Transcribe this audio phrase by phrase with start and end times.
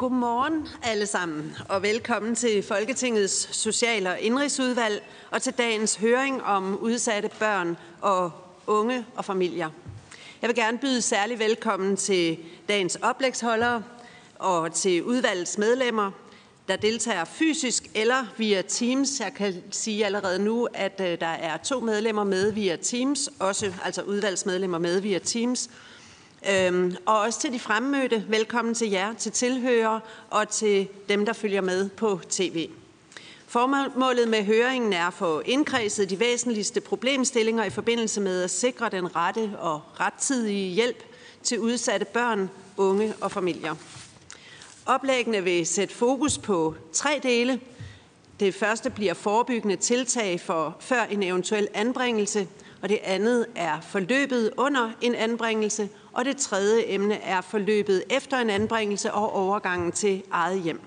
[0.00, 6.78] Godmorgen alle sammen, og velkommen til Folketingets Social- og Indrigsudvalg og til dagens høring om
[6.78, 8.32] udsatte børn og
[8.66, 9.70] unge og familier.
[10.42, 13.82] Jeg vil gerne byde særlig velkommen til dagens oplægsholdere
[14.34, 16.10] og til udvalgets medlemmer,
[16.68, 19.20] der deltager fysisk eller via Teams.
[19.20, 23.72] Jeg kan sige allerede nu, at øh, der er to medlemmer med via Teams, også
[23.84, 25.70] altså udvalgsmedlemmer med via Teams.
[26.48, 31.32] Øhm, og også til de fremmødte, velkommen til jer, til tilhører og til dem, der
[31.32, 32.68] følger med på tv.
[33.46, 38.88] Formålet med høringen er at få indkredset de væsentligste problemstillinger i forbindelse med at sikre
[38.88, 41.04] den rette og rettidige hjælp
[41.42, 43.74] til udsatte børn, unge og familier.
[44.86, 47.60] Oplæggene vil sætte fokus på tre dele.
[48.40, 52.48] Det første bliver forebyggende tiltag for før en eventuel anbringelse,
[52.82, 58.38] og det andet er forløbet under en anbringelse, og det tredje emne er forløbet efter
[58.38, 60.80] en anbringelse og overgangen til eget hjem.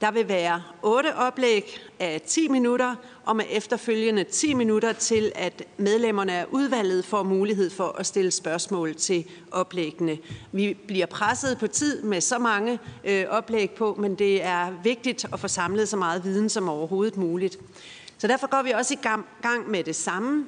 [0.00, 5.62] Der vil være otte oplæg af 10 minutter, og med efterfølgende 10 minutter til, at
[5.76, 10.18] medlemmerne af udvalget får mulighed for at stille spørgsmål til oplæggene.
[10.52, 15.26] Vi bliver presset på tid med så mange øh, oplæg på, men det er vigtigt
[15.32, 17.58] at få samlet så meget viden som overhovedet muligt.
[18.18, 18.98] Så derfor går vi også i
[19.42, 20.46] gang med det samme.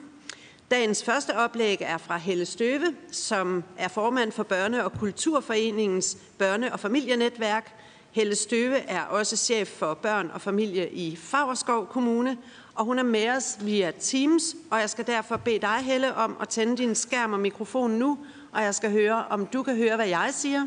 [0.73, 6.73] Dagens første oplæg er fra Helle Støve, som er formand for Børne- og Kulturforeningens børne-
[6.73, 7.73] og familienetværk.
[8.12, 12.39] Helle Støve er også chef for børn og familie i Fagerskov Kommune,
[12.75, 16.36] og hun er med os via Teams, og jeg skal derfor bede dig, Helle, om
[16.41, 18.19] at tænde din skærm og mikrofon nu,
[18.52, 20.67] og jeg skal høre, om du kan høre, hvad jeg siger.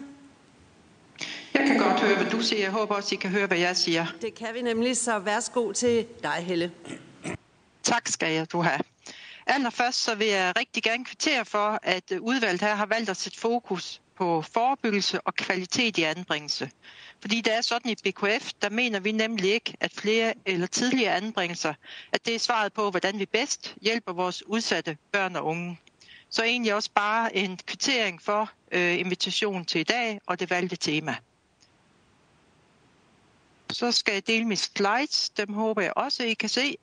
[1.53, 2.62] Jeg kan godt høre, hvad du siger.
[2.62, 4.06] Jeg håber også, I kan høre, hvad jeg siger.
[4.22, 6.72] Det kan vi nemlig, så værsgo til dig, Helle.
[7.84, 8.79] Tak skal jeg, du have.
[9.47, 13.17] Allerførst så vil jeg rigtig gerne kvittere for, at øh, udvalget her har valgt at
[13.17, 16.72] sætte fokus på forebyggelse og kvalitet i anbringelse.
[17.22, 21.16] Fordi det er sådan i BKF, der mener vi nemlig ikke, at flere eller tidligere
[21.16, 21.73] anbringelser,
[22.11, 25.79] at det er svaret på, hvordan vi bedst hjælper vores udsatte børn og unge.
[26.29, 30.75] Så egentlig også bare en kvittering for øh, invitationen til i dag og det valgte
[30.75, 31.16] tema.
[33.72, 35.29] Så skal jeg dele mine slides.
[35.29, 36.78] Dem håber jeg også, I kan se.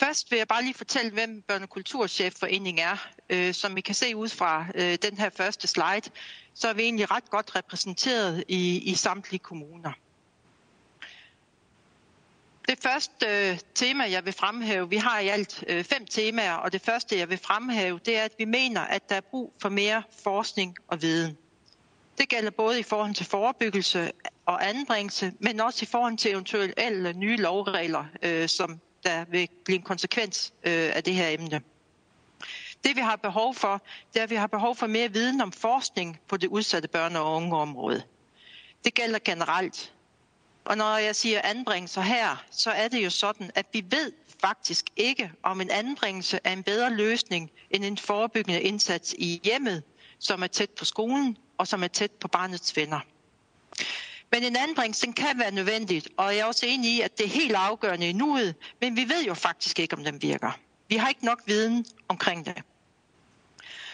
[0.00, 2.96] Først vil jeg bare lige fortælle, hvem Børnekulturchefforeningen er.
[3.30, 6.10] Øh, som I kan se ud fra øh, den her første slide,
[6.54, 9.92] så er vi egentlig ret godt repræsenteret i, i samtlige kommuner.
[12.68, 16.72] Det første øh, tema, jeg vil fremhæve, vi har i alt øh, fem temaer, og
[16.72, 19.68] det første, jeg vil fremhæve, det er, at vi mener, at der er brug for
[19.68, 21.36] mere forskning og viden.
[22.18, 24.12] Det gælder både i forhold til forebyggelse
[24.46, 29.76] og anbringelse, men også i forhold til eventuelle nye lovregler, øh, som der vil blive
[29.76, 31.62] en konsekvens øh, af det her emne.
[32.84, 33.82] Det vi har behov for,
[34.12, 37.18] det er, at vi har behov for mere viden om forskning på det udsatte børne-
[37.18, 38.02] og ungeområde.
[38.84, 39.92] Det gælder generelt.
[40.64, 44.86] Og når jeg siger anbringelser her, så er det jo sådan, at vi ved faktisk
[44.96, 49.82] ikke, om en anbringelse er en bedre løsning end en forebyggende indsats i hjemmet,
[50.18, 53.00] som er tæt på skolen og som er tæt på barnets venner.
[54.32, 57.30] Men en anbringelse kan være nødvendigt, og jeg er også enig i, at det er
[57.30, 60.58] helt afgørende i nuet, men vi ved jo faktisk ikke, om den virker.
[60.88, 62.62] Vi har ikke nok viden omkring det.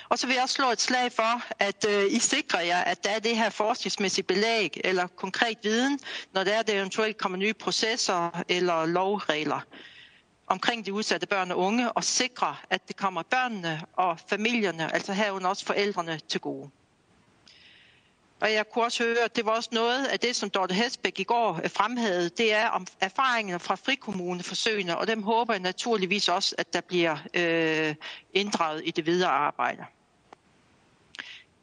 [0.08, 3.04] Og så vil jeg også slå et slag for, at øh, I sikrer jer, at
[3.04, 6.00] der er det her forskningsmæssige belæg eller konkret viden,
[6.32, 9.60] når der er det eventuelt kommer nye processer eller lovregler
[10.50, 15.12] omkring de udsatte børn og unge, og sikre, at det kommer børnene og familierne, altså
[15.12, 16.70] herunder også forældrene, til gode.
[18.40, 21.20] Og jeg kunne også høre, at det var også noget af det, som Dorte Hesbæk
[21.20, 26.28] i går øh, fremhævede, det er om erfaringerne fra frikommuneforsøgene, og dem håber jeg naturligvis
[26.28, 27.94] også, at der bliver øh,
[28.34, 29.84] inddraget i det videre arbejde.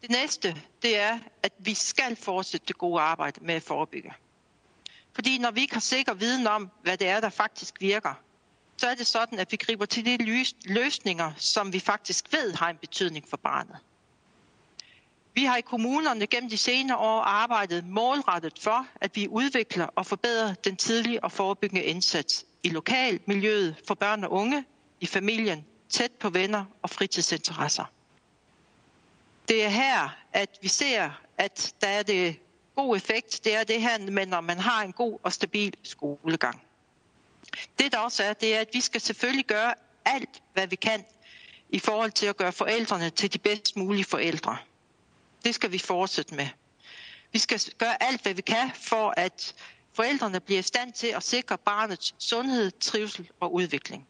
[0.01, 4.13] Det næste, det er, at vi skal fortsætte det gode arbejde med at forebygge.
[5.13, 8.13] Fordi når vi ikke har sikker viden om, hvad det er, der faktisk virker,
[8.77, 12.69] så er det sådan, at vi griber til de løsninger, som vi faktisk ved har
[12.69, 13.77] en betydning for barnet.
[15.37, 20.05] Vi har i kommunerne gennem de senere år arbejdet målrettet for, at vi udvikler og
[20.05, 24.65] forbedrer den tidlige og forebyggende indsats i lokalmiljøet for børn og unge,
[25.01, 27.85] i familien, tæt på venner og fritidsinteresser.
[29.47, 32.39] Det er her, at vi ser, at der er det
[32.75, 33.43] god effekt.
[33.43, 36.61] Det er det her, men når man har en god og stabil skolegang.
[37.79, 39.73] Det der også er, det er, at vi skal selvfølgelig gøre
[40.05, 41.05] alt, hvad vi kan
[41.69, 44.57] i forhold til at gøre forældrene til de bedst mulige forældre.
[45.47, 46.47] Det skal vi fortsætte med.
[47.31, 49.55] Vi skal gøre alt, hvad vi kan, for at
[49.93, 54.07] forældrene bliver i stand til at sikre barnets sundhed, trivsel og udvikling.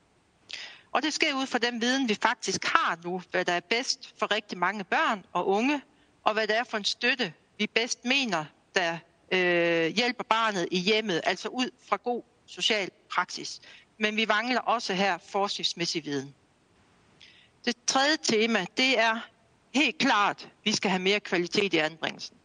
[0.92, 4.14] Og det sker ud fra den viden, vi faktisk har nu, hvad der er bedst
[4.20, 5.82] for rigtig mange børn og unge,
[6.24, 8.46] og hvad det er for en støtte, vi bedst mener,
[8.76, 8.98] der
[9.32, 13.60] øh, hjælper barnet i hjemmet, altså ud fra god social praksis.
[13.98, 16.36] Men vi mangler også her forskningsmæssig viden.
[17.66, 19.20] Det tredje tema, det er
[19.74, 22.36] helt klart, vi skal have mere kvalitet i anbringelsen.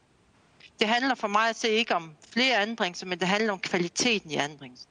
[0.81, 4.31] Det handler for mig at se ikke om flere anbringelser, men det handler om kvaliteten
[4.31, 4.89] i anbringelsen.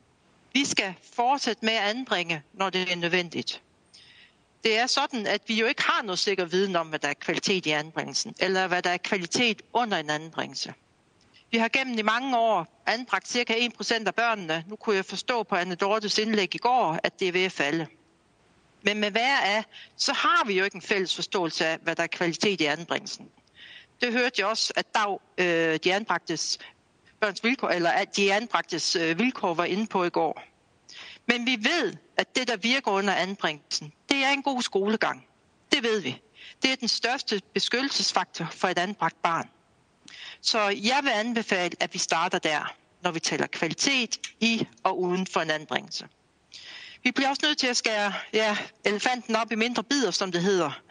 [0.53, 3.61] Vi skal fortsætte med at anbringe, når det er nødvendigt.
[4.63, 7.13] Det er sådan, at vi jo ikke har noget sikker viden om, hvad der er
[7.13, 10.73] kvalitet i anbringelsen, eller hvad der er kvalitet under en anbringelse.
[11.51, 13.53] Vi har gennem i mange år anbragt ca.
[13.53, 14.63] 1% af børnene.
[14.67, 17.51] Nu kunne jeg forstå på Anne Dortes indlæg i går, at det er ved at
[17.51, 17.87] falde.
[18.81, 19.63] Men med hver af,
[19.97, 23.29] så har vi jo ikke en fælles forståelse af, hvad der er kvalitet i anbringelsen.
[24.01, 26.59] Det hørte jeg også, at Dag, øh, de anbragtes
[27.19, 30.43] børns vilkår, eller at de anbragtes øh, vilkår var inde på i går.
[31.25, 35.27] Men vi ved, at det, der virker under anbringelsen, det er en god skolegang.
[35.71, 36.21] Det ved vi.
[36.61, 39.49] Det er den største beskyttelsesfaktor for et anbragt barn.
[40.41, 45.27] Så jeg vil anbefale, at vi starter der, når vi taler kvalitet i og uden
[45.27, 46.07] for en anbringelse.
[47.03, 50.41] Vi bliver også nødt til at skære ja, elefanten op i mindre bidder, som det
[50.41, 50.81] hedder.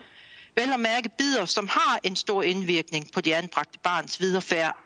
[0.56, 4.76] Vel at mærke bidder, som har en stor indvirkning på de anbragte barns viderefærd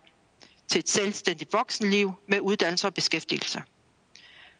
[0.68, 3.62] til et selvstændigt voksenliv med uddannelse og beskæftigelse.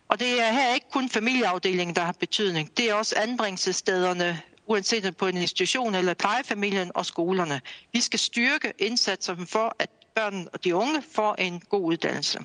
[0.09, 2.77] Og det er her ikke kun familieafdelingen, der har betydning.
[2.77, 7.61] Det er også anbringelsesstederne, uanset på en institution eller plejefamilien og skolerne.
[7.93, 12.39] Vi skal styrke indsatsen for, at børn og de unge får en god uddannelse.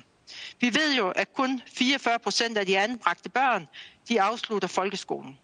[0.60, 3.68] Vi ved jo, at kun 44 procent af de anbragte børn,
[4.10, 5.38] de afslutter folkeskolen.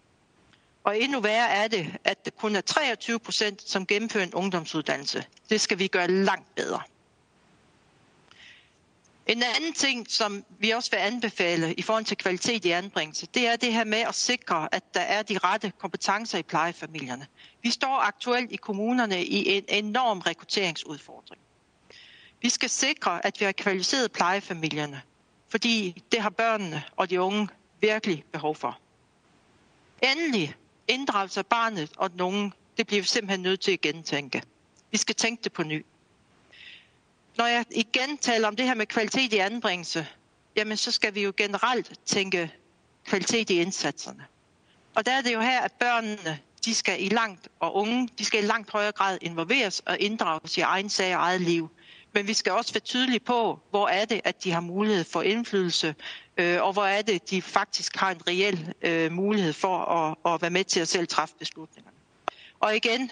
[0.84, 5.24] Og endnu værre er det, at det kun er 23 procent, som gennemfører en ungdomsuddannelse.
[5.50, 6.80] Det skal vi gøre langt bedre.
[9.26, 13.46] En anden ting, som vi også vil anbefale i forhold til kvalitet i anbringelse, det
[13.48, 17.26] er det her med at sikre, at der er de rette kompetencer i plejefamilierne.
[17.62, 21.42] Vi står aktuelt i kommunerne i en enorm rekrutteringsudfordring.
[22.42, 25.02] Vi skal sikre, at vi har kvalificeret plejefamilierne,
[25.48, 27.48] fordi det har børnene og de unge
[27.80, 28.78] virkelig behov for.
[30.02, 30.54] Endelig
[30.88, 34.42] inddragelse af barnet og den unge, det bliver vi simpelthen nødt til at gentænke.
[34.90, 35.84] Vi skal tænke det på ny
[37.36, 40.06] når jeg igen taler om det her med kvalitet i anbringelse,
[40.56, 42.54] jamen så skal vi jo generelt tænke
[43.04, 44.24] kvalitet i indsatserne.
[44.94, 48.24] Og der er det jo her, at børnene, de skal i langt, og unge, de
[48.24, 51.70] skal i langt højere grad involveres og inddrages i egen sag og eget liv.
[52.16, 55.22] Men vi skal også være tydelige på, hvor er det, at de har mulighed for
[55.22, 55.94] indflydelse,
[56.36, 60.42] øh, og hvor er det, de faktisk har en reel øh, mulighed for at, at
[60.42, 61.96] være med til at selv træffe beslutningerne.
[62.60, 63.10] Og igen,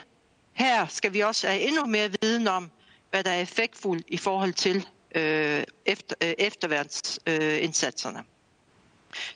[0.52, 2.70] her skal vi også have endnu mere viden om,
[3.10, 8.18] hvad der er effektfuldt i forhold til øh, efter, øh, efterværnsindsatserne.
[8.18, 8.24] Øh,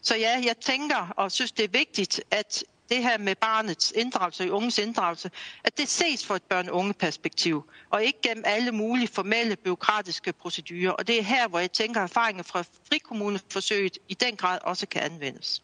[0.03, 4.45] så ja, jeg tænker og synes, det er vigtigt, at det her med barnets inddragelse
[4.45, 5.31] og unges inddragelse,
[5.65, 10.91] at det ses fra et børn-unge perspektiv, og ikke gennem alle mulige formelle, byråkratiske procedurer.
[10.91, 14.87] Og det er her, hvor jeg tænker, at erfaringer fra frikommuneforsøget i den grad også
[14.87, 15.63] kan anvendes.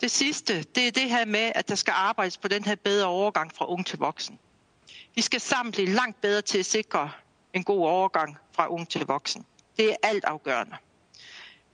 [0.00, 3.06] Det sidste, det er det her med, at der skal arbejdes på den her bedre
[3.06, 4.38] overgang fra ung til voksen.
[5.14, 7.10] Vi skal sammen blive langt bedre til at sikre
[7.54, 9.46] en god overgang fra ung til voksen.
[9.76, 10.76] Det er alt afgørende.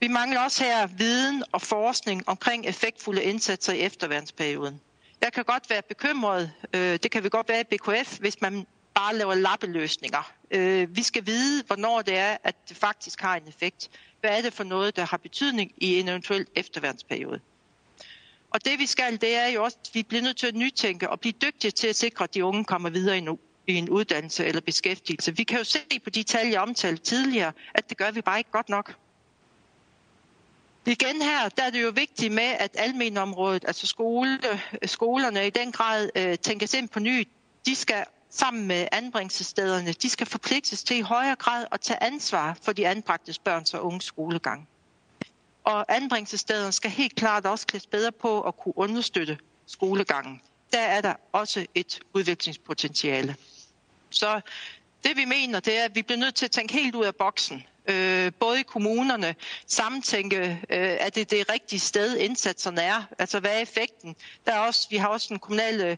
[0.01, 4.81] Vi mangler også her viden og forskning omkring effektfulde indsatser i efterværnsperioden.
[5.21, 8.67] Jeg kan godt være bekymret, øh, det kan vi godt være i BKF, hvis man
[8.93, 10.31] bare laver lappeløsninger.
[10.51, 13.89] Øh, vi skal vide, hvornår det er, at det faktisk har en effekt.
[14.21, 17.39] Hvad er det for noget, der har betydning i en eventuel efterværnsperiode?
[18.51, 21.09] Og det vi skal, det er jo også, at vi bliver nødt til at nytænke
[21.09, 24.45] og blive dygtige til at sikre, at de unge kommer videre endnu i en uddannelse
[24.45, 25.37] eller beskæftigelse.
[25.37, 28.37] Vi kan jo se på de tal, jeg omtalte tidligere, at det gør vi bare
[28.37, 28.95] ikke godt nok.
[30.85, 34.39] Igen her, der er det jo vigtigt med, at almenområdet, altså skole,
[34.85, 37.27] skolerne i den grad øh, tænkes ind på ny.
[37.65, 42.57] De skal sammen med anbringelsesstederne, de skal forpligtes til i højere grad at tage ansvar
[42.61, 44.67] for de anbragte børns og unges skolegang.
[45.63, 50.41] Og anbringelsesstederne skal helt klart også klædes bedre på at kunne understøtte skolegangen.
[50.73, 53.35] Der er der også et udviklingspotentiale.
[54.09, 54.41] Så
[55.03, 57.15] det vi mener, det er, at vi bliver nødt til at tænke helt ud af
[57.15, 57.63] boksen.
[57.89, 59.35] Øh, både i kommunerne,
[59.67, 63.03] samtænke, øh, at det er det rigtige sted, indsatserne er.
[63.19, 64.15] Altså, hvad er effekten?
[64.45, 65.97] Der er også, vi har også en kommunal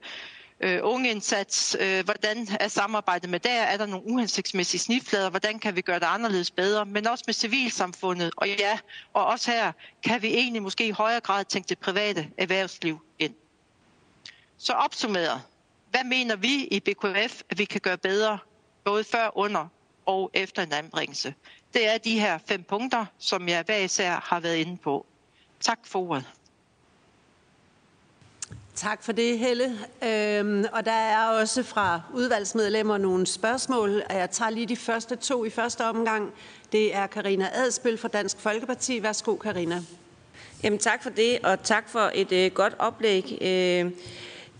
[0.61, 5.75] øh, ungeindsats, øh, hvordan er samarbejdet med der, er der nogle uhensigtsmæssige snitflader, hvordan kan
[5.75, 8.79] vi gøre det anderledes bedre, men også med civilsamfundet, og ja,
[9.13, 9.71] og også her
[10.03, 13.33] kan vi egentlig måske i højere grad tænke det private erhvervsliv ind.
[14.57, 15.41] Så opsummeret,
[15.89, 18.37] hvad mener vi i BKF, at vi kan gøre bedre,
[18.83, 19.67] både før, under
[20.05, 21.33] og efter en anbringelse?
[21.73, 25.05] Det er de her fem punkter, som jeg hver især har været inde på.
[25.59, 26.25] Tak for ordet.
[28.75, 29.77] Tak for det, Helle.
[30.03, 34.03] Øhm, og der er også fra udvalgsmedlemmer nogle spørgsmål.
[34.09, 36.33] Jeg tager lige de første to i første omgang.
[36.71, 39.03] Det er Karina Adspil fra Dansk Folkeparti.
[39.03, 39.81] Værsgo, Karina.
[40.63, 43.37] Jamen tak for det, og tak for et øh, godt oplæg.
[43.41, 43.91] Øh,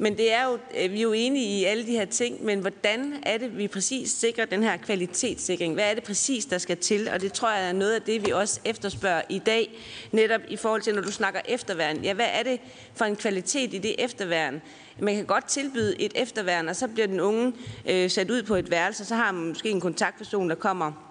[0.02, 2.60] men det er jo, øh, vi er jo enige i alle de her ting, men
[2.60, 5.74] hvordan er det, vi præcis sikrer den her kvalitetssikring?
[5.74, 7.10] Hvad er det præcis, der skal til?
[7.14, 9.80] Og det tror jeg er noget af det, vi også efterspørger i dag,
[10.12, 12.04] netop i forhold til, når du snakker efterværn.
[12.04, 12.60] Ja, hvad er det
[12.96, 14.62] for en kvalitet i det efterværn?
[15.00, 17.54] Man kan godt tilbyde et efterværn, og så bliver den unge
[17.90, 21.11] øh, sat ud på et værelse, og så har man måske en kontaktperson, der kommer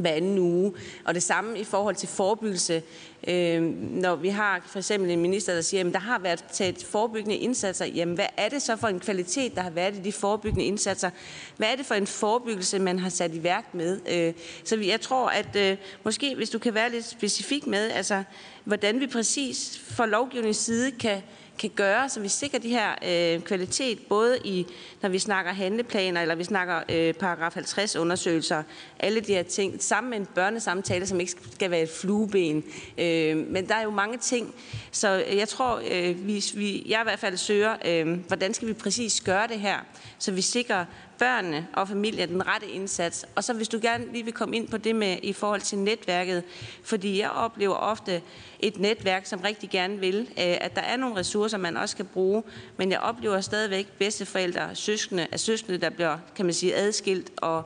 [0.00, 0.72] hver anden uge.
[1.04, 2.82] Og det samme i forhold til forebyggelse.
[3.28, 6.84] Øh, når vi har for eksempel en minister, der siger, at der har været taget
[6.90, 10.12] forebyggende indsatser, jamen hvad er det så for en kvalitet, der har været i de
[10.12, 11.10] forebyggende indsatser?
[11.56, 14.00] Hvad er det for en forebyggelse, man har sat i værk med?
[14.12, 18.22] Øh, så jeg tror, at øh, måske hvis du kan være lidt specifik med, altså
[18.64, 21.22] hvordan vi præcis fra lovgivningens side kan
[21.60, 24.66] kan gøre, så vi sikrer de her øh, kvalitet, både i,
[25.02, 28.62] når vi snakker handleplaner, eller vi snakker øh, paragraf 50 undersøgelser,
[28.98, 32.64] alle de her ting, sammen med en børnesamtale, som ikke skal være et flueben.
[32.98, 34.54] Øh, men der er jo mange ting,
[34.90, 38.72] så jeg tror, øh, vi, vi, jeg i hvert fald søger, øh, hvordan skal vi
[38.72, 39.78] præcis gøre det her,
[40.18, 40.84] så vi sikrer
[41.20, 43.26] børnene og familien den rette indsats.
[43.34, 45.78] Og så hvis du gerne lige vil komme ind på det med i forhold til
[45.78, 46.42] netværket,
[46.84, 48.22] fordi jeg oplever ofte
[48.60, 52.06] et netværk, som rigtig gerne vil, øh, at der er nogle ressourcer, man også kan
[52.06, 52.42] bruge,
[52.76, 57.62] men jeg oplever stadigvæk bedsteforældre, søskende, af søskende, der bliver, kan man sige, adskilt, og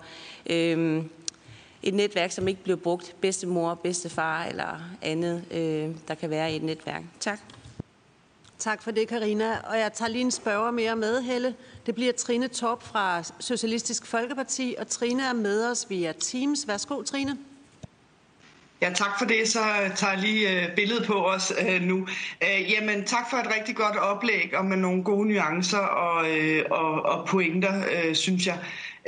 [0.46, 1.10] øhm,
[1.82, 6.56] et netværk, som ikke bliver brugt, bedstemor, bedstefar eller andet, øh, der kan være i
[6.56, 7.02] et netværk.
[7.20, 7.38] Tak.
[8.58, 9.58] Tak for det, Karina.
[9.58, 11.54] Og jeg tager lige en spørger mere med, Helle.
[11.86, 16.68] Det bliver Trine Torp fra Socialistisk Folkeparti, og Trine er med os via Teams.
[16.68, 17.38] Værsgo, Trine.
[18.82, 19.48] Ja, tak for det.
[19.48, 22.06] Så øh, tager jeg lige øh, billedet på os øh, nu.
[22.42, 26.26] Jamen, tak for et rigtig godt oplæg og med nogle gode nuancer og,
[26.70, 27.82] og, og pointer,
[28.14, 28.58] synes jeg.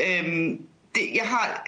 [0.01, 0.61] Øhm,
[0.95, 1.65] det, jeg har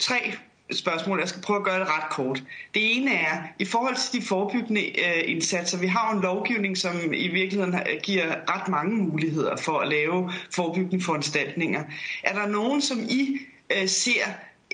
[0.00, 0.32] tre
[0.70, 1.18] spørgsmål.
[1.18, 2.42] Jeg skal prøve at gøre det ret kort.
[2.74, 7.12] Det ene er, i forhold til de forebyggende øh, indsatser, vi har en lovgivning, som
[7.14, 11.84] i virkeligheden giver ret mange muligheder for at lave forebyggende foranstaltninger.
[12.22, 13.38] Er der nogen, som I
[13.70, 14.24] øh, ser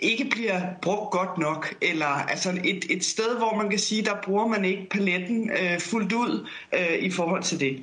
[0.02, 4.22] ikke bliver brugt godt nok, eller altså et, et sted, hvor man kan sige, der
[4.22, 7.82] bruger man ikke paletten øh, fuldt ud øh, i forhold til det.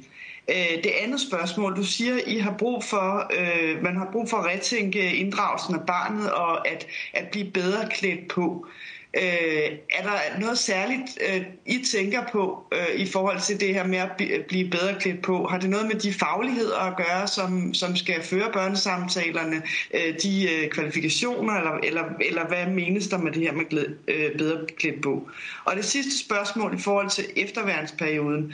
[0.49, 4.37] Øh, det andet spørgsmål, du siger, I har brug for, øh, man har brug for
[4.37, 8.67] at retænke øh, inddragelsen af barnet og at, at blive bedre klædt på.
[8.67, 13.73] Øh, Øh, er der noget særligt, øh, I tænker på øh, i forhold til det
[13.73, 14.11] her med at
[14.47, 15.47] blive bedre klædt på?
[15.47, 19.61] Har det noget med de fagligheder at gøre, som, som skal føre børnesamtalerne,
[19.93, 23.85] øh, de øh, kvalifikationer, eller, eller, eller hvad menes der med det her med glæd,
[24.07, 25.29] øh, bedre klædt på?
[25.65, 28.43] Og det sidste spørgsmål i forhold til efterværensperioden.
[28.45, 28.53] Øh,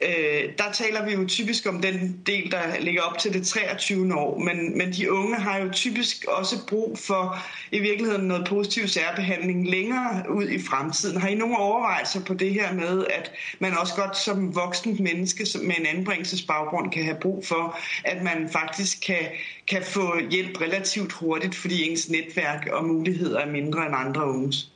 [0.00, 4.14] øh, der taler vi jo typisk om den del, der ligger op til det 23.
[4.14, 7.38] år, men, men de unge har jo typisk også brug for
[7.72, 11.20] i virkeligheden noget positiv særbehandling længere ud i fremtiden.
[11.20, 15.46] Har I nogle overvejelser på det her med, at man også godt som voksen menneske
[15.62, 19.26] med en anbringelsesbaggrund kan have brug for, at man faktisk kan,
[19.68, 24.70] kan få hjælp relativt hurtigt, fordi ens netværk og muligheder er mindre end andre unges?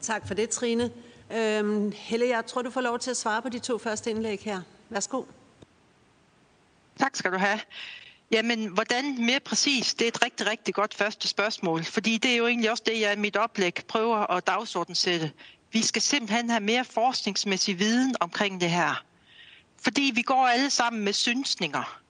[0.00, 0.90] Tak for det, Trine.
[1.34, 4.40] Øhm, Helle, jeg tror, du får lov til at svare på de to første indlæg
[4.40, 4.60] her.
[4.88, 5.22] Værsgo.
[6.98, 7.60] Tak skal du have.
[8.30, 9.94] Jamen, hvordan mere præcis?
[9.94, 13.00] Det er et rigtig, rigtig godt første spørgsmål, fordi det er jo egentlig også det,
[13.00, 15.32] jeg i mit oplæg prøver at dagsordensætte.
[15.72, 19.04] Vi skal simpelthen have mere forskningsmæssig viden omkring det her.
[19.82, 22.00] Fordi vi går alle sammen med synsninger.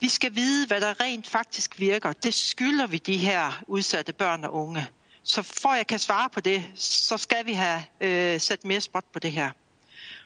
[0.00, 2.12] Vi skal vide, hvad der rent faktisk virker.
[2.12, 4.88] Det skylder vi de her udsatte børn og unge.
[5.22, 8.80] Så for at jeg kan svare på det, så skal vi have øh, sat mere
[8.80, 9.50] spot på det her.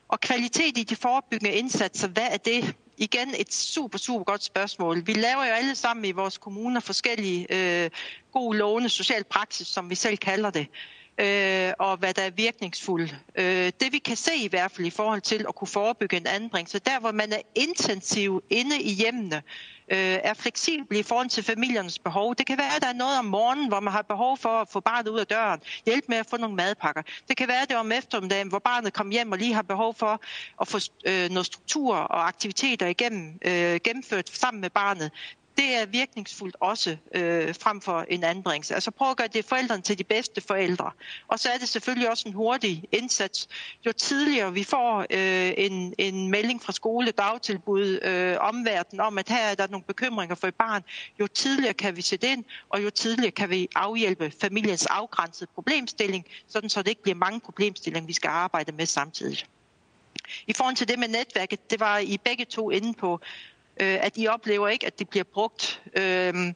[0.08, 2.74] Og kvalitet i de forebyggende indsatser, hvad er det?
[2.96, 5.06] Igen et super, super godt spørgsmål.
[5.06, 7.90] Vi laver jo alle sammen i vores kommuner forskellige øh,
[8.32, 10.66] gode lovende social praksis, som vi selv kalder det
[11.18, 13.16] øh, og hvad der er virkningsfuldt.
[13.36, 16.26] Øh, det vi kan se i hvert fald i forhold til at kunne forebygge en
[16.26, 19.42] anbringelse, der hvor man er intensiv inde i hjemmene, øh,
[19.88, 22.34] øh, er fleksible i forhold til familiernes behov.
[22.34, 24.68] Det kan være, at der er noget om morgenen, hvor man har behov for at
[24.68, 27.02] få barnet ud af døren, hjælpe med at få nogle madpakker.
[27.28, 29.62] Det kan være, at det er om eftermiddagen, hvor barnet kommer hjem og lige har
[29.62, 30.20] behov for
[30.60, 35.10] at få øh, noget struktur og aktiviteter igennem, øh, gennemført sammen med barnet
[35.56, 38.74] det er virkningsfuldt også øh, frem for en anbringelse.
[38.74, 40.90] Altså prøv at gøre det forældrene til de bedste forældre.
[41.28, 43.48] Og så er det selvfølgelig også en hurtig indsats.
[43.86, 49.28] Jo tidligere vi får øh, en, en melding fra skole, dagtilbud, øh, omverden om, at
[49.28, 50.82] her er der nogle bekymringer for et barn,
[51.20, 56.24] jo tidligere kan vi sætte ind, og jo tidligere kan vi afhjælpe familiens afgrænsede problemstilling,
[56.48, 59.38] sådan så det ikke bliver mange problemstillinger, vi skal arbejde med samtidig.
[60.46, 63.20] I forhold til det med netværket, det var I begge to inde på,
[63.80, 65.82] øh, at I oplever ikke, at det bliver brugt.
[65.96, 66.52] Øh,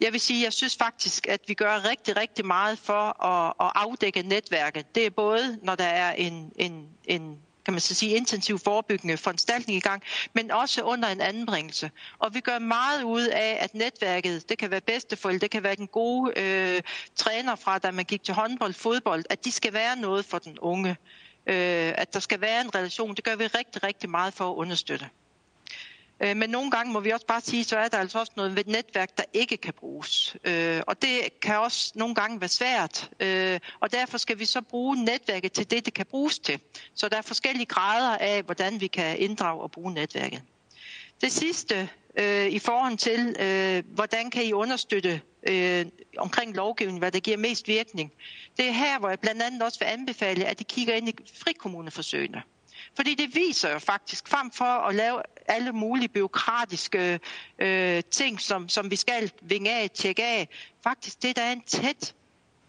[0.00, 3.72] jeg vil sige, jeg synes faktisk, at vi gør rigtig, rigtig meget for at, at
[3.74, 4.94] afdække netværket.
[4.94, 9.16] Det er både, når der er en, en, en kan man så sige, intensiv forebyggende
[9.16, 10.02] foranstaltning i gang,
[10.32, 11.90] men også under en anbringelse.
[12.18, 15.74] Og vi gør meget ud af, at netværket, det kan være bedsteforældre, det kan være
[15.74, 16.82] den gode øh,
[17.16, 20.58] træner fra, da man gik til håndbold, fodbold, at de skal være noget for den
[20.58, 20.96] unge.
[21.46, 24.54] Øh, at der skal være en relation, det gør vi rigtig, rigtig meget for at
[24.54, 25.08] understøtte.
[26.24, 28.56] Øh, men nogle gange må vi også bare sige, så er der altså også noget
[28.56, 30.36] ved netværk, der ikke kan bruges.
[30.44, 33.10] Øh, og det kan også nogle gange være svært.
[33.20, 36.60] Øh, og derfor skal vi så bruge netværket til det, det kan bruges til.
[36.94, 40.42] Så der er forskellige grader af, hvordan vi kan inddrage og bruge netværket.
[41.20, 41.88] Det sidste
[42.18, 45.86] øh, i forhold til, øh, hvordan kan I understøtte øh,
[46.18, 48.12] omkring lovgivningen, hvad der giver mest virkning.
[48.56, 51.14] Det er her, hvor jeg blandt andet også vil anbefale, at I kigger ind i
[51.34, 52.42] frikommuneforsøgene.
[52.96, 57.20] Fordi det viser jo faktisk, frem for at lave alle mulige byråkratiske
[57.58, 60.48] øh, ting, som, som vi skal vinge af, tjekke af,
[60.82, 62.14] faktisk det, der er en tæt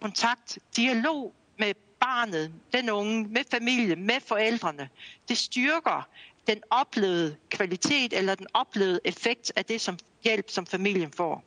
[0.02, 4.90] kontakt, dialog med barnet, den unge, med familien, med forældrene,
[5.30, 6.08] det styrker
[6.48, 11.44] den oplevede kvalitet eller den oplevede effekt af det som hjælp, som familien får.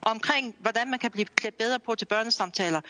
[0.00, 2.80] Omkring, hvordan man kan blive klædt bedre på til børnesamtaler,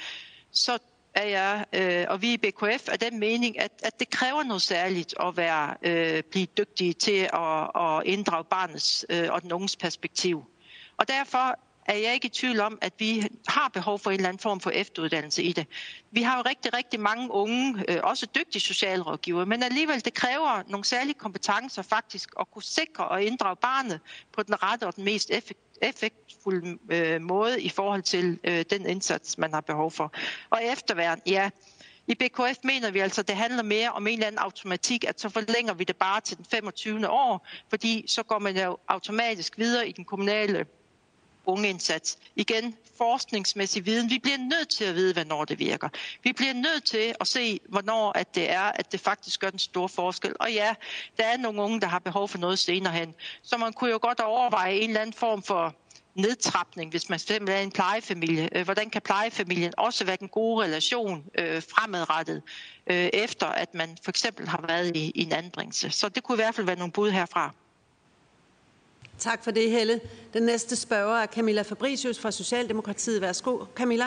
[0.50, 0.78] så
[1.14, 4.62] er jeg, øh, og vi i BKF er den mening, at, at det kræver noget
[4.62, 9.76] særligt at være, øh, blive dygtige til at, at inddrage barnets øh, og den unges
[9.76, 10.44] perspektiv.
[10.96, 14.28] Og derfor er jeg ikke i tvivl om, at vi har behov for en eller
[14.28, 15.66] anden form for efteruddannelse i det.
[16.10, 20.62] Vi har jo rigtig, rigtig mange unge, øh, også dygtige socialrådgivere, men alligevel det kræver
[20.68, 24.00] nogle særlige kompetencer faktisk at kunne sikre og inddrage barnet
[24.32, 25.30] på den rette og den mest
[25.82, 30.12] effektfulde øh, måde i forhold til øh, den indsats, man har behov for.
[30.50, 31.50] Og efterværn, ja,
[32.06, 35.20] i BKF mener vi altså, at det handler mere om en eller anden automatik, at
[35.20, 37.08] så forlænger vi det bare til den 25.
[37.08, 40.66] år, fordi så går man jo automatisk videre i den kommunale
[41.48, 42.18] ungeindsats.
[42.36, 44.10] Igen, forskningsmæssig viden.
[44.10, 45.88] Vi bliver nødt til at vide, hvornår det virker.
[46.22, 49.58] Vi bliver nødt til at se, hvornår at det er, at det faktisk gør den
[49.58, 50.34] store forskel.
[50.40, 50.74] Og ja,
[51.16, 53.14] der er nogle unge, der har behov for noget senere hen.
[53.42, 55.74] Så man kunne jo godt overveje en eller anden form for
[56.14, 58.48] nedtrapning, hvis man simpelthen er en plejefamilie.
[58.52, 62.42] Øh, hvordan kan plejefamilien også være den gode relation øh, fremadrettet,
[62.86, 65.90] øh, efter at man for eksempel har været i, i en anbringelse.
[65.90, 67.54] Så det kunne i hvert fald være nogle bud herfra.
[69.18, 70.00] Tak for det, Helle.
[70.32, 73.20] Den næste spørger er Camilla Fabricius fra Socialdemokratiet.
[73.20, 74.06] Værsgo, Camilla.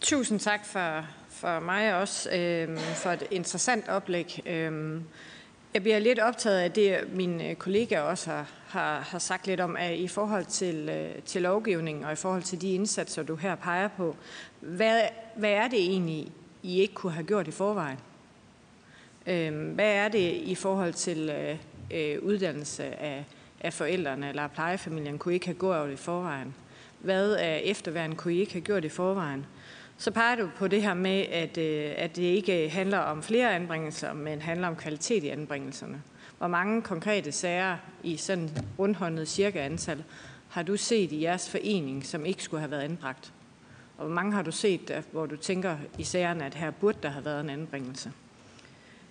[0.00, 4.42] Tusind tak for, for mig også øh, for et interessant oplæg.
[4.46, 5.00] Øh,
[5.74, 9.60] jeg bliver lidt optaget af det, mine øh, kollegaer også har, har, har sagt lidt
[9.60, 13.36] om, at i forhold til, øh, til lovgivning og i forhold til de indsatser, du
[13.36, 14.16] her peger på.
[14.60, 15.00] Hvad,
[15.36, 17.98] hvad er det egentlig, I ikke kunne have gjort i forvejen?
[19.26, 21.58] Øh, hvad er det i forhold til øh,
[21.90, 23.24] øh uddannelse af
[23.64, 26.54] af forældrene eller plejefamilien kunne ikke have gjort i forvejen?
[27.00, 29.46] Hvad af efterværen kunne I ikke have gjort i forvejen?
[29.98, 33.54] Så peger du på det her med, at, øh, at det ikke handler om flere
[33.54, 36.02] anbringelser, men handler om kvalitet i anbringelserne.
[36.38, 40.04] Hvor mange konkrete sager i sådan rundhåndet cirka antal
[40.48, 43.32] har du set i jeres forening, som ikke skulle have været anbragt?
[43.98, 47.08] Og hvor mange har du set, hvor du tænker i sagerne, at her burde der
[47.08, 48.12] have været en anbringelse?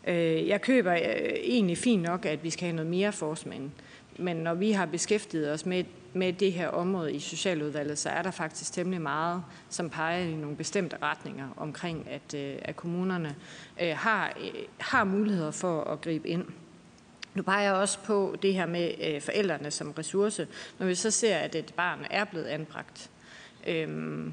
[0.08, 1.00] Øh, jeg køber øh,
[1.44, 3.74] egentlig fint nok, at vi skal have noget mere forskning
[4.20, 8.22] men når vi har beskæftiget os med, med det her område i Socialudvalget, så er
[8.22, 13.36] der faktisk temmelig meget, som peger i nogle bestemte retninger omkring, at, øh, at kommunerne
[13.82, 16.46] øh, har, øh, har muligheder for at gribe ind.
[17.34, 20.48] Nu peger jeg også på det her med forældrene som ressource.
[20.80, 23.10] Når vi så ser, at et barn er blevet anbragt,
[23.68, 24.28] øh,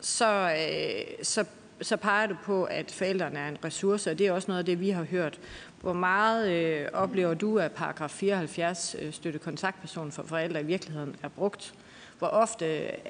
[0.00, 1.44] så, øh, så
[1.80, 4.64] så peger du på, at forældrene er en ressource, og det er også noget af
[4.64, 5.38] det, vi har hørt.
[5.80, 11.16] Hvor meget øh, oplever du, at paragraf 74 øh, støtte kontaktperson for forældre i virkeligheden
[11.22, 11.74] er brugt?
[12.18, 12.66] Hvor ofte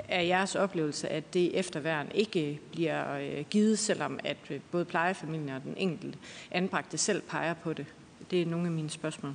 [0.09, 5.49] er jeres oplevelse, at det efterværn ikke bliver øh, givet, selvom at øh, både plejefamilien
[5.49, 6.19] og den enkelte
[6.51, 7.87] anbragte selv peger på det?
[8.31, 9.35] Det er nogle af mine spørgsmål.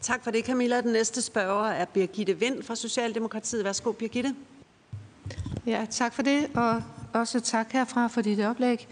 [0.00, 0.80] Tak for det, Camilla.
[0.80, 3.64] Den næste spørger er Birgitte Vind fra Socialdemokratiet.
[3.64, 4.34] Værsgo, Birgitte.
[5.66, 8.88] Ja, tak for det, og også tak herfra for dit oplæg.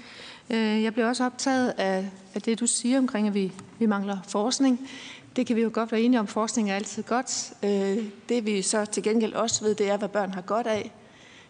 [0.50, 4.18] Øh, jeg bliver også optaget af, af det, du siger omkring, at vi, vi mangler
[4.28, 4.88] forskning.
[5.36, 6.26] Det kan vi jo godt være enige om.
[6.26, 7.52] Forskning er altid godt.
[7.62, 10.92] Øh, det vi så til gengæld også ved, det er, hvad børn har godt af.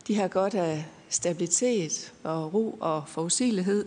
[0.09, 3.87] De har godt af stabilitet og ro og forudsigelighed.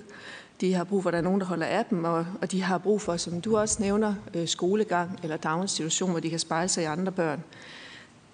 [0.61, 2.61] De har brug for, at der er nogen, der holder af dem, og, og de
[2.61, 6.69] har brug for, som du også nævner, øh, skolegang eller daginstitution, hvor de kan spejle
[6.69, 7.43] sig i andre børn.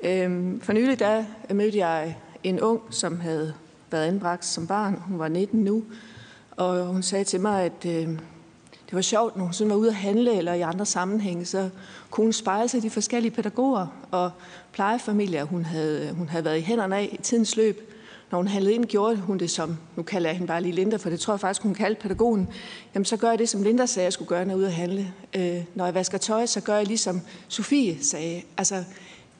[0.04, 3.54] Øhm, for nylig der mødte jeg en ung, som havde
[3.92, 5.02] været anbragt som barn.
[5.08, 5.84] Hun var 19 nu.
[6.58, 8.08] Og hun sagde til mig, at øh,
[8.86, 11.70] det var sjovt, når hun sådan var ude at handle eller i andre sammenhænge, så
[12.12, 14.32] kunne hun spejle sig de forskellige pædagoger og
[14.72, 17.94] plejefamilier, hun havde, øh, hun havde været i hænderne af i tidens løb.
[18.32, 20.96] Når hun handlede ind, gjorde hun det som, nu kalder jeg hende bare lige Linda,
[20.96, 22.48] for det tror jeg faktisk, hun kaldte pædagogen,
[22.94, 24.74] jamen så gør jeg det, som Linda sagde, jeg skulle gøre, når jeg ude at
[24.74, 25.14] handle.
[25.36, 28.42] Øh, når jeg vasker tøj, så gør jeg ligesom Sofie sagde.
[28.58, 28.84] Altså,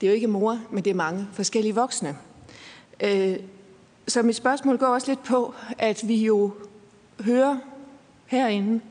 [0.02, 2.18] det er jo ikke mor, men det er mange forskellige voksne.
[3.04, 3.38] Øh,
[4.08, 6.52] så mit spørgsmål går også lidt på, at vi jo
[7.20, 7.58] hører
[8.26, 8.82] herinde,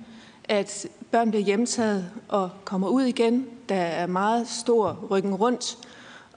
[0.45, 3.47] at børn bliver hjemtaget og kommer ud igen.
[3.69, 5.79] Der er meget stor ryggen rundt,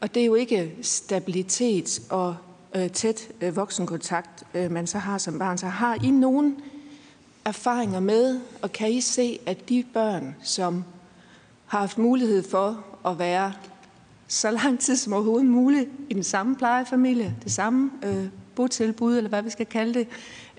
[0.02, 2.36] og det er jo ikke stabilitet og
[2.76, 5.58] øh, tæt øh, voksenkontakt, øh, man så har som barn.
[5.58, 6.58] Så har I nogen
[7.46, 10.84] erfaringer med, og kan I se, at de børn, som
[11.66, 13.54] har haft mulighed for at være
[14.28, 18.26] så lang tid som overhovedet muligt i den samme plejefamilie, det samme øh,
[18.56, 20.08] botilbud, eller hvad vi skal kalde det,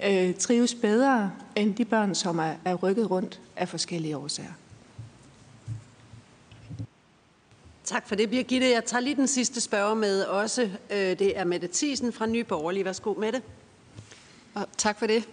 [0.04, 4.52] øh, trives bedre end de børn, som er, er rykket rundt af forskellige årsager.
[7.84, 8.70] Tak for det, Birgitte.
[8.70, 10.62] Jeg tager lige den sidste spørger med også.
[10.90, 12.84] Øh, det er Mette Thiesen fra Nye Borgerlige.
[12.84, 13.42] Værsgo, Mette.
[14.54, 15.28] Og tak for det.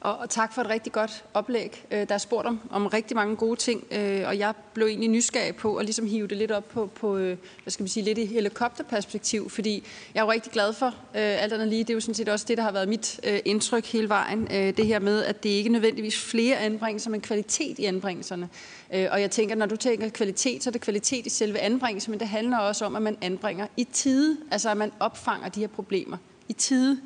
[0.00, 1.84] Og, og tak for et rigtig godt oplæg.
[1.90, 5.10] Øh, der er spurgt om, om rigtig mange gode ting, øh, og jeg blev egentlig
[5.10, 8.04] nysgerrig på at ligesom hive det lidt op på, på øh, hvad skal man sige,
[8.04, 11.84] lidt i helikopterperspektiv, fordi jeg er jo rigtig glad for øh, alt andet lige.
[11.84, 14.48] Det er jo sådan set også det, der har været mit øh, indtryk hele vejen.
[14.50, 18.48] Øh, det her med, at det ikke nødvendigvis flere anbringelser, men kvalitet i anbringelserne.
[18.94, 22.10] Øh, og jeg tænker, når du tænker kvalitet, så er det kvalitet i selve anbringelsen,
[22.10, 25.60] men det handler også om, at man anbringer i tide, altså at man opfanger de
[25.60, 26.16] her problemer
[26.48, 27.00] i tide.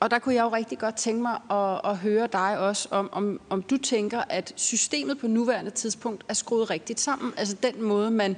[0.00, 3.08] Og der kunne jeg jo rigtig godt tænke mig at, at høre dig også, om,
[3.12, 7.32] om, om du tænker, at systemet på nuværende tidspunkt er skruet rigtigt sammen.
[7.36, 8.36] Altså den måde, man,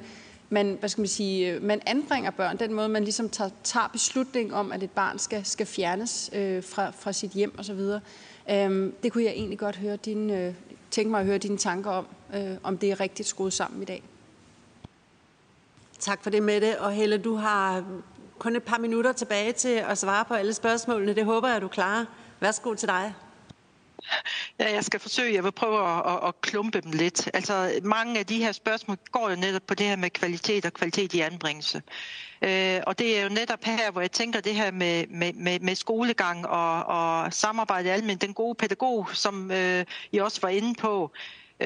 [0.51, 3.89] man, hvad skal man, sige, øh, man anbringer børn, den måde, man ligesom tager, tager
[3.89, 7.81] beslutning om, at et barn skal, skal fjernes øh, fra, fra sit hjem osv.
[8.51, 10.55] Øhm, det kunne jeg egentlig godt høre din, øh,
[10.91, 13.85] tænke mig at høre dine tanker om, øh, om det er rigtigt skruet sammen i
[13.85, 14.03] dag.
[15.99, 16.81] Tak for det, Mette.
[16.81, 17.85] Og Helle, du har
[18.43, 21.15] kun et par minutter tilbage til at svare på alle spørgsmålene.
[21.15, 22.05] Det håber jeg, du klarer.
[22.41, 23.15] Værsgo til dig.
[24.59, 25.35] Ja, jeg skal forsøge.
[25.35, 27.29] Jeg vil prøve at, at, at klumpe dem lidt.
[27.35, 30.73] Altså, mange af de her spørgsmål går jo netop på det her med kvalitet og
[30.73, 31.83] kvalitet i anbringelse.
[32.43, 35.61] Øh, og det er jo netop her, hvor jeg tænker det her med, med, med,
[35.61, 38.23] med skolegang og, og samarbejde almindeligt.
[38.23, 41.13] Den gode pædagog, som øh, I også var inde på.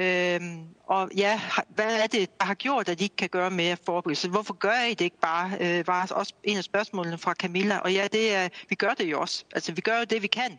[0.01, 3.77] Øhm, og ja, hvad er det, der har gjort, at de ikke kan gøre mere
[3.87, 4.29] forebyggelse?
[4.29, 5.51] Hvorfor gør I det ikke bare?
[5.61, 7.79] Øh, var også en af spørgsmålene fra Camilla.
[7.79, 9.45] Og ja, det er, vi gør det jo også.
[9.55, 10.59] Altså, vi gør jo det, vi kan.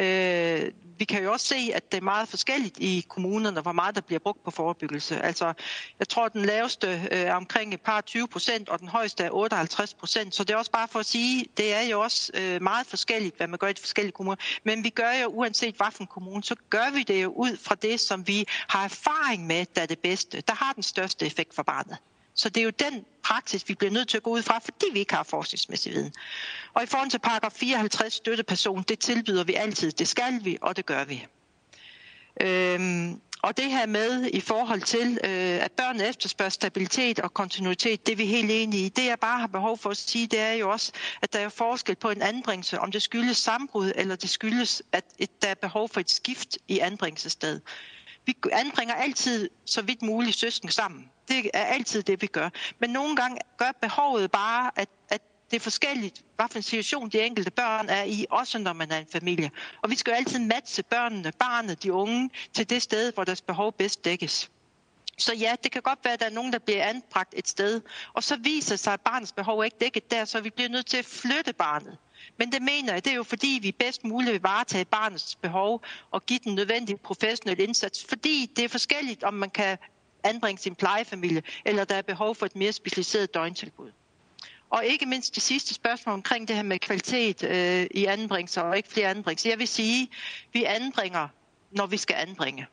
[0.00, 3.94] Øh, vi kan jo også se, at det er meget forskelligt i kommunerne, hvor meget
[3.94, 5.20] der bliver brugt på forebyggelse.
[5.20, 5.52] Altså,
[5.98, 9.24] jeg tror, at den laveste øh, er omkring et par 20 procent, og den højeste
[9.24, 10.34] er 58 procent.
[10.34, 13.36] Så det er også bare for at sige, det er jo også øh, meget forskelligt,
[13.36, 14.36] hvad man gør i de forskellige kommuner.
[14.64, 18.00] Men vi gør jo, uanset hvilken kommune, så gør vi det jo ud fra det,
[18.00, 20.40] som vi har erfaring med, der er det bedste.
[20.40, 21.96] Der har den største effekt for barnet.
[22.38, 24.86] Så det er jo den praksis, vi bliver nødt til at gå ud fra, fordi
[24.92, 26.12] vi ikke har forskningsmæssig viden.
[26.74, 29.92] Og i forhold til paragraf 54 støtteperson, det tilbyder vi altid.
[29.92, 31.26] Det skal vi, og det gør vi.
[32.40, 38.06] Øhm, og det her med i forhold til, øh, at børnene efterspørger stabilitet og kontinuitet,
[38.06, 38.88] det er vi helt enige i.
[38.88, 41.48] Det jeg bare har behov for at sige, det er jo også, at der er
[41.48, 45.04] forskel på en anbringelse, om det skyldes sambrud, eller det skyldes, at
[45.42, 47.62] der er behov for et skift i anbringelsesstedet.
[48.28, 51.10] Vi anbringer altid så vidt muligt søsken sammen.
[51.28, 52.48] Det er altid det, vi gør.
[52.78, 57.08] Men nogle gange gør behovet bare, at, at det er forskelligt, hvad for en situation
[57.08, 59.50] de enkelte børn er i, også når man er en familie.
[59.82, 63.40] Og vi skal jo altid matche børnene, barnet, de unge, til det sted, hvor deres
[63.40, 64.50] behov bedst dækkes.
[65.18, 67.80] Så ja, det kan godt være, at der er nogen, der bliver anbragt et sted,
[68.12, 70.86] og så viser sig, at barnets behov er ikke dækket der, så vi bliver nødt
[70.86, 71.98] til at flytte barnet.
[72.38, 75.82] Men det mener jeg, det er jo fordi, vi bedst muligt vil varetage barnets behov
[76.10, 79.78] og give den nødvendige professionelle indsats, fordi det er forskelligt, om man kan
[80.24, 83.90] anbringe sin plejefamilie, eller der er behov for et mere specialiseret døgntilbud.
[84.70, 88.76] Og ikke mindst det sidste spørgsmål omkring det her med kvalitet øh, i anbringelser og
[88.76, 89.50] ikke flere anbringelser.
[89.50, 90.08] Jeg vil sige,
[90.52, 91.28] vi anbringer,
[91.70, 92.66] når vi skal anbringe.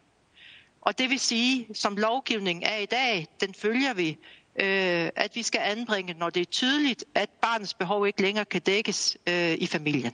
[0.81, 4.17] Og det vil sige, som lovgivningen er i dag, den følger vi,
[4.59, 8.61] øh, at vi skal anbringe, når det er tydeligt, at barnets behov ikke længere kan
[8.61, 10.13] dækkes øh, i familien.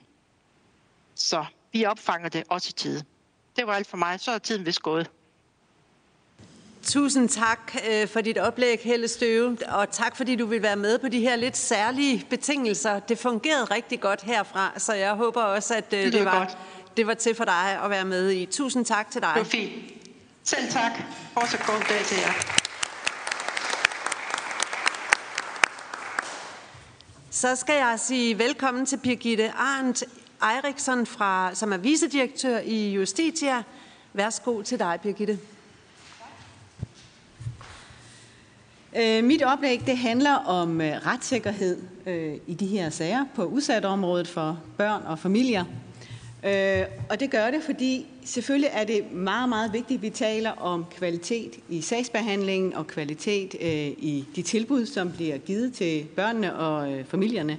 [1.16, 3.04] Så vi opfanger det også i tide.
[3.56, 4.20] Det var alt for mig.
[4.20, 5.10] Så er tiden vist gået.
[6.84, 11.00] Tusind tak øh, for dit oplæg, Helle Støve, og tak fordi du vil være med
[11.00, 13.00] på de her lidt særlige betingelser.
[13.00, 16.58] Det fungerede rigtig godt herfra, så jeg håber også, at øh, det, det, var, godt.
[16.98, 18.46] det var til for dig at være med i.
[18.46, 19.32] Tusind tak til dig.
[19.34, 19.72] Det var fint.
[20.44, 20.92] Selv tak.
[21.36, 22.62] Også god dag til jer.
[27.34, 30.04] Så skal jeg sige velkommen til Birgitte Arndt
[30.42, 33.64] Eriksson, fra, som er vicedirektør i Justitia.
[34.14, 35.40] Værsgo til dig, Birgitte.
[38.96, 44.28] Øh, mit oplæg det handler om øh, retssikkerhed øh, i de her sager på udsatteområdet
[44.28, 45.66] for børn og familier.
[47.10, 50.86] Og det gør det, fordi selvfølgelig er det meget, meget vigtigt, at vi taler om
[50.98, 56.94] kvalitet i sagsbehandlingen og kvalitet øh, i de tilbud, som bliver givet til børnene og
[56.94, 57.58] øh, familierne.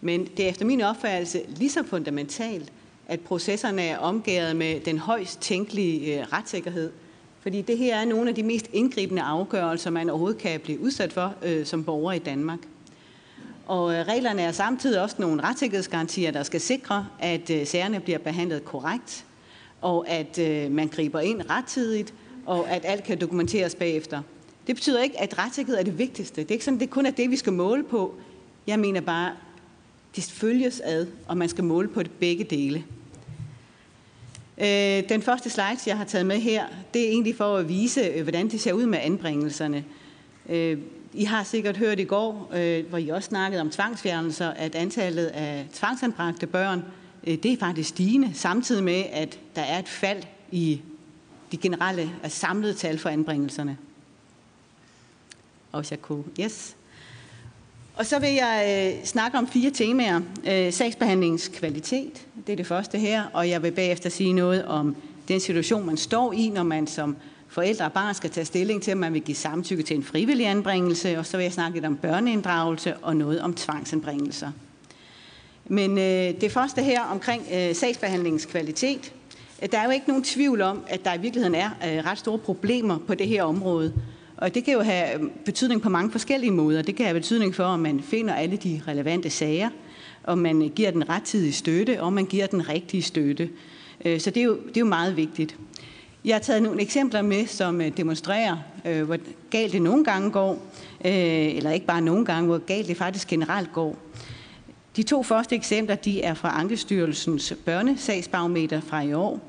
[0.00, 2.72] Men det er efter min opfattelse lige så fundamentalt,
[3.06, 6.90] at processerne er omgået med den højst tænkelige øh, retssikkerhed.
[7.40, 11.12] Fordi det her er nogle af de mest indgribende afgørelser, man overhovedet kan blive udsat
[11.12, 12.58] for øh, som borger i Danmark.
[13.66, 18.18] Og øh, reglerne er samtidig også nogle retssikkerhedsgarantier, der skal sikre, at øh, sagerne bliver
[18.18, 19.24] behandlet korrekt,
[19.82, 22.14] og at øh, man griber ind rettidigt,
[22.46, 24.22] og at alt kan dokumenteres bagefter.
[24.66, 26.40] Det betyder ikke, at retssikkerhed er det vigtigste.
[26.40, 28.14] Det er ikke sådan, det kun er det, vi skal måle på.
[28.66, 29.32] Jeg mener bare,
[30.16, 32.84] det følges ad, og man skal måle på det begge dele.
[34.58, 38.00] Øh, den første slide, jeg har taget med her, det er egentlig for at vise,
[38.00, 39.84] øh, hvordan det ser ud med anbringelserne.
[40.48, 40.78] Øh,
[41.14, 45.26] I har sikkert hørt i går, øh, hvor I også snakkede om tvangsfjernelser, at antallet
[45.26, 49.88] af tvangsanbragte børn, øh, Øh, det er faktisk stigende, samtidig med, at der er et
[49.88, 50.80] fald i
[51.52, 53.76] de generelle altså samlede tal for anbringelserne.
[55.72, 56.76] Og hvis jeg kunne, yes.
[57.96, 60.20] Og så vil jeg øh, snakke om fire temaer.
[60.46, 64.96] Øh, sagsbehandlingens kvalitet, det er det første her, og jeg vil bagefter sige noget om
[65.28, 67.16] den situation, man står i, når man som
[67.48, 70.46] forældre og barn skal tage stilling til, om man vil give samtykke til en frivillig
[70.46, 74.52] anbringelse, og så vil jeg snakke lidt om børneinddragelse og noget om tvangsanbringelser.
[75.68, 79.12] Men øh, det første her omkring øh, sagsbehandlingens kvalitet.
[79.62, 82.18] Øh, der er jo ikke nogen tvivl om, at der i virkeligheden er øh, ret
[82.18, 83.92] store problemer på det her område.
[84.36, 86.82] Og det kan jo have øh, betydning på mange forskellige måder.
[86.82, 89.68] Det kan have betydning for, om man finder alle de relevante sager,
[90.24, 93.50] om man øh, giver den rettidige støtte, og om man giver den rigtige støtte.
[94.04, 95.56] Øh, så det er, jo, det er jo meget vigtigt.
[96.24, 99.18] Jeg har taget nogle eksempler med, som øh, demonstrerer, øh, hvor
[99.50, 100.52] galt det nogle gange går,
[101.04, 103.96] øh, eller ikke bare nogle gange, hvor galt det faktisk generelt går.
[104.96, 109.40] De to første eksempler de er fra Ankestyrelsens børnesagsbarometer fra i år.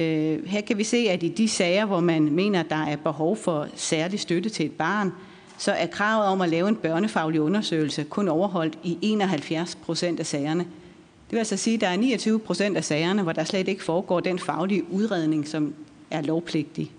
[0.00, 3.36] Øh, her kan vi se, at i de sager, hvor man mener, der er behov
[3.36, 5.12] for særlig støtte til et barn,
[5.58, 10.26] så er kravet om at lave en børnefaglig undersøgelse kun overholdt i 71 procent af
[10.26, 10.60] sagerne.
[10.60, 13.84] Det vil altså sige, at der er 29 procent af sagerne, hvor der slet ikke
[13.84, 15.74] foregår den faglige udredning, som
[16.10, 16.90] er lovpligtig.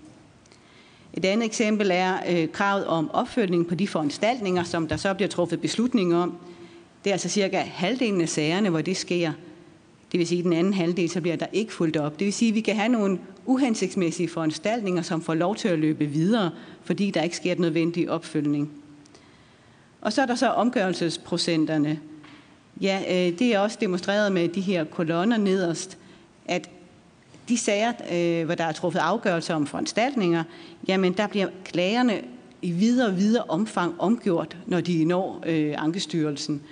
[1.14, 5.28] Et andet eksempel er øh, kravet om opfølgning på de foranstaltninger, som der så bliver
[5.28, 6.36] truffet beslutning om.
[7.04, 9.32] Det er altså cirka halvdelen af sagerne, hvor det sker.
[10.12, 12.18] Det vil sige, at den anden halvdel, så bliver der ikke fuldt op.
[12.18, 15.78] Det vil sige, at vi kan have nogle uhensigtsmæssige foranstaltninger, som får lov til at
[15.78, 16.50] løbe videre,
[16.84, 18.70] fordi der ikke sker nødvendig opfølgning.
[20.00, 22.00] Og så er der så omgørelsesprocenterne.
[22.80, 25.98] Ja, øh, det er også demonstreret med de her kolonner nederst,
[26.46, 26.70] at
[27.48, 30.44] de sager, øh, hvor der er truffet afgørelser om foranstaltninger,
[30.88, 32.20] jamen der bliver klagerne
[32.62, 36.62] i videre og videre omfang omgjort, når de når øh, Ankestyrelsen.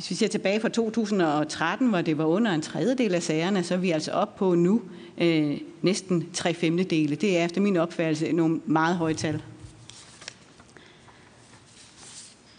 [0.00, 3.74] Hvis vi ser tilbage fra 2013, hvor det var under en tredjedel af sagerne, så
[3.74, 4.82] er vi altså op på nu
[5.18, 7.16] øh, næsten tre femtedele.
[7.16, 9.42] Det er efter min opfattelse nogle meget høje tal.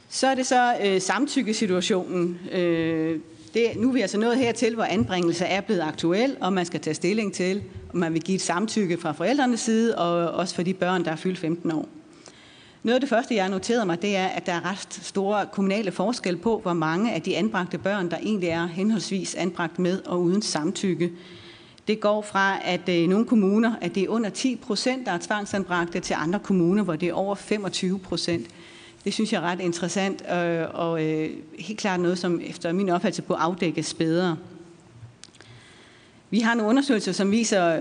[0.09, 2.39] Så er det så øh, samtykkesituationen.
[2.51, 3.19] Øh,
[3.53, 6.79] det, nu er vi altså nået hertil, hvor anbringelse er blevet aktuel, og man skal
[6.79, 10.63] tage stilling til, om man vil give et samtykke fra forældrenes side, og også for
[10.63, 11.89] de børn, der er fyldt 15 år.
[12.83, 15.45] Noget af det første, jeg har noteret mig, det er, at der er ret store
[15.51, 20.01] kommunale forskel på, hvor mange af de anbragte børn, der egentlig er henholdsvis anbragt med
[20.05, 21.11] og uden samtykke.
[21.87, 25.17] Det går fra, at i nogle kommuner, at det er under 10 procent, der er
[25.21, 28.47] tvangsanbragte, til andre kommuner, hvor det er over 25 procent.
[29.05, 32.89] Det synes jeg er ret interessant, øh, og øh, helt klart noget, som efter min
[32.89, 34.37] opfattelse på afdækkes bedre.
[36.29, 37.79] Vi har nogle undersøgelser, som viser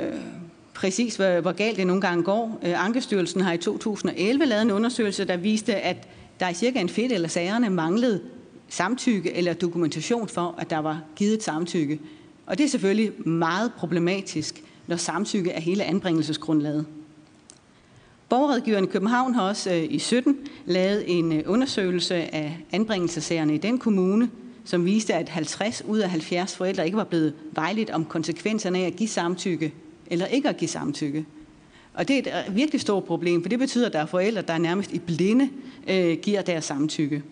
[0.81, 2.59] præcis, hvor galt det nogle gange går.
[2.63, 6.09] Øh, Ankestyrelsen har i 2011 lavet en undersøgelse, der viste, at
[6.41, 8.21] der i cirka en fedt eller sagerne manglede
[8.69, 12.01] samtykke eller dokumentation for, at der var givet samtykke.
[12.47, 16.87] Og det er selvfølgelig meget problematisk, når samtykke er hele anbringelsesgrundlaget.
[18.29, 23.59] Borgerrådgiveren i København har også øh, i 17 lavet en øh, undersøgelse af anbringelsesagerne i
[23.59, 24.31] den kommune,
[24.65, 28.87] som viste, at 50 ud af 70 forældre ikke var blevet vejledt om konsekvenserne af
[28.87, 29.73] at give samtykke
[30.11, 31.27] eller ikke at give samtykke.
[31.95, 34.43] Og det er et øh, virkelig stort problem, for det betyder, at der er forældre,
[34.43, 35.49] der nærmest i blinde
[35.89, 37.23] øh, giver deres samtykke.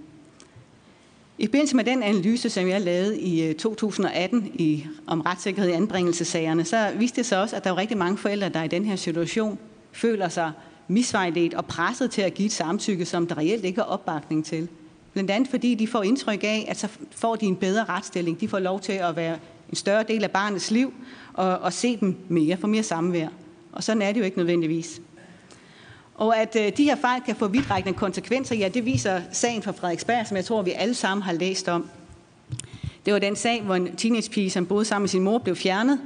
[1.38, 5.74] I forbindelse med den analyse, som jeg lavede i øh, 2018 i, om retssikkerhed i
[5.74, 8.84] anbringelsessagerne, så viste det sig også, at der er rigtig mange forældre, der i den
[8.84, 9.58] her situation
[9.92, 10.52] føler sig
[10.88, 14.68] misvejledt og presset til at give et samtykke, som der reelt ikke er opbakning til.
[15.12, 18.40] Blandt andet fordi de får indtryk af, at så får de en bedre retsstilling.
[18.40, 19.38] De får lov til at være
[19.70, 20.92] en større del af barnets liv
[21.38, 23.28] og, og se dem mere, få mere samvær.
[23.72, 25.00] Og sådan er det jo ikke nødvendigvis.
[26.14, 29.72] Og at øh, de her fejl kan få vidtrækkende konsekvenser, ja, det viser sagen fra
[29.72, 31.88] Frederiksberg, som jeg tror, vi alle sammen har læst om.
[33.06, 36.00] Det var den sag, hvor en teenagepige, som boede sammen med sin mor, blev fjernet.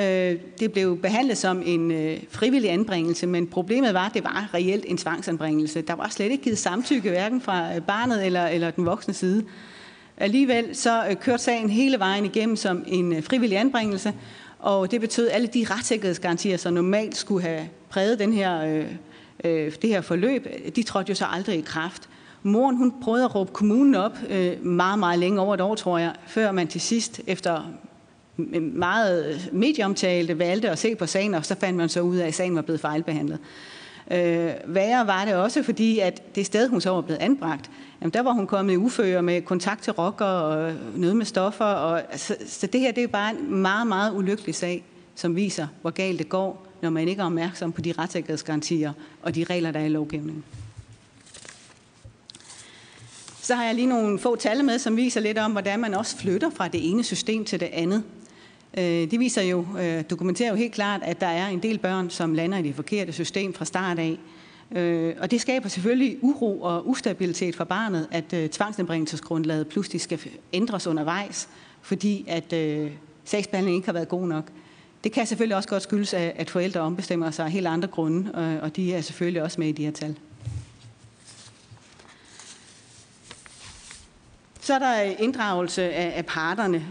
[0.00, 4.50] Øh, det blev behandlet som en øh, frivillig anbringelse, men problemet var, at det var
[4.54, 5.82] reelt en tvangsanbringelse.
[5.82, 9.44] Der var slet ikke givet samtykke, hverken fra øh, barnet eller, eller den voksne side.
[10.16, 14.12] Alligevel så øh, kørte sagen hele vejen igennem som en øh, frivillig anbringelse,
[14.60, 18.86] og det betød, at alle de retssikkerhedsgarantier, som normalt skulle have præget den her, øh,
[19.44, 20.46] øh, det her forløb,
[20.76, 22.08] de trådte jo så aldrig i kraft.
[22.42, 25.98] Moren hun prøvede at råbe kommunen op øh, meget, meget længe, over et år tror
[25.98, 27.72] jeg, før man til sidst, efter
[28.72, 32.34] meget medieomtale, valgte at se på sagen, og så fandt man så ud af, at
[32.34, 33.38] sagen var blevet fejlbehandlet.
[34.10, 37.70] Øh, værre var det også, fordi at det sted, hun så var blevet anbragt,
[38.00, 41.64] jamen der var hun kommet i uføre med kontakt til rocker og noget med stoffer.
[41.64, 45.66] Og, så, så det her det er bare en meget, meget ulykkelig sag, som viser,
[45.80, 48.92] hvor galt det går, når man ikke er opmærksom på de retssikkerhedsgarantier
[49.22, 50.44] og de regler, der er i lovgivningen.
[53.42, 56.16] Så har jeg lige nogle få tal med, som viser lidt om, hvordan man også
[56.16, 58.02] flytter fra det ene system til det andet.
[58.78, 62.10] Øh, det viser jo, øh, dokumenterer jo helt klart, at der er en del børn,
[62.10, 64.18] som lander i det forkerte system fra start af.
[64.76, 70.20] Øh, og det skaber selvfølgelig uro og ustabilitet for barnet, at tvangsindbringelsesgrundlaget pludselig skal
[70.52, 71.48] ændres undervejs,
[71.82, 72.54] fordi at
[73.24, 74.44] sagsbehandlingen ikke har været god nok.
[75.04, 78.76] Det kan selvfølgelig også godt skyldes, at forældre ombestemmer sig af helt andre grunde, og
[78.76, 80.16] de er selvfølgelig også med i de her tal.
[84.60, 86.86] Så er der inddragelse af, parterne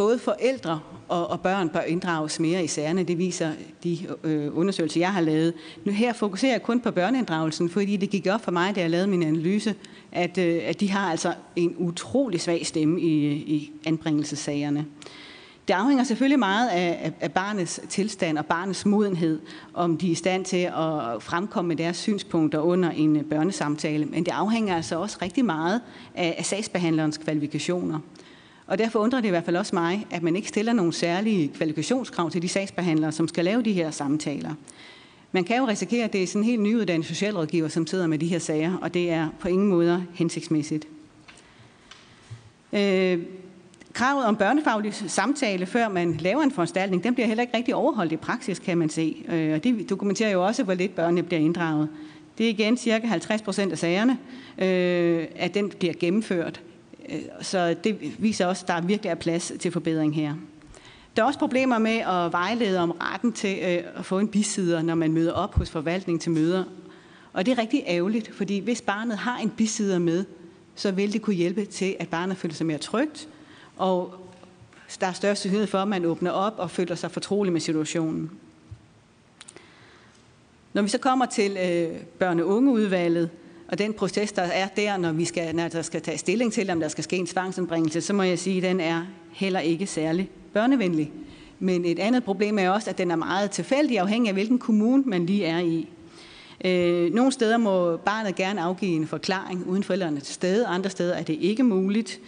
[0.00, 3.02] både forældre og, og børn bør inddrages mere i sagerne.
[3.02, 3.52] Det viser
[3.84, 5.54] de øh, undersøgelser, jeg har lavet.
[5.84, 8.90] Nu her fokuserer jeg kun på børneinddragelsen, fordi det gik op for mig, da jeg
[8.90, 9.74] lavede min analyse,
[10.12, 14.86] at, øh, at de har altså en utrolig svag stemme i, i anbringelsessagerne.
[15.68, 19.40] Det afhænger selvfølgelig meget af, af barnets tilstand og barnets modenhed,
[19.74, 24.06] om de er i stand til at fremkomme med deres synspunkter under en børnesamtale.
[24.06, 25.80] Men det afhænger altså også rigtig meget
[26.14, 27.98] af, af sagsbehandlerens kvalifikationer.
[28.70, 31.48] Og derfor undrer det i hvert fald også mig, at man ikke stiller nogle særlige
[31.48, 34.54] kvalifikationskrav til de sagsbehandlere, som skal lave de her samtaler.
[35.32, 38.18] Man kan jo risikere, at det er sådan en helt nyuddannet socialrådgiver, som sidder med
[38.18, 40.86] de her sager, og det er på ingen måde hensigtsmæssigt.
[42.72, 43.18] Øh,
[43.92, 48.12] kravet om børnefaglig samtale, før man laver en foranstaltning, den bliver heller ikke rigtig overholdt
[48.12, 49.24] i praksis, kan man se.
[49.28, 51.88] Øh, og det dokumenterer jo også, hvor lidt børnene bliver inddraget.
[52.38, 54.18] Det er igen cirka 50 procent af sagerne,
[54.58, 56.60] øh, at den bliver gennemført.
[57.10, 60.34] Øh, så det viser også, at der virkelig er plads til forbedring her.
[61.16, 64.82] Der er også problemer med at vejlede om retten til øh, at få en bisider,
[64.82, 66.64] når man møder op hos forvaltningen til møder.
[67.32, 70.24] Og det er rigtig ærgerligt, fordi hvis barnet har en bisider med,
[70.74, 73.28] så vil det kunne hjælpe til, at barnet føler sig mere trygt,
[73.76, 74.14] og
[75.00, 78.30] der er større sandsynlighed for, at man åbner op og føler sig fortrolig med situationen.
[80.72, 83.30] Når vi så kommer til øh, børne- og ungeudvalget,
[83.70, 86.70] og den proces, der er der, når, vi skal, når der skal tage stilling til,
[86.70, 89.02] om der skal ske en tvangsanbringelse, så må jeg sige, at den er
[89.32, 91.12] heller ikke særlig børnevenlig.
[91.58, 95.02] Men et andet problem er også, at den er meget tilfældig, afhængig af hvilken kommune
[95.06, 95.88] man lige er i.
[96.64, 101.14] Øh, nogle steder må barnet gerne afgive en forklaring uden forældrene til stede, andre steder
[101.14, 102.20] er det ikke muligt.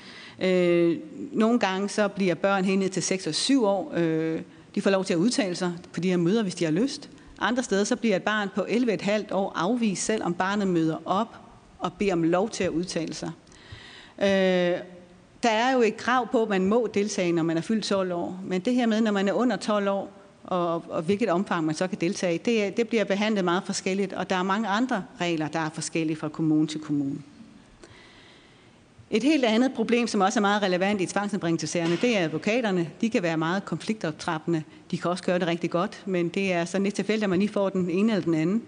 [0.42, 0.96] Øh,
[1.32, 3.92] nogle gange så bliver børn hen til 6 og 7 år.
[3.96, 4.40] Øh,
[4.74, 7.10] de får lov til at udtale sig på de her møder, hvis de har lyst.
[7.42, 11.36] Andre steder så bliver et barn på 11,5 år afvist, selvom barnet møder op
[11.78, 13.30] og beder om lov til at udtale sig.
[14.22, 14.78] Øh,
[15.42, 18.12] der er jo et krav på, at man må deltage, når man er fyldt 12
[18.12, 18.40] år.
[18.44, 20.10] Men det her med, når man er under 12 år,
[20.44, 24.12] og, og hvilket omfang man så kan deltage, i, det, det bliver behandlet meget forskelligt.
[24.12, 27.18] Og der er mange andre regler, der er forskellige fra kommune til kommune.
[29.14, 32.90] Et helt andet problem, som også er meget relevant i tvangsanbringelsesagerne, det er advokaterne.
[33.00, 34.62] De kan være meget konfliktoptrappende.
[34.90, 37.38] De kan også gøre det rigtig godt, men det er sådan lidt tilfældigt, at man
[37.38, 38.62] lige får den ene eller den anden.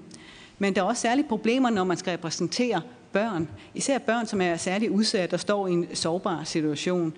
[0.59, 2.81] Men der er også særlige problemer, når man skal repræsentere
[3.13, 3.49] børn.
[3.75, 7.13] Især børn, som er særligt udsat og står i en sårbar situation.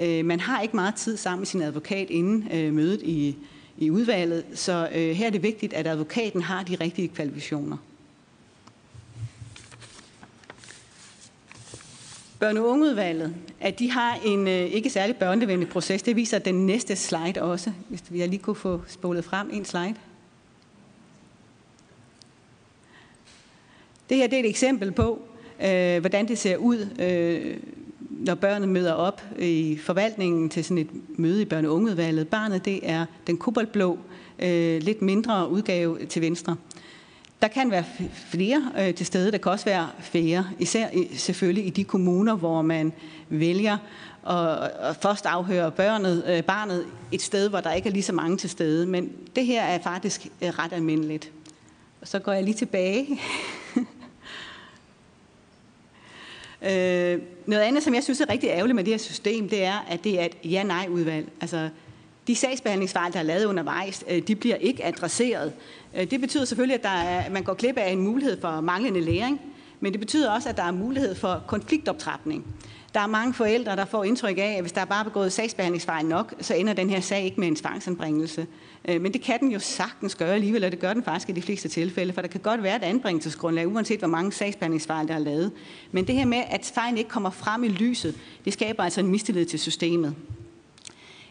[0.00, 3.36] Øh, man har ikke meget tid sammen med sin advokat inden øh, mødet i,
[3.78, 7.76] i udvalget, så øh, her er det vigtigt, at advokaten har de rigtige kvalifikationer.
[12.44, 16.02] Børne- og ungeudvalget, at de har en øh, ikke særlig børnevenlig proces.
[16.02, 19.94] Det viser den næste slide også, hvis vi lige kunne få spolet frem en slide.
[24.08, 25.22] Det her det er et eksempel på,
[25.64, 27.56] øh, hvordan det ser ud, øh,
[28.10, 32.28] når børnene møder op i forvaltningen til sådan et møde i børne- og ungeudvalget.
[32.28, 33.98] Barnet det er den koboldblå,
[34.38, 36.56] øh, lidt mindre udgave til venstre.
[37.42, 37.84] Der kan være
[38.14, 42.34] flere øh, til stede, der kan også være færre, især i, selvfølgelig i de kommuner,
[42.34, 42.92] hvor man
[43.28, 43.78] vælger
[44.28, 48.12] at, at først afhøre børnet, øh, barnet et sted, hvor der ikke er lige så
[48.12, 48.86] mange til stede.
[48.86, 51.32] Men det her er faktisk øh, ret almindeligt.
[52.00, 53.06] Og så går jeg lige tilbage.
[56.62, 59.86] øh, noget andet, som jeg synes er rigtig ærgerligt med det her system, det er,
[59.88, 61.28] at det er et ja-nej-udvalg.
[61.40, 61.68] Altså,
[62.26, 65.52] de sagsbehandlingsfejl, der er lavet undervejs, øh, de bliver ikke adresseret.
[65.96, 68.60] Øh, det betyder selvfølgelig, at, der er, at man går glip af en mulighed for
[68.60, 69.40] manglende læring,
[69.80, 72.46] men det betyder også, at der er mulighed for konfliktoptrapning.
[72.94, 76.06] Der er mange forældre, der får indtryk af, at hvis der er bare begået sagsbehandlingsfejl
[76.06, 78.46] nok, så ender den her sag ikke med en tvangsanbringelse.
[78.88, 81.32] Øh, men det kan den jo sagtens gøre alligevel, og det gør den faktisk i
[81.32, 85.14] de fleste tilfælde, for der kan godt være et anbringelsesgrundlag, uanset hvor mange sagsbehandlingsfejl, der
[85.14, 85.52] er lavet.
[85.92, 88.14] Men det her med, at fejlen ikke kommer frem i lyset,
[88.44, 90.14] det skaber altså en mistillid til systemet.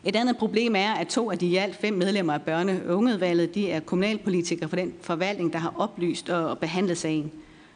[0.06, 2.98] Et andet problem er, at to af de i alt fem medlemmer af børne- og
[2.98, 7.32] ungeudvalget, de er kommunalpolitikere for den forvaltning, der har oplyst og behandlet sagen.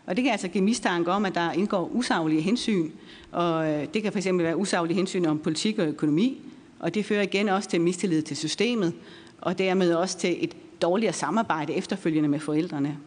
[0.06, 2.92] Og det kan altså give mistanke om, at der indgår usaglige hensyn,
[3.32, 6.42] og øh, det kan fx være usaglige hensyn om politik og økonomi,
[6.80, 8.94] og det fører igen også til mistillid til systemet,
[9.42, 12.98] og dermed også til et dårligere samarbejde efterfølgende med forældrene.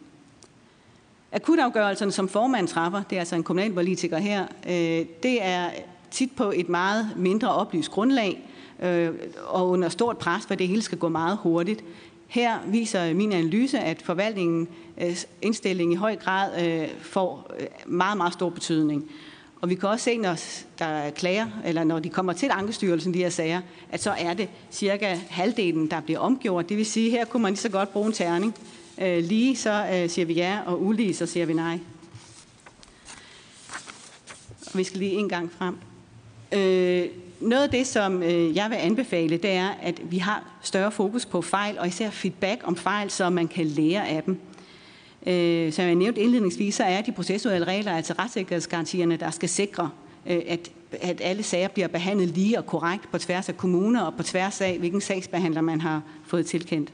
[1.31, 5.69] Akutafgørelserne, som formand træffer, det er altså en kommunalpolitiker her, øh, det er
[6.11, 8.48] tit på et meget mindre oplyst grundlag,
[8.83, 9.09] øh,
[9.47, 11.83] og under stort pres, for det hele skal gå meget hurtigt.
[12.27, 14.69] Her viser min analyse, at forvaltningens
[15.01, 19.11] øh, indstilling i høj grad øh, får øh, meget, meget stor betydning.
[19.61, 20.35] Og vi kan også se, når
[20.79, 23.61] der er klager, eller når de kommer til Ankestyrelsen, de her sager,
[23.91, 26.69] at så er det cirka halvdelen, der bliver omgjort.
[26.69, 28.55] Det vil sige, at her kunne man lige så godt bruge en terning.
[29.01, 31.79] Øh, lige så siger vi ja, og ulige så siger vi nej.
[34.73, 35.77] Og vi skal lige en gang frem.
[36.51, 37.07] Øh,
[37.39, 41.25] noget af det, som øh, jeg vil anbefale, det er, at vi har større fokus
[41.25, 44.39] på fejl, og især feedback om fejl, så man kan lære af dem.
[45.27, 49.89] Øh, som jeg nævnte indledningsvis, så er de processuelle regler, altså retssikkerhedsgarantierne, der skal sikre,
[50.27, 50.71] øh, at,
[51.01, 54.61] at alle sager bliver behandlet lige og korrekt på tværs af kommuner og på tværs
[54.61, 56.93] af, hvilken sagsbehandler man har fået tilkendt.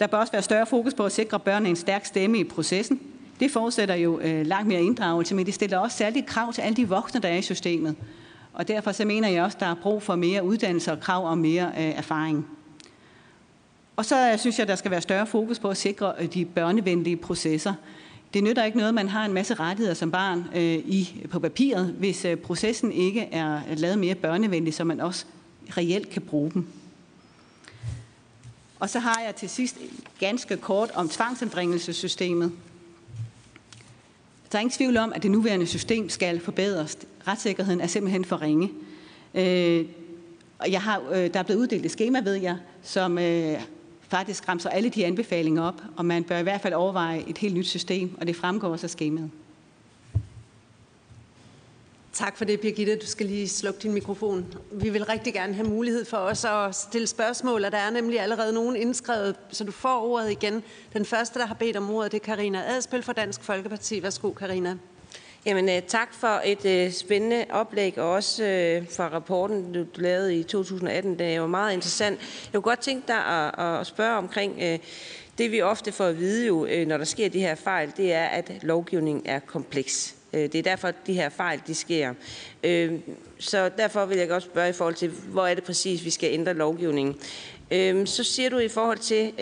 [0.00, 3.00] Der bør også være større fokus på at sikre børnene en stærk stemme i processen.
[3.40, 6.76] Det forudsætter jo øh, langt mere inddragelse, men det stiller også særlige krav til alle
[6.76, 7.96] de voksne, der er i systemet.
[8.54, 11.26] Og derfor så mener jeg også, at der er brug for mere uddannelse og krav
[11.26, 12.46] om mere øh, erfaring.
[13.96, 16.44] Og så øh, synes jeg, der skal være større fokus på at sikre øh, de
[16.44, 17.74] børnevenlige processer.
[18.34, 21.38] Det nytter ikke noget, at man har en masse rettigheder som barn øh, i, på
[21.38, 25.24] papiret, hvis øh, processen ikke er lavet mere børnevenlig, så man også
[25.76, 26.66] reelt kan bruge dem.
[28.80, 29.78] Og så har jeg til sidst
[30.20, 32.52] ganske kort om tvangsanbringelsessystemet.
[34.54, 36.98] Der er ingen tvivl om, at det nuværende system skal forbedres.
[37.28, 38.70] Retssikkerheden er simpelthen for ringe.
[39.34, 39.84] Øh,
[40.70, 43.60] jeg har, øh, der er blevet uddelt et schema, ved jeg, som øh,
[44.08, 47.54] faktisk ramser alle de anbefalinger op, og man bør i hvert fald overveje et helt
[47.54, 49.30] nyt system, og det fremgår også af skemaet.
[52.14, 52.96] Tak for det, Birgitte.
[52.96, 54.54] Du skal lige slukke din mikrofon.
[54.72, 58.20] Vi vil rigtig gerne have mulighed for os at stille spørgsmål, og der er nemlig
[58.20, 60.62] allerede nogen indskrevet, så du får ordet igen.
[60.92, 64.02] Den første, der har bedt om ordet, det er Karina Adspil fra Dansk Folkeparti.
[64.02, 64.76] Værsgo, Karina.
[65.46, 70.38] Jamen, øh, tak for et øh, spændende oplæg, og også øh, for rapporten, du, lavede
[70.38, 71.18] i 2018.
[71.18, 72.20] Det er jo meget interessant.
[72.20, 74.78] Jeg kunne godt tænke dig at, at spørge omkring øh,
[75.38, 78.12] det, vi ofte får at vide, jo, øh, når der sker de her fejl, det
[78.12, 80.14] er, at lovgivningen er kompleks.
[80.34, 82.14] Øh, det er derfor, at de her fejl de sker.
[82.64, 82.92] Øh,
[83.38, 86.32] så derfor vil jeg godt spørge i forhold til, hvor er det præcis, vi skal
[86.32, 87.16] ændre lovgivningen.
[87.70, 89.32] Øh, så siger du i forhold til,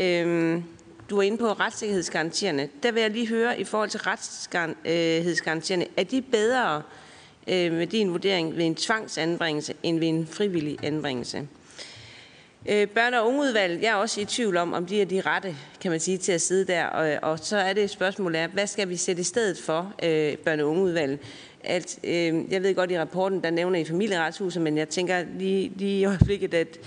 [1.10, 2.68] du er inde på retssikkerhedsgarantierne.
[2.82, 6.82] Der vil jeg lige høre i forhold til retssikkerhedsgarantierne, er de bedre
[7.46, 11.48] med din vurdering ved en tvangsanbringelse end ved en frivillig anbringelse?
[12.66, 15.56] Øh, børne- og ungeudvalget, jeg er også i tvivl om, om de er de rette,
[15.80, 16.84] kan man sige, til at sidde der.
[16.84, 20.62] Og, og så er det spørgsmålet hvad skal vi sætte i stedet for øh, børne-
[20.62, 21.18] og ungeudvalget?
[21.64, 25.72] At, øh, jeg ved godt, i rapporten, der nævner I familieretshuset, men jeg tænker lige,
[25.76, 26.78] lige i øjeblikket, at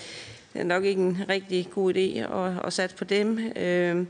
[0.53, 3.51] det er nok ikke en rigtig god idé at, at satse på dem.
[3.55, 4.05] Øh,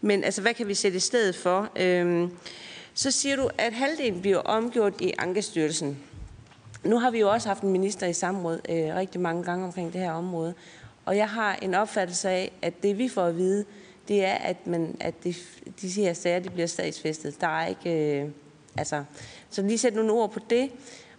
[0.00, 1.70] men altså, hvad kan vi sætte i stedet for?
[1.76, 2.28] Øh,
[2.94, 5.98] så siger du, at halvdelen bliver omgjort i Ankestyrelsen.
[6.84, 9.92] Nu har vi jo også haft en minister i samråd øh, rigtig mange gange omkring
[9.92, 10.54] det her område.
[11.04, 13.64] Og jeg har en opfattelse af, at det vi får at vide,
[14.08, 15.34] det er, at, man, at de,
[15.82, 17.40] de her sager de bliver statsfæstet.
[17.40, 18.20] Der er ikke...
[18.20, 18.28] Øh,
[18.76, 19.04] altså,
[19.50, 20.70] så lige sætte nogle ord på det.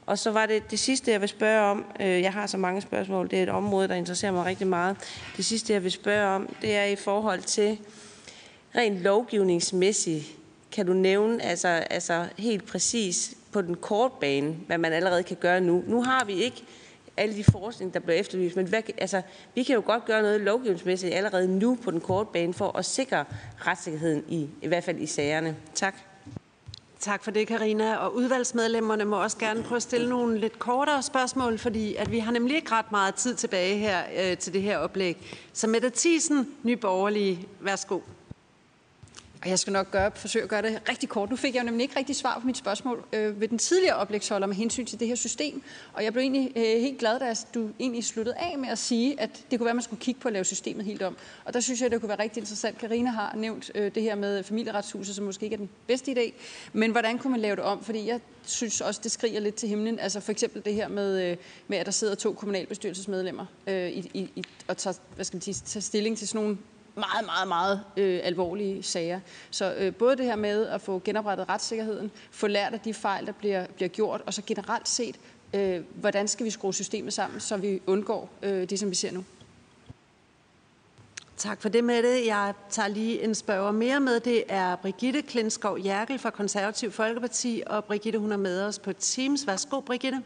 [0.06, 1.86] Og så var det det sidste, jeg vil spørge om.
[2.00, 3.30] Øh, jeg har så mange spørgsmål.
[3.30, 4.98] Det er et område, der interesserer mig rigtig meget.
[5.38, 7.78] Det sidste, jeg vil spørge om, det er i forhold til
[8.76, 10.26] rent lovgivningsmæssigt.
[10.72, 15.38] Kan du nævne altså, altså helt præcis på den korte bane, hvad man allerede kan
[15.40, 15.84] gøre nu?
[15.88, 16.64] Nu har vi ikke
[17.18, 18.56] alle de forskning, der bliver efterlyst.
[18.56, 19.22] Men hvad, altså,
[19.56, 22.86] vi kan jo godt gøre noget lovgivningsmæssigt allerede nu på den korte bane for at
[22.86, 23.26] sikre
[23.68, 25.56] retssikkerheden, i, i hvert fald i sagerne.
[25.74, 25.96] Tak.
[27.00, 27.96] Tak for det, Karina.
[27.96, 32.20] Og udvalgsmedlemmerne må også gerne prøve at stille nogle lidt kortere spørgsmål, fordi at vi
[32.20, 35.18] har nemlig ikke ret meget tid tilbage her øh, til det her oplæg.
[35.54, 38.00] Så Mette Thiesen, Nye Borgerlige, værsgo.
[39.44, 41.30] Og jeg skal nok gøre, forsøge at gøre det rigtig kort.
[41.30, 43.96] Nu fik jeg jo nemlig ikke rigtig svar på mit spørgsmål øh, ved den tidligere
[43.96, 45.64] oplægsholder med hensyn til det her system.
[45.94, 49.22] Og jeg blev egentlig øh, helt glad, da du egentlig sluttede af med at sige,
[49.22, 51.18] at det kunne være, at man skulle kigge på at lave systemet helt om.
[51.46, 52.78] Og der synes jeg, det kunne være rigtig interessant.
[52.78, 56.34] Karina har nævnt øh, det her med familieretshuset, som måske ikke er den bedste idé.
[56.74, 57.84] Men hvordan kunne man lave det om?
[57.84, 60.00] Fordi jeg synes også, det skriger lidt til himlen.
[60.00, 61.38] Altså for eksempel det her med, øh,
[61.68, 65.54] med at der sidder to kommunalbestyrelsesmedlemmer øh, i, i, og tager, hvad skal man sige,
[65.54, 66.58] tager stilling til sådan nogle
[66.96, 69.20] meget, meget, meget øh, alvorlige sager.
[69.52, 73.26] Så øh, både det her med at få genoprettet retssikkerheden, få lært af de fejl,
[73.26, 75.20] der bliver, bliver gjort, og så generelt set,
[75.54, 79.12] øh, hvordan skal vi skrue systemet sammen, så vi undgår øh, det, som vi ser
[79.12, 79.26] nu.
[81.38, 82.26] Tak for det, Mette.
[82.26, 84.20] Jeg tager lige en spørger mere med.
[84.20, 88.94] Det er Brigitte Klinskov Jerkel fra Konservativ Folkeparti, og Brigitte, hun er med os på
[88.94, 89.48] Teams.
[89.48, 90.24] Værsgo, Brigitte.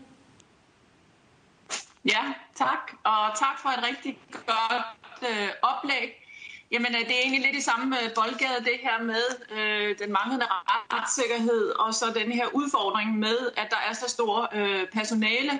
[2.06, 2.92] Ja, tak.
[3.04, 6.27] Og tak for et rigtig godt øh, oplæg.
[6.72, 9.24] Jamen, øh, det er egentlig lidt i samme øh, boldgade, det her med
[9.58, 10.46] øh, den manglende
[10.94, 15.60] retssikkerhed, og så den her udfordring med, at der er så stor øh, personale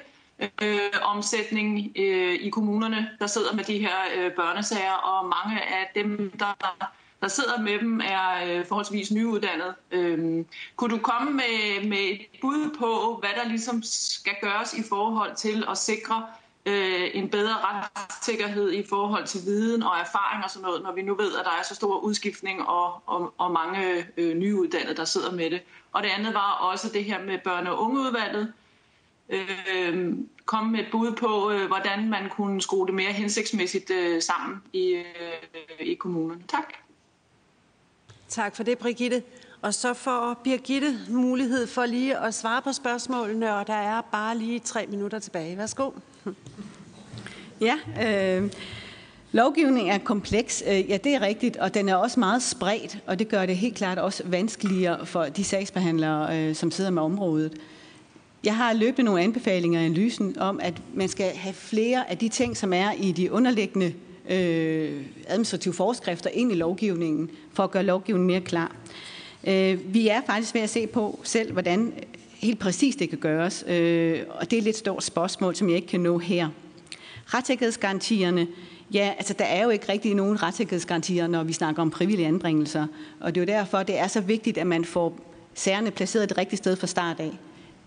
[0.62, 5.92] øh, omsætning øh, i kommunerne, der sidder med de her øh, børnesager, og mange af
[5.96, 6.78] dem, der,
[7.22, 9.76] der sidder med dem, er øh, forholdsvis nyuddannede.
[9.92, 10.46] Øh,
[10.76, 15.36] kunne du komme med, med et bud på, hvad der ligesom skal gøres i forhold
[15.36, 16.26] til at sikre
[16.68, 21.02] øh, en bedre retssikkerhed i forhold til viden og erfaring og sådan noget, når vi
[21.02, 25.06] nu ved, at der er så stor udskiftning og, og, og mange øh, nyuddannede, der
[25.06, 25.62] sidder med det.
[25.94, 28.54] Og det andet var også det her med børne- og ungeudvalget.
[29.30, 30.14] Øh,
[30.46, 34.64] komme med et bud på, øh, hvordan man kunne skrue det mere hensigtsmæssigt øh, sammen
[34.74, 35.04] i, øh,
[35.80, 36.44] i kommunerne.
[36.48, 36.74] Tak.
[38.30, 39.24] Tak for det, Brigitte.
[39.62, 44.38] Og så får Birgitte mulighed for lige at svare på spørgsmålene, og der er bare
[44.38, 45.58] lige tre minutter tilbage.
[45.58, 45.92] Værsgo.
[47.62, 47.76] Ja,
[48.06, 48.52] øh,
[49.32, 50.64] lovgivningen er kompleks.
[50.68, 53.58] Øh, ja, det er rigtigt, og den er også meget spredt, og det gør det
[53.58, 57.54] helt klart også vanskeligere for de sagsbehandlere, øh, som sidder med området.
[58.44, 62.30] Jeg har løbet nogle anbefalinger i analysen om, at man skal have flere af de
[62.30, 63.94] ting, som er i de underliggende
[64.30, 68.76] øh, administrative forskrifter ind i lovgivningen, for at gøre lovgivningen mere klar.
[69.48, 71.94] Øh, vi er faktisk ved at se på selv, hvordan
[72.40, 75.76] helt præcist det kan gøres, øh, og det er et lidt stort spørgsmål, som jeg
[75.76, 76.50] ikke kan nå her.
[77.26, 78.48] Retssikkerhedsgarantierne,
[78.94, 82.88] ja, altså der er jo ikke rigtig nogen retssikkerhedsgarantier, når vi snakker om frivillige anbringelser,
[83.20, 85.20] og det er jo derfor, det er så vigtigt, at man får
[85.54, 87.40] sagerne placeret det rigtige sted fra start af.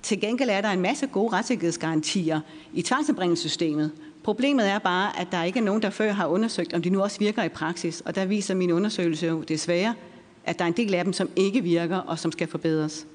[0.02, 2.40] Til gengæld er der en masse gode retssikkerhedsgarantier
[2.74, 3.90] i tvangsanbringelsessystemet.
[4.24, 7.02] Problemet er bare, at der ikke er nogen, der før har undersøgt, om de nu
[7.02, 8.00] også virker i praksis.
[8.00, 9.94] Og der viser min undersøgelse jo desværre,
[10.44, 13.06] at der er en del af dem, som ikke virker og som skal forbedres.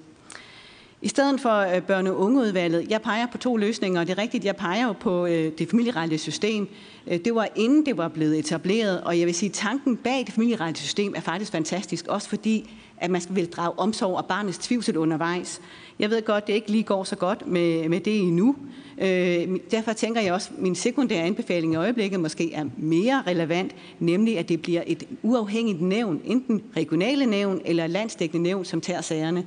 [1.01, 4.21] I stedet for øh, børne- og ungeudvalget, jeg peger på to løsninger, og det er
[4.21, 6.67] rigtigt, jeg peger jo på øh, det familieretlige system.
[7.07, 10.23] Øh, det var inden det var blevet etableret, og jeg vil sige, at tanken bag
[10.25, 14.57] det familieretlige system er faktisk fantastisk, også fordi, at man vil drage omsorg og barnets
[14.57, 15.61] tvivl undervejs.
[15.99, 18.55] Jeg ved godt, det ikke lige går så godt med, med det endnu.
[18.97, 23.75] Øh, derfor tænker jeg også, at min sekundære anbefaling i øjeblikket måske er mere relevant,
[23.99, 29.01] nemlig at det bliver et uafhængigt nævn, enten regionale nævn eller landsdækkende nævn, som tager
[29.01, 29.45] sagerne.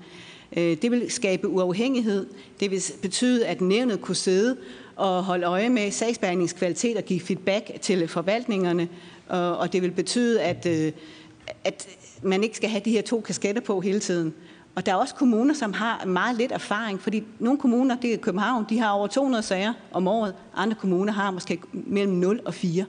[0.56, 2.26] Øh, det vil skabe uafhængighed.
[2.60, 4.56] Det vil betyde, at nævnet kunne sidde
[4.96, 8.88] og holde øje med sagsbehandlingskvalitet og give feedback til forvaltningerne.
[9.28, 10.92] Og det vil betyde, at, øh,
[11.64, 11.88] at
[12.22, 14.34] man ikke skal have de her to kasketter på hele tiden.
[14.74, 18.16] Og der er også kommuner, som har meget lidt erfaring, fordi nogle kommuner, det er
[18.16, 20.34] København, de har over 200 sager om året.
[20.54, 22.84] Andre kommuner har måske mellem 0 og 4.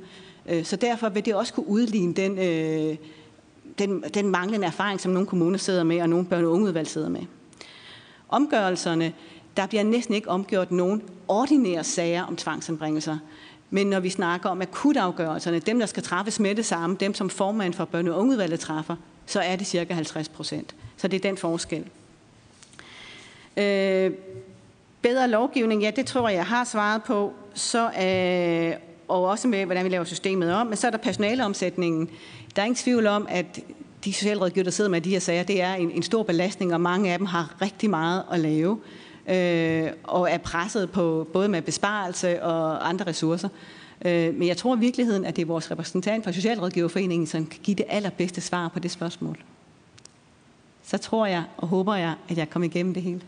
[0.49, 2.97] Øh, så derfor vil det også kunne udligne den, øh,
[3.79, 7.09] den, den manglende erfaring, som nogle kommuner sidder med, og nogle børne- og ungeudvalg sidder
[7.09, 7.21] med
[8.29, 9.13] omgørelserne,
[9.57, 13.17] der bliver næsten ikke omgjort nogen ordinære sager om tvangsanbringelser.
[13.69, 17.29] Men når vi snakker om akutafgørelserne, dem der skal træffes med det samme, dem som
[17.29, 20.75] formand for børne- og ungeudvalget træffer, så er det cirka 50 procent.
[20.97, 21.85] Så det er den forskel.
[23.57, 24.11] Øh,
[25.01, 27.33] bedre lovgivning, ja, det tror jeg, jeg har svaret på.
[27.53, 30.67] Så, øh, og også med, hvordan vi laver systemet om.
[30.67, 32.09] Men så er der personaleomsætningen.
[32.55, 33.59] Der er ingen tvivl om, at
[34.05, 36.81] de socialrådgiver, der sidder med de her sager, det er en, en stor belastning, og
[36.81, 38.79] mange af dem har rigtig meget at lave,
[39.29, 43.49] øh, og er presset på både med besparelse og andre ressourcer.
[44.05, 47.59] Øh, men jeg tror i virkeligheden, at det er vores repræsentant fra Socialrådgiverforeningen, som kan
[47.63, 49.37] give det allerbedste svar på det spørgsmål.
[50.83, 53.21] Så tror jeg og håber jeg, at jeg kommer igennem det hele.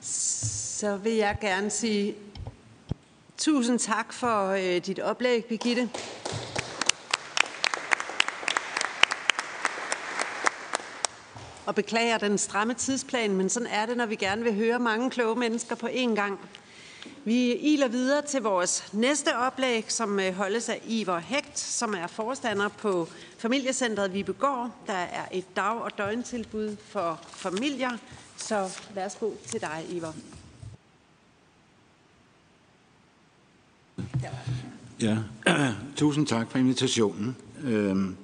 [0.00, 2.14] Så vil jeg gerne sige
[3.40, 5.88] Tusind tak for øh, dit oplæg, Birgitte.
[11.66, 15.10] Og beklager den stramme tidsplan, men sådan er det, når vi gerne vil høre mange
[15.10, 16.38] kloge mennesker på én gang.
[17.24, 22.06] Vi iler videre til vores næste oplæg, som øh, holdes af Ivor Hægt, som er
[22.06, 23.08] forstander på
[23.38, 24.70] familiecentret Vibegård.
[24.86, 27.90] Der er et dag- og døgntilbud for familier.
[28.36, 30.14] Så værsgo til dig, Ivor.
[35.00, 35.18] Ja,
[35.96, 37.36] tusind tak for invitationen.
[37.62, 38.16] Øhm,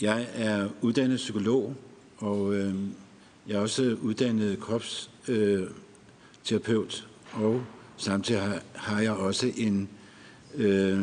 [0.00, 1.74] jeg er uddannet psykolog,
[2.20, 2.74] og øh,
[3.48, 7.62] jeg er også uddannet kropsterapeut, øh, og
[7.96, 9.88] samtidig har jeg også en
[10.54, 11.00] øh,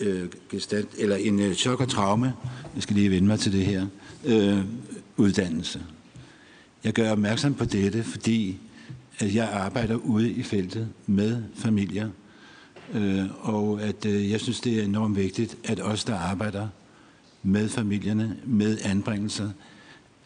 [0.00, 2.34] øh, gestalt, eller en øh, chok og traume,
[2.74, 3.86] jeg skal lige vende mig til det her,
[4.24, 4.58] øh,
[5.16, 5.82] uddannelse.
[6.84, 8.58] Jeg gør opmærksom på dette, fordi
[9.18, 12.10] at jeg arbejder ude i feltet med familier,
[12.94, 16.68] øh, og at øh, jeg synes, det er enormt vigtigt, at os, der arbejder
[17.42, 19.50] med familierne, med anbringelser,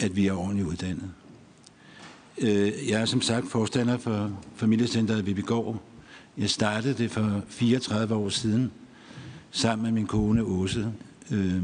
[0.03, 1.11] at vi er ordentligt uddannet.
[2.39, 5.83] Øh, jeg er som sagt forstander for familiecenteret Vibigård.
[6.39, 8.73] Jeg startede det for 34 år siden,
[9.51, 10.93] sammen med min kone Åse.
[11.31, 11.63] Øh,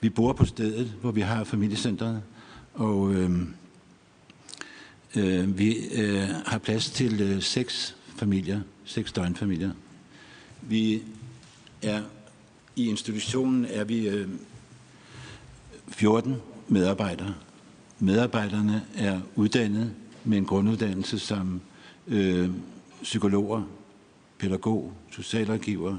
[0.00, 2.22] vi bor på stedet, hvor vi har familiecenteret,
[2.74, 3.48] og øh,
[5.58, 5.76] vi
[6.46, 9.70] har plads til seks familier, seks døgnfamilier.
[10.62, 11.02] Vi
[11.82, 12.02] er
[12.76, 14.26] i institutionen er vi
[15.88, 16.36] 14
[16.68, 17.34] medarbejdere.
[17.98, 19.92] Medarbejderne er uddannet
[20.24, 21.60] med en grunduddannelse som
[22.08, 22.50] øh,
[23.02, 23.62] psykologer,
[24.38, 25.96] pædagog, socialrådgiver,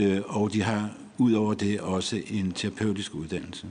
[0.00, 3.66] øh, og de har udover det også en terapeutisk uddannelse.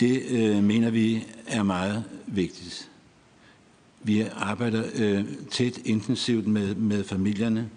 [0.00, 2.90] Det øh, mener vi er meget vigtigt.
[4.02, 7.70] Vi arbejder øh, tæt intensivt med, med familierne,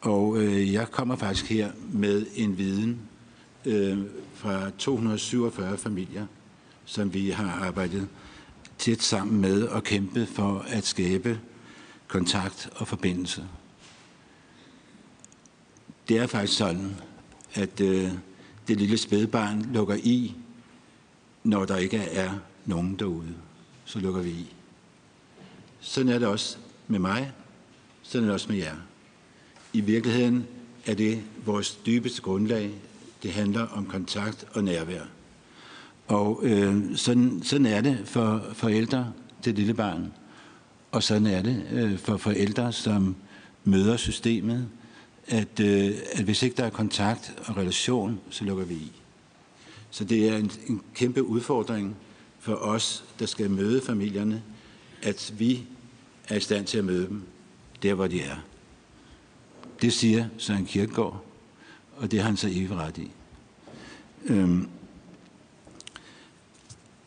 [0.00, 3.00] og øh, jeg kommer faktisk her med en viden
[3.64, 3.98] øh,
[4.34, 6.26] fra 247 familier,
[6.84, 8.08] som vi har arbejdet
[8.78, 11.40] tæt sammen med og kæmpet for at skabe
[12.08, 13.44] kontakt og forbindelse.
[16.08, 16.96] Det er faktisk sådan,
[17.54, 18.12] at øh,
[18.68, 20.34] det lille spædbarn lukker i,
[21.44, 22.32] når der ikke er
[22.64, 23.34] nogen derude.
[23.84, 24.54] Så lukker vi i.
[25.80, 26.56] Sådan er det også
[26.88, 27.32] med mig.
[28.02, 28.76] Sådan er det også med jer.
[29.72, 30.46] I virkeligheden
[30.86, 32.74] er det vores dybeste grundlag.
[33.24, 35.02] Det handler om kontakt og nærvær.
[36.06, 39.12] Og øh, sådan, sådan er det for forældre
[39.42, 40.12] til lille barn.
[40.92, 43.16] Og sådan er det øh, for forældre, som
[43.64, 44.68] møder systemet,
[45.26, 48.92] at, øh, at hvis ikke der er kontakt og relation, så lukker vi i.
[49.90, 51.96] Så det er en, en kæmpe udfordring
[52.38, 54.42] for os, der skal møde familierne,
[55.02, 55.62] at vi
[56.28, 57.22] er i stand til at møde dem
[57.82, 58.36] der, hvor de er.
[59.82, 61.24] Det siger Søren Kierkegaard,
[61.96, 63.10] og det har han så ikke ret i.
[64.26, 64.68] Øhm,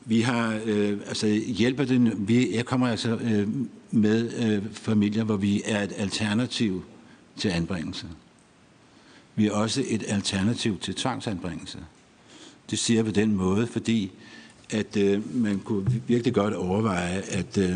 [0.05, 3.47] vi har, øh, altså hjælper det, vi, jeg kommer altså øh,
[3.91, 6.83] med øh, familier, hvor vi er et alternativ
[7.37, 8.07] til anbringelse.
[9.35, 11.77] Vi er også et alternativ til tvangsanbringelse.
[12.71, 14.11] Det siger jeg på den måde, fordi
[14.69, 17.75] at øh, man kunne virkelig godt overveje, at, øh,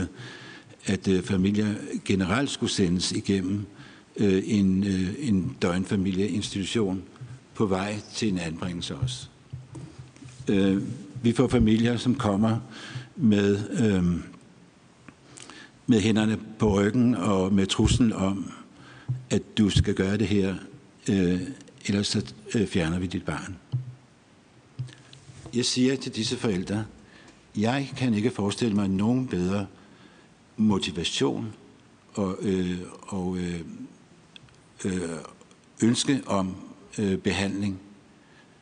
[0.86, 1.74] at øh, familier
[2.06, 3.81] generelt skulle sendes igennem øh,
[4.18, 7.04] Øh, en, øh, en døgnfamilieinstitution
[7.54, 9.28] på vej til en anbringelse også.
[10.48, 10.82] Øh,
[11.24, 12.60] vi får familier, som kommer
[13.16, 14.04] med, øh,
[15.88, 18.52] med hænderne på ryggen og med truslen om,
[19.30, 20.56] at du skal gøre det her,
[21.10, 21.42] øh,
[21.86, 23.56] ellers så øh, fjerner vi dit barn.
[25.56, 26.86] Jeg siger til disse forældre,
[27.58, 29.68] jeg kan ikke forestille mig nogen bedre
[30.58, 31.54] motivation
[32.14, 33.62] og, øh, og øh,
[34.86, 35.10] øh,
[35.84, 36.56] ønske om
[37.00, 37.80] øh, behandling.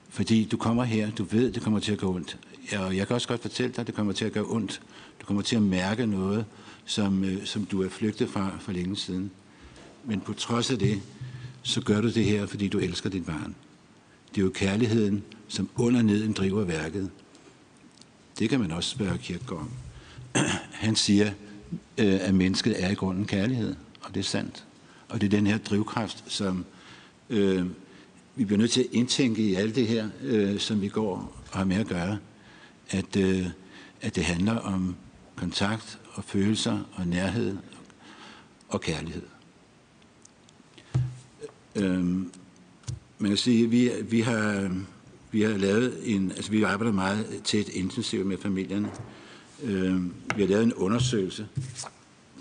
[0.10, 2.38] Fordi du kommer her, du ved, det kommer til at gå ondt.
[2.78, 4.82] Og jeg kan også godt fortælle dig, at det kommer til at gøre ondt.
[5.22, 6.46] Du kommer til at mærke noget,
[6.86, 9.32] som, øh, som du er flygtet fra for længe siden.
[10.06, 11.02] Men på trods af det,
[11.64, 13.56] så gør du det her, fordi du elsker dit barn.
[14.36, 17.10] Det er jo kærligheden, som under neden driver værket.
[18.40, 19.72] Det kan man også spørge Kierkegaard om.
[20.72, 21.32] Han siger,
[21.98, 24.66] øh, at mennesket er i grunden kærlighed, og det er sandt.
[25.10, 26.66] Og det er den her drivkraft, som
[27.30, 27.66] øh,
[28.36, 31.58] vi bliver nødt til at indtænke i alt det her, øh, som vi går og
[31.58, 32.18] har med at gøre.
[32.90, 33.46] At, øh,
[34.02, 34.96] at det handler om
[35.36, 37.58] kontakt og følelser og nærhed
[38.70, 39.22] og kærlighed.
[41.76, 42.06] Øh,
[43.20, 44.72] man kan sige, at vi, vi, har,
[45.32, 48.92] vi har lavet en, altså vi arbejder meget tæt intensivt med familierne.
[49.64, 50.04] Øh,
[50.36, 51.48] vi har lavet en undersøgelse,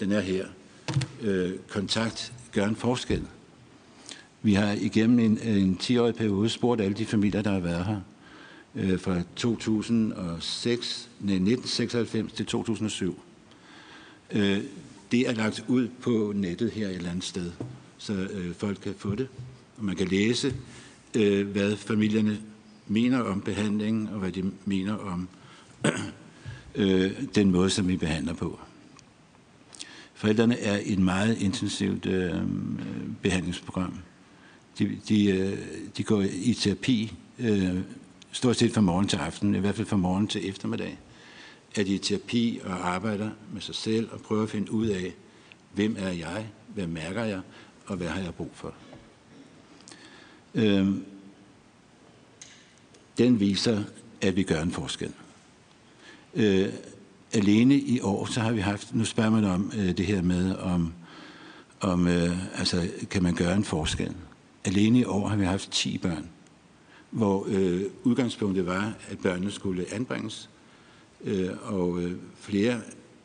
[0.00, 0.46] den er her,
[1.20, 3.22] øh, kontakt gøre en forskel.
[4.42, 8.00] Vi har igennem en, en 10-årig periode spurgt alle de familier, der har været her,
[8.74, 13.20] øh, fra 2006, nej, 1996 til 2007.
[14.32, 14.60] Øh,
[15.12, 17.52] det er lagt ud på nettet her et eller andet sted,
[17.98, 19.28] så øh, folk kan få det,
[19.76, 20.54] og man kan læse,
[21.16, 22.38] øh, hvad familierne
[22.86, 25.28] mener om behandlingen, og hvad de mener om
[26.74, 28.58] øh, den måde, som vi behandler på.
[30.18, 32.42] Forældrene er et meget intensivt øh,
[33.22, 33.98] behandlingsprogram.
[34.78, 35.58] De, de, øh,
[35.96, 37.78] de går i terapi øh,
[38.32, 40.98] stort set fra morgen til aften, i hvert fald fra morgen til eftermiddag.
[41.76, 45.14] Er de i terapi og arbejder med sig selv og prøver at finde ud af,
[45.74, 47.40] hvem er jeg, hvad mærker jeg,
[47.86, 48.74] og hvad har jeg brug for.
[50.54, 50.88] Øh,
[53.18, 53.84] den viser,
[54.20, 55.12] at vi gør en forskel.
[56.34, 56.68] Øh,
[57.32, 60.56] alene i år, så har vi haft, nu spørger man om øh, det her med,
[60.56, 60.92] om,
[61.80, 64.14] om øh, altså, kan man gøre en forskel.
[64.64, 66.28] Alene i år har vi haft 10 børn,
[67.10, 70.50] hvor øh, udgangspunktet var, at børnene skulle anbringes,
[71.24, 72.80] øh, og øh, flere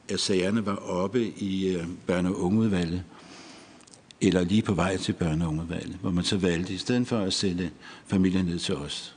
[0.09, 3.03] af sagerne var oppe i øh, børne- og ungeudvalget,
[4.21, 7.19] eller lige på vej til børne- og ungeudvalget, hvor man så valgte, i stedet for
[7.19, 7.69] at sende
[8.07, 9.15] familien ned til os.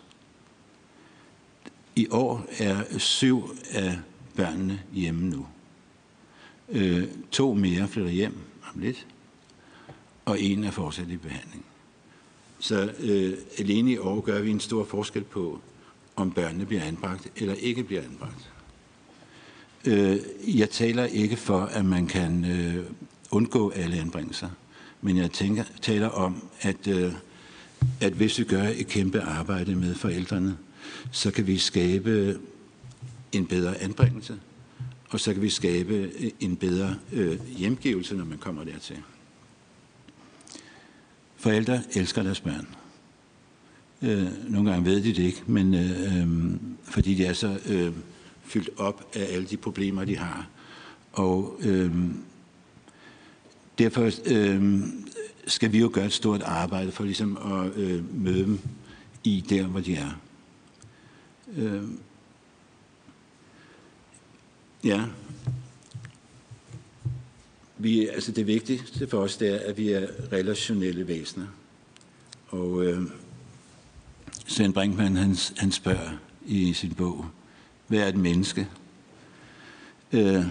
[1.97, 3.99] I år er syv af
[4.37, 5.47] børnene hjemme nu.
[6.69, 8.39] Øh, to mere flytter hjem
[8.75, 9.07] om lidt,
[10.25, 11.65] og en er fortsat i behandling.
[12.59, 15.61] Så øh, alene i år gør vi en stor forskel på,
[16.17, 18.51] om børnene bliver anbragt eller ikke bliver anbragt.
[19.85, 20.19] Øh,
[20.59, 22.85] jeg taler ikke for, at man kan øh,
[23.31, 24.49] undgå alle anbringelser,
[25.01, 27.13] men jeg tænker, taler om, at, øh,
[28.01, 30.57] at hvis vi gør et kæmpe arbejde med forældrene,
[31.11, 32.39] så kan vi skabe
[33.33, 34.41] en bedre anbringelse,
[35.11, 38.97] og så kan vi skabe øh, en bedre øh, hjemgivelse, når man kommer dertil.
[41.37, 42.67] Forældre elsker deres børn.
[44.03, 47.93] Øh, nogle gange ved de det ikke, men øh, øh, fordi de er så øh,
[48.45, 50.49] fyldt op af alle de problemer, de har.
[51.13, 51.93] Og øh,
[53.79, 54.81] derfor øh,
[55.47, 58.61] skal vi jo gøre et stort arbejde for ligesom at øh, møde dem
[59.25, 60.21] i der, hvor de er.
[61.57, 61.83] Øh,
[64.87, 65.05] ja.
[67.79, 71.47] Vi, altså det vigtigste for os det er, at vi er relationelle væsener.
[72.49, 73.03] Og øh,
[74.47, 76.11] Svend Brinkmann, han, han spørger
[76.47, 77.27] i sin bog,
[77.87, 78.69] hvad er et menneske?
[80.13, 80.45] Øh,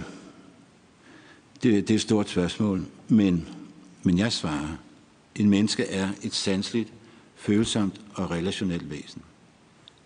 [1.63, 3.47] det, det er et stort spørgsmål, men,
[4.03, 4.77] men jeg svarer,
[5.35, 6.93] en menneske er et sanseligt,
[7.35, 9.21] følsomt og relationelt væsen.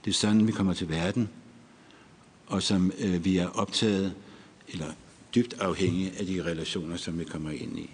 [0.06, 1.30] Det er sådan, vi kommer til verden,
[2.50, 4.14] og som øh, vi er optaget,
[4.68, 4.88] eller
[5.36, 7.89] dybt afhængige af de relationer, som vi kommer ind i.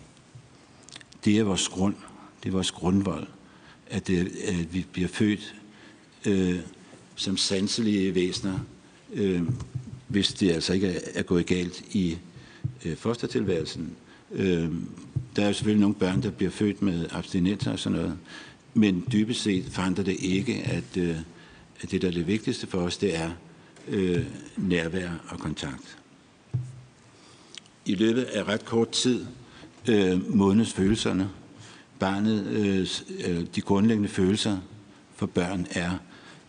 [1.25, 1.95] Det er vores grund,
[2.43, 3.27] det er vores grundvold,
[3.87, 5.55] at, det, at vi bliver født
[6.25, 6.59] øh,
[7.15, 8.59] som sanselige væsener,
[9.13, 9.41] øh,
[10.07, 12.17] hvis det altså ikke er, er gået galt i
[12.85, 13.95] øh, fostertilværelsen.
[14.31, 14.69] Øh,
[15.35, 18.17] der er jo selvfølgelig nogle børn, der bliver født med abstinenser og sådan noget,
[18.73, 21.15] men dybest set forandrer det ikke, at, øh,
[21.81, 23.31] at det, der er det vigtigste for os, det er
[23.87, 24.25] øh,
[24.57, 25.97] nærvær og kontakt.
[27.85, 29.25] I løbet af ret kort tid
[29.89, 31.29] øh, modnes følelserne.
[31.99, 32.87] Barnet, øh,
[33.27, 34.57] øh, de grundlæggende følelser
[35.15, 35.91] for børn er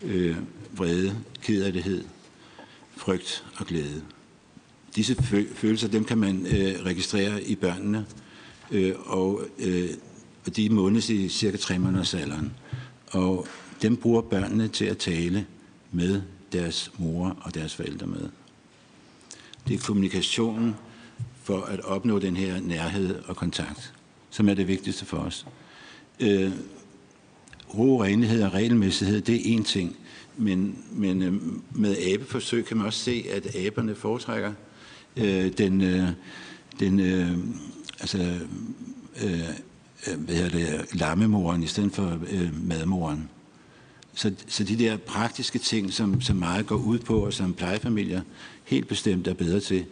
[0.02, 0.36] øh,
[0.72, 2.04] vrede, kederlighed,
[2.96, 4.02] frygt og glæde.
[4.96, 5.14] Disse
[5.54, 8.06] følelser, dem kan man øh, registrere i børnene,
[8.70, 9.90] øh, og, øh,
[10.46, 12.52] og de modnes i cirka 3 måneders alderen.
[13.10, 13.46] Og
[13.82, 15.46] dem bruger børnene til at tale
[15.92, 16.22] med
[16.58, 18.28] deres mor og deres forældre med.
[19.68, 20.76] Det er kommunikationen
[21.42, 23.94] for at opnå den her nærhed og kontakt,
[24.30, 25.46] som er det vigtigste for os.
[26.20, 26.52] Øh,
[27.74, 29.96] ro, renlighed og regelmæssighed, det er én ting,
[30.36, 31.34] men, men øh,
[31.70, 34.52] med abeforsøg kan man også se, at aberne foretrækker
[35.16, 36.08] øh, den, øh,
[36.80, 37.38] den øh,
[38.00, 38.38] altså,
[39.24, 43.28] øh, øh hvad hedder det, lammemoren i stedet for øh, madmoren.
[44.16, 48.20] Så, så de der praktiske ting, som, som meget går ud på, og som plejefamilier
[48.64, 49.84] helt bestemt er bedre til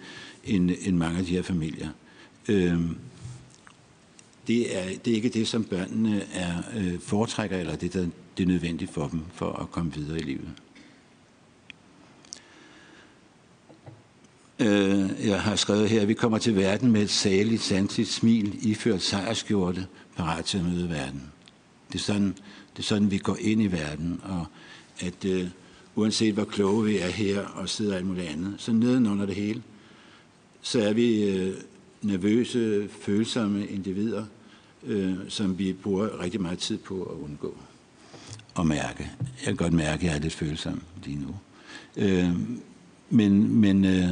[0.45, 1.89] end, end mange af de her familier.
[2.49, 2.97] Øhm,
[4.47, 8.07] det, er, det er ikke det, som børnene er øh, foretrækker, eller det, der
[8.39, 10.49] det er nødvendigt for dem for at komme videre i livet.
[14.59, 18.71] Øh, jeg har skrevet her, at vi kommer til verden med et saligt, sanseligt smil,
[18.71, 21.23] iført sejrskjorte, parat til at møde verden.
[21.93, 22.37] Det er sådan,
[22.77, 24.47] det er sådan vi går ind i verden, og
[25.01, 25.49] at øh,
[25.95, 29.63] uanset hvor kloge vi er her og sidder alt muligt andet, så nedenunder det hele,
[30.63, 31.55] så er vi øh,
[32.03, 34.25] nervøse, følsomme individer,
[34.87, 37.57] øh, som vi bruger rigtig meget tid på at undgå
[38.55, 39.11] og mærke.
[39.21, 41.35] Jeg kan godt mærke, at jeg er lidt følsom lige nu.
[41.97, 42.31] Øh,
[43.11, 44.11] men men øh,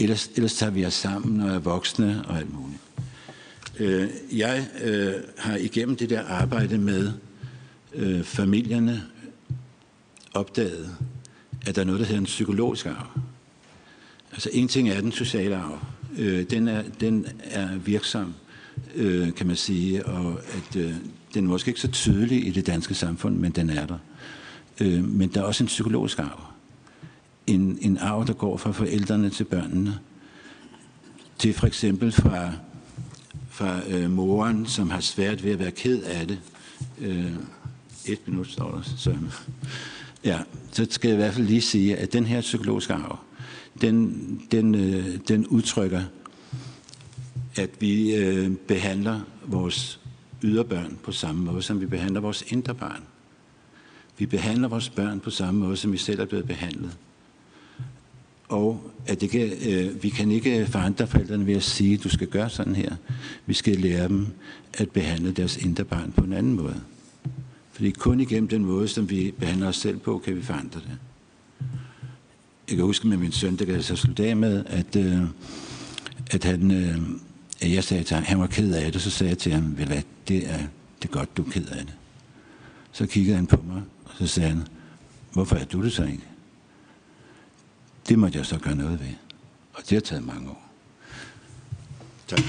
[0.00, 2.80] ellers, ellers tager vi os sammen og er voksne og alt muligt.
[3.78, 7.12] Øh, jeg øh, har igennem det der arbejde med
[7.94, 9.02] øh, familierne
[10.34, 10.90] opdagede,
[11.66, 13.20] at der er noget, der hedder en psykologisk arv.
[14.32, 15.78] Altså en ting er den sociale arv.
[16.18, 18.34] Øh, den, er, den er virksom,
[18.94, 20.94] øh, kan man sige, og at øh,
[21.34, 23.98] den er måske ikke så tydelig i det danske samfund, men den er der.
[24.80, 26.40] Øh, men der er også en psykologisk arv.
[27.46, 29.98] En, en arv, der går fra forældrene til børnene.
[31.38, 32.52] Til for eksempel fra,
[33.50, 36.38] fra øh, moren, som har svært ved at være ked af det.
[37.00, 37.32] Øh,
[38.06, 39.16] et minut står der, så,
[40.24, 40.38] ja,
[40.72, 43.18] så skal jeg i hvert fald lige sige, at den her psykologiske arv,
[43.80, 46.02] den, den, øh, den udtrykker,
[47.56, 50.00] at vi øh, behandler vores
[50.42, 53.02] yderbørn på samme måde, som vi behandler vores indre børn.
[54.18, 56.96] Vi behandler vores børn på samme måde, som vi selv er blevet behandlet.
[58.48, 62.08] Og at det kan, øh, vi kan ikke forandre forældrene ved at sige, at du
[62.08, 62.96] skal gøre sådan her.
[63.46, 64.26] Vi skal lære dem
[64.74, 66.80] at behandle deres indre barn på en anden måde.
[67.74, 70.98] Fordi kun igennem den måde, som vi behandler os selv på, kan vi forandre det.
[72.68, 75.22] Jeg kan huske med min søn, der kan jeg så slutte af med, at, øh,
[76.30, 76.98] at han, øh,
[77.60, 79.78] at jeg sagde til ham, han var ked af det, så sagde jeg til ham,
[79.78, 80.58] vel hvad, det er,
[81.02, 81.94] det er godt, du er ked af det.
[82.92, 84.66] Så kiggede han på mig, og så sagde han,
[85.32, 86.24] hvorfor er du det så ikke?
[88.08, 89.14] Det måtte jeg så gøre noget ved.
[89.72, 90.70] Og det har taget mange år.
[92.28, 92.40] Tak.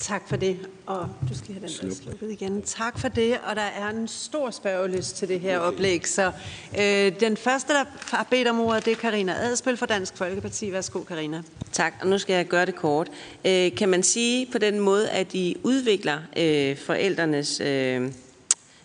[0.00, 0.68] Tak for det.
[0.86, 2.62] Og du skal have den der slukket igen.
[2.62, 3.38] Tak for det.
[3.44, 5.66] Og der er en stor spørgeløst til det her okay.
[5.66, 6.08] oplæg.
[6.08, 6.32] Så
[6.78, 7.84] øh, den første, der
[8.16, 10.72] har bedt om ordet, det er Karina Adspil fra Dansk Folkeparti.
[10.72, 11.42] Værsgo, Karina.
[11.72, 13.10] Tak, og nu skal jeg gøre det kort.
[13.44, 18.12] Øh, kan man sige på den måde, at I udvikler øh, forældrenes øh,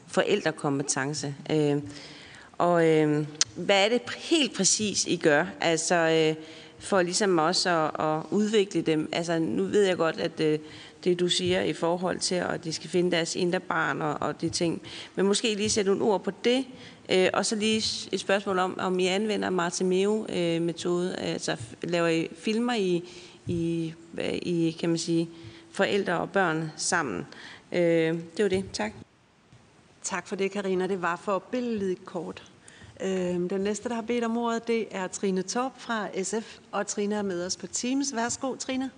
[0.07, 1.35] forældrekompetence?
[1.51, 1.77] Øh,
[2.57, 5.45] og øh, hvad er det helt præcis, I gør?
[5.61, 6.43] Altså, øh,
[6.79, 9.09] for ligesom også at, at udvikle dem.
[9.11, 10.59] Altså, nu ved jeg godt, at øh,
[11.05, 14.41] det du siger i forhold til, at de skal finde deres indre barn og, og
[14.41, 14.81] de ting.
[15.15, 16.65] Men måske lige sætte nogle ord på det,
[17.11, 22.27] øh, og så lige et spørgsmål om, om I anvender Martimeo-metode, øh, altså laver I
[22.37, 23.03] filmer i,
[23.47, 25.29] i, øh, i, kan man sige,
[25.71, 27.25] forældre og børn sammen.
[27.71, 27.81] Øh,
[28.37, 28.65] det var det.
[28.73, 28.91] Tak.
[30.03, 30.87] Tak for det, Karina.
[30.87, 32.43] Det var for billedet kort.
[33.01, 33.09] Øh,
[33.49, 37.15] den næste, der har bedt om ordet, det er Trine Torp fra SF, og Trine
[37.15, 38.15] er med os på Teams.
[38.15, 38.91] Værsgo, Trine.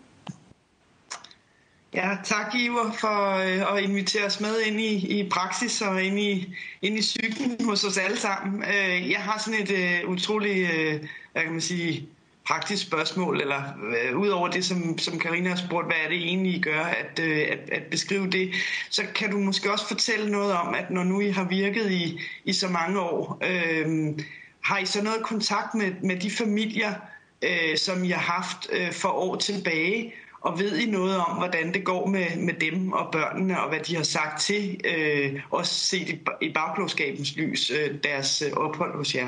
[1.93, 6.19] Ja, tak Iver for øh, at invitere os med ind i, i praksis og ind
[6.19, 8.63] i, ind i psyken hos os alle sammen.
[8.63, 12.09] Øh, jeg har sådan et øh, utroligt, øh, hvad kan man sige,
[12.47, 13.61] praktisk spørgsmål, eller
[14.03, 16.83] øh, ud over det, som, som Karina har spurgt, hvad er det egentlig, I gør,
[16.83, 18.53] at, øh, at, at beskrive det,
[18.89, 22.19] så kan du måske også fortælle noget om, at når nu I har virket i,
[22.45, 24.19] i så mange år, øh,
[24.61, 26.93] har I så noget kontakt med, med de familier,
[27.41, 30.13] øh, som I har haft øh, for år tilbage,
[30.47, 33.79] og ved I noget om, hvordan det går med, med dem og børnene, og hvad
[33.79, 38.97] de har sagt til, øh, også set i, i bagklogskabens lys, øh, deres øh, ophold
[38.97, 39.27] hos jer?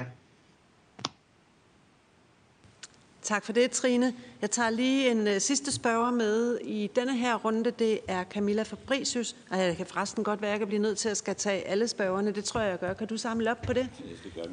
[3.21, 4.13] Tak for det, Trine.
[4.41, 7.71] Jeg tager lige en uh, sidste spørger med i denne her runde.
[7.71, 9.35] Det er Camilla Fabricius.
[9.49, 11.67] Og jeg kan forresten godt være, at jeg kan blive nødt til at skal tage
[11.67, 12.31] alle spørgerne.
[12.31, 12.93] Det tror jeg, jeg gør.
[12.93, 13.89] Kan du samle op på det?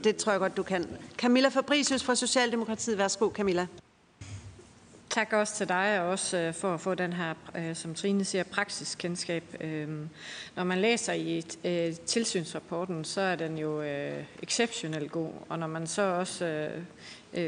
[0.05, 0.87] Det tror jeg godt, du kan.
[1.17, 2.99] Camilla Fabricius fra Socialdemokratiet.
[2.99, 3.67] Værsgo, Camilla.
[5.11, 8.25] Tak også til dig, og også øh, for at få den her, øh, som Trine
[8.25, 9.45] siger, praksiskendskab.
[9.61, 10.09] Øhm,
[10.57, 13.83] når man læser i øh, tilsynsrapporten, så er den jo
[14.43, 16.71] exceptionelt god, og når man så også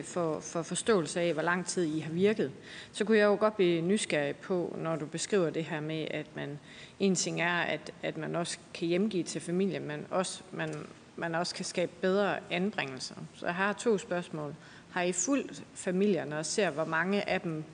[0.02, 2.52] får, får forståelse af, hvor lang tid I har virket,
[2.92, 6.26] så kunne jeg jo godt blive nysgerrig på, når du beskriver det her med, at
[6.34, 6.58] man,
[7.00, 10.86] en ting er, at, at man også kan hjemgive til familien, men også, man,
[11.16, 13.14] man også kan skabe bedre anbringelser.
[13.34, 14.54] Så jeg har to spørgsmål.
[14.90, 17.64] Har I fulgt familierne og ser, hvor mange af dem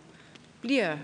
[0.61, 0.97] bliver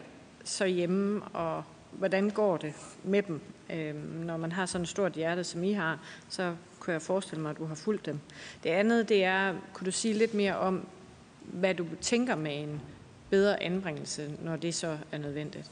[0.45, 3.41] så hjemme, og hvordan går det med dem?
[3.73, 5.99] Øhm, når man har sådan et stort hjerte, som I har,
[6.29, 8.21] så kunne jeg forestille mig, at du har fulgt dem.
[8.63, 10.87] Det andet, det er, kunne du sige lidt mere om,
[11.41, 12.81] hvad du tænker med en
[13.31, 15.71] bedre anbringelse, når det så er nødvendigt?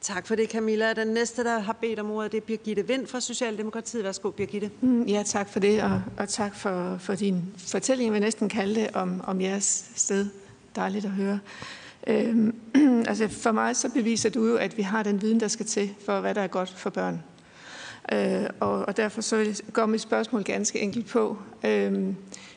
[0.00, 0.92] Tak for det, Camilla.
[0.92, 4.04] Den næste, der har bedt om ordet, det er Birgitte Vind fra Socialdemokratiet.
[4.04, 4.70] Værsgo, Birgitte.
[4.80, 8.74] Mm, ja, tak for det, og, og tak for, for din fortælling, vil næsten kalde
[8.74, 10.26] det, om, om jeres sted.
[10.76, 11.38] Dejligt at høre.
[12.06, 12.54] Øhm,
[13.08, 15.94] altså for mig så beviser du jo, at vi har den viden, der skal til
[16.04, 17.22] for, hvad der er godt for børn.
[18.12, 21.38] Øh, og, og derfor så går mit spørgsmål ganske enkelt på.
[21.64, 22.14] Øh,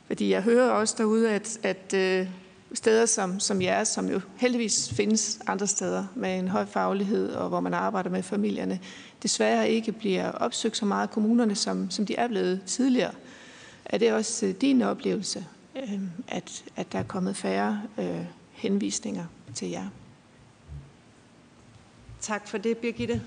[0.08, 2.28] fordi jeg hører også derude, at, at øh,
[2.74, 7.50] steder som, som jeres, som jo heldigvis findes andre steder med en høj faglighed, og
[7.50, 8.80] hvor man arbejder med familierne,
[9.24, 13.12] desværre ikke bliver opsøgt så meget af kommunerne, som, som de er blevet tidligere.
[13.86, 15.46] Er det også øh, din oplevelse,
[15.76, 19.88] øh, at, at der er kommet færre øh, henvisninger til jer?
[22.22, 23.22] Tak for det, Birgitte.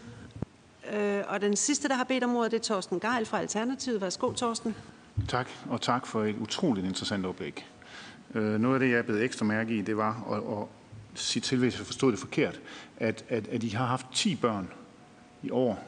[0.93, 4.01] Øh, og den sidste, der har bedt om ordet, det er Torsten Geil fra Alternativet.
[4.01, 4.75] Værsgo, Torsten.
[5.29, 7.67] Tak, og tak for et utroligt interessant oplæg.
[8.35, 10.69] Øh, noget af det, jeg blev ekstra mærke i, det var at, at
[11.15, 12.61] sige til, hvis jeg forstod det forkert,
[12.97, 14.69] at, at, at I har haft 10 børn
[15.43, 15.85] i år,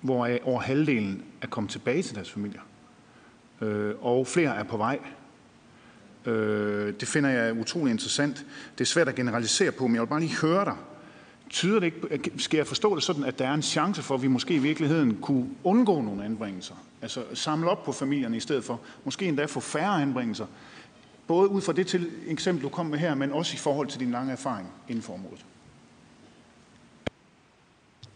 [0.00, 2.60] hvor over halvdelen er kommet tilbage til deres familier.
[3.60, 4.98] Øh, og flere er på vej.
[6.26, 8.46] Øh, det finder jeg utrolig interessant.
[8.78, 10.76] Det er svært at generalisere på, men jeg vil bare lige høre dig.
[11.50, 14.22] Tyder det ikke, skal jeg forstå det sådan, at der er en chance for, at
[14.22, 16.74] vi måske i virkeligheden kunne undgå nogle anbringelser?
[17.02, 20.46] Altså samle op på familierne i stedet for, måske endda få færre anbringelser,
[21.26, 24.00] både ud fra det til, eksempel, du kom med her, men også i forhold til
[24.00, 25.44] din lange erfaring inden for området.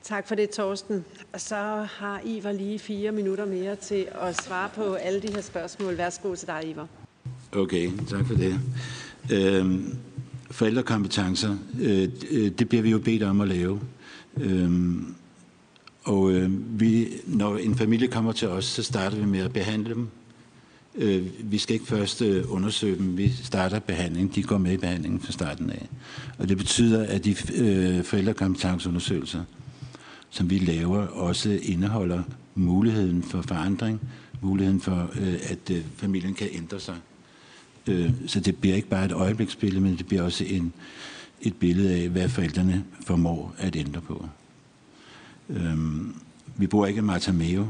[0.02, 1.04] Tak for det, Torsten.
[1.32, 5.40] Og så har Ivar lige fire minutter mere til at svare på alle de her
[5.40, 5.98] spørgsmål.
[5.98, 6.88] Værsgo til dig, Ivar.
[7.52, 8.60] Okay, tak for det.
[9.32, 9.96] Øhm,
[10.50, 12.08] forældrekompetencer, øh,
[12.58, 13.80] det bliver vi jo bedt om at lave.
[14.36, 15.14] Øhm,
[16.04, 19.94] og øh, vi, når en familie kommer til os, så starter vi med at behandle
[19.94, 20.08] dem.
[20.94, 24.34] Øh, vi skal ikke først øh, undersøge dem, vi starter behandlingen.
[24.34, 25.88] De går med i behandlingen fra starten af.
[26.38, 29.44] Og det betyder, at de øh, forældrekompetenceundersøgelser,
[30.30, 32.22] som vi laver, også indeholder
[32.54, 34.00] muligheden for forandring,
[34.40, 36.96] muligheden for, øh, at øh, familien kan ændre sig.
[37.86, 40.72] Øh, så det bliver ikke bare et øjebliksbillede, men det bliver også en,
[41.40, 44.28] et billede af, hvad forældrene formår at ændre på.
[45.48, 45.76] Øh,
[46.56, 47.66] vi bruger ikke Martha Meo.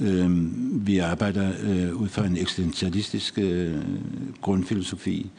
[0.00, 3.78] Øhm, vi arbejder øh, ud fra en eksistentialistisk øh,
[4.40, 5.30] grundfilosofi,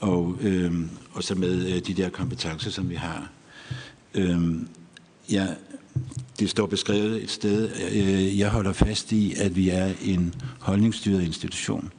[0.00, 0.72] og, øh,
[1.12, 3.30] og så med øh, de der kompetencer, som vi har.
[4.14, 4.40] Øh,
[5.30, 5.46] ja,
[6.38, 7.70] det står beskrevet et sted.
[7.92, 11.92] Øh, jeg holder fast i, at vi er en holdningsstyret institution.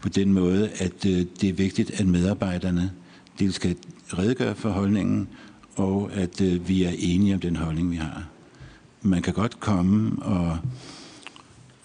[0.00, 2.92] På den måde, at øh, det er vigtigt, at medarbejderne
[3.38, 3.76] dels skal
[4.18, 5.28] redegøre for holdningen,
[5.76, 8.28] og at øh, vi er enige om den holdning, vi har.
[9.02, 10.58] Man kan godt komme og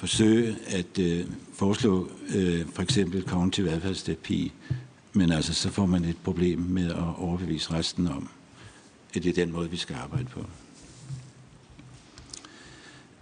[0.02, 4.52] forsøge at øh, foreslå øh, for eksempel kognitiv adfærdsterapi,
[5.14, 8.30] men altså så får man et problem med at overbevise resten om,
[9.14, 10.45] at det er den måde, vi skal arbejde på.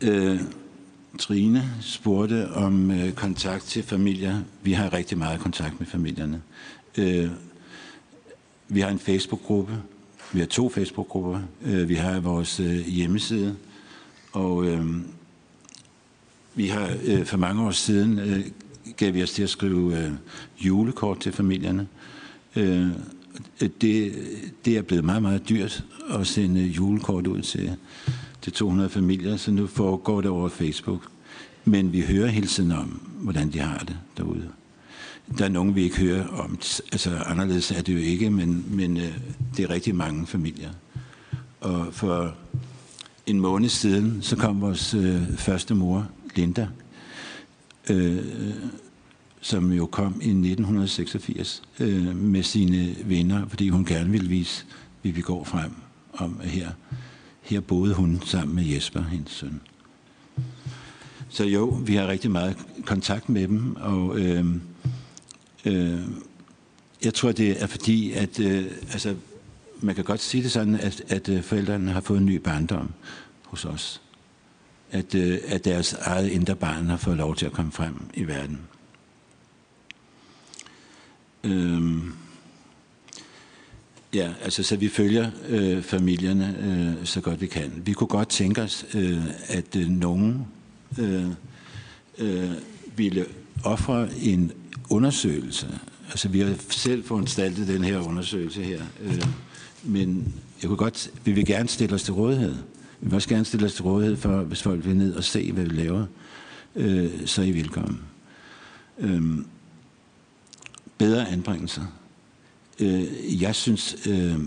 [0.01, 0.39] Øh,
[1.19, 4.41] Trine spurgte om øh, kontakt til familier.
[4.63, 6.41] Vi har rigtig meget kontakt med familierne.
[6.97, 7.29] Øh,
[8.67, 9.81] vi har en Facebook-gruppe.
[10.33, 11.39] Vi har to Facebook-grupper.
[11.65, 13.55] Øh, vi har vores øh, hjemmeside.
[14.31, 14.85] Og øh,
[16.59, 18.45] vi har øh, for mange år siden øh,
[18.97, 20.11] gav vi os til at skrive øh,
[20.59, 21.87] julekort til familierne.
[22.55, 22.87] Øh,
[23.59, 24.13] det,
[24.65, 27.75] det er blevet meget, meget dyrt at sende julekort ud til
[28.41, 31.01] til 200 familier, så nu foregår det over Facebook.
[31.65, 34.49] Men vi hører hele tiden om, hvordan de har det derude.
[35.37, 36.59] Der er nogen, vi ikke hører om.
[36.91, 39.17] Altså anderledes er det jo ikke, men, men øh,
[39.57, 40.69] det er rigtig mange familier.
[41.61, 42.35] Og for
[43.25, 46.09] en måned siden, så kom vores øh, første mor,
[46.39, 46.67] Linda,
[47.89, 48.53] øh,
[49.41, 54.65] som jo kom i 1986 øh, med sine venner, fordi hun gerne ville vise,
[55.03, 55.71] vi vi går frem
[56.13, 56.69] om her
[57.49, 59.61] her boede hun sammen med Jesper, hendes søn.
[61.29, 64.45] Så jo, vi har rigtig meget kontakt med dem, og øh,
[65.65, 65.99] øh,
[67.03, 69.15] jeg tror, det er fordi, at øh, altså,
[69.81, 72.91] man kan godt sige det sådan, at, at øh, forældrene har fået en ny barndom
[73.43, 74.01] hos os.
[74.91, 78.27] At, øh, at deres eget indre barn har fået lov til at komme frem i
[78.27, 78.59] verden.
[81.43, 82.13] Øhm.
[84.13, 87.81] Ja, altså så vi følger øh, familierne øh, så godt vi kan.
[87.85, 90.47] Vi kunne godt tænke os, øh, at øh, nogen
[90.99, 91.25] øh,
[92.17, 92.51] øh,
[92.95, 93.25] ville
[93.63, 94.51] ofre en
[94.89, 95.79] undersøgelse.
[96.09, 99.23] Altså vi har selv foranstaltet den her undersøgelse her, øh,
[99.83, 102.55] men jeg kunne godt, vi vil gerne stille os til rådighed.
[103.01, 105.51] Vi vil også gerne stille os til rådighed for, hvis folk vil ned og se,
[105.51, 106.05] hvad vi laver,
[106.75, 108.01] øh, så er I velkommen.
[108.99, 109.21] Øh,
[110.97, 111.85] bedre anbringelser
[112.79, 114.39] Øh, jeg synes, øh,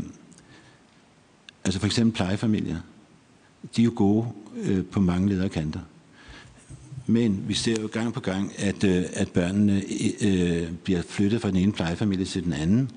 [1.65, 2.79] altså for eksempel plejefamilier,
[3.77, 4.27] de er jo gode
[4.57, 5.81] øh, på mange lederkanter.
[7.07, 9.83] Men vi ser jo gang på gang, at, øh, at børnene
[10.23, 12.91] øh, bliver flyttet fra den ene plejefamilie til den anden.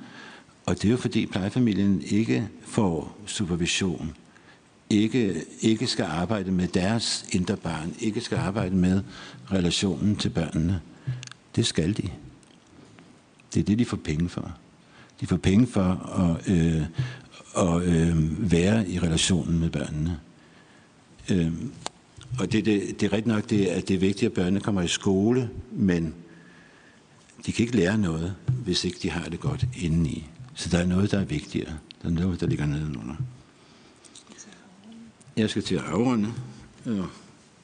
[0.66, 4.14] Og det er jo fordi plejefamilien ikke får supervision,
[4.90, 9.02] ikke, ikke skal arbejde med deres indre barn, ikke skal arbejde med
[9.52, 10.82] relationen til børnene.
[11.56, 12.10] Det skal de.
[13.54, 14.58] Det er det, de får penge for.
[15.22, 15.84] De får penge for
[16.20, 16.84] at, øh,
[17.58, 20.20] at øh, være i relationen med børnene.
[21.32, 21.52] Øh,
[22.40, 24.82] og det, det, det er rigtigt nok, det, at det er vigtigt, at børnene kommer
[24.82, 26.14] i skole, men
[27.46, 30.28] de kan ikke lære noget, hvis ikke de har det godt indeni.
[30.56, 31.74] Så der er noget, der er vigtigere.
[32.02, 33.16] Der er noget, der ligger nedenunder.
[35.38, 36.34] Jeg skal til at afrunde.
[36.86, 37.04] Øh,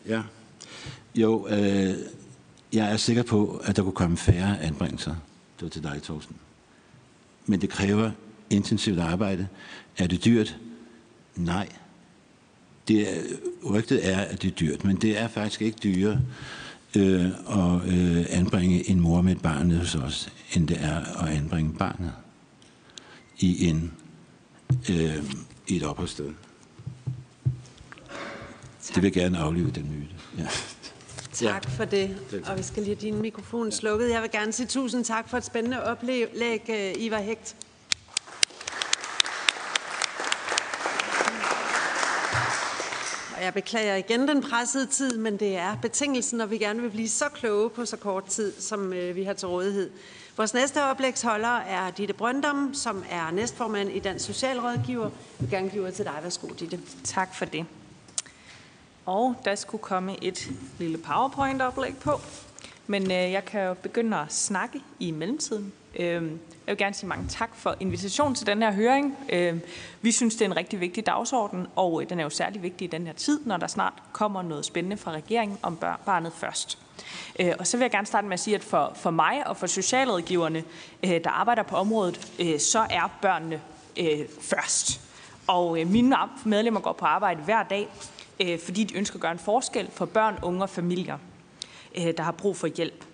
[0.08, 0.22] ja.
[1.16, 1.96] Jo, øh,
[2.74, 5.16] jeg er sikker på, at der kunne komme færre anbringelser.
[5.56, 6.36] Det var til dig, Thorsten.
[7.46, 8.12] Men det kræver
[8.50, 9.48] intensivt arbejde.
[9.98, 10.58] Er det dyrt?
[11.36, 11.70] Nej.
[12.88, 13.22] Det er,
[13.70, 16.22] rygtet er, at det er dyrt, men det er faktisk ikke dyrere
[16.96, 21.30] øh, at øh, anbringe en mor med et barn hos os, end det er at
[21.30, 22.12] anbringe barnet
[23.40, 23.92] i, en,
[24.90, 25.24] øh,
[25.68, 26.32] i et opholdssted.
[28.84, 28.96] Tak.
[28.96, 30.16] Det vil gerne aflive den myte.
[30.38, 30.48] Ja.
[31.34, 32.18] Tak for det.
[32.48, 34.10] Og vi skal lige have din mikrofon slukket.
[34.10, 37.56] Jeg vil gerne sige tusind tak for et spændende oplæg, øh, Ivar Hægt.
[43.38, 46.90] Og jeg beklager igen den pressede tid, men det er betingelsen, når vi gerne vil
[46.90, 49.90] blive så kloge på så kort tid, som øh, vi har til rådighed.
[50.38, 55.04] Vores næste oplægsholder er Ditte Brøndum, som er næstformand i Dansk Socialrådgiver.
[55.04, 56.20] Jeg vil gerne give til dig.
[56.24, 56.80] Værsgo, Ditte.
[57.04, 57.66] Tak for det.
[59.06, 60.50] Og der skulle komme et
[60.80, 62.12] lille PowerPoint-oplæg på.
[62.88, 65.74] Men øh, jeg kan jo begynde at snakke i mellemtiden.
[65.96, 66.22] Øh, jeg
[66.68, 69.18] vil gerne sige mange tak for invitationen til den her høring.
[69.30, 69.60] Øh,
[70.02, 72.86] vi synes, det er en rigtig vigtig dagsorden, og øh, den er jo særlig vigtig
[72.86, 76.78] i den her tid, når der snart kommer noget spændende fra regeringen om barnet først.
[77.40, 79.58] Øh, og så vil jeg gerne starte med at sige, at for, for mig og
[79.58, 80.64] for socialrådgiverne,
[81.04, 83.62] øh, der arbejder på området, øh, så er børnene
[83.98, 85.02] øh, først.
[85.48, 87.90] Og øh, mine medlemmer går på arbejde hver dag
[88.42, 91.18] Øh, fordi de ønsker at gøre en forskel for børn, unge og familier,
[91.98, 93.06] øh, der har brug for hjælp.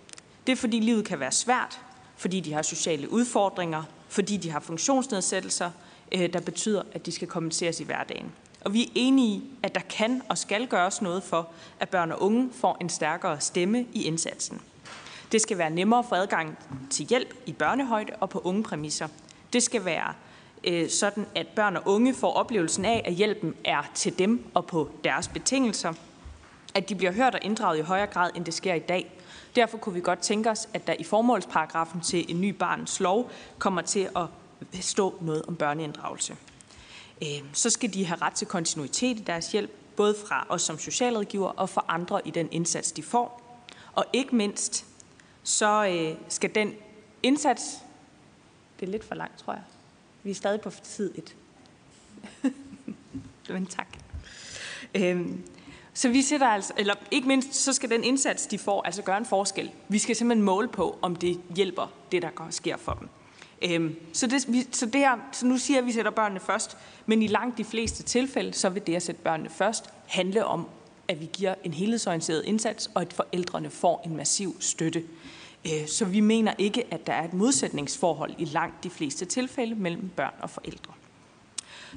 [0.48, 1.82] Det er fordi livet kan være svært,
[2.18, 5.72] fordi de har sociale udfordringer, fordi de har funktionsnedsættelser,
[6.12, 8.32] øh, der betyder, at de skal kompenseres i hverdagen.
[8.62, 11.50] Og vi er enige i, at der kan og skal gøres noget for,
[11.80, 14.62] at børn og unge får en stærkere stemme i indsatsen.
[15.32, 16.58] Det skal være nemmere for adgang
[16.90, 19.08] til hjælp i børnehøjde og på unge præmisser.
[19.54, 20.14] Det skal være
[20.64, 24.66] Øh, sådan at børn og unge får oplevelsen af, at hjælpen er til dem og
[24.66, 25.94] på deres betingelser.
[26.76, 29.12] At de bliver hørt og inddraget i højere grad, end det sker i dag.
[29.56, 33.32] Derfor kunne vi godt tænke os, at der i formålsparagrafen til en ny barns lov
[33.58, 34.26] kommer til at
[34.82, 36.36] stå noget om børneinddragelse.
[37.22, 40.80] Øh, så skal de have ret til kontinuitet i deres hjælp, både fra os som
[40.80, 43.42] socialrådgiver og fra andre i den indsats, de får.
[43.94, 44.86] Og ikke mindst,
[45.44, 46.74] så øh, skal den
[47.24, 47.64] indsats,
[48.80, 49.64] det er lidt for langt, tror jeg,
[50.28, 51.36] vi er stadig på tid et.
[53.50, 53.88] Men tak.
[54.96, 55.44] Øhm,
[55.94, 59.18] så vi sætter altså, eller ikke mindst, så skal den indsats, de får, altså gøre
[59.18, 59.72] en forskel.
[59.88, 63.10] Vi skal simpelthen måle på, om det hjælper det, der sker for dem.
[63.62, 66.40] Øhm, så, det, vi, så, det her, så nu siger jeg, at vi sætter børnene
[66.40, 70.46] først, men i langt de fleste tilfælde, så vil det at sætte børnene først handle
[70.46, 70.68] om,
[71.08, 75.04] at vi giver en helhedsorienteret indsats, og at forældrene får en massiv støtte.
[75.66, 79.76] Øh, så vi mener ikke, at der er et modsætningsforhold i langt de fleste tilfælde
[79.76, 80.94] mellem børn og forældre.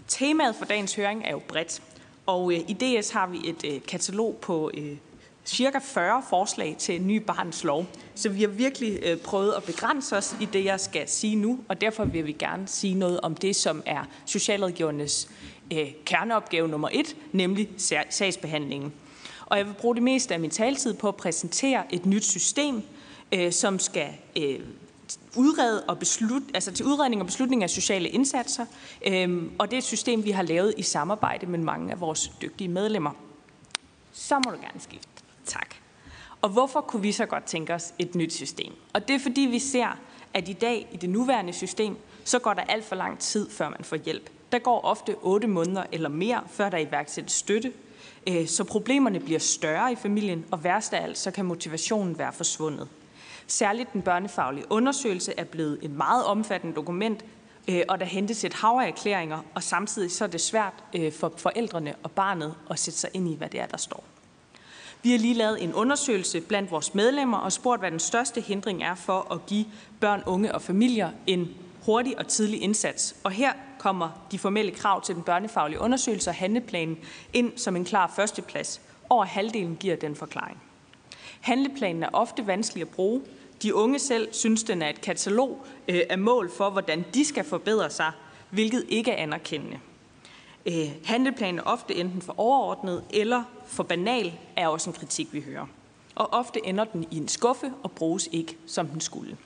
[0.09, 1.82] Temaet for dagens høring er jo bredt,
[2.27, 4.97] og øh, i DS har vi et øh, katalog på øh,
[5.45, 7.87] cirka 40 forslag til en ny barns lov.
[8.15, 11.81] Så vi har virkelig prøvet at begrænse os i det, jeg skal sige nu, og
[11.81, 15.28] derfor vil vi gerne sige noget om det, som er socialrådgivernes
[16.05, 17.69] kerneopgave nummer et, nemlig
[18.11, 18.93] sagsbehandlingen.
[19.47, 22.82] Og jeg vil bruge det meste af min taletid på at præsentere et nyt system,
[23.32, 24.61] øh, som skal øh,
[25.36, 28.66] udrede og beslut, altså til udredning og beslutning af sociale indsatser.
[29.07, 32.32] Øh, og det er et system, vi har lavet i samarbejde med mange af vores
[32.43, 33.11] dygtige medlemmer.
[34.12, 35.09] Så må du gerne skifte.
[35.47, 35.74] Tak.
[36.43, 38.73] Og hvorfor kunne vi så godt tænke os et nyt system?
[38.93, 39.98] Og det er fordi, vi ser,
[40.35, 43.69] at i dag i det nuværende system, så går der alt for lang tid, før
[43.69, 44.31] man får hjælp.
[44.52, 47.73] Der går ofte 8 måneder eller mere, før der iværksættes støtte.
[48.28, 52.32] Øh, så problemerne bliver større i familien, og værst af alt, så kan motivationen være
[52.32, 52.89] forsvundet.
[53.51, 57.24] Særligt den børnefaglige undersøgelse er blevet et meget omfattende dokument,
[57.68, 61.12] øh, og der hentes et hav af erklæringer, og samtidig så er det svært øh,
[61.12, 64.05] for forældrene og barnet at sætte sig ind i, hvad det er, der står.
[65.02, 68.82] Vi har lige lavet en undersøgelse blandt vores medlemmer og spurgt, hvad den største hindring
[68.82, 69.66] er for at give
[70.01, 71.48] børn, unge og familier en
[71.85, 73.16] hurtig og tidlig indsats.
[73.24, 76.98] Og her kommer de formelle krav til den børnefaglige undersøgelse og handleplanen
[77.32, 78.81] ind som en klar førsteplads.
[79.09, 80.62] Over halvdelen giver den forklaring.
[81.40, 83.22] Handleplanen er ofte vanskelig at bruge,
[83.62, 87.45] de unge selv synes, den er et katalog øh, af mål for, hvordan de skal
[87.45, 88.12] forbedre sig,
[88.51, 89.81] hvilket ikke er anerkendende.
[90.66, 95.41] Øh, handleplanen er ofte enten for overordnet eller for banal, er også en kritik, vi
[95.41, 95.66] hører.
[96.15, 99.37] Og ofte ender den i en skuffe og bruges ikke, som den skulle.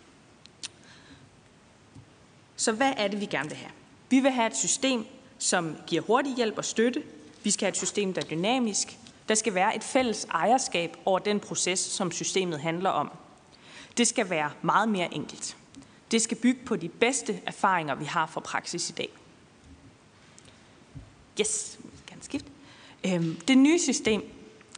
[2.57, 3.71] Så hvad er det, vi gerne vil have?
[4.11, 5.07] Vi vil have et system,
[5.39, 7.03] som giver hurtig hjælp og støtte.
[7.43, 8.99] Vi skal have et system, der er dynamisk.
[9.29, 13.11] Der skal være et fælles ejerskab over den proces, som systemet handler om.
[13.97, 15.57] Det skal være meget mere enkelt.
[16.11, 19.09] Det skal bygge på de bedste erfaringer, vi har fra praksis i dag.
[21.41, 22.51] Yes, kan skifte.
[23.07, 24.23] Øhm, det nye system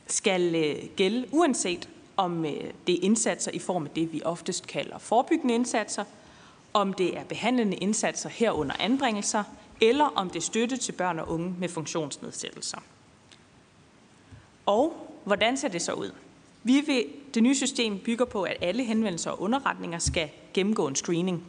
[0.06, 4.66] skal øh, gælde uanset om øh, det er indsatser i form af det, vi oftest
[4.66, 6.04] kalder forebyggende indsatser,
[6.72, 9.44] om det er behandlende indsatser herunder anbringelser,
[9.80, 12.78] eller om det er støtte til børn og unge med funktionsnedsættelser.
[14.66, 16.10] Og hvordan ser det så ud?
[16.66, 20.94] Vi vil, det nye system bygger på, at alle henvendelser og underretninger skal gennemgå en
[20.94, 21.44] screening.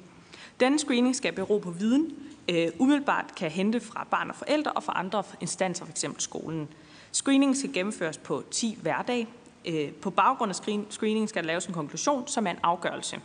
[0.60, 2.14] Denne screening skal bero på viden,
[2.50, 6.06] øh, umiddelbart kan hente fra barn og forældre og fra andre instanser, f.eks.
[6.18, 6.68] skolen.
[7.12, 9.28] Screeningen skal gennemføres på 10 hverdage.
[9.66, 10.56] Øh, på baggrund af
[10.90, 13.20] screeningen skal der laves en konklusion, som er en afgørelse.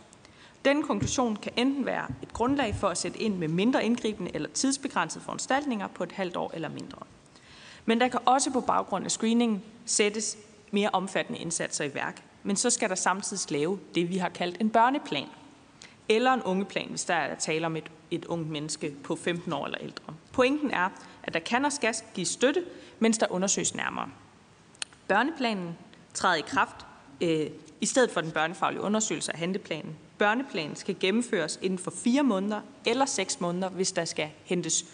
[0.65, 4.49] Den konklusion kan enten være et grundlag for at sætte ind med mindre indgribende eller
[4.49, 6.99] tidsbegrænsede foranstaltninger på et halvt år eller mindre.
[7.85, 10.37] Men der kan også på baggrund af screeningen sættes
[10.73, 12.23] mere omfattende indsatser i værk.
[12.43, 15.27] Men så skal der samtidig lave det, vi har kaldt en børneplan.
[16.09, 19.65] Eller en ungeplan, hvis der er tale om et, et ungt menneske på 15 år
[19.65, 20.13] eller ældre.
[20.31, 20.89] Pointen er,
[21.23, 22.63] at der kan og skal gives støtte,
[22.99, 24.09] mens der undersøges nærmere.
[25.07, 25.77] Børneplanen
[26.13, 26.85] træder i kraft
[27.21, 27.49] øh,
[27.81, 29.95] i stedet for den børnefaglige undersøgelse af handleplanen.
[30.17, 34.85] Børneplanen skal gennemføres inden for fire måneder eller seks måneder, hvis der skal hentes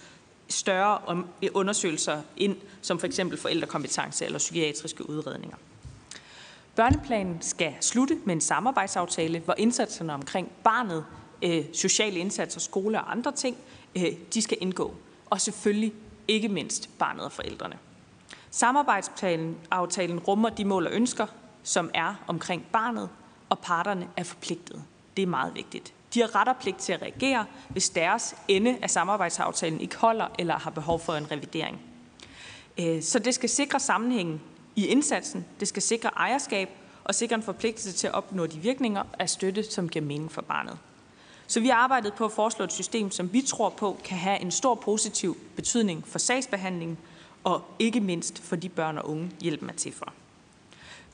[0.50, 1.24] større
[1.54, 5.58] undersøgelser ind, som for eksempel forældrekompetence eller psykiatriske udredninger.
[6.76, 11.06] Børneplanen skal slutte med en samarbejdsaftale, hvor indsatserne omkring barnet,
[11.44, 13.58] øh, sociale indsatser, skole og andre ting,
[13.96, 14.96] øh, de skal indgå.
[15.30, 15.94] Og selvfølgelig
[16.28, 17.78] ikke mindst barnet og forældrene.
[18.52, 21.28] Samarbejdsaftalen aftalen rummer de mål og ønsker,
[21.64, 23.10] som er omkring barnet,
[23.50, 24.84] og parterne er forpligtet.
[25.18, 25.94] Det er meget vigtigt.
[26.14, 30.27] De har ret og pligt til at reagere, hvis deres ende af samarbejdsaftalen ikke holder
[30.40, 31.81] eller har behov for en revidering.
[32.80, 34.41] Øh, så det skal sikre sammenhængen
[34.76, 36.69] i indsatsen, det skal sikre ejerskab
[37.03, 40.41] og sikre en forpligtelse til at opnå de virkninger af støtte, som giver mening for
[40.41, 40.77] barnet.
[41.48, 44.41] Så vi har arbejdet på at foreslå et system, som vi tror på kan have
[44.41, 46.98] en stor positiv betydning for sagsbehandlingen
[47.44, 50.14] og ikke mindst for de børn og unge, hjælpen er til for.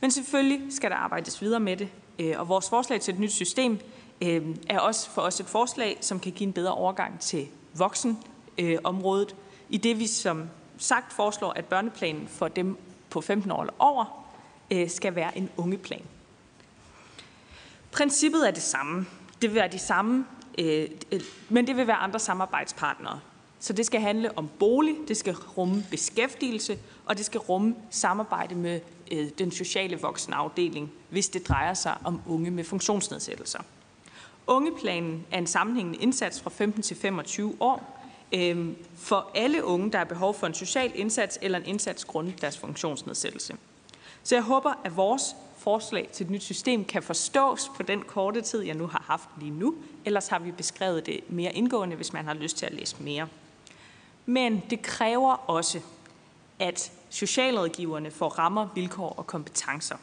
[0.01, 1.89] Men selvfølgelig skal der arbejdes videre med det,
[2.19, 3.79] øh, og vores forslag til et nyt system
[4.21, 9.35] øh, er også for os et forslag, som kan give en bedre overgang til voksenområdet,
[9.69, 12.77] i det vi som sagt foreslår, at børneplanen for dem
[13.09, 14.25] på 15 år eller over
[14.71, 16.05] øh, skal være en ungeplan.
[17.91, 19.05] Princippet er det samme.
[19.41, 20.25] Det vil være de samme,
[20.57, 20.87] øh,
[21.49, 23.19] men det vil være andre samarbejdspartnere.
[23.59, 28.55] Så det skal handle om bolig, det skal rumme beskæftigelse, og det skal rumme samarbejde
[28.55, 28.79] med
[29.11, 33.59] øh, den sociale voksenafdeling, hvis det drejer sig om unge med funktionsnedsættelser.
[34.47, 38.01] Ungeplanen er en sammenhængende indsats fra 15 til 25 år
[38.33, 42.41] øh, for alle unge, der har behov for en social indsats eller en indsats grundet
[42.41, 43.55] deres funktionsnedsættelse.
[44.23, 48.41] Så jeg håber, at vores forslag til et nyt system kan forstås på den korte
[48.41, 49.75] tid, jeg nu har haft lige nu.
[50.05, 53.27] Ellers har vi beskrevet det mere indgående, hvis man har lyst til at læse mere.
[54.25, 55.79] Men det kræver også,
[56.59, 59.95] at socialrådgiverne får rammer, vilkår og kompetencer.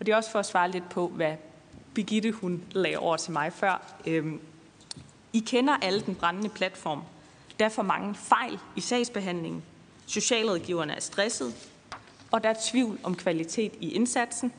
[0.00, 1.36] Og det er også for at svare lidt på, hvad
[1.94, 3.82] Birgitte hun lagde over til mig før.
[4.06, 4.40] Øhm,
[5.32, 7.02] I kender alle den brændende platform.
[7.58, 9.62] Der er for mange fejl i sagsbehandlingen.
[10.06, 11.54] Socialrådgiverne er stresset,
[12.30, 14.52] og der er tvivl om kvalitet i indsatsen.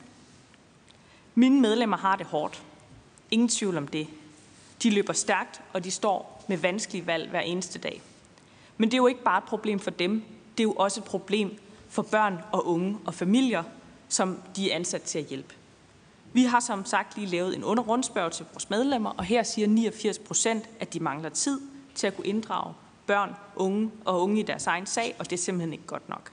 [1.36, 2.64] Mine medlemmer har det hårdt.
[3.32, 4.08] Ingen tvivl om det.
[4.84, 8.02] De løber stærkt, og de står med vanskelige valg hver eneste dag.
[8.78, 10.24] Men det er jo ikke bare et problem for dem.
[10.58, 11.58] Det er jo også et problem
[11.90, 13.64] for børn og unge og familier,
[14.10, 15.56] som de er ansat til at hjælpe.
[16.34, 20.20] Vi har som sagt lige lavet en underrundspørg til vores medlemmer, og her siger 89
[20.20, 21.62] procent, at de mangler tid
[21.96, 22.74] til at kunne inddrage
[23.08, 26.32] børn, unge og unge i deres egen sag, og det er simpelthen ikke godt nok.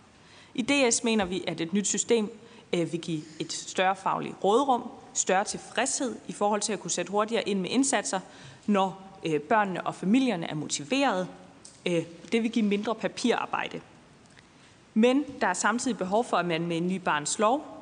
[0.55, 2.31] I DS mener vi, at et nyt system
[2.73, 4.83] øh, vil give et større fagligt rådrum,
[5.15, 8.21] større tilfredshed i forhold til at kunne sætte hurtigere ind med indsatser,
[8.67, 11.27] når øh, børnene og familierne er motiverede.
[11.87, 12.03] Øh,
[12.33, 13.81] det vil give mindre papirarbejde.
[14.95, 17.77] Men der er samtidig behov for, at man med en ny barns lov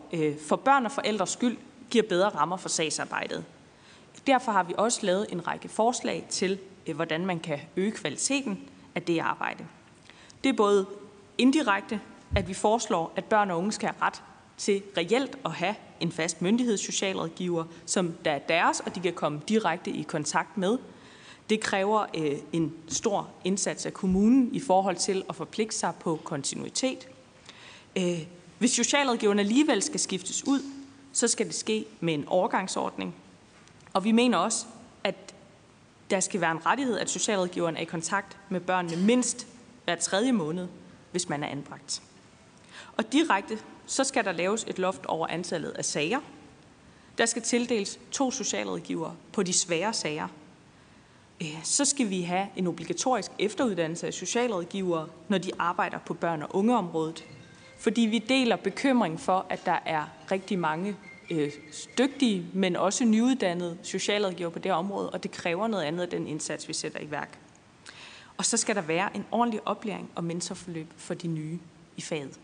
[0.49, 1.57] for børn og forældres skyld
[1.90, 3.44] giver bedre rammer for sagsarbejdet.
[4.27, 8.59] Derfor har vi også lavet en række forslag til, øh, hvordan man kan øge kvaliteten
[8.94, 9.66] af det arbejde.
[10.44, 10.86] Det er både
[11.39, 12.01] indirekte,
[12.36, 14.23] at vi foreslår, at børn og unge skal have ret
[14.56, 19.40] til reelt at have en fast myndighedssocialrådgiver, som der er deres, og de kan komme
[19.48, 20.78] direkte i kontakt med.
[21.51, 26.20] Det kræver øh, en stor indsats af kommunen i forhold til at forpligte sig på
[26.24, 27.09] kontinuitet.
[27.98, 28.19] Øh,
[28.59, 30.62] hvis socialrådgiverne alligevel skal skiftes ud,
[31.19, 33.15] så skal det ske med en overgangsordning.
[33.93, 34.66] Og vi mener også,
[35.05, 35.35] at
[36.11, 39.47] Der skal være en rettighed, at socialrådgiveren er i kontakt med børnene mindst
[39.85, 40.69] hver tredje måned,
[41.11, 42.03] hvis man er anbragt.
[42.97, 46.20] Og direkte, så skal der laves et loft over antallet af sager.
[47.19, 50.28] Der skal tildeles to socialrådgivere på de svære sager.
[51.43, 56.43] Øh, så skal vi have en obligatorisk efteruddannelse af socialrådgivere, når de arbejder på børn-
[56.43, 57.24] og ungeområdet.
[57.78, 60.97] Fordi vi deler bekymring for, at der er rigtig mange
[61.31, 61.53] øh,
[61.99, 66.27] dygtige, men også nyuddannede socialrådgiver på det område, og det kræver noget andet af den
[66.27, 67.39] indsats, vi sætter i værk.
[68.37, 71.59] Og så skal der være en ordentlig oplæring og mentorforløb for de nye
[71.97, 72.39] i faget.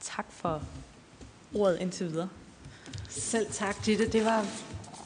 [0.00, 0.62] Tak for
[1.54, 2.28] ordet indtil videre.
[3.08, 4.08] Selv tak, Ditte.
[4.08, 4.46] Det var,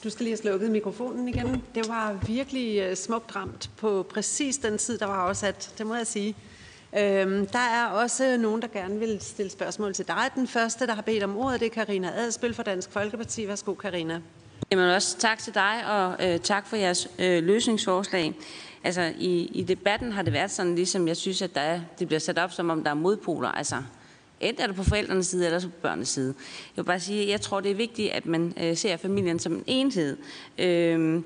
[0.05, 1.63] du skal lige have slukket mikrofonen igen.
[1.75, 5.75] Det var virkelig øh, smukt ramt på præcis den tid, der var afsat.
[5.79, 6.37] Det må jeg sige.
[6.97, 10.31] Øhm, der er også nogen, der gerne vil stille spørgsmål til dig.
[10.35, 13.49] Den første, der har bedt om ordet, det er Karina Adspil fra Dansk Folkeparti.
[13.49, 14.21] Værsgo, Karina.
[14.71, 18.35] Jamen også tak til dig, og øh, tak for jeres øh, løsningsforslag.
[18.85, 22.07] Altså, i, i debatten har det været sådan, ligesom jeg synes, at der er, det
[22.07, 23.49] bliver sat op, som om der er modpoler.
[23.49, 23.83] Altså,
[24.41, 26.35] enten er det på forældrenes side, eller på børnenes side.
[26.77, 29.39] Jeg vil bare sige, at jeg tror, det er vigtigt, at man øh, ser familien
[29.39, 30.17] som en enhed.
[30.59, 31.23] Øh,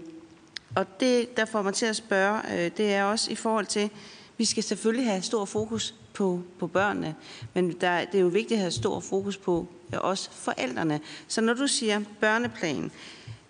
[0.75, 3.91] og det, der får mig til at spørge, øh, det er også i forhold til,
[4.39, 7.15] vi skal selvfølgelig have stor fokus på, på børnene,
[7.55, 11.01] men der, det er jo vigtigt at have stor fokus på øh, også forældrene.
[11.29, 12.91] Så når du siger børneplan,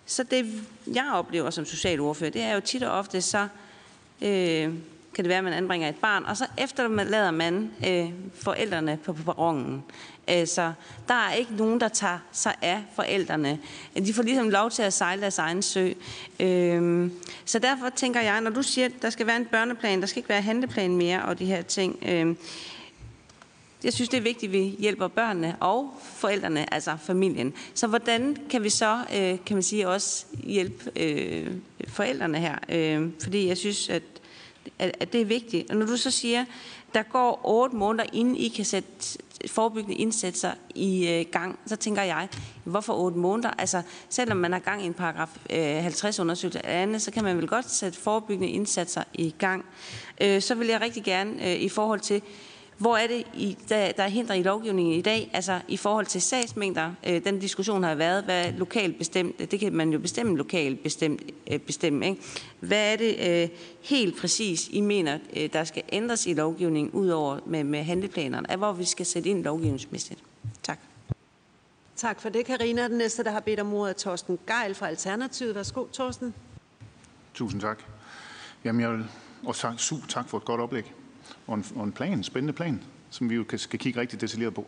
[0.05, 0.61] så det
[0.93, 3.47] jeg oplever som socialordfører, det er jo tit og ofte så,
[4.21, 4.73] øh,
[5.15, 9.13] kan det være, at man anbringer et barn, og så efterlader man øh, forældrene på
[9.13, 9.83] perronen.
[10.27, 10.73] Altså,
[11.07, 13.59] der er ikke nogen, der tager sig af forældrene.
[13.97, 15.91] De får ligesom lov til at sejle deres egen sø.
[16.39, 17.11] Øhm,
[17.45, 20.19] så derfor tænker jeg, når du siger, at der skal være en børneplan, der skal
[20.19, 21.99] ikke være handleplan mere og de her ting.
[22.01, 22.37] Øhm,
[23.83, 27.53] jeg synes, det er vigtigt, at vi hjælper børnene og forældrene, altså familien.
[27.73, 31.51] Så hvordan kan vi så, øh, kan man sige, også hjælpe øh,
[31.87, 32.55] forældrene her?
[32.69, 34.03] Øh, fordi jeg synes, at,
[34.79, 35.71] at det er vigtigt.
[35.71, 36.45] Og når du så siger,
[36.93, 38.89] der går otte måneder, inden I kan sætte
[39.47, 42.27] forebyggende indsatser i øh, gang, så tænker jeg,
[42.63, 43.51] hvorfor otte måneder?
[43.57, 47.23] Altså, selvom man har gang i en paragraf øh, 50 undersøgelse eller andet, så kan
[47.23, 49.65] man vel godt sætte forebyggende indsatser i gang.
[50.21, 52.21] Øh, så vil jeg rigtig gerne i forhold til,
[52.83, 56.05] hvor er det, i, der, der er hindret i lovgivningen i dag, altså i forhold
[56.05, 56.93] til sagsmængder?
[57.07, 59.51] Øh, den diskussion har været, hvad er lokalt bestemt?
[59.51, 62.09] Det kan man jo bestemme lokalt bestemt, øh, bestemme.
[62.09, 62.21] Ikke?
[62.59, 63.49] Hvad er det øh,
[63.81, 68.47] helt præcis, I mener, øh, der skal ændres i lovgivningen, udover med, med handleplanerne?
[68.49, 70.19] Er, hvor vi skal sætte ind lovgivningsmæssigt?
[70.63, 70.79] Tak.
[71.95, 72.87] Tak for det, Karina.
[72.87, 75.55] Den næste, der har bedt om ordet, er Torsten Geil fra Alternativet.
[75.55, 76.33] Værsgo, Torsten.
[77.33, 77.79] Tusind tak.
[78.63, 79.05] Jamen, jeg vil
[79.45, 80.93] også sige super tak for et godt oplæg
[81.47, 84.53] og en, og en plan, en spændende plan, som vi jo skal kigge rigtig detaljeret
[84.53, 84.67] på.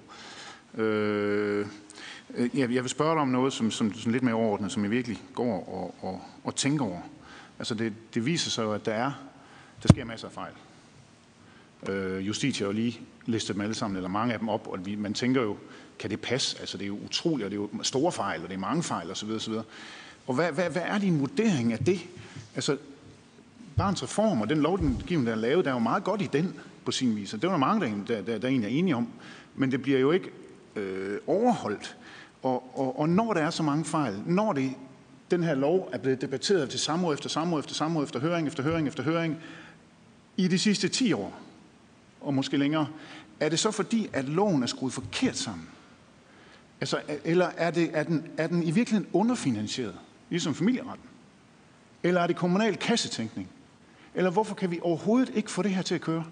[0.78, 1.68] Øh,
[2.36, 4.84] øh, jeg, jeg vil spørge dig om noget, som, som som lidt mere overordnet, som
[4.84, 7.02] jeg virkelig går og, og, og tænker over.
[7.60, 9.12] Altså det, det viser sig jo, at der er,
[9.84, 10.54] der sker masser af fejl.
[11.90, 14.86] Øh, Justitia har jo lige listet dem alle sammen, eller mange af dem op, og
[14.86, 15.58] vi, man tænker jo,
[16.00, 16.60] kan det passe?
[16.60, 18.84] Altså det er jo utroligt, og det er jo store fejl, og det er mange
[18.84, 19.30] fejl osv.
[19.30, 19.54] osv.
[20.28, 22.00] Og hvad, hvad, hvad er din vurdering af det?
[22.56, 22.78] Altså
[23.78, 26.56] Barns Reform og den lovgivning, der er lavet, der er jo meget godt i den
[26.86, 27.34] på sin vis.
[27.34, 29.08] Og det er der mange, der, der, der egentlig er enige om.
[29.56, 30.30] Men det bliver jo ikke
[30.76, 31.98] øh, overholdt.
[32.44, 34.74] Og, og, og når der er så mange fejl, når det,
[35.32, 38.64] den her lov er blevet debatteret til samråd efter samråd efter samråd efter høring efter
[38.64, 39.38] høring efter høring
[40.38, 41.40] i de sidste 10 år,
[42.22, 42.88] og måske længere,
[43.40, 45.68] er det så fordi, at loven er skruet forkert sammen?
[46.82, 49.96] Altså, eller er, det, er, den, er den i virkeligheden underfinansieret,
[50.30, 51.06] ligesom familieretten?
[52.04, 53.50] Eller er det kommunal kassetænkning?
[54.16, 56.26] Eller hvorfor kan vi overhovedet ikke få det her til at køre?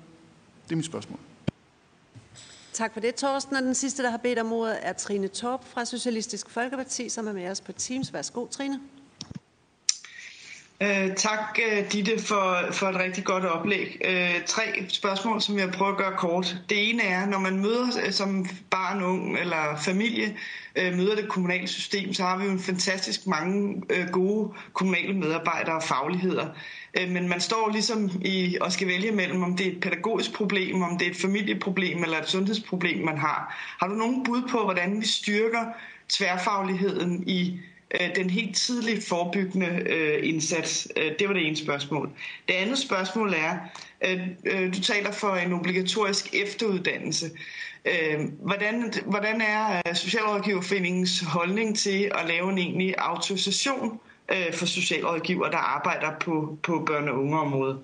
[0.64, 1.20] Det er mit spørgsmål.
[2.74, 3.56] Tak for det, Torsten.
[3.56, 7.28] Og den sidste, der har bedt om ordet, er Trine Torp fra Socialistisk Folkeparti, som
[7.28, 8.14] er med os på Teams.
[8.14, 8.80] Værsgo, Trine.
[10.82, 14.02] Uh, tak, uh, Ditte, for, for et rigtig godt oplæg.
[14.08, 16.58] Uh, tre spørgsmål, som jeg prøver at gøre kort.
[16.70, 20.38] Det ene er, når man møder uh, som barn, ung eller familie,
[20.82, 25.14] uh, møder det kommunale system, så har vi jo en fantastisk mange uh, gode kommunale
[25.14, 26.48] medarbejdere og fagligheder.
[27.00, 30.34] Øh, men man står ligesom i, og skal vælge mellem, om det er et pædagogisk
[30.34, 33.56] problem, om det er et familieproblem eller et sundhedsproblem, man har.
[33.80, 35.66] Har du nogen bud på, hvordan vi styrker
[36.10, 37.60] tværfagligheden i
[37.92, 40.88] øh, den helt tidlige forebyggende øh, indsats?
[40.98, 42.10] Øh, det var det ene spørgsmål.
[42.48, 43.58] Det andet spørgsmål er,
[44.76, 47.32] du taler for en obligatorisk efteruddannelse.
[48.40, 54.00] Hvordan, hvordan er Socialrådgiverforeningens holdning til at lave en egentlig autorisation
[54.32, 57.80] Øh, for socialrådgiver, der arbejder på, på børne- og ungeområdet?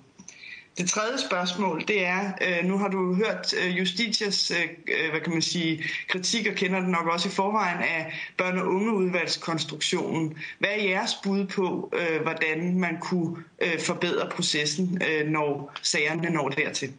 [0.78, 5.20] Det tredje spørgsmål, det er, øh, nu har du hørt øh, Justitias, øh, øh, hvad
[5.20, 8.12] kan man sige, kritik, og kender den nok også i forvejen af
[8.42, 10.38] børne- og ungeudvalgskonstruktionen.
[10.58, 16.30] Hvad er jeres bud på, øh, hvordan man kunne øh, forbedre processen, øh, når sagerne
[16.30, 16.92] når dertil?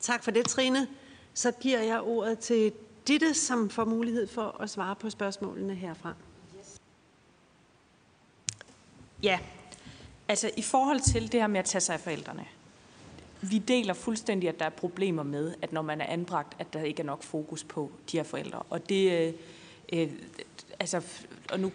[0.00, 0.86] Tak for det, Trine.
[1.34, 2.72] Så giver jeg ordet til
[3.08, 6.14] Ditte, som får mulighed for at svare på spørgsmålene herfra.
[9.22, 9.38] Ja,
[10.28, 12.44] altså i forhold til det her med at tage sig af forældrene.
[13.42, 16.82] Vi deler fuldstændig, at der er problemer med, at når man er anbragt, at der
[16.82, 18.62] ikke er nok fokus på de her forældre.
[18.70, 19.32] Og det, øh,
[19.92, 20.10] øh,
[20.80, 21.02] altså,
[21.52, 21.72] og nu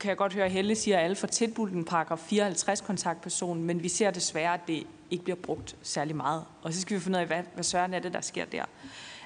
[0.00, 3.62] kan jeg godt høre, at Helle siger, at alle får tilbudt en paragraf 54 kontaktperson,
[3.62, 6.44] men vi ser desværre, at det ikke bliver brugt særlig meget.
[6.62, 8.64] Og så skal vi finde ud af, hvad, hvad søren er det, der sker der.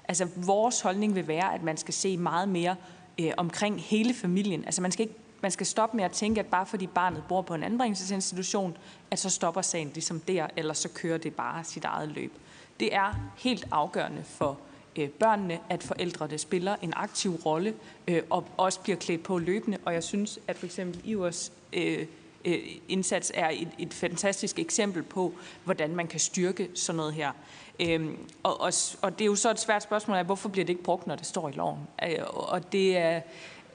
[0.09, 2.77] Altså, vores holdning vil være, at man skal se meget mere
[3.21, 4.65] øh, omkring hele familien.
[4.65, 5.15] Altså, man skal, ikke,
[5.45, 8.77] man skal stoppe med at tænke, at bare fordi barnet bor på en anbringelsesinstitution,
[9.11, 12.33] at så stopper sagen ligesom der, eller så kører det bare sit eget løb.
[12.81, 14.59] Det er helt afgørende for
[14.97, 17.75] øh, børnene, at forældrene spiller en aktiv rolle
[18.09, 19.79] øh, og også bliver klædt på løbende.
[19.85, 22.07] Og jeg synes, at for eksempel Ivers øh,
[22.45, 22.59] øh,
[22.89, 25.35] indsats er et, et fantastisk eksempel på,
[25.65, 27.33] hvordan man kan styrke sådan noget her.
[27.81, 28.73] Øhm, og, og,
[29.03, 31.17] og det er jo så et svært spørgsmål af, hvorfor bliver det ikke brugt, når
[31.17, 31.79] det står i loven?
[32.03, 33.23] Øh, og det er, øh,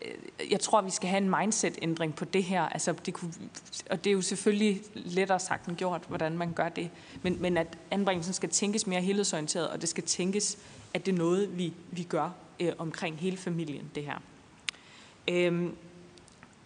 [0.02, 2.62] Øh, jeg tror, vi skal have en mindset-ændring på det her.
[2.62, 3.34] Altså, det kunne,
[3.90, 6.90] og det er jo selvfølgelig lettere sagt end gjort, hvordan man gør det.
[7.22, 10.58] Men, men at anbringelsen skal tænkes mere helhedsorienteret, og det skal tænkes,
[10.94, 14.18] at det er noget, vi, vi gør øh, omkring hele familien, det her.
[15.28, 15.76] Øhm,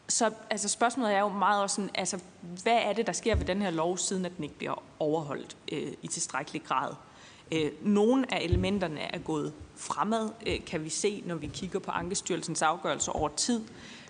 [0.07, 2.19] så altså, spørgsmålet er jo meget også sådan, altså,
[2.64, 5.57] hvad er det, der sker ved den her lov, siden at den ikke bliver overholdt
[5.72, 6.89] øh, i tilstrækkelig grad?
[6.89, 7.12] Øh,
[7.54, 11.92] Øh, nogle af elementerne er gået fremad, øh, kan vi se, når vi kigger på
[11.92, 13.62] Ankestyrelsens afgørelse over tid,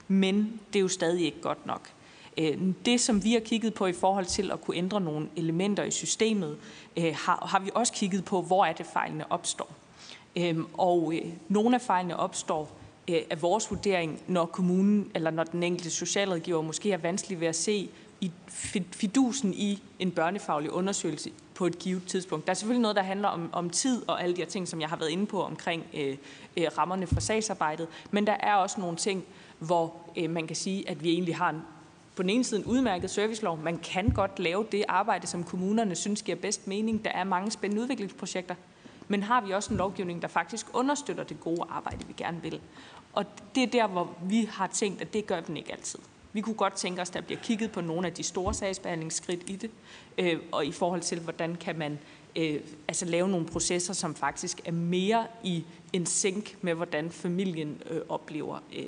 [0.07, 1.89] men det er jo stadig ikke godt nok.
[2.37, 5.83] Øh, det, som vi har kigget på i forhold til at kunne ændre nogle elementer
[5.83, 6.57] i systemet,
[6.97, 9.71] har, har vi også kigget på, hvor er det fejlene opstår.
[10.35, 11.13] Øhm, og
[11.49, 16.91] nogle af fejlene opstår af vores vurdering, når kommunen eller når den enkelte socialrådgiver måske
[16.91, 17.89] er vanskelig ved at se
[18.21, 18.31] i
[18.91, 22.45] fidusen i en børnefaglig undersøgelse på et givet tidspunkt.
[22.45, 24.81] Der er selvfølgelig noget, der handler om, om tid og alle de her ting, som
[24.81, 26.17] jeg har været inde på omkring øh,
[26.57, 27.87] øh, rammerne for sagsarbejdet.
[28.11, 29.23] Men der er også nogle ting,
[29.59, 31.61] hvor øh, man kan sige, at vi egentlig har en,
[32.15, 33.59] på den ene side en udmærket servicelov.
[33.63, 37.05] Man kan godt lave det arbejde, som kommunerne synes giver bedst mening.
[37.05, 38.55] Der er mange spændende udviklingsprojekter.
[39.07, 42.61] Men har vi også en lovgivning, der faktisk understøtter det gode arbejde, vi gerne vil?
[43.13, 43.25] Og
[43.55, 45.99] det er der, hvor vi har tænkt, at det gør den ikke altid.
[46.33, 49.49] Vi kunne godt tænke os, at der bliver kigget på nogle af de store sagsbehandlingsskridt
[49.49, 49.71] i det,
[50.17, 51.99] øh, og i forhold til, hvordan kan man
[52.35, 57.81] øh, altså lave nogle processer, som faktisk er mere i en sink med, hvordan familien
[57.89, 58.87] øh, oplever øh,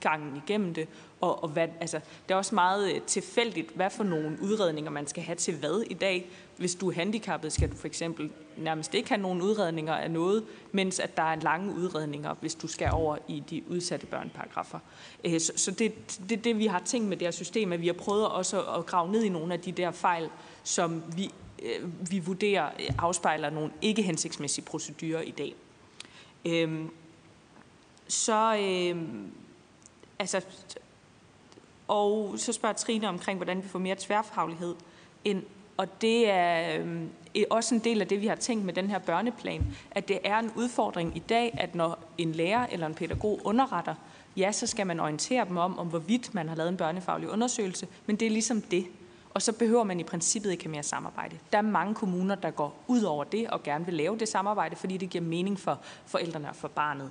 [0.00, 0.88] gangen igennem det,
[1.20, 5.06] og, og hvad, altså, det er også meget øh, tilfældigt, hvad for nogle udredninger man
[5.06, 6.30] skal have til hvad i dag.
[6.56, 10.44] Hvis du er handicappet, skal du for eksempel nærmest ikke have nogen udredninger af noget,
[10.72, 14.78] mens at der er lange udredninger, hvis du skal over i de udsatte børneparagrafer.
[15.24, 15.90] Øh, så, så det er
[16.28, 18.86] det, det, vi har tænkt med det her system, at vi har prøvet også at
[18.86, 20.28] grave ned i nogle af de der fejl,
[20.64, 21.30] som vi,
[21.62, 25.54] øh, vi vurderer afspejler nogle ikke hensigtsmæssige procedurer i dag.
[26.44, 26.90] Øhm,
[28.08, 29.04] så, øh,
[30.18, 30.40] altså,
[31.88, 34.74] og så spørger Trine omkring, hvordan vi får mere tværfaglighed
[35.24, 35.42] ind.
[35.76, 36.80] Og det er
[37.34, 40.18] øh, også en del af det, vi har tænkt med den her børneplan, at det
[40.24, 43.94] er en udfordring i dag, at når en lærer eller en pædagog underretter,
[44.36, 47.88] ja, så skal man orientere dem om, om hvorvidt man har lavet en børnefaglig undersøgelse,
[48.06, 48.86] men det er ligesom det.
[49.34, 51.38] Og så behøver man i princippet ikke mere samarbejde.
[51.52, 54.76] Der er mange kommuner, der går ud over det og gerne vil lave det samarbejde,
[54.76, 57.10] fordi det giver mening for forældrene og for barnet.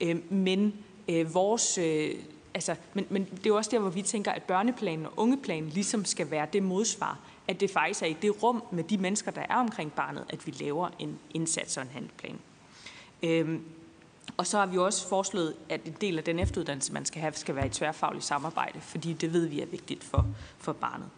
[0.00, 0.74] Øh, men
[1.08, 2.10] øh, vores øh,
[2.56, 5.70] altså, men, men det er jo også der, hvor vi tænker, at børneplanen og ungeplanen
[5.70, 7.18] ligesom skal være det modsvar,
[7.48, 10.46] at det faktisk er i det rum med de mennesker, der er omkring barnet, at
[10.46, 12.38] vi laver en indsats og en handleplan.
[13.22, 13.64] Øhm,
[14.36, 17.32] og så har vi også foreslået, at en del af den efteruddannelse, man skal have,
[17.32, 20.26] skal være i tværfagligt samarbejde, fordi det ved vi er vigtigt for,
[20.58, 21.08] for barnet.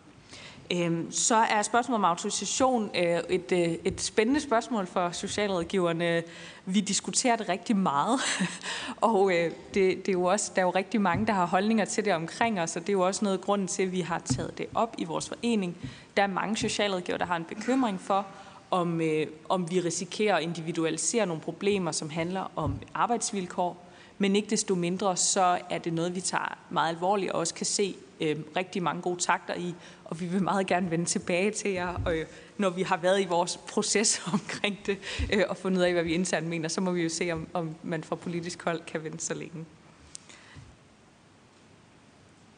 [0.72, 6.22] Øhm, så er spørgsmålet om autorisation øh, et, øh, et spændende spørgsmål for socialrådgiverne.
[6.64, 8.20] Vi diskuterer det rigtig meget,
[9.00, 11.84] og øh, det, det er jo også, der er jo rigtig mange, der har holdninger
[11.84, 14.00] til det omkring os, og det er jo også noget af grunden til, at vi
[14.00, 15.76] har taget det op i vores forening.
[16.16, 18.26] Der er mange socialrådgiver, der har en bekymring for,
[18.70, 19.00] om,
[19.48, 23.84] om vi risikerer at individualisere nogle problemer, som handler om arbejdsvilkår,
[24.18, 27.66] men ikke desto mindre, så er det noget, vi tager meget alvorligt og også kan
[27.66, 29.74] se øh, rigtig mange gode takter i,
[30.04, 32.26] og vi vil meget gerne vende tilbage til jer, og, øh,
[32.56, 34.98] når vi har været i vores proces omkring det,
[35.32, 37.48] øh, og fundet ud af, hvad vi internt mener, så må vi jo se, om,
[37.52, 39.64] om man fra politisk hold kan vente så længe.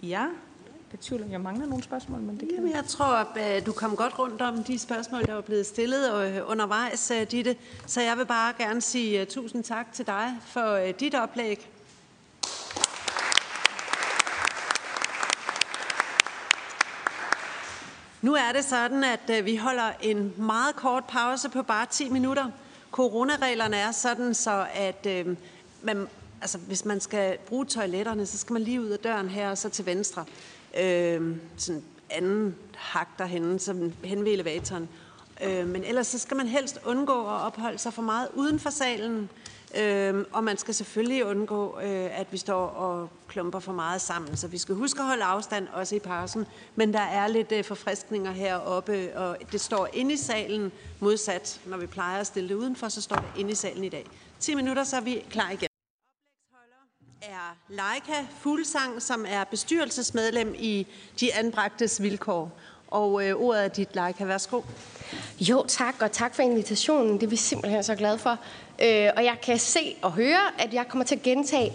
[0.02, 0.26] Ja,
[0.90, 3.96] betvivler, jeg mangler nogle spørgsmål, men det kan Jamen, jeg tror, at øh, du kom
[3.96, 7.56] godt rundt om de spørgsmål, der var blevet stillet øh, undervejs, øh, Ditte.
[7.86, 11.70] Så jeg vil bare gerne sige tusind tak til dig for dit oplæg.
[18.22, 22.08] Nu er det sådan, at øh, vi holder en meget kort pause på bare 10
[22.08, 22.50] minutter.
[22.90, 25.36] Coronareglerne er sådan, så at øh,
[25.82, 26.06] man,
[26.40, 29.58] altså, hvis man skal bruge toiletterne, så skal man lige ud af døren her og
[29.58, 30.24] så til venstre
[30.80, 34.88] øh, sådan anden hak derhenne, som hen ved elevatoren.
[35.44, 38.70] Øh, men ellers så skal man helst undgå at opholde sig for meget uden for
[38.70, 39.30] salen,
[39.78, 44.36] øh, og man skal selvfølgelig undgå, øh, at vi står og klumper for meget sammen.
[44.36, 46.46] Så vi skal huske at holde afstand, også i pausen.
[46.76, 51.60] Men der er lidt øh, forfriskninger heroppe, og det står inde i salen modsat.
[51.66, 54.06] Når vi plejer at stille det udenfor, så står det inde i salen i dag.
[54.40, 55.70] 10 minutter, så er vi klar igen
[57.22, 60.86] er Leica Fuglsang, som er bestyrelsesmedlem i
[61.20, 62.52] De Anbragtes Vilkår.
[62.88, 64.24] Og øh, ordet er dit, Leica.
[64.24, 64.62] Værsgo.
[65.40, 67.14] Jo, tak, og tak for invitationen.
[67.14, 68.38] Det er vi simpelthen så glade for.
[68.80, 71.72] Øh, og jeg kan se og høre, at jeg kommer til at gentage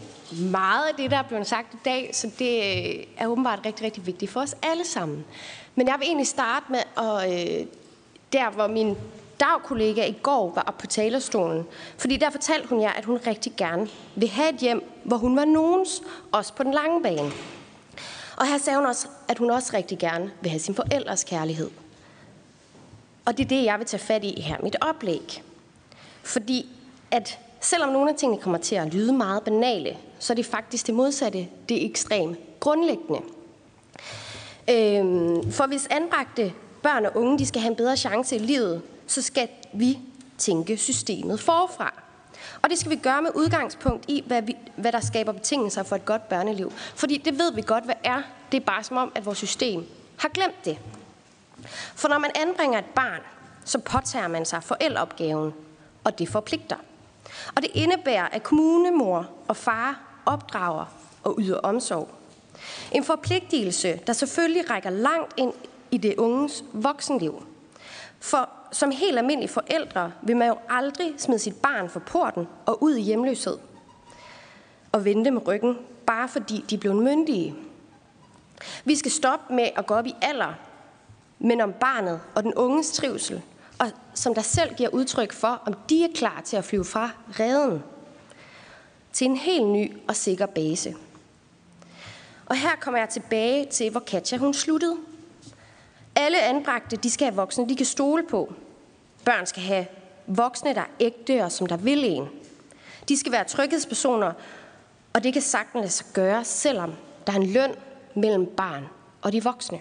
[0.52, 3.86] meget af det, der er blevet sagt i dag, så det øh, er åbenbart rigtig,
[3.86, 5.26] rigtig vigtigt for os alle sammen.
[5.76, 7.68] Men jeg vil egentlig starte med, at, øh,
[8.34, 8.96] der hvor min
[9.40, 11.66] dagkollega i går var oppe på talerstolen,
[11.98, 15.36] fordi der fortalte hun jer, at hun rigtig gerne vil have et hjem, hvor hun
[15.36, 16.02] var nogens,
[16.32, 17.32] også på den lange bane.
[18.38, 21.70] Og her sagde hun også, at hun også rigtig gerne vil have sin forældres kærlighed.
[23.26, 25.44] Og det er det, jeg vil tage fat i her mit oplæg.
[26.24, 26.66] Fordi
[27.12, 30.88] at selvom nogle af tingene kommer til at lyde meget banale, så er det faktisk
[30.88, 33.20] det modsatte, det er ekstremt grundlæggende.
[34.70, 36.54] Øhm, for hvis anbragte
[36.84, 40.00] børn og unge de skal have en bedre chance i livet, så skal vi
[40.38, 41.94] tænke systemet forfra.
[42.62, 45.96] Og det skal vi gøre med udgangspunkt i, hvad, vi, hvad der skaber betingelser for
[45.96, 46.72] et godt børneliv.
[46.96, 48.22] Fordi det ved vi godt, hvad er.
[48.52, 49.86] Det er bare som om, at vores system
[50.18, 50.78] har glemt det.
[51.96, 53.22] For når man anbringer et barn,
[53.66, 55.54] så påtager man sig forældreopgaven,
[56.04, 56.76] og det forpligter.
[57.56, 60.86] Og det indebærer, at kommunemor og far opdrager
[61.24, 62.10] og yder omsorg.
[62.92, 65.54] En forpligtelse, der selvfølgelig rækker langt ind
[65.92, 67.46] i det unges voksenliv.
[68.20, 72.84] For som helt almindelige forældre vil man jo aldrig smide sit barn for porten og
[72.84, 73.58] ud i hjemløshed
[74.92, 77.56] og vente med ryggen, bare fordi de blev myndige.
[78.86, 80.54] Vi skal stoppe med at gå op i alder,
[81.40, 83.42] men om barnet og den unges trivsel,
[83.80, 87.10] og som der selv giver udtryk for, om de er klar til at flyve fra
[87.40, 87.84] redden
[89.14, 90.96] til en helt ny og sikker base.
[92.46, 94.98] Og her kommer jeg tilbage til, hvor Katja hun sluttede.
[96.16, 98.54] Alle anbragte, de skal have voksne, de kan stole på.
[99.26, 99.86] Børn skal have
[100.28, 102.28] voksne, der er ægte og som der vil en.
[103.10, 104.34] De skal være tryghedspersoner,
[105.14, 106.94] og det kan sagtens lade sig gøre, selvom
[107.28, 107.76] der er en løn
[108.16, 108.86] mellem barn
[109.22, 109.80] og de voksne.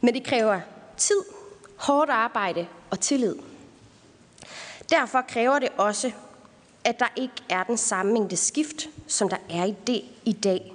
[0.00, 0.60] Men det kræver
[0.96, 1.33] tid,
[1.86, 3.36] hårdt arbejde og tillid.
[4.90, 6.12] Derfor kræver det også,
[6.84, 10.72] at der ikke er den samme mængde skift, som der er i det i dag.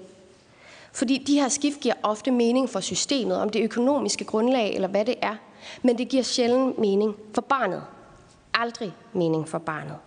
[0.93, 5.05] Fordi de her skift giver ofte mening for systemet, om det økonomiske grundlag eller hvad
[5.05, 5.35] det er.
[5.81, 7.83] Men det giver sjældent mening for barnet.
[8.53, 9.97] Aldrig mening for barnet.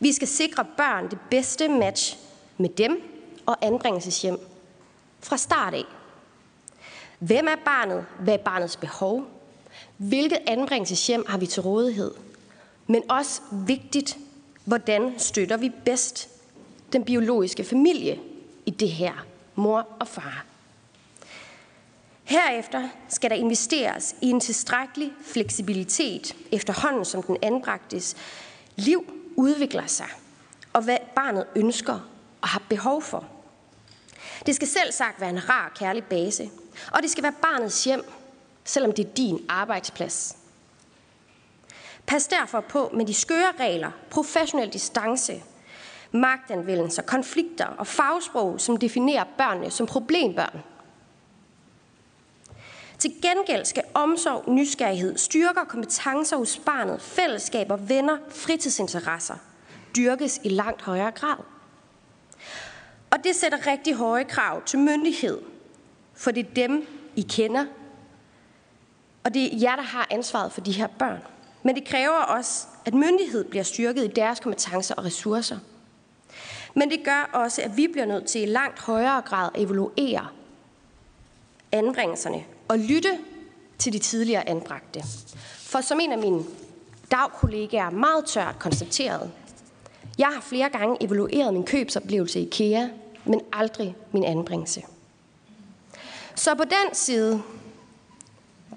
[0.00, 2.18] Vi skal sikre børn det bedste match
[2.58, 3.02] med dem
[3.46, 4.38] og anbringelseshjem
[5.20, 5.84] fra start af.
[7.18, 8.06] Hvem er barnet?
[8.20, 9.35] Hvad er barnets behov?
[9.96, 12.14] Hvilket anbringelseshjem har vi til rådighed?
[12.86, 14.18] Men også vigtigt,
[14.64, 16.28] hvordan støtter vi bedst
[16.92, 18.20] den biologiske familie
[18.66, 20.44] i det her mor og far.
[22.24, 28.16] Herefter skal der investeres i en tilstrækkelig fleksibilitet efterhånden som den anbragtes
[28.76, 30.06] liv udvikler sig,
[30.72, 32.08] og hvad barnet ønsker
[32.40, 33.24] og har behov for.
[34.46, 36.50] Det skal selv sagt være en rar, kærlig base,
[36.92, 38.04] og det skal være barnets hjem,
[38.66, 40.36] selvom det er din arbejdsplads.
[42.06, 45.42] Pas derfor på med de skøre regler, professionel distance,
[46.12, 50.62] magtanvendelser, konflikter og fagsprog, som definerer børnene som problembørn.
[52.98, 59.34] Til gengæld skal omsorg, nysgerrighed, styrker kompetencer hos barnet, fællesskaber, venner, fritidsinteresser
[59.96, 61.36] dyrkes i langt højere grad.
[63.10, 65.40] Og det sætter rigtig høje krav til myndighed,
[66.14, 66.86] for det er dem,
[67.16, 67.66] I kender,
[69.26, 71.18] og det er jer, der har ansvaret for de her børn.
[71.62, 75.58] Men det kræver også, at myndighed bliver styrket i deres kompetencer og ressourcer–
[76.78, 80.26] men det gør også, at vi bliver nødt til i langt højere grad at evaluere
[81.72, 83.18] anbringelserne og lytte
[83.78, 85.02] til de tidligere anbragte.
[85.56, 86.44] For som en af mine
[87.10, 89.30] dagkollegaer meget tørt konstateret,
[90.18, 92.88] jeg har flere gange evalueret min købsoplevelse i IKEA,
[93.24, 94.82] men aldrig min anbringelse.
[96.34, 97.42] Så på den side,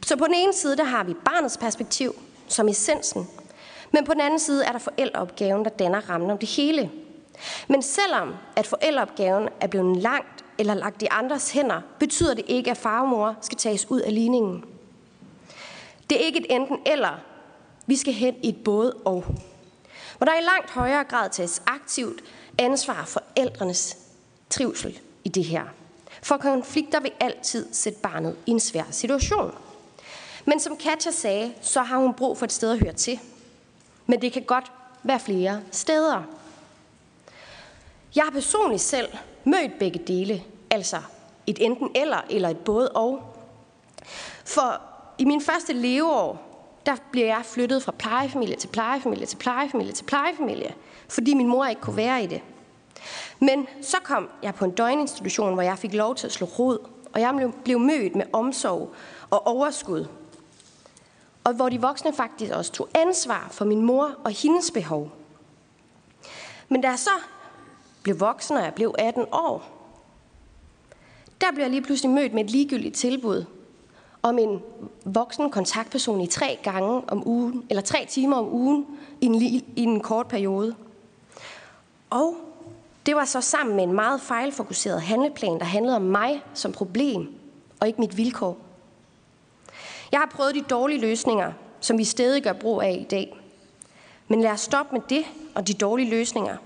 [0.06, 2.16] så på den ene side, der har vi barnets perspektiv
[2.48, 3.28] som essensen,
[3.92, 6.92] men på den anden side er der forældreopgaven, der danner rammen om det hele.
[7.68, 12.72] Men selvom at forældreopgaven er blevet langt eller lagt i andres hænder, betyder det ikke,
[12.72, 14.64] at far og mor skal tages ud af ligningen.
[16.10, 17.20] Det er ikke et enten eller.
[17.86, 19.26] Vi skal hen i et både og.
[20.18, 22.24] Hvor der i langt højere grad tages aktivt
[22.58, 23.98] ansvar for forældrenes
[24.50, 25.64] trivsel i det her.
[26.24, 29.56] For konflikter vil altid sætte barnet i en svær situation.
[30.50, 33.20] Men som Katja sagde, så har hun brug for et sted at høre til.
[34.08, 34.72] Men det kan godt
[35.04, 36.24] være flere steder.
[38.16, 39.08] Jeg har personligt selv
[39.44, 40.98] mødt begge dele, altså
[41.48, 43.36] et enten eller eller et både og.
[44.46, 44.82] For
[45.18, 46.46] i min første leveår,
[46.86, 50.74] der bliver jeg flyttet fra plejefamilie til plejefamilie til plejefamilie til plejefamilie,
[51.10, 52.42] fordi min mor ikke kunne være i det.
[53.40, 56.78] Men så kom jeg på en døgninstitution, hvor jeg fik lov til at slå rod,
[57.14, 58.94] og jeg blev mødt med omsorg
[59.30, 60.06] og overskud.
[61.50, 65.12] Og hvor de voksne faktisk også tog ansvar for min mor og hendes behov.
[66.68, 67.10] Men da jeg så
[68.04, 69.64] blev voksen, og jeg blev 18 år,
[71.42, 73.46] der blev jeg lige pludselig mødt med et ligegyldigt tilbud
[74.22, 74.62] om en
[75.06, 78.86] voksen kontaktperson i tre gange om ugen, eller tre timer om ugen
[79.22, 80.76] i en, i en kort periode.
[82.10, 82.36] Og
[83.06, 87.34] det var så sammen med en meget fejlfokuseret handleplan, der handlede om mig som problem,
[87.80, 88.69] og ikke mit vilkår.
[90.12, 93.40] Jeg har prøvet de dårlige løsninger, som vi stadig gør brug af i dag.
[94.28, 95.26] Men lad os stoppe med det
[95.56, 96.58] og de dårlige løsninger.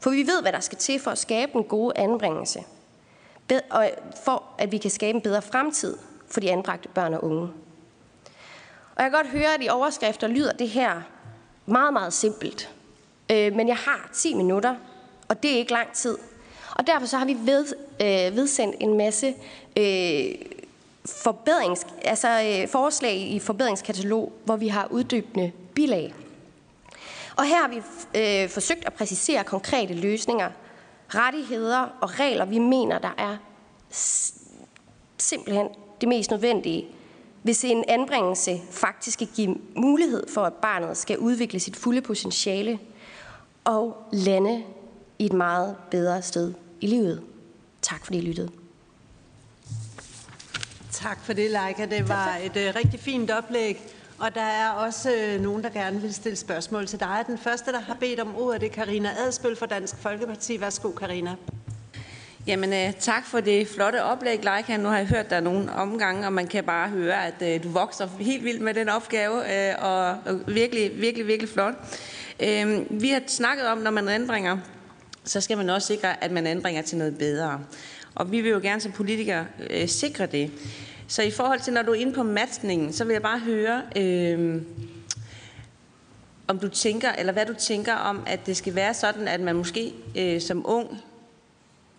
[0.00, 2.64] For vi ved, hvad der skal til for at skabe en god anbringelse.
[3.70, 3.90] Og
[4.24, 5.96] for at vi kan skabe en bedre fremtid
[6.30, 7.42] for de anbragte børn og unge.
[8.96, 11.02] Og jeg kan godt høre, at i overskrifter lyder det her
[11.66, 12.74] meget, meget simpelt.
[13.30, 14.76] Øh, men jeg har 10 minutter,
[15.28, 16.18] og det er ikke lang tid.
[16.76, 17.66] Og derfor så har vi ved,
[18.00, 19.34] øh, vedsendt en masse
[19.76, 20.34] øh,
[21.22, 26.14] forbedrings, altså, øh, forslag i forbedringskatalog, hvor vi har uddybende bilag.
[27.36, 27.76] Og her har vi
[28.20, 30.50] øh, forsøgt at præcisere konkrete løsninger,
[31.08, 33.36] rettigheder og regler, vi mener, der er
[35.18, 35.68] simpelthen
[36.00, 36.86] det mest nødvendige,
[37.42, 42.78] hvis en anbringelse faktisk skal give mulighed for, at barnet skal udvikle sit fulde potentiale
[43.64, 44.64] og lande
[45.18, 47.22] i et meget bedre sted i livet.
[47.82, 48.50] Tak fordi I lyttede.
[51.02, 51.86] Tak for det, Leica.
[51.96, 53.82] Det var et uh, rigtig fint oplæg.
[54.18, 57.24] Og der er også uh, nogen, der gerne vil stille spørgsmål til dig.
[57.26, 60.60] Den første, der har bedt om ordet, det er Karina Adspøl fra Dansk Folkeparti.
[60.60, 61.34] Værsgo, Karina.
[62.46, 64.76] Jamen, uh, tak for det flotte oplæg, Leica.
[64.76, 67.68] Nu har jeg hørt dig nogle omgange, og man kan bare høre, at uh, du
[67.68, 71.74] vokser helt vildt med den opgave, uh, og, og virkelig, virkelig, virkelig flot.
[72.42, 74.58] Uh, vi har snakket om, når man anbringer,
[75.24, 77.60] så skal man også sikre, at man anbringer til noget bedre.
[78.14, 80.50] Og vi vil jo gerne som politikere øh, sikre det.
[81.08, 83.82] Så i forhold til, når du er inde på matchningen, så vil jeg bare høre,
[83.96, 84.62] øh,
[86.48, 89.56] om du tænker, eller hvad du tænker om, at det skal være sådan, at man
[89.56, 90.98] måske øh, som ung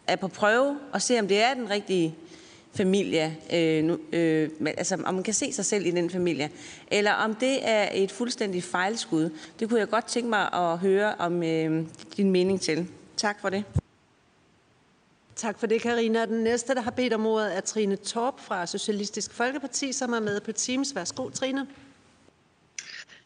[0.07, 2.15] er på prøve og se, om det er den rigtige
[2.73, 6.49] familie, øh, nu, øh, altså om man kan se sig selv i den familie,
[6.91, 9.30] eller om det er et fuldstændigt fejlskud.
[9.60, 11.86] Det kunne jeg godt tænke mig at høre om øh,
[12.18, 12.88] din mening til.
[13.18, 13.64] Tak for det.
[15.40, 16.26] Tak for det, Karina.
[16.26, 20.20] Den næste, der har bedt om ordet, er Trine Torp fra Socialistisk Folkeparti, som er
[20.20, 20.95] med på Teams.
[20.95, 21.68] Værsgo, Trine.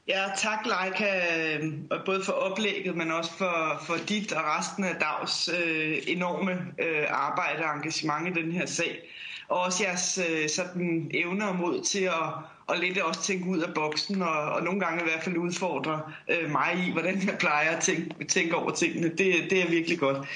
[0.07, 1.07] Ja, tak Leica,
[1.37, 1.73] øh,
[2.05, 7.05] både for oplægget, men også for, for dit og resten af Dags øh, enorme øh,
[7.09, 8.99] arbejde og engagement i den her sag.
[9.47, 12.29] Og også jeres øh, sådan, evner og mod til at,
[12.67, 16.01] og lidt også tænke ud af boksen, og, og nogle gange i hvert fald udfordre
[16.29, 19.09] øh, mig i, hvordan jeg plejer at tænke, tænke over tingene.
[19.09, 20.27] Det, det er virkelig godt.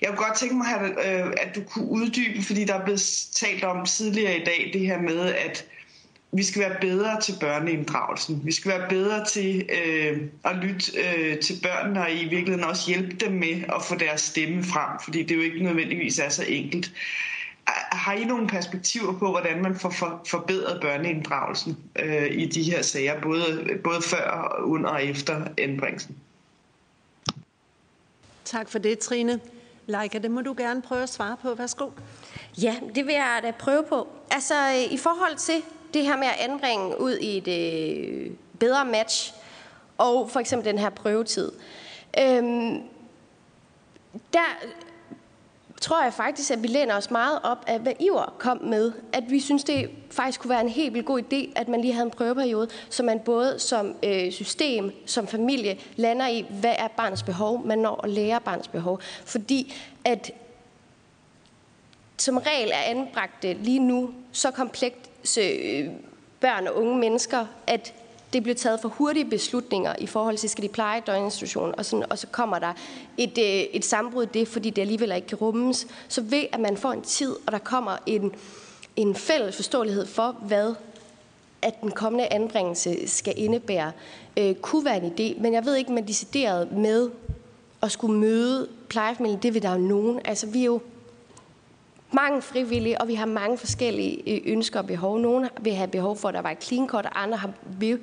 [0.00, 3.28] Jeg kunne godt tænke mig, at, øh, at du kunne uddybe, fordi der er blevet
[3.34, 5.66] talt om tidligere i dag, det her med, at
[6.32, 8.40] vi skal være bedre til børneinddragelsen.
[8.44, 12.90] Vi skal være bedre til øh, at lytte øh, til børnene og i virkeligheden også
[12.90, 16.44] hjælpe dem med at få deres stemme frem, fordi det jo ikke nødvendigvis er så
[16.48, 16.92] enkelt.
[17.92, 22.82] Har I nogle perspektiver på, hvordan man får for, forbedret børneinddragelsen øh, i de her
[22.82, 26.16] sager, både, både før, under og efter anbringelsen?
[28.44, 29.40] Tak for det, Trine.
[29.86, 31.54] Leica, det må du gerne prøve at svare på.
[31.54, 31.90] Værsgo.
[32.62, 34.08] Ja, det vil jeg da prøve på.
[34.30, 35.62] Altså, øh, i forhold til
[35.94, 39.34] det her med at anbringe ud i et øh, bedre match,
[39.98, 41.52] og for eksempel den her prøvetid,
[42.20, 42.82] øhm,
[44.32, 44.66] der
[45.86, 48.92] tror jeg faktisk, at vi læner os meget op af, hvad Iver kom med.
[49.12, 51.92] At vi synes, det faktisk kunne være en helt vildt god idé, at man lige
[51.92, 56.88] havde en prøveperiode, så man både som øh, system, som familie, lander i, hvad er
[56.88, 59.00] barnets behov, man når at lære barnets behov.
[59.24, 60.30] Fordi at
[62.18, 65.90] som regel er anbragte lige nu så komplekse øh,
[66.40, 67.94] børn og unge mennesker, at
[68.32, 72.04] det bliver taget for hurtige beslutninger i forhold til, skal de pleje døgninstitutionen, og, sådan,
[72.10, 72.72] og så kommer der
[73.16, 75.86] et, øh, et sambrud det, fordi det alligevel ikke kan rummes.
[76.08, 78.34] Så ved, at man får en tid, og der kommer en,
[78.96, 80.74] en fælles forståelighed for, hvad
[81.62, 83.92] at den kommende anbringelse skal indebære,
[84.36, 85.42] øh, kunne være en idé.
[85.42, 87.10] Men jeg ved ikke, man decideret med
[87.82, 90.20] at skulle møde plejefamilien, det vil der jo nogen.
[90.24, 90.80] Altså, vi er jo
[92.16, 95.18] mange frivillige, og vi har mange forskellige øh, ønsker og behov.
[95.18, 97.98] Nogle vil have behov for, at der var et clean cut, og andre har vil,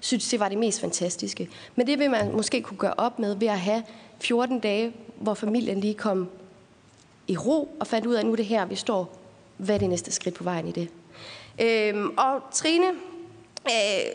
[0.00, 1.48] synes, det var det mest fantastiske.
[1.76, 3.82] Men det vil man måske kunne gøre op med ved at have
[4.20, 6.28] 14 dage, hvor familien lige kom
[7.28, 9.18] i ro og fandt ud af, at nu er det her, vi står.
[9.56, 10.88] Hvad er det næste skridt på vejen i det?
[11.60, 12.86] Øhm, og Trine,
[13.66, 14.12] øh,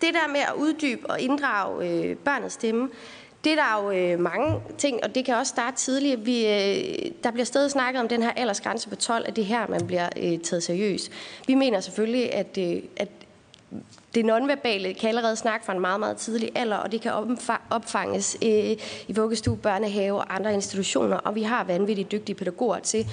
[0.00, 2.88] det der med at uddybe og inddrage øh, børnets stemme,
[3.44, 6.26] det er der jo øh, mange ting, og det kan også starte tidligt.
[6.26, 9.66] Vi, øh, der bliver stadig snakket om den her aldersgrænse på 12, at det her,
[9.66, 11.12] man bliver øh, taget seriøst.
[11.46, 13.08] Vi mener selvfølgelig, at, øh, at
[14.14, 17.12] det nonverbale kan allerede snakke fra en meget, meget tidlig alder, og det kan
[17.70, 18.76] opfanges øh,
[19.08, 23.06] i vuggestue, børnehave og andre institutioner, og vi har vanvittigt dygtige pædagoger til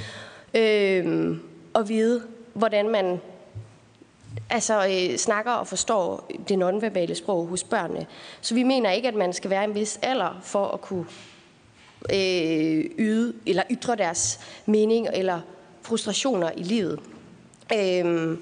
[0.53, 1.37] øh,
[1.75, 2.23] at vide,
[2.53, 3.19] hvordan man
[4.49, 8.05] altså, øh, snakker og forstår det nonverbale sprog hos børnene.
[8.41, 11.05] Så vi mener ikke, at man skal være en vis alder for at kunne
[12.13, 15.41] øh, yde eller ytre deres mening eller
[15.81, 16.99] frustrationer i livet.
[17.73, 18.37] Øh,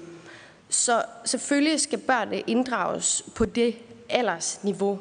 [0.68, 3.74] så selvfølgelig skal børnene inddrages på det
[4.08, 4.98] aldersniveau,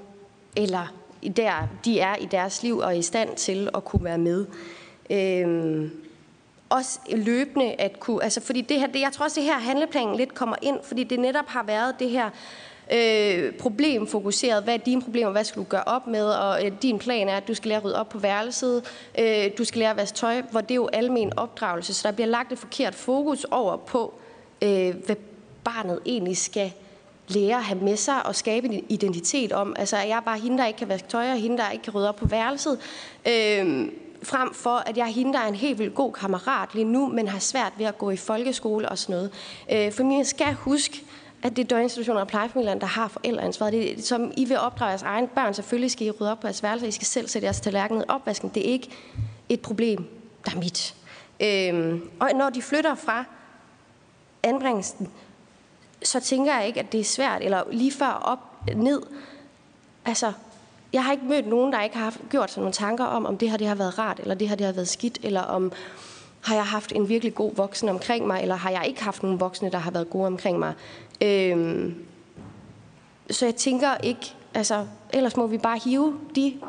[0.55, 0.93] eller
[1.38, 4.45] der de er i deres liv og er i stand til at kunne være med.
[5.09, 5.89] Øh,
[6.69, 10.15] også løbende at kunne, altså fordi det her, det, jeg tror også, det her handleplanen
[10.15, 12.30] lidt kommer ind, fordi det netop har været det her
[12.91, 14.64] øh, problemfokuseret.
[14.64, 15.31] Hvad er dine problemer?
[15.31, 16.26] Hvad skal du gøre op med?
[16.26, 18.84] Og øh, din plan er, at du skal lære at rydde op på værelset.
[19.19, 21.94] Øh, du skal lære at vaske tøj, hvor det er jo almen opdragelse.
[21.94, 24.14] Så der bliver lagt et forkert fokus over på,
[24.61, 25.15] øh, hvad
[25.64, 26.72] barnet egentlig skal
[27.27, 29.76] lære at have med sig og skabe en identitet om.
[29.80, 31.94] Altså, er jeg bare hende, der ikke kan vaske tøj, og hende, der ikke kan
[31.94, 32.80] rydde op på værelset?
[33.27, 33.88] Øh,
[34.23, 37.07] frem for, at jeg er hende, der er en helt vildt god kammerat lige nu,
[37.07, 39.31] men har svært ved at gå i folkeskole og sådan noget.
[39.72, 41.03] Øh, for skal huske,
[41.44, 43.73] at det er døgninstitutioner og plejefamilierne, der har forældreansvaret.
[43.73, 46.48] Det er, som I vil opdrage jeres egen børn, selvfølgelig skal I rydde op på
[46.48, 48.49] jeres værelse, I skal selv sætte jeres tallerken ned opvasken.
[48.49, 48.89] Det er ikke
[49.49, 50.06] et problem,
[50.45, 50.95] der er mit.
[51.39, 53.23] Øhm, og når de flytter fra
[54.44, 55.10] anbringelsen,
[56.03, 58.39] så tænker jeg ikke, at det er svært, eller lige før op,
[58.76, 59.02] ned.
[60.06, 60.34] Altså,
[60.93, 63.38] jeg har ikke mødt nogen, der ikke har haft, gjort sig nogle tanker om, om
[63.38, 65.72] det her det har været rart, eller det her det har været skidt, eller om
[66.41, 69.39] har jeg haft en virkelig god voksen omkring mig, eller har jeg ikke haft nogen
[69.39, 70.73] voksne, der har været gode omkring mig.
[71.22, 72.05] Øhm,
[73.30, 76.59] så jeg tænker ikke, altså, ellers må vi bare hive de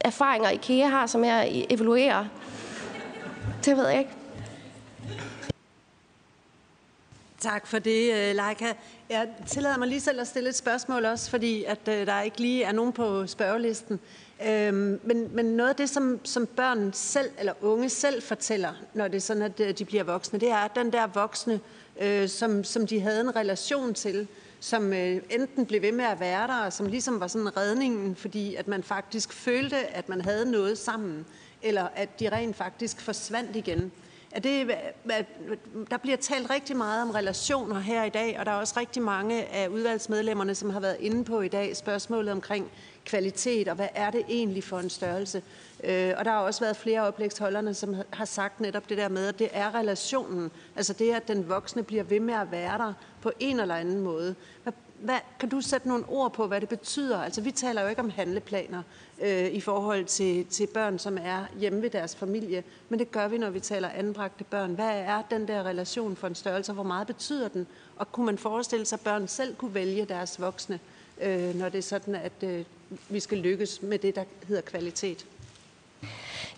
[0.00, 2.24] erfaringer, IKEA har, som jeg e- evaluerer.
[3.64, 4.10] Det ved jeg ikke.
[7.38, 8.74] Tak for det, øh, Leica.
[9.10, 12.40] Jeg tillader mig lige selv at stille et spørgsmål også, fordi at øh, der ikke
[12.40, 14.00] lige er nogen på spørgelisten.
[14.46, 19.08] Øhm, men, men noget af det, som, som børn selv, eller unge selv fortæller, når
[19.08, 21.60] det er sådan, at øh, de bliver voksne, det er, at den der voksne,
[22.00, 24.28] øh, som, som de havde en relation til,
[24.60, 28.16] som øh, enten blev ved med at være der, og som ligesom var sådan redningen,
[28.16, 31.26] fordi at man faktisk følte, at man havde noget sammen,
[31.62, 33.92] eller at de rent faktisk forsvandt igen.
[34.38, 34.70] Er det,
[35.90, 39.02] der bliver talt rigtig meget om relationer her i dag, og der er også rigtig
[39.02, 42.70] mange af udvalgsmedlemmerne, som har været inde på i dag spørgsmålet omkring
[43.04, 45.42] kvalitet, og hvad er det egentlig for en størrelse?
[45.84, 49.26] Øh, og der har også været flere oplægsholderne, som har sagt netop det der med,
[49.26, 50.50] at det er relationen.
[50.76, 52.92] Altså det, at den voksne bliver ved med at være der
[53.22, 54.34] på en eller anden måde.
[54.62, 57.18] Hvad, hvad, kan du sætte nogle ord på, hvad det betyder?
[57.18, 58.82] Altså vi taler jo ikke om handleplaner
[59.22, 63.28] øh, i forhold til, til børn, som er hjemme ved deres familie, men det gør
[63.28, 64.74] vi, når vi taler anbragte børn.
[64.74, 67.66] Hvad er den der relation for en størrelse, hvor meget betyder den?
[67.96, 70.80] Og kunne man forestille sig, at børn selv kunne vælge deres voksne,
[71.20, 72.64] øh, når det er sådan, at øh,
[73.08, 75.26] vi skal lykkes med det, der hedder kvalitet?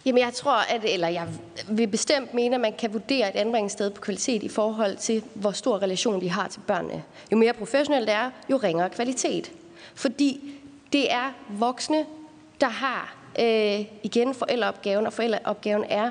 [0.05, 1.29] Jamen jeg tror, at, eller jeg
[1.69, 5.53] vil bestemt mene, at man kan vurdere et anbringelsessted på kvalitet i forhold til, hvor
[5.53, 7.03] stor relation de har til børnene.
[7.33, 9.53] Jo mere professionelt det er, jo ringere kvalitet.
[9.95, 10.55] Fordi
[10.93, 12.07] det er voksne,
[12.61, 16.11] der har øh, igen forældreopgaven, og forældreopgaven er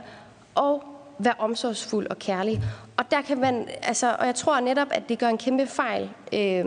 [0.57, 0.81] at
[1.19, 2.61] være omsorgsfuld og kærlig.
[2.97, 6.09] Og der kan man, altså, og jeg tror netop, at det gør en kæmpe fejl,
[6.33, 6.65] øh,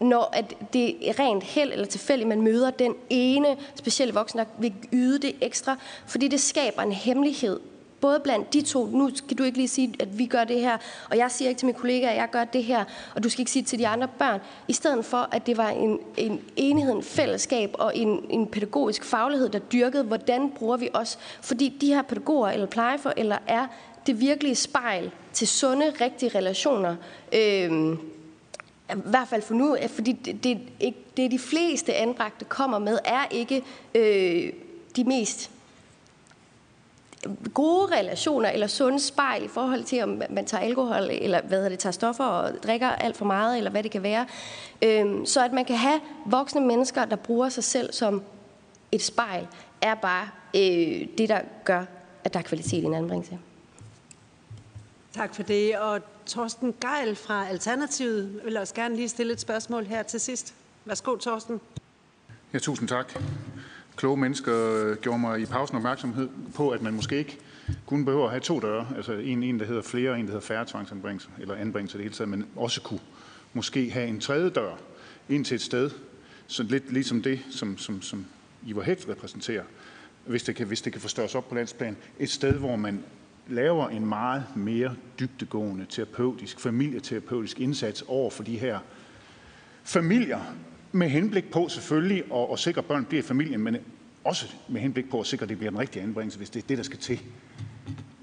[0.00, 4.44] når at det er rent held eller tilfældigt, man møder den ene specielle voksen, der
[4.58, 5.76] vil yde det ekstra,
[6.06, 7.60] fordi det skaber en hemmelighed.
[8.00, 10.76] Både blandt de to, nu skal du ikke lige sige, at vi gør det her,
[11.10, 12.84] og jeg siger ikke til mine kollegaer, at jeg gør det her,
[13.14, 15.56] og du skal ikke sige det til de andre børn, i stedet for, at det
[15.56, 20.76] var en, en enhed, en fællesskab og en, en pædagogisk faglighed, der dyrkede, hvordan bruger
[20.76, 23.66] vi os, fordi de her pædagoger eller plejeforældre er
[24.06, 26.96] det virkelige spejl til sunde, rigtige relationer.
[27.34, 27.96] Øh,
[28.90, 30.58] i hvert fald for nu, øh, fordi det, det,
[31.16, 33.62] det de fleste anbragte kommer med, er ikke
[33.94, 34.52] øh,
[34.96, 35.50] de mest
[37.54, 41.68] gode relationer eller sunde spejl i forhold til, om man tager alkohol, eller hvad hedder
[41.68, 44.26] det, tager stoffer og drikker alt for meget, eller hvad det kan være.
[44.82, 48.22] Øhm, så at man kan have voksne mennesker, der bruger sig selv som
[48.92, 49.46] et spejl,
[49.82, 51.84] er bare øh, det, der gør,
[52.24, 53.38] at der er kvalitet i en anbringelse.
[55.14, 55.78] Tak for det.
[55.78, 60.54] Og Torsten Geil fra Alternativet vil også gerne lige stille et spørgsmål her til sidst.
[60.84, 61.60] Værsgo, Torsten.
[62.52, 63.12] Ja, tusind tak
[63.98, 67.38] kloge mennesker øh, gjorde mig i pausen opmærksomhed på, at man måske ikke
[67.86, 70.32] kun behøver at have to døre, altså en, en der hedder flere, og en, der
[70.32, 73.00] hedder færre tvangsanbringelser, eller anbringelser det hele taget, men også kunne
[73.52, 74.74] måske have en tredje dør
[75.28, 75.90] ind til et sted,
[76.46, 78.26] så lidt ligesom det, som, som, som
[78.66, 79.64] Ivar Hægt repræsenterer,
[80.26, 83.04] hvis det, kan, hvis det kan forstørres op på landsplan, et sted, hvor man
[83.48, 88.78] laver en meget mere dybdegående terapeutisk, familieterapeutisk indsats over for de her
[89.84, 90.40] familier,
[90.92, 93.76] med henblik på selvfølgelig at, at sikre, at børn bliver i familien, men
[94.24, 96.66] også med henblik på at sikre, at det bliver den rigtige anbringelse, hvis det er
[96.68, 97.20] det, der skal til.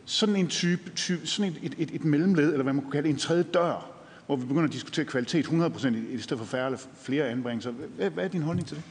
[0.06, 3.10] Sådan en type, type sådan et, et, et, et mellemled, eller hvad man kunne kalde
[3.10, 3.91] en tredje dør,
[4.26, 7.72] hvor vi begynder at diskutere kvalitet 100% i stedet for færre eller flere anbringelser.
[7.72, 8.84] Hvad, hvad er din holdning til det?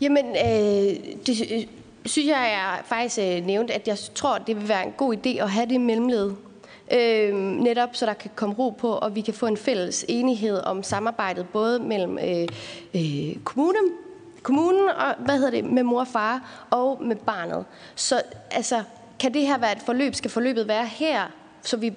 [0.00, 1.68] Jamen, øh, det
[2.04, 5.42] synes jeg, jeg faktisk øh, nævnt, at jeg tror, det vil være en god idé
[5.42, 6.32] at have det mellemled
[6.90, 10.60] øh, netop så der kan komme ro på, og vi kan få en fælles enighed
[10.64, 12.48] om samarbejdet, både mellem øh,
[12.94, 13.92] øh, kommunen,
[14.42, 17.64] kommunen og, hvad hedder det, med mor og far, og med barnet.
[17.94, 18.82] Så altså,
[19.18, 20.14] kan det her være et forløb?
[20.14, 21.26] Skal forløbet være her,
[21.62, 21.92] så vi,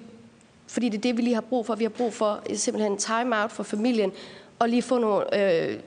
[0.67, 1.75] fordi det er det, vi lige har brug for.
[1.75, 4.11] Vi har brug for simpelthen en time-out for familien,
[4.59, 5.79] og lige få nogle, øh,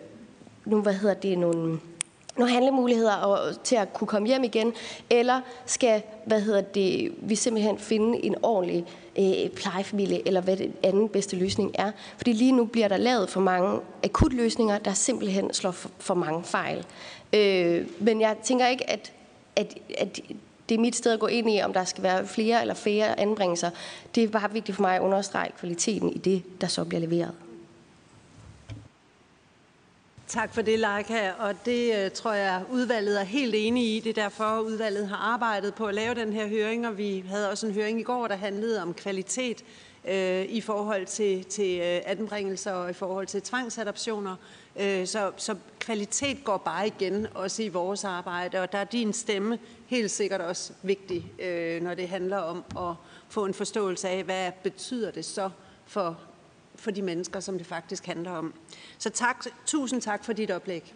[0.64, 1.78] nogle hvad hedder det, nogle
[2.38, 4.72] nogle handlemuligheder og, til at kunne komme hjem igen,
[5.10, 8.84] eller skal hvad hedder det, vi simpelthen finde en ordentlig
[9.18, 11.92] øh, plejefamilie, eller hvad den anden bedste løsning er.
[12.16, 16.44] Fordi lige nu bliver der lavet for mange akutløsninger, der simpelthen slår for, for mange
[16.44, 16.86] fejl.
[17.32, 19.12] Øh, men jeg tænker ikke, at,
[19.56, 20.20] at, at
[20.68, 23.20] det er mit sted at gå ind i, om der skal være flere eller færre
[23.20, 23.70] anbringelser.
[24.14, 27.32] Det er bare vigtigt for mig at understrege kvaliteten i det, der så bliver leveret.
[30.28, 34.00] Tak for det, Leica, og det øh, tror jeg, udvalget er helt enige i.
[34.00, 37.50] Det er derfor, udvalget har arbejdet på at lave den her høring, og vi havde
[37.50, 39.64] også en høring i går, der handlede om kvalitet
[40.08, 44.36] øh, i forhold til, til øh, anbringelser og i forhold til tvangsadoptioner.
[44.80, 49.12] Øh, så, så kvalitet går bare igen, også i vores arbejde, og der er din
[49.12, 52.94] stemme helt sikkert også vigtig, øh, når det handler om at
[53.28, 55.50] få en forståelse af, hvad betyder det så
[55.86, 56.20] for
[56.76, 58.54] for de mennesker, som det faktisk handler om.
[58.98, 60.94] Så tak, tusind tak for dit oplæg.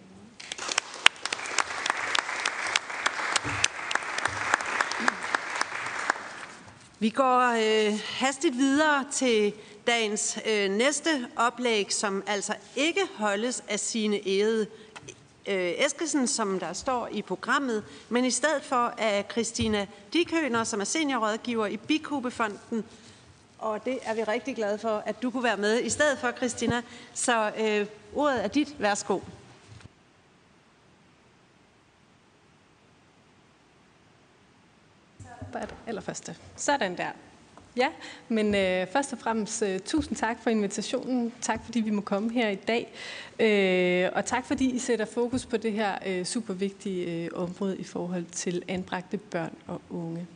[6.98, 9.52] Vi går øh, hastigt videre til
[9.86, 14.66] dagens øh, næste oplæg, som altså ikke holdes af sine ærede
[15.48, 20.80] øh, Eskesen, som der står i programmet, men i stedet for af Christina Dikøner, som
[20.80, 22.84] er seniorrådgiver i Bikubefonden,
[23.60, 26.32] og det er vi rigtig glade for, at du kunne være med i stedet for,
[26.32, 26.82] Christina.
[27.14, 28.76] Så øh, ordet er dit.
[28.78, 29.20] Værsgo.
[35.86, 36.36] Allerførste.
[36.56, 37.10] Sådan der.
[37.76, 37.88] Ja,
[38.28, 41.32] men øh, først og fremmest øh, tusind tak for invitationen.
[41.40, 42.92] Tak fordi vi må komme her i dag.
[43.38, 47.78] Øh, og tak fordi I sætter fokus på det her øh, super vigtige øh, område
[47.78, 50.26] i forhold til anbragte børn og unge.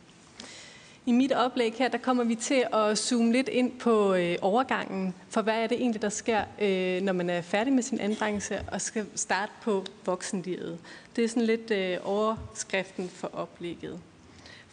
[1.07, 5.15] I mit oplæg her, der kommer vi til at zoome lidt ind på øh, overgangen,
[5.29, 8.61] for hvad er det egentlig, der sker, øh, når man er færdig med sin anbringelse
[8.71, 10.79] og skal starte på voksenlivet.
[11.15, 13.99] Det er sådan lidt øh, overskriften for oplægget.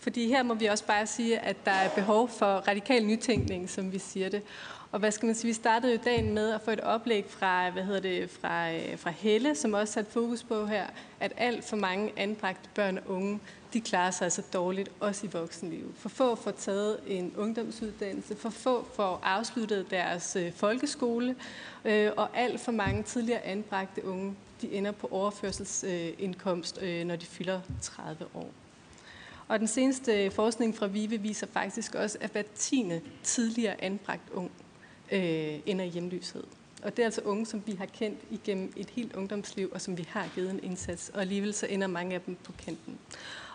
[0.02, 3.92] Fordi her må vi også bare sige, at der er behov for radikal nytænkning, som
[3.92, 4.42] vi siger det.
[4.92, 7.70] Og hvad skal man sige, vi startede jo dagen med at få et oplæg fra,
[7.70, 10.86] hvad hedder det, fra, øh, fra Helle, som også satte fokus på her,
[11.20, 13.40] at alt for mange anbragte børn og unge
[13.72, 15.92] de klarer sig altså dårligt, også i voksenlivet.
[15.96, 21.36] For få får taget en ungdomsuddannelse, for få får afsluttet deres øh, folkeskole,
[21.84, 27.60] øh, og alt for mange tidligere anbragte unge, de ender på overførselsindkomst, når de fylder
[27.82, 28.61] 30 år.
[29.48, 34.30] Og den seneste øh, forskning fra VIVE viser faktisk også, at hver tiende tidligere anbragt
[34.32, 34.50] ung
[35.12, 36.44] øh, ender i hjemløshed.
[36.82, 39.98] Og det er altså unge, som vi har kendt igennem et helt ungdomsliv, og som
[39.98, 42.98] vi har givet en indsats, og alligevel så ender mange af dem på kanten.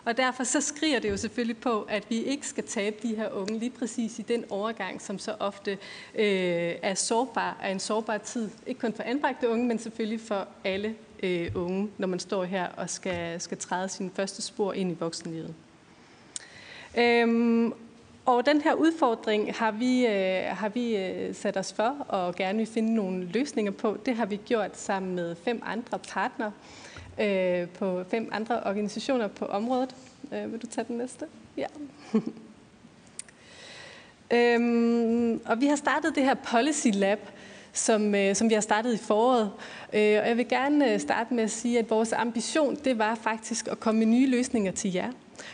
[0.04, 3.30] Og derfor så skriger det jo selvfølgelig på, at vi ikke skal tabe de her
[3.30, 5.70] unge lige præcis i den overgang, som så ofte
[6.14, 8.50] øh, er sårbar, er en sårbar tid.
[8.66, 12.68] Ikke kun for anbragte unge, men selvfølgelig for alle øh, unge, når man står her
[12.68, 15.54] og skal, skal træde sine første spor ind i voksenlivet.
[16.98, 17.72] Øhm,
[18.28, 22.58] Og den her udfordring har vi, øh, har vi øh, sat os for og gerne
[22.58, 23.96] vil finde nogle løsninger på.
[24.06, 26.52] Det har vi gjort sammen med fem andre partnere
[27.20, 29.94] øh, på fem andre organisationer på området.
[30.32, 31.26] Øh, vil du tage den næste?
[31.56, 31.66] Ja.
[34.36, 37.20] øhm, og vi har startet det her Policy Lab,
[37.72, 39.50] som, øh, som vi har startet i foråret.
[39.92, 43.14] Øh, og jeg vil gerne øh, starte med at sige, at vores ambition, det var
[43.14, 45.12] faktisk at komme med nye løsninger til jer.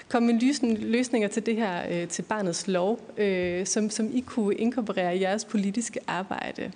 [0.09, 4.55] Komme med løsninger til det her, øh, til barnets lov, øh, som, som I kunne
[4.55, 6.73] inkorporere i jeres politiske arbejde.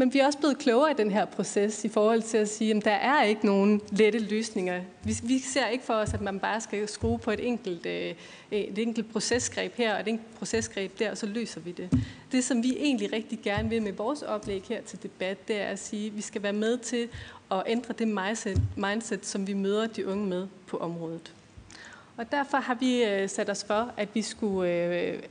[0.00, 2.76] Men vi er også blevet klogere i den her proces i forhold til at sige,
[2.76, 4.80] at der er ikke nogen lette løsninger.
[5.04, 8.14] Vi, vi ser ikke for os, at man bare skal skrue på et enkelt, øh,
[8.50, 12.02] et enkelt procesgreb her og et enkelt procesgreb der, og så løser vi det.
[12.32, 15.66] Det, som vi egentlig rigtig gerne vil med vores oplæg her til debat, det er
[15.66, 17.08] at sige, at vi skal være med til
[17.50, 21.32] at ændre det mindset, mindset som vi møder de unge med på området.
[22.18, 25.22] Og derfor har vi øh, sat os for, at vi skulle øh,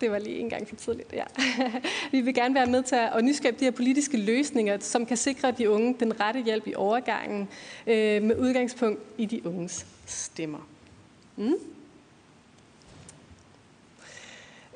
[0.00, 1.24] det var lige en gang for tidligt, ja.
[2.12, 5.50] Vi vil gerne være med til at nyskabe de her politiske løsninger, som kan sikre
[5.50, 7.48] de unge den rette hjælp i overgangen
[7.86, 10.68] øh, med udgangspunkt i de unges stemmer.
[11.36, 11.54] Mm?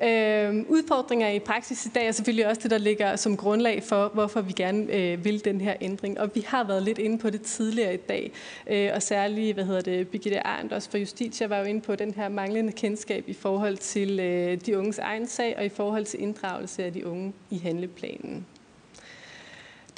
[0.03, 4.11] Øh, udfordringer i praksis i dag er selvfølgelig også det, der ligger som grundlag for,
[4.15, 6.21] hvorfor vi gerne øh, vil den her ændring.
[6.21, 8.33] Og vi har været lidt inde på det tidligere i dag,
[8.71, 11.97] øh, og særligt, hvad hedder det, Birgitte Arndt også fra Justitia var jo inde på
[11.97, 16.05] den her manglende kendskab i forhold til øh, de unges egen sag, og i forhold
[16.05, 18.47] til inddragelse af de unge i handleplanen.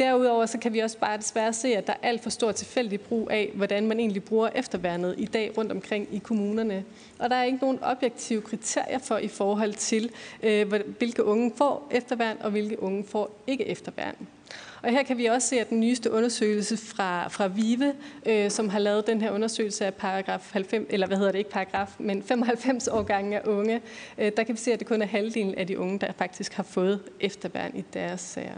[0.00, 3.00] Derudover så kan vi også bare desværre se, at der er alt for stor tilfældig
[3.00, 6.84] brug af, hvordan man egentlig bruger efterværnet i dag rundt omkring i kommunerne.
[7.18, 10.10] Og der er ikke nogen objektive kriterier for i forhold til,
[10.42, 14.16] øh, hvilke unge får efterværn og hvilke unge får ikke efterværn.
[14.82, 17.94] Og her kan vi også se, at den nyeste undersøgelse fra, fra VIVE,
[18.26, 21.50] øh, som har lavet den her undersøgelse af paragraf 90, eller hvad hedder det ikke
[21.50, 23.80] paragraf, men 95 årgange af unge,
[24.18, 26.52] øh, der kan vi se, at det kun er halvdelen af de unge, der faktisk
[26.52, 28.56] har fået efterværn i deres sager.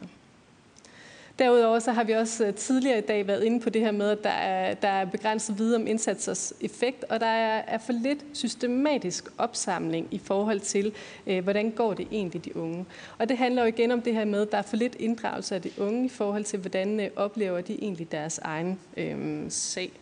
[1.43, 4.11] Derudover så har vi også øh, tidligere i dag været inde på det her med,
[4.11, 7.93] at der er, der er begrænset viden om indsatsers effekt, og der er, er for
[7.93, 10.93] lidt systematisk opsamling i forhold til,
[11.27, 12.87] øh, hvordan går det egentlig de unge.
[13.19, 15.55] Og det handler jo igen om det her med, at der er for lidt inddragelse
[15.55, 19.93] af de unge i forhold til, hvordan øh, oplever de egentlig deres egen øh, sag.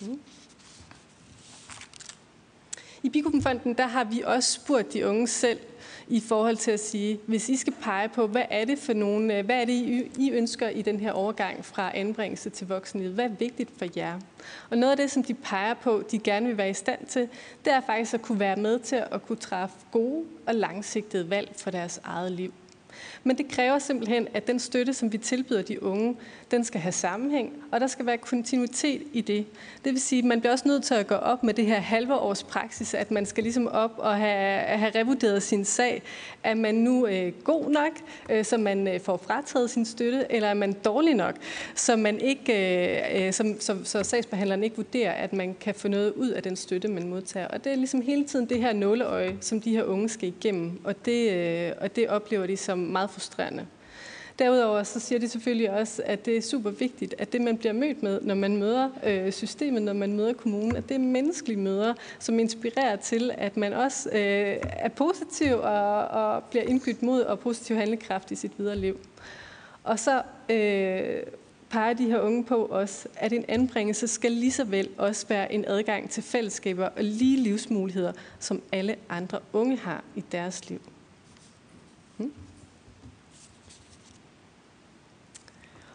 [0.00, 0.20] Mm.
[3.02, 5.58] I Bikubenfonden der har vi også spurgt de unge selv,
[6.08, 9.38] i forhold til at sige, hvis I skal pege på, hvad er det for nogle,
[9.38, 13.14] øh, hvad er det, I ønsker i den her overgang fra anbringelse til voksenlivet?
[13.14, 14.18] Hvad er vigtigt for jer?
[14.70, 17.28] Og noget af det, som de peger på, de gerne vil være i stand til,
[17.64, 21.52] det er faktisk at kunne være med til at kunne træffe gode og langsigtede valg
[21.56, 22.52] for deres eget liv.
[23.24, 26.16] Men det kræver simpelthen, at den støtte, som vi tilbyder de unge,
[26.50, 29.46] den skal have sammenhæng, og der skal være kontinuitet i det.
[29.84, 31.80] Det vil sige, at man bliver også nødt til at gå op med det her
[31.80, 36.02] halve års praksis, at man skal ligesom op og have, have revurderet sin sag.
[36.42, 37.92] Er man nu øh, god nok,
[38.30, 41.34] øh, så man øh, får frataget sin støtte, eller er man dårlig nok,
[41.74, 42.52] så, man ikke,
[43.12, 46.42] øh, øh som, så, så sagsbehandleren ikke vurderer, at man kan få noget ud af
[46.42, 47.48] den støtte, man modtager.
[47.48, 50.80] Og det er ligesom hele tiden det her nåleøje, som de her unge skal igennem,
[50.84, 53.66] og det, øh, og det oplever de som meget frustrerende.
[54.38, 57.72] Derudover så siger de selvfølgelig også, at det er super vigtigt, at det man bliver
[57.72, 61.60] mødt med, når man møder øh, systemet, når man møder kommunen, at det er menneskelige
[61.60, 67.20] møder, som inspirerer til, at man også øh, er positiv og, og bliver indgydt mod
[67.20, 68.98] og positiv handlekraft i sit videre liv.
[69.84, 71.22] Og så øh,
[71.70, 75.52] peger de her unge på os, at en anbringelse skal lige så vel også være
[75.52, 80.80] en adgang til fællesskaber og lige livsmuligheder, som alle andre unge har i deres liv.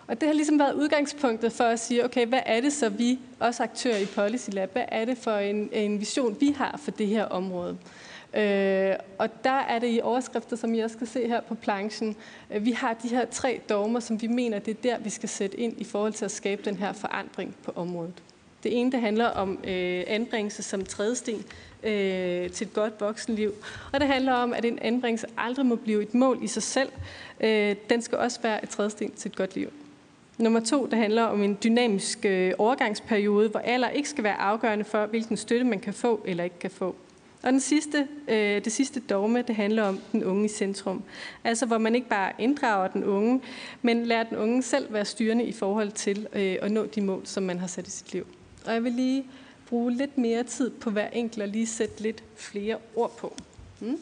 [0.08, 3.20] Og det har ligesom været udgangspunktet for at sige, okay, hvad er det så vi,
[3.40, 6.92] også aktører i Policy Lab, hvad er det for en, en vision, vi har for
[6.92, 7.78] det her område?
[8.34, 12.16] Øh, og der er det i overskrifter, som I også skal se her på planchen.
[12.52, 15.30] Øh, vi har de her tre dogmer, som vi mener, det er der, vi skal
[15.30, 18.14] sætte ind i forhold til at skabe den her forandring på området.
[18.64, 21.46] Det ene, det handler om øh, anbringelse som trædesten
[21.84, 23.54] øh, til et godt voksenliv.
[23.94, 26.90] Og det handler om, at en anbringelse aldrig må blive et mål i sig selv.
[27.42, 29.72] Øh, den skal også være et trædesten til et godt liv.
[30.38, 34.86] Nummer to, det handler om en dynamisk øh, overgangsperiode, hvor alder ikke skal være afgørende
[34.86, 36.96] for, hvilken støtte man kan få eller ikke kan få.
[37.44, 41.04] Og den sidste, øh, det sidste dogme, det handler om den unge i centrum.
[41.44, 43.42] Altså hvor man ikke bare inddrager den unge,
[43.82, 47.22] men lærer den unge selv være styrende i forhold til øh, at nå de mål,
[47.26, 48.28] som man har sat i sit liv.
[48.66, 49.26] Og jeg vil lige
[49.70, 53.36] bruge lidt mere tid på hver enkelt og lige sætte lidt flere ord på.
[53.80, 54.00] Hmm?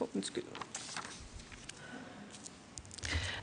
[0.00, 0.44] Oh, undskyld.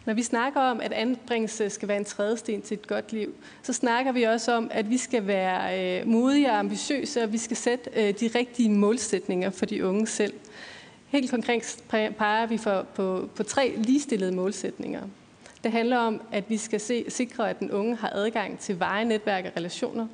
[0.05, 3.73] Når vi snakker om, at anbringelse skal være en trædesten til et godt liv, så
[3.73, 7.57] snakker vi også om, at vi skal være øh, modige og ambitiøse, og vi skal
[7.57, 10.33] sætte øh, de rigtige målsætninger for de unge selv.
[11.07, 15.01] Helt konkret peger vi for, på, på tre ligestillede målsætninger.
[15.63, 19.05] Det handler om, at vi skal se, sikre, at den unge har adgang til veje,
[19.05, 20.07] netværk og relationer.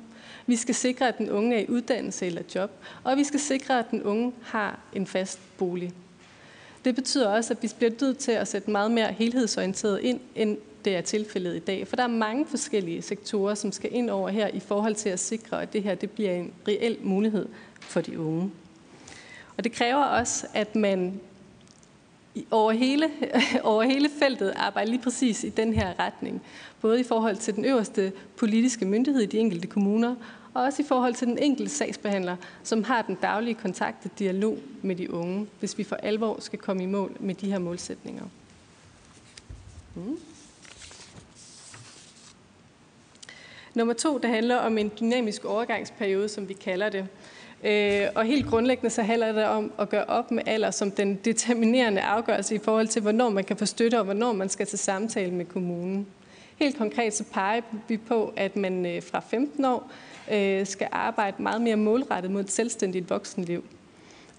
[0.46, 2.70] Vi skal sikre, at den unge er i uddannelse eller job.
[3.04, 5.92] Og vi skal sikre, at den unge har en fast bolig.
[6.84, 10.58] Det betyder også, at vi bliver nødt til at sætte meget mere helhedsorienteret ind, end
[10.84, 11.88] det er tilfældet i dag.
[11.88, 15.20] For der er mange forskellige sektorer, som skal ind over her i forhold til at
[15.20, 17.46] sikre, at det her det bliver en reel mulighed
[17.80, 18.50] for de unge.
[19.56, 21.20] Og det kræver også, at man
[22.50, 23.10] over hele,
[23.62, 26.42] over hele feltet arbejder lige præcis i den her retning.
[26.80, 30.14] Både i forhold til den øverste politiske myndighed i de enkelte kommuner,
[30.54, 34.58] og også i forhold til den enkelte sagsbehandler, som har den daglige kontakt og dialog
[34.82, 38.24] med de unge, hvis vi for alvor skal komme i mål med de her målsætninger.
[39.94, 40.18] Mm.
[43.74, 47.08] Nummer to, det handler om en dynamisk overgangsperiode, som vi kalder det.
[47.64, 51.14] Øh, og helt grundlæggende så handler det om at gøre op med alder som den
[51.14, 54.78] determinerende afgørelse i forhold til, hvornår man kan få støtte og hvornår man skal til
[54.78, 56.06] samtale med kommunen.
[56.56, 59.90] Helt konkret så peger vi på, at man øh, fra 15 år
[60.30, 63.64] øh, skal arbejde meget mere målrettet mod et selvstændigt voksenliv.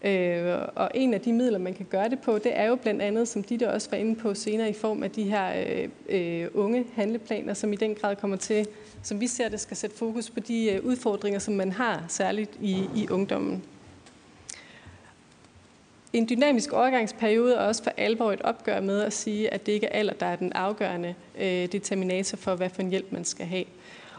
[0.03, 3.01] Øh, og en af de midler, man kan gøre det på, det er jo blandt
[3.01, 6.47] andet, som Ditte også var inde på senere, i form af de her øh, øh,
[6.53, 8.67] unge handleplaner, som i den grad kommer til,
[9.03, 12.51] som vi ser det, skal sætte fokus på de øh, udfordringer, som man har, særligt
[12.61, 13.63] i, i ungdommen.
[16.13, 19.87] En dynamisk overgangsperiode er også for alvor et opgør med at sige, at det ikke
[19.87, 23.45] er alder, der er den afgørende øh, determinator for, hvad for en hjælp man skal
[23.45, 23.65] have.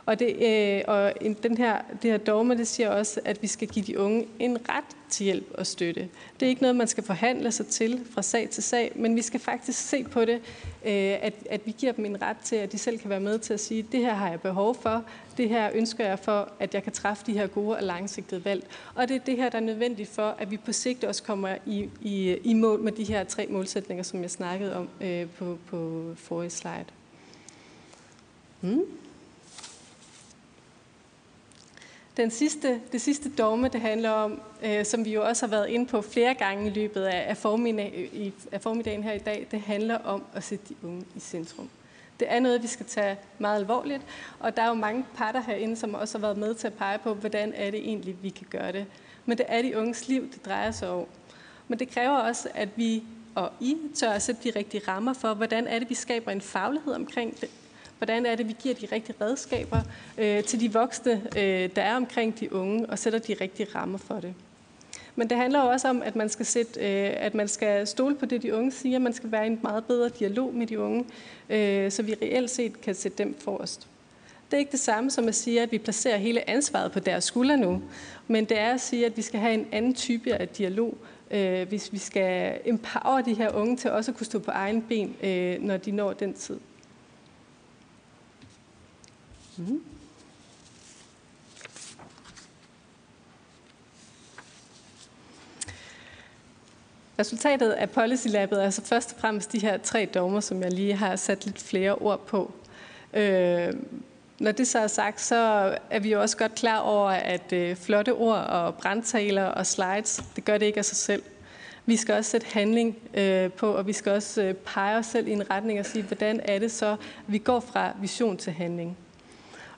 [0.07, 1.13] Og, det, øh, og
[1.43, 4.59] den her, det her dogme, det siger også, at vi skal give de unge en
[4.69, 6.09] ret til hjælp og støtte.
[6.41, 9.23] Det er ikke noget, man skal forhandle sig til fra sag til sag, men vi
[9.23, 10.41] skal faktisk se på det,
[10.85, 13.39] øh, at, at vi giver dem en ret til, at de selv kan være med
[13.39, 15.05] til at sige, det her har jeg behov for,
[15.37, 18.67] det her ønsker jeg for, at jeg kan træffe de her gode og langsigtede valg.
[18.95, 21.57] Og det er det her, der er nødvendigt for, at vi på sigt også kommer
[21.67, 25.59] i, i, i mål med de her tre målsætninger, som jeg snakkede om øh, på,
[25.67, 26.85] på forrige slide.
[28.61, 28.85] Hmm.
[32.17, 35.69] Den sidste, det sidste dogme, det handler om, øh, som vi jo også har været
[35.69, 39.47] inde på flere gange i løbet af, af, formiddag, i, af formiddagen her i dag,
[39.51, 41.69] det handler om at sætte de unge i centrum.
[42.21, 44.03] Det er noget, vi skal tage meget alvorligt,
[44.41, 46.99] og der er jo mange parter herinde, som også har været med til at pege
[46.99, 48.87] på, hvordan er det egentlig, vi kan gøre det.
[49.27, 51.07] Men det er de unges liv, det drejer sig om.
[51.69, 53.03] Men det kræver også, at vi
[53.35, 56.41] og I tør at sætte de rigtige rammer for, hvordan er det, vi skaber en
[56.41, 57.51] faglighed omkring det,
[58.03, 59.81] Hvordan er det, vi giver de rigtige redskaber
[60.19, 63.99] øh, til de voksne, øh, der er omkring de unge, og sætter de rigtige rammer
[63.99, 64.35] for det.
[65.17, 68.27] Men det handler også om, at man skal, sætte, øh, at man skal stole på
[68.27, 68.99] det, de unge siger.
[68.99, 71.05] Man skal være i en meget bedre dialog med de unge,
[71.51, 73.87] øh, så vi reelt set kan sætte dem forrest.
[74.51, 77.25] Det er ikke det samme som at sige, at vi placerer hele ansvaret på deres
[77.25, 77.83] skuldre nu,
[78.29, 80.97] men det er at sige, at vi skal have en anden type af dialog,
[81.31, 84.83] øh, hvis vi skal empower de her unge til også at kunne stå på egen
[84.83, 86.57] ben, øh, når de når den tid.
[89.57, 89.83] Mm.
[97.19, 100.73] Resultatet af Policy Labet er altså først og fremmest de her tre dommer, som jeg
[100.73, 102.53] lige har sat lidt flere ord på.
[103.15, 103.73] Øh,
[104.39, 105.37] når det så er sagt, så
[105.91, 110.25] er vi jo også godt klar over, at øh, flotte ord og brandtaler og slides,
[110.37, 111.23] det gør det ikke af sig selv.
[111.87, 115.29] Vi skal også sætte handling øh, på, og vi skal også øh, pege os selv
[115.29, 116.97] i en retning og sige, hvordan er det så,
[117.27, 118.97] vi går fra vision til handling.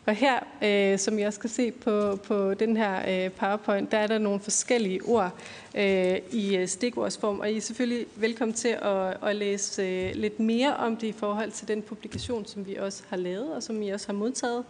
[0.06, 3.98] Og her, øh, som jeg også kan se på, på den her øh, PowerPoint, der
[3.98, 5.31] er der nogle forskellige ord
[5.74, 10.40] øh, i øh, stikordsform, og I er selvfølgelig velkommen til at, at læse øh, lidt
[10.40, 13.82] mere om det i forhold til den publikation, som vi også har lavet, og som
[13.82, 14.64] I også har modtaget.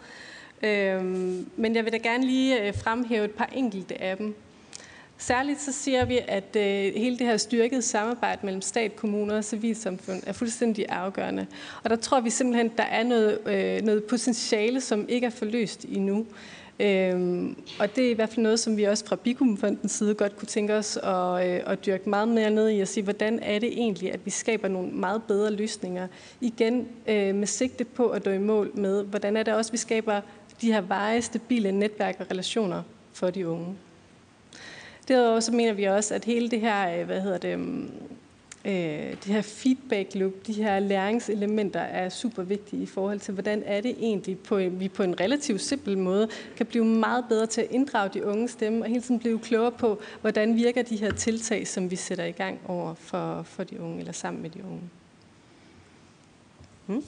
[0.62, 1.04] Øh,
[1.56, 4.34] men jeg vil da gerne lige øh, fremhæve et par enkelte af dem.
[5.26, 9.44] Særligt så siger vi, at øh, hele det her styrkede samarbejde mellem stat, kommuner og
[9.44, 11.46] civilsamfund er fuldstændig afgørende.
[11.84, 15.84] Og der tror vi simpelthen, der er noget, øh, noget potentiale, som ikke er forløst
[15.88, 16.26] endnu.
[16.80, 20.36] Øhm, og det er i hvert fald noget, som vi også fra Bikumfondens side godt
[20.36, 23.58] kunne tænke os at, øh, at dyrke meget mere ned i og sige, hvordan er
[23.58, 26.06] det egentlig, at vi skaber nogle meget bedre løsninger.
[26.40, 29.78] Igen øh, med sigte på at dø i mål med, hvordan er det også, vi
[29.78, 30.20] skaber
[30.60, 32.82] de her veje, stabile netværk og relationer
[33.12, 33.74] for de unge.
[35.08, 37.90] Derudover så mener vi også, at hele det her, øh, hvad hedder det, øhm,
[38.64, 38.72] øh,
[39.10, 43.80] det her feedback loop, de her læringselementer er super vigtige i forhold til, hvordan er
[43.80, 47.70] det egentlig, på vi på en relativt simpel måde kan blive meget bedre til at
[47.70, 51.66] inddrage de unge stemme, og hele tiden blive klogere på, hvordan virker de her tiltag,
[51.66, 54.82] som vi sætter i gang over for, for de unge, eller sammen med de unge.
[56.86, 57.04] Hmm?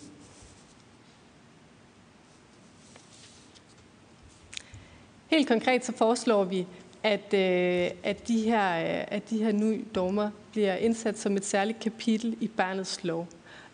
[5.26, 6.66] Helt konkret så foreslår vi,
[7.06, 11.44] at, øh, at, de her, øh, at de her nye dogmer bliver indsat som et
[11.44, 13.26] særligt kapitel i barnets lov.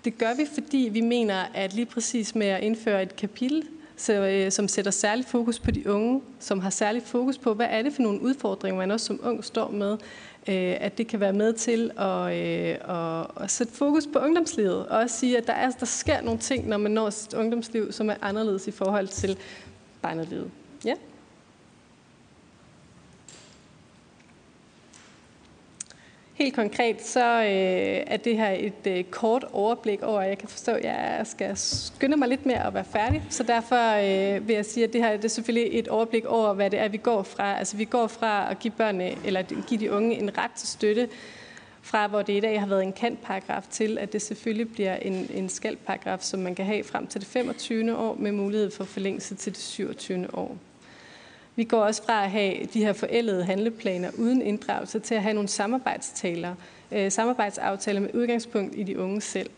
[0.05, 3.63] Det gør vi, fordi vi mener, at lige præcis med at indføre et kapitel,
[3.97, 7.67] så, øh, som sætter særlig fokus på de unge, som har særlig fokus på, hvad
[7.71, 9.93] er det for nogle udfordringer, man også som ung står med,
[10.49, 14.87] øh, at det kan være med til at, øh, at, at sætte fokus på ungdomslivet,
[14.87, 17.93] og også sige, at der, er, der sker nogle ting, når man når sit ungdomsliv,
[17.93, 19.37] som er anderledes i forhold til
[20.03, 20.51] barnelivet.
[20.85, 20.95] Ja.
[26.43, 30.73] Helt konkret så øh, er det her et øh, kort overblik over, jeg kan forstå,
[30.73, 33.93] at jeg skal skynde mig lidt mere at være færdig, så derfor
[34.37, 36.79] øh, vil jeg sige, at det her det er selvfølgelig et overblik over, hvad det
[36.79, 37.59] er, vi går fra.
[37.59, 41.09] Altså vi går fra at give børnene, eller give de unge en ret til støtte,
[41.83, 45.31] fra hvor det i dag har været en kantparagraf til, at det selvfølgelig bliver en,
[45.35, 47.97] en skaldparagraf, som man kan have frem til det 25.
[47.97, 50.27] år med mulighed for forlængelse til det 27.
[50.35, 50.57] år.
[51.57, 55.35] Vi går også fra at have de her forældede handleplaner uden inddragelse til at have
[55.35, 56.55] nogle samarbejdstaler,
[56.93, 59.51] øh, samarbejdsaftaler med udgangspunkt i de unge selv.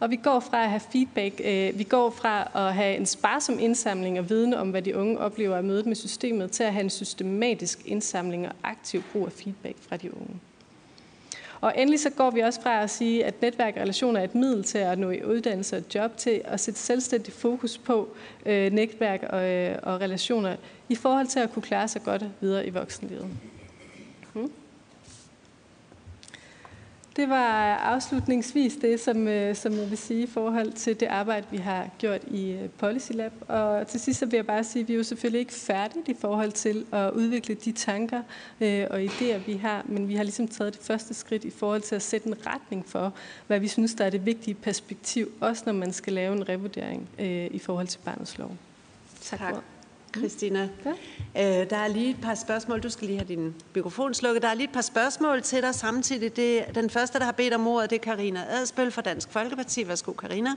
[0.00, 3.58] Og vi går fra at have feedback, øh, vi går fra at have en sparsom
[3.58, 6.84] indsamling og viden om, hvad de unge oplever af mødet med systemet, til at have
[6.84, 10.40] en systematisk indsamling og aktiv brug af feedback fra de unge.
[11.64, 14.34] Og endelig så går vi også fra at sige, at netværk og relationer er et
[14.34, 18.08] middel til at nå i uddannelse og job, til at sætte selvstændig fokus på
[18.46, 20.56] øh, netværk og, øh, og relationer
[20.88, 23.28] i forhold til at kunne klare sig godt videre i voksenlivet.
[27.16, 31.46] Det var afslutningsvis det, som, øh, som jeg vil sige i forhold til det arbejde,
[31.50, 33.32] vi har gjort i øh, Policy Lab.
[33.48, 36.02] Og til sidst så vil jeg bare sige, at vi er jo selvfølgelig ikke færdige
[36.06, 38.22] i forhold til at udvikle de tanker
[38.60, 41.82] øh, og idéer, vi har, men vi har ligesom taget det første skridt i forhold
[41.82, 43.12] til at sætte en retning for,
[43.46, 47.08] hvad vi synes, der er det vigtige perspektiv, også når man skal lave en revurdering
[47.50, 48.56] i forhold til barnets lov.
[49.20, 49.38] Tak.
[49.38, 49.73] tak.
[50.16, 50.68] Christina.
[51.34, 51.60] Ja.
[51.62, 52.80] Øh, der er lige et par spørgsmål.
[52.80, 54.42] Du skal lige have din mikrofon slukket.
[54.42, 56.36] Der er lige et par spørgsmål til dig samtidig.
[56.36, 59.88] Det, den første, der har bedt om ordet, det er Karina Adspøl fra Dansk Folkeparti.
[59.88, 60.50] Værsgo, Karina.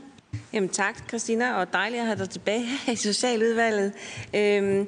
[0.54, 3.94] Jamen tak, Christina, og dejligt at have dig tilbage i Socialudvalget.
[4.34, 4.88] Øhm,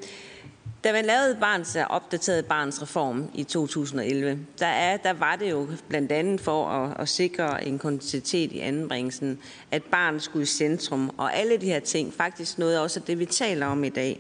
[0.84, 5.68] da man lavede barns, opdateret barns reform i 2011, der, er, der var det jo
[5.88, 9.40] blandt andet for at, at sikre en kontinuitet i anbringelsen,
[9.72, 13.20] at barnet skulle i centrum, og alle de her ting, faktisk noget også af det,
[13.20, 14.20] vi taler om i dag.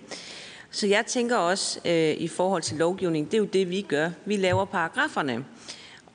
[0.71, 4.09] Så jeg tænker også øh, i forhold til lovgivning, det er jo det, vi gør.
[4.25, 5.45] Vi laver paragraferne.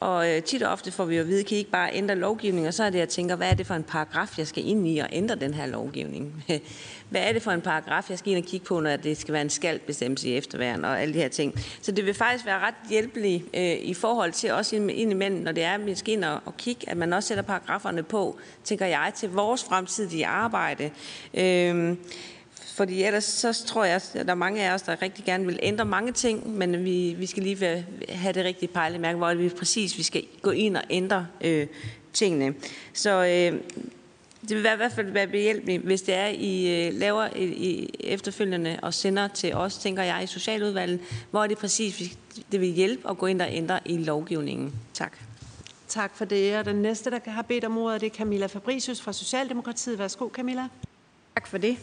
[0.01, 2.15] Og øh, tit og ofte får vi jo at vide, kan I ikke bare ændre
[2.15, 2.67] lovgivning?
[2.67, 4.89] Og så er det, jeg tænker, hvad er det for en paragraf, jeg skal ind
[4.89, 6.45] i og ændre den her lovgivning?
[7.11, 9.33] hvad er det for en paragraf, jeg skal ind og kigge på, når det skal
[9.33, 11.55] være en skaldbestemmelse i efterværen og alle de her ting.
[11.83, 15.65] Så det vil faktisk være ret hjælpeligt øh, i forhold til også indimellem, når det
[15.65, 18.87] er, at vi skal ind og, og kigge, at man også sætter paragraferne på, tænker
[18.87, 20.91] jeg, til vores fremtidige arbejde.
[21.35, 21.97] Øh,
[22.75, 25.59] fordi ellers så tror jeg, at der er mange af os, der rigtig gerne vil
[25.63, 29.99] ændre mange ting, men vi, vi skal lige have det rigtige pejlemærke, hvor vi præcis
[29.99, 31.67] vi skal gå ind og ændre øh,
[32.13, 32.55] tingene.
[32.93, 33.61] Så øh,
[34.49, 37.45] det vil være, i hvert fald være behjælpeligt, hvis det er, I øh, laver i,
[37.45, 42.19] i efterfølgende og sender til os, tænker jeg, i Socialudvalget, hvor er det præcis,
[42.53, 44.75] det vil hjælpe at gå ind og ændre i lovgivningen.
[44.95, 45.19] Tak.
[45.89, 46.57] Tak for det.
[46.57, 49.99] Og den næste, der har bedt om ordet, det er Camilla Fabricius fra Socialdemokratiet.
[49.99, 50.69] Værsgo, Camilla.
[51.35, 51.77] Tak for det.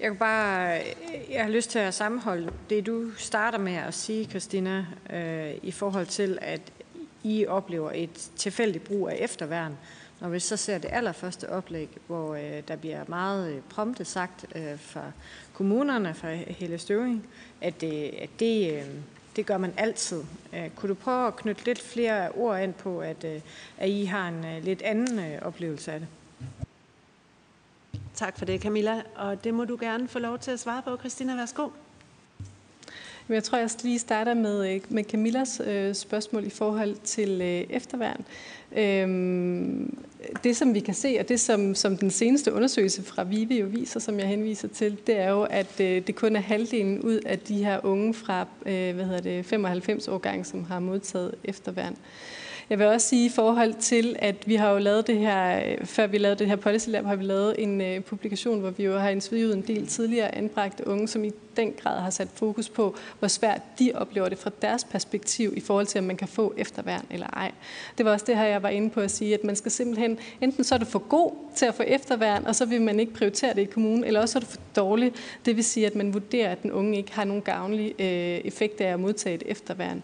[0.00, 3.94] Jeg, kan bare, øh, jeg har lyst til at sammenholde det, du starter med at
[3.94, 6.60] sige, Christina, øh, i forhold til, at
[7.22, 9.76] I oplever et tilfældigt brug af efterværn.
[10.20, 14.46] Når vi så ser det allerførste oplæg, hvor øh, der bliver meget øh, prompte sagt
[14.54, 15.02] øh, fra
[15.54, 17.26] kommunerne, fra hele Støving,
[17.60, 18.82] at, det, at det, øh,
[19.36, 20.22] det gør man altid.
[20.52, 23.40] Øh, kunne du prøve at knytte lidt flere ord ind på, at, øh,
[23.78, 26.08] at I har en øh, lidt anden øh, oplevelse af det?
[28.18, 29.02] Tak for det, Camilla.
[29.14, 30.96] Og det må du gerne få lov til at svare på.
[30.96, 31.68] Christina, værsgo.
[33.28, 37.76] Jeg tror, jeg lige starter med, øh, med Camillas øh, spørgsmål i forhold til øh,
[37.76, 38.24] efterværn.
[38.76, 39.98] Øhm,
[40.44, 43.66] det, som vi kan se, og det, som, som den seneste undersøgelse fra VIVE jo
[43.66, 47.20] viser, som jeg henviser til, det er jo, at øh, det kun er halvdelen ud
[47.26, 51.96] af de her unge fra øh, hvad hedder det, 95 årgang, som har modtaget efterværn.
[52.70, 56.06] Jeg vil også sige i forhold til, at vi har jo lavet det her, før
[56.06, 58.98] vi lavede det her Policy Lab, har vi lavet en øh, publikation, hvor vi jo
[58.98, 62.96] har interviewet en del tidligere anbragte unge, som i den grad har sat fokus på,
[63.18, 66.54] hvor svært de oplever det fra deres perspektiv i forhold til, om man kan få
[66.56, 67.52] efterværn eller ej.
[67.98, 70.18] Det var også det her, jeg var inde på at sige, at man skal simpelthen,
[70.40, 73.12] enten så er du for god til at få efterværn, og så vil man ikke
[73.12, 75.12] prioritere det i kommunen, eller også er du for dårlig.
[75.44, 78.06] Det vil sige, at man vurderer, at den unge ikke har nogen gavnlig øh,
[78.44, 80.02] effekt af at modtage et efterværn.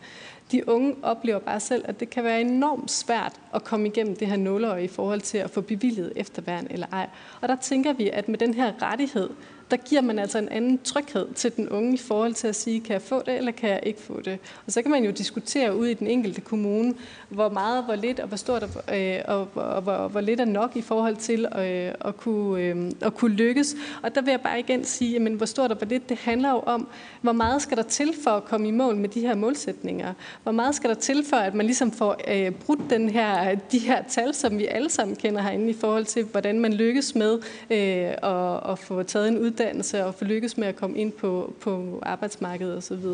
[0.55, 4.28] De unge oplever bare selv, at det kan være enormt svært at komme igennem det
[4.28, 7.09] her nåleøje i forhold til at få bevilget efterværn eller ej.
[7.40, 9.31] Og der tænker vi, at med den her rettighed,
[9.70, 12.81] der giver man altså en anden tryghed til den unge i forhold til at sige,
[12.81, 14.39] kan jeg få det, eller kan jeg ikke få det?
[14.66, 16.95] Og så kan man jo diskutere ud i den enkelte kommune,
[17.28, 18.62] hvor meget, hvor lidt, og hvor stort,
[18.95, 22.62] øh, og, og, og hvor, hvor lidt er nok i forhold til øh, at, kunne,
[22.62, 23.77] øh, at kunne lykkes.
[24.03, 26.51] Og der vil jeg bare igen sige, jamen, hvor stort og hvor lidt, det handler
[26.51, 26.89] jo om,
[27.20, 30.12] hvor meget skal der til for at komme i mål med de her målsætninger?
[30.43, 33.78] Hvor meget skal der til for, at man ligesom får øh, brudt den her, de
[33.78, 37.39] her tal, som vi alle sammen kender herinde, i forhold til, hvordan man lykkes med
[37.70, 37.78] øh,
[38.23, 41.55] at, at få taget en uddannelse uddannelse og få lykkes med at komme ind på,
[41.60, 43.05] på arbejdsmarkedet osv.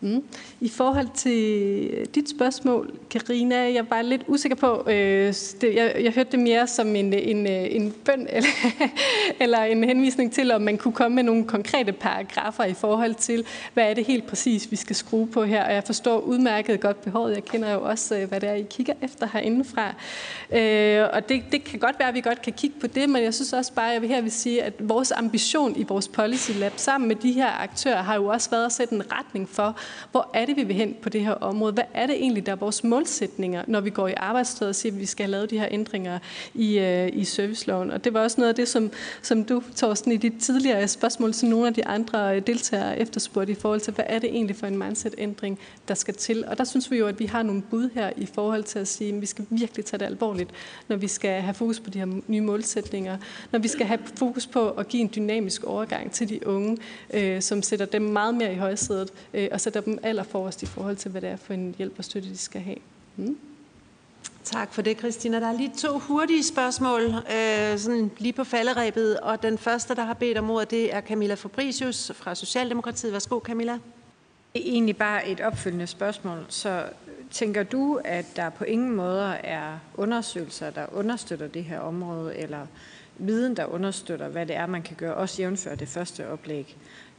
[0.00, 0.24] Mm.
[0.60, 6.12] I forhold til dit spørgsmål, Karina, jeg var lidt usikker på, øh, det, jeg, jeg
[6.12, 8.48] hørte det mere som en, en, øh, en bøn eller,
[9.40, 13.44] eller en henvisning til, om man kunne komme med nogle konkrete paragrafer i forhold til,
[13.74, 15.64] hvad er det helt præcis, vi skal skrue på her.
[15.64, 17.34] Og jeg forstår udmærket godt behovet.
[17.34, 19.94] Jeg kender jo også, øh, hvad det er, I kigger efter herindefra.
[20.52, 23.22] Øh, og det, det kan godt være, at vi godt kan kigge på det, men
[23.22, 26.08] jeg synes også bare, at jeg vil her vil sige, at vores ambition i vores
[26.08, 29.48] Policy Lab sammen med de her aktører har jo også været at sætte en retning
[29.48, 29.76] for,
[30.10, 31.72] hvor er det, vi vil hen på det her område?
[31.72, 34.92] Hvad er det egentlig, der er vores målsætninger, når vi går i arbejdstøjet og siger,
[34.92, 36.18] at vi skal have lavet de her ændringer
[36.54, 37.90] i, øh, i serviceloven?
[37.90, 38.90] Og det var også noget af det, som,
[39.22, 43.52] som du, Thorsten, i dit tidligere spørgsmål til nogle af de andre øh, deltagere efterspurgte
[43.52, 45.58] i forhold til, hvad er det egentlig for en mindset-ændring,
[45.88, 46.44] der skal til?
[46.46, 48.88] Og der synes vi jo, at vi har nogle bud her i forhold til at
[48.88, 50.50] sige, at vi skal virkelig tage det alvorligt,
[50.88, 53.16] når vi skal have fokus på de her nye målsætninger,
[53.52, 56.76] når vi skal have fokus på at give en dynamisk overgang til de unge,
[57.14, 60.96] øh, som sætter dem meget mere i højsædet øh, og sætter dem allerforrest i forhold
[60.96, 62.78] til, hvad det er for en hjælp og støtte, de skal have.
[63.16, 63.38] Mm.
[64.44, 65.40] Tak for det, Christina.
[65.40, 69.20] Der er lige to hurtige spørgsmål, øh, sådan lige på falderæbet.
[69.20, 73.12] Og den første, der har bedt om ordet, det er Camilla Fabricius fra Socialdemokratiet.
[73.12, 73.72] Værsgo, Camilla.
[74.54, 76.46] Det er egentlig bare et opfølgende spørgsmål.
[76.48, 76.84] Så
[77.30, 82.66] tænker du, at der på ingen måder er undersøgelser, der understøtter det her område, eller
[83.18, 86.76] viden, der understøtter, hvad det er, man kan gøre, også jævnfør det første oplæg?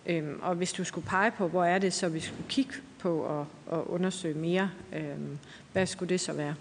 [0.09, 3.19] Øhm, og hvis du skulle pege på, hvor er det så, vi skulle kigge på
[3.19, 5.37] og, og undersøge mere, øhm,
[5.73, 6.55] hvad skulle det så være?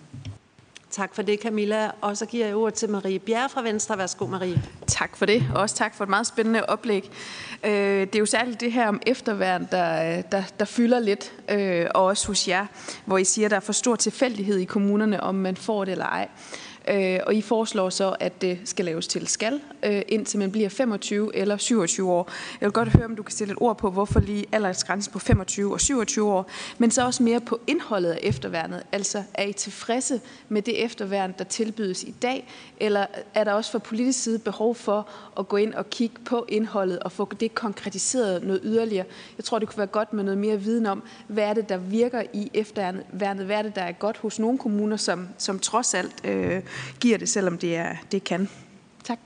[0.90, 1.90] Tak for det, Camilla.
[2.00, 3.98] Og så giver jeg ord til Marie Bjerre fra Venstre.
[3.98, 4.62] Værsgo, Marie.
[4.86, 7.10] Tak for det, og også tak for et meget spændende oplæg.
[7.64, 7.70] Øh,
[8.00, 12.04] det er jo særligt det her om efterværn, der, der, der fylder lidt, øh, og
[12.04, 12.66] også hos jer,
[13.04, 15.92] hvor I siger, at der er for stor tilfældighed i kommunerne, om man får det
[15.92, 16.28] eller ej.
[16.90, 20.69] Øh, og I foreslår så, at det skal laves til skal, øh, indtil man bliver
[20.69, 22.31] 25 eller 27 år.
[22.60, 25.19] Jeg vil godt høre, om du kan sætte et ord på, hvorfor lige aldersgrænsen på
[25.19, 28.82] 25 og 27 år, men så også mere på indholdet af efterværnet.
[28.93, 32.48] Altså, er I tilfredse med det efterværn, der tilbydes i dag,
[32.81, 35.09] eller er der også fra politisk side behov for
[35.39, 39.06] at gå ind og kigge på indholdet og få det konkretiseret noget yderligere?
[39.39, 41.77] Jeg tror, det kunne være godt med noget mere viden om, hvad er det, der
[41.77, 45.94] virker i efterværnet, hvad er det, der er godt hos nogle kommuner, som, som trods
[45.94, 46.62] alt øh,
[47.00, 48.48] giver det, selvom det, er, det kan.
[49.05, 49.18] Tak.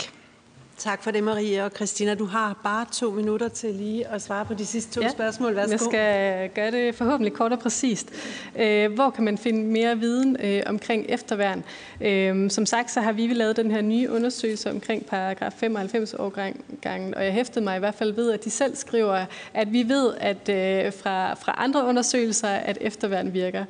[0.82, 1.64] Tak for det, Marie.
[1.64, 5.00] Og Christina, du har bare to minutter til lige at svare på de sidste to
[5.00, 5.56] ja, spørgsmål.
[5.56, 5.72] Værsgo.
[5.72, 8.10] Jeg skal gøre det forhåbentlig kort og præcist.
[8.56, 11.64] Øh, hvor kan man finde mere viden øh, omkring efterværn?
[12.00, 17.14] Øh, som sagt, så har vi lavet den her nye undersøgelse omkring paragraf 95 årgangen,
[17.14, 19.24] og jeg hæftede mig i hvert fald ved, at de selv skriver,
[19.54, 23.64] at vi ved, at fra, fra andre undersøgelser, at efterværn virker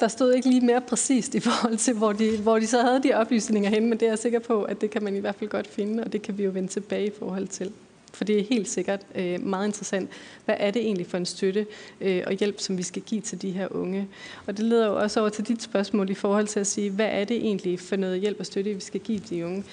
[0.00, 3.02] der stod ikke lige mere præcist i forhold til, hvor de, hvor de så havde
[3.02, 5.34] de oplysninger hen, men det er jeg sikker på, at det kan man i hvert
[5.34, 7.72] fald godt finde, og det kan vi jo vende tilbage i forhold til.
[8.12, 10.10] For det er helt sikkert øh, meget interessant.
[10.44, 11.66] Hvad er det egentlig for en støtte
[12.00, 14.08] øh, og hjælp, som vi skal give til de her unge?
[14.46, 17.08] Og det leder jo også over til dit spørgsmål i forhold til at sige, hvad
[17.10, 19.64] er det egentlig for noget hjælp og støtte, vi skal give de unge?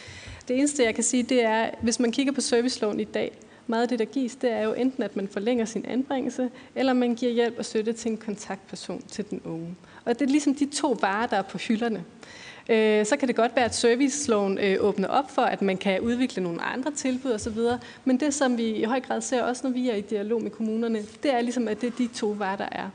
[0.47, 3.31] Det eneste, jeg kan sige, det er, hvis man kigger på serviceloven i dag,
[3.67, 6.93] meget af det, der gives, det er jo enten, at man forlænger sin anbringelse, eller
[6.93, 9.75] man giver hjælp og støtte til en kontaktperson til den unge.
[10.05, 12.03] Og det er ligesom de to varer, der er på hylderne.
[12.69, 16.01] Øh, så kan det godt være, at serviceloven øh, åbner op for, at man kan
[16.01, 17.57] udvikle nogle andre tilbud osv.,
[18.05, 20.51] men det, som vi i høj grad ser også, når vi er i dialog med
[20.51, 22.89] kommunerne, det er ligesom, at det er de to varer, der er.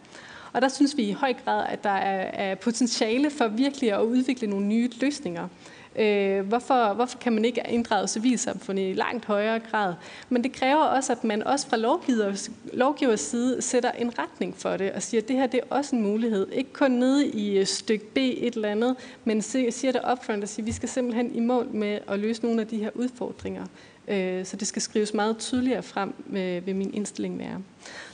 [0.52, 4.46] Og der synes vi i høj grad, at der er potentiale for virkelig at udvikle
[4.46, 5.48] nogle nye løsninger.
[5.96, 9.94] Øh, hvorfor, hvorfor kan man ikke inddrage civilsamfundet i langt højere grad?
[10.28, 14.76] Men det kræver også, at man også fra lovgivers, lovgivers side sætter en retning for
[14.76, 16.46] det og siger, at det her det er også en mulighed.
[16.52, 20.48] Ikke kun nede i øh, stykke B et eller andet, men siger det upfront og
[20.48, 23.64] siger, at vi skal simpelthen i mål med at løse nogle af de her udfordringer
[24.10, 27.62] Øh, så det skal skrives meget tydeligere frem med, ved min indstilling være.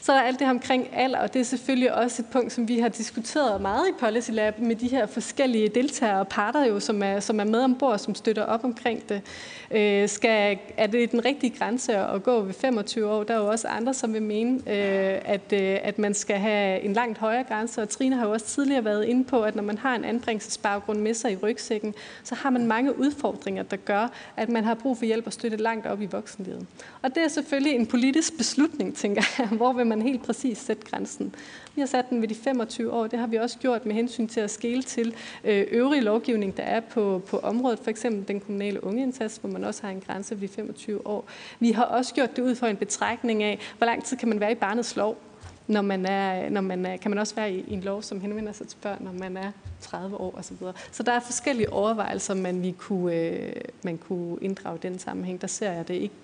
[0.00, 2.52] Så er der alt det her omkring alder, og det er selvfølgelig også et punkt,
[2.52, 6.66] som vi har diskuteret meget i Policy Lab med de her forskellige deltagere og parter,
[6.66, 9.22] jo, som, er, som er med ombord, som støtter op omkring det.
[9.70, 13.22] Øh, skal, er det den rigtige grænse at gå ved 25 år?
[13.22, 16.80] Der er jo også andre, som vil mene, øh, at, øh, at man skal have
[16.80, 19.62] en langt højere grænse, og Trine har jo også tidligere været inde på, at når
[19.62, 21.94] man har en anbringelsesbaggrund med sig i rygsækken,
[22.24, 25.56] så har man mange udfordringer, der gør, at man har brug for hjælp og støtte
[25.56, 26.66] langt op i voksenlivet.
[27.02, 29.48] Og det er selvfølgelig en politisk beslutning, tænker jeg.
[29.48, 31.34] Hvor vil man helt præcis sætte grænsen?
[31.74, 33.06] Vi har sat den ved de 25 år.
[33.06, 35.14] Det har vi også gjort med hensyn til at skele til
[35.44, 37.78] øh, øvrig lovgivning, der er på, på området.
[37.78, 41.28] For eksempel den kommunale ungeindsats, hvor man også har en grænse ved 25 år.
[41.60, 44.40] Vi har også gjort det ud for en betrækning af, hvor lang tid kan man
[44.40, 45.18] være i barnets lov
[45.66, 48.20] når man er, når man er, kan man også være i, i en lov, som
[48.20, 50.56] henvender sig til børn, når man er 30 år osv.
[50.58, 53.52] Så, så der er forskellige overvejelser, man, vi kunne, øh,
[53.82, 55.40] man kunne inddrage i den sammenhæng.
[55.40, 56.14] Der ser jeg det ikke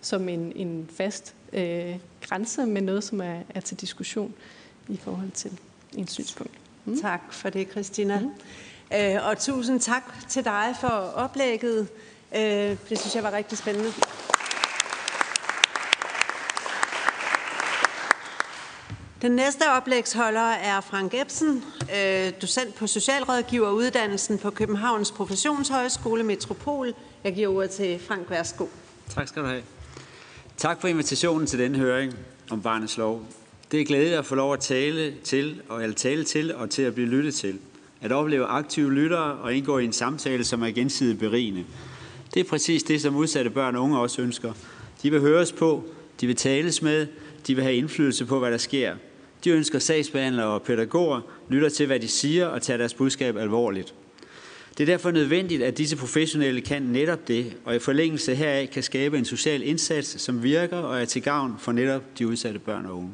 [0.00, 4.34] som en, en fast øh, grænse, men noget, som er, er til diskussion
[4.88, 5.58] i forhold til
[5.96, 6.52] en synspunkt.
[6.84, 7.00] Mm.
[7.00, 8.20] Tak for det, Christina.
[8.20, 8.30] Mm.
[8.96, 11.88] Øh, og tusind tak til dig for oplægget.
[12.36, 12.40] Øh,
[12.88, 13.92] det synes jeg var rigtig spændende.
[19.22, 21.64] Den næste oplægsholder er Frank Ebsen,
[21.96, 26.94] øh, docent på Socialrådgiveruddannelsen på Københavns Professionshøjskole Metropol.
[27.24, 28.30] Jeg giver ordet til Frank.
[28.30, 28.66] Værsgo.
[29.08, 29.62] Tak skal du have.
[30.56, 32.14] Tak for invitationen til denne høring
[32.50, 33.26] om barnets lov.
[33.72, 36.82] Det er glædeligt at få lov at tale til, og at tale til og til
[36.82, 37.58] at blive lyttet til.
[38.00, 41.64] At opleve aktive lyttere og indgå i en samtale, som er gensidigt berigende.
[42.34, 44.52] Det er præcis det, som udsatte børn og unge også ønsker.
[45.02, 45.84] De vil høres på,
[46.20, 47.06] de vil tales med,
[47.46, 48.94] de vil have indflydelse på, hvad der sker.
[49.44, 53.94] De ønsker sagsbehandlere og pædagoger lytter til, hvad de siger og tager deres budskab alvorligt.
[54.78, 58.82] Det er derfor nødvendigt, at disse professionelle kan netop det, og i forlængelse heraf kan
[58.82, 62.86] skabe en social indsats, som virker og er til gavn for netop de udsatte børn
[62.86, 63.10] og unge.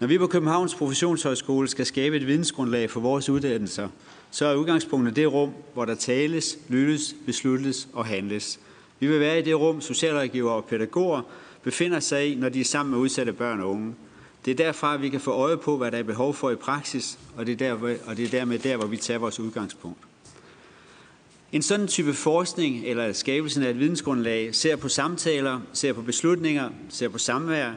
[0.00, 3.88] Når vi på Københavns Professionshøjskole skal skabe et vidensgrundlag for vores uddannelser,
[4.30, 8.60] så er udgangspunktet det rum, hvor der tales, lyttes, besluttes og handles.
[9.00, 11.22] Vi vil være i det rum, socialrådgiver og pædagoger
[11.62, 13.94] befinder sig i, når de er sammen med udsatte børn og unge.
[14.46, 16.54] Det er derfra, at vi kan få øje på, hvad der er behov for i
[16.54, 19.98] praksis, og det er, der, og det er dermed der, hvor vi tager vores udgangspunkt.
[21.52, 26.70] En sådan type forskning eller skabelsen af et vidensgrundlag ser på samtaler, ser på beslutninger,
[26.88, 27.72] ser på samvær,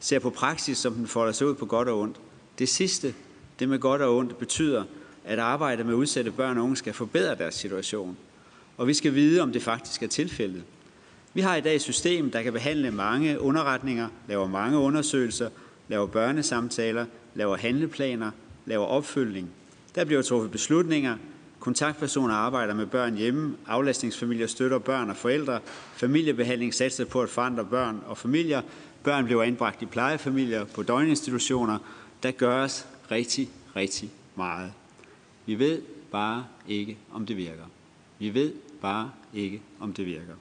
[0.00, 2.16] ser på praksis, som den folder sig ud på godt og ondt.
[2.58, 3.14] Det sidste,
[3.58, 4.84] det med godt og ondt, betyder,
[5.24, 8.16] at arbejde med udsatte børn og unge skal forbedre deres situation.
[8.76, 10.62] Og vi skal vide, om det faktisk er tilfældet.
[11.34, 15.48] Vi har i dag et system, der kan behandle mange underretninger, laver mange undersøgelser,
[15.90, 18.30] laver børnesamtaler, laver handleplaner,
[18.66, 19.50] laver opfølgning.
[19.94, 21.16] Der bliver truffet beslutninger,
[21.60, 25.60] kontaktpersoner arbejder med børn hjemme, aflastningsfamilier støtter børn og forældre,
[25.94, 28.62] familiebehandling satser på at forandre børn og familier,
[29.04, 31.78] børn bliver anbragt i plejefamilier på døgninstitutioner.
[32.22, 34.72] Der gøres rigtig, rigtig meget.
[35.46, 37.64] Vi ved bare ikke, om det virker.
[38.18, 40.34] Vi ved bare ikke, om det virker.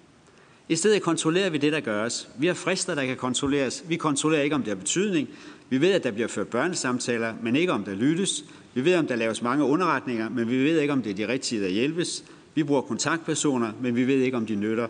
[0.70, 2.30] I stedet kontrollerer vi det, der gøres.
[2.38, 3.84] Vi har frister, der kan kontrolleres.
[3.88, 5.28] Vi kontrollerer ikke, om det har betydning.
[5.70, 8.46] Vi ved, at der bliver ført børnesamtaler, men ikke om der lyttes.
[8.74, 11.28] Vi ved, om der laves mange underretninger, men vi ved ikke, om det er de
[11.28, 12.24] rigtige, der hjælpes.
[12.56, 14.88] Vi bruger kontaktpersoner, men vi ved ikke, om de nytter,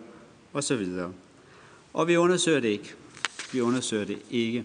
[0.54, 1.12] og så videre.
[1.94, 2.94] Og vi undersøger det ikke.
[3.54, 4.64] Vi undersøger det ikke.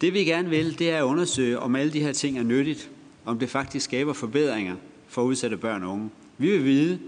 [0.00, 2.90] Det vi gerne vil, det er at undersøge, om alle de her ting er nyttigt,
[3.24, 4.76] om det faktisk skaber forbedringer
[5.08, 6.10] for udsatte børn og unge.
[6.38, 6.98] Vi vil vide,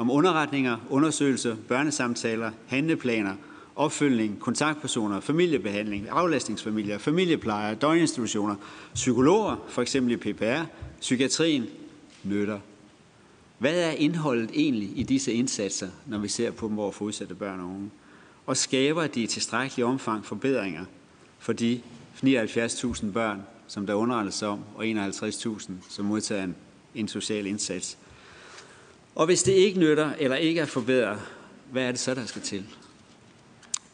[0.00, 3.34] om underretninger, undersøgelser, børnesamtaler, handleplaner,
[3.76, 8.54] opfølgning, kontaktpersoner, familiebehandling, aflastningsfamilier, familieplejer, døgninstitutioner,
[8.94, 10.62] psykologer, for eksempel i PPR,
[11.00, 11.66] psykiatrien,
[12.24, 12.58] nytter.
[13.58, 17.34] Hvad er indholdet egentlig i disse indsatser, når vi ser på dem over for udsatte
[17.34, 17.90] børn og unge?
[18.46, 20.84] Og skaber de i tilstrækkelig omfang forbedringer
[21.38, 21.80] for de
[22.24, 26.54] 79.000 børn, som der underrettes om, og 51.000, som modtager en,
[26.94, 27.98] en social indsats?
[29.20, 31.18] Og hvis det ikke nytter eller ikke er forbedret,
[31.72, 32.64] hvad er det så, der skal til?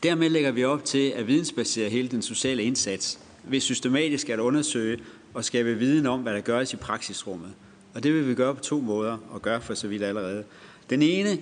[0.03, 4.98] Dermed lægger vi op til at vidensbasere hele den sociale indsats ved systematisk at undersøge
[5.35, 7.51] og skabe viden om, hvad der gøres i praksisrummet.
[7.94, 10.44] Og det vil vi gøre på to måder, og gøre for så vidt allerede.
[10.90, 11.39] Den ene,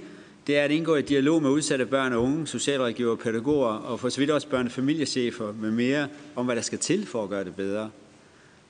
[0.47, 4.09] det er at indgå i dialog med udsatte børn og unge, socialrådgiver, pædagoger og for
[4.09, 7.31] så vidt også børne- og familiechefer med mere om, hvad der skal til for at
[7.31, 7.91] gøre det bedre.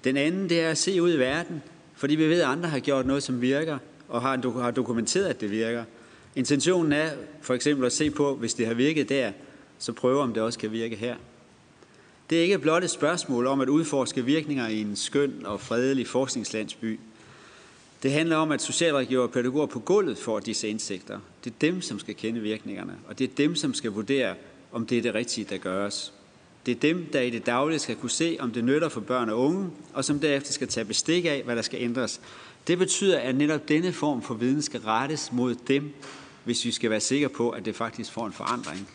[0.04, 1.62] Den anden, det er at se ud i verden,
[1.94, 3.78] fordi vi ved, at andre har gjort noget, som virker,
[4.08, 5.84] og har, har dokumenteret, at det virker.
[6.36, 7.10] Intentionen er
[7.40, 9.32] for eksempel at se på, hvis det har virket der,
[9.78, 11.16] så prøve om det også kan virke her.
[12.30, 16.06] Det er ikke blot et spørgsmål om at udforske virkninger i en skøn og fredelig
[16.06, 17.00] forskningslandsby.
[18.02, 21.18] Det handler om, at socialrådgiver og pædagoger på gulvet får disse indsigter.
[21.44, 24.34] Det er dem, som skal kende virkningerne, og det er dem, som skal vurdere,
[24.72, 26.12] om det er det rigtige, der gøres.
[26.66, 29.28] Det er dem, der i det daglige skal kunne se, om det nytter for børn
[29.28, 32.20] og unge, og som derefter skal tage bestik af, hvad der skal ændres.
[32.66, 35.94] Det betyder, at netop denne form for viden skal rettes mod dem,
[36.44, 38.88] hvis vi skal være sikre på, at det faktisk får en forandring,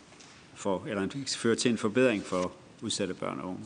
[0.56, 2.52] for, eller fører til en forbedring for
[2.82, 3.62] udsatte børn og unge.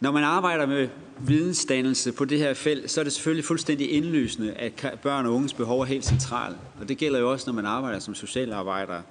[0.00, 0.88] Når man arbejder med
[1.18, 5.52] vidensdannelse på det her felt, så er det selvfølgelig fuldstændig indlysende, at børn og unges
[5.52, 6.56] behov er helt centralt.
[6.80, 9.02] Og det gælder jo også, når man arbejder som socialarbejder,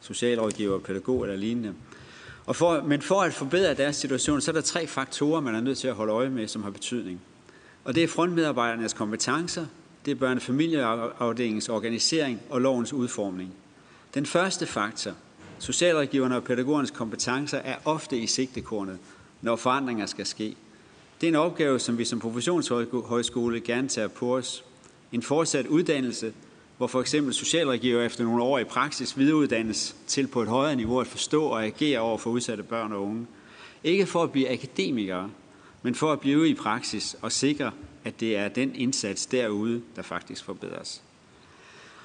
[0.00, 1.74] socialrådgiver, pædagog eller lignende.
[2.46, 5.60] Og for, men for at forbedre deres situation, så er der tre faktorer, man er
[5.60, 7.20] nødt til at holde øje med, som har betydning.
[7.84, 9.66] Og det er frontmedarbejdernes kompetencer,
[10.04, 13.54] det er børne- og familieafdelingens organisering og lovens udformning.
[14.14, 15.12] Den første faktor,
[15.58, 18.98] socialrådgiverne og pædagogernes kompetencer, er ofte i sigtekornet,
[19.42, 20.56] når forandringer skal ske.
[21.20, 24.64] Det er en opgave, som vi som professionshøjskole gerne tager på os.
[25.12, 26.32] En fortsat uddannelse,
[26.76, 31.00] hvor for eksempel socialrådgiver efter nogle år i praksis videreuddannes til på et højere niveau
[31.00, 33.26] at forstå og agere over for udsatte børn og unge.
[33.84, 35.30] Ikke for at blive akademikere,
[35.82, 37.70] men for at blive i praksis og sikre,
[38.04, 41.02] at det er den indsats derude, der faktisk forbedres.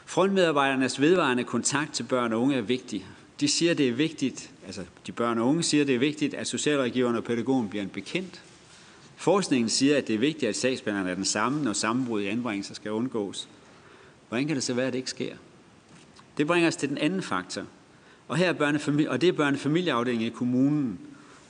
[0.06, 3.06] Frontmedarbejdernes vedvarende kontakt til børn og unge er vigtig.
[3.40, 6.48] De siger, det er vigtigt, altså de børn og unge siger, det er vigtigt, at
[6.48, 8.41] socialrådgiveren og pædagogen bliver en bekendt.
[9.16, 12.74] Forskningen siger, at det er vigtigt, at sagsbehandleren er den samme, når sammenbrud i anbringelser
[12.74, 13.48] skal undgås.
[14.28, 15.36] Hvordan kan det så være, at det ikke sker?
[16.38, 17.64] Det bringer os til den anden faktor.
[18.28, 20.99] Og, her er børnefamil- og det er børnefamilieafdelingen i kommunen.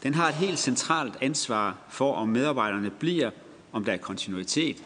[0.03, 3.29] Den har et helt centralt ansvar for, om medarbejderne bliver,
[3.71, 4.83] om der er kontinuitet.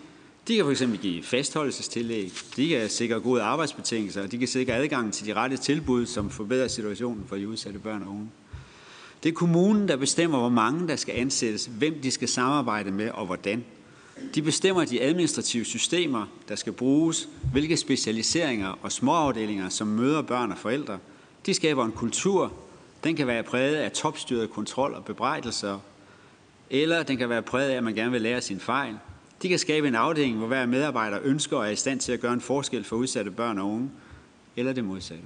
[0.48, 5.26] De kan fx give fastholdelsestillæg, de kan sikre gode arbejdsbetingelser, de kan sikre adgang til
[5.26, 8.30] de rette tilbud, som forbedrer situationen for de udsatte børn og unge.
[9.24, 13.10] Det er kommunen, der bestemmer, hvor mange der skal ansættes, hvem de skal samarbejde med
[13.10, 13.64] og hvordan.
[14.36, 20.52] De bestemmer de administrative systemer, der skal bruges, hvilke specialiseringer og småafdelinger, som møder børn
[20.52, 20.98] og forældre.
[21.46, 22.54] De skaber en kultur,
[23.04, 25.80] den kan være præget af topstyret kontrol og bebrejdelser,
[26.70, 28.98] eller den kan være præget af, at man gerne vil lære sin fejl.
[29.42, 32.20] De kan skabe en afdeling, hvor hver medarbejder ønsker og er i stand til at
[32.20, 33.92] gøre en forskel for udsatte børn og unge,
[34.56, 35.24] eller det modsatte.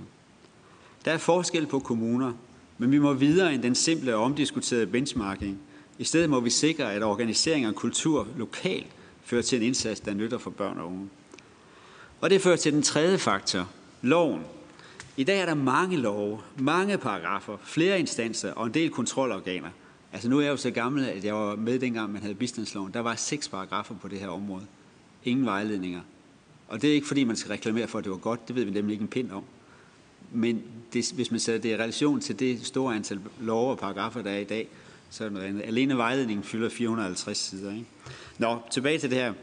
[1.06, 2.34] Der er forskel på kommuner,
[2.78, 5.60] men vi må videre end den simple og omdiskuterede benchmarking–
[5.98, 8.88] i stedet må vi sikre, at organisering og kultur lokalt
[9.24, 11.10] fører til en indsats, der nytter for børn og unge.
[12.22, 13.70] Og det fører til den tredje faktor,
[14.02, 14.42] loven.
[15.18, 19.70] I dag er der mange love, mange paragrafer, flere instanser og en del kontrolorganer.
[20.14, 22.94] Altså nu er jeg jo så gammel, at jeg var med dengang, man havde bistandsloven.
[22.94, 24.66] Der var seks paragrafer på det her område.
[25.24, 26.02] Ingen vejledninger.
[26.68, 28.48] Og det er ikke fordi, man skal reklamere for, at det var godt.
[28.48, 29.44] Det ved vi nemlig ikke en pind om.
[30.32, 30.64] Men
[30.94, 34.32] det, hvis man sætter det i relation til det store antal love og paragrafer, der
[34.32, 34.68] er i dag,
[35.10, 35.62] så er det noget andet.
[35.62, 37.72] Alene vejledningen fylder 450 sider.
[37.72, 37.86] Ikke?
[38.38, 39.34] Nå, tilbage til det her.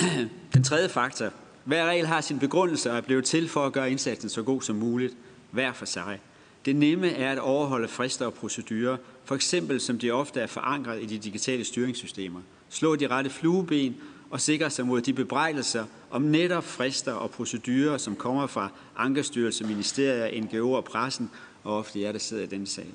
[0.54, 1.32] Den tredje faktor.
[1.68, 4.62] Hver regel har sin begrundelse og er blevet til for at gøre indsatsen så god
[4.62, 5.16] som muligt,
[5.50, 6.20] hver for sig.
[6.64, 11.02] Det nemme er at overholde frister og procedurer, for eksempel som de ofte er forankret
[11.02, 12.40] i de digitale styringssystemer.
[12.68, 13.96] Slå de rette flueben
[14.30, 19.64] og sikre sig mod de bebrejdelser om netop frister og procedurer, som kommer fra Ankerstyrelse,
[19.64, 21.30] ministerier, NGO'er og pressen,
[21.64, 22.92] og ofte jer, der sidder i den sal.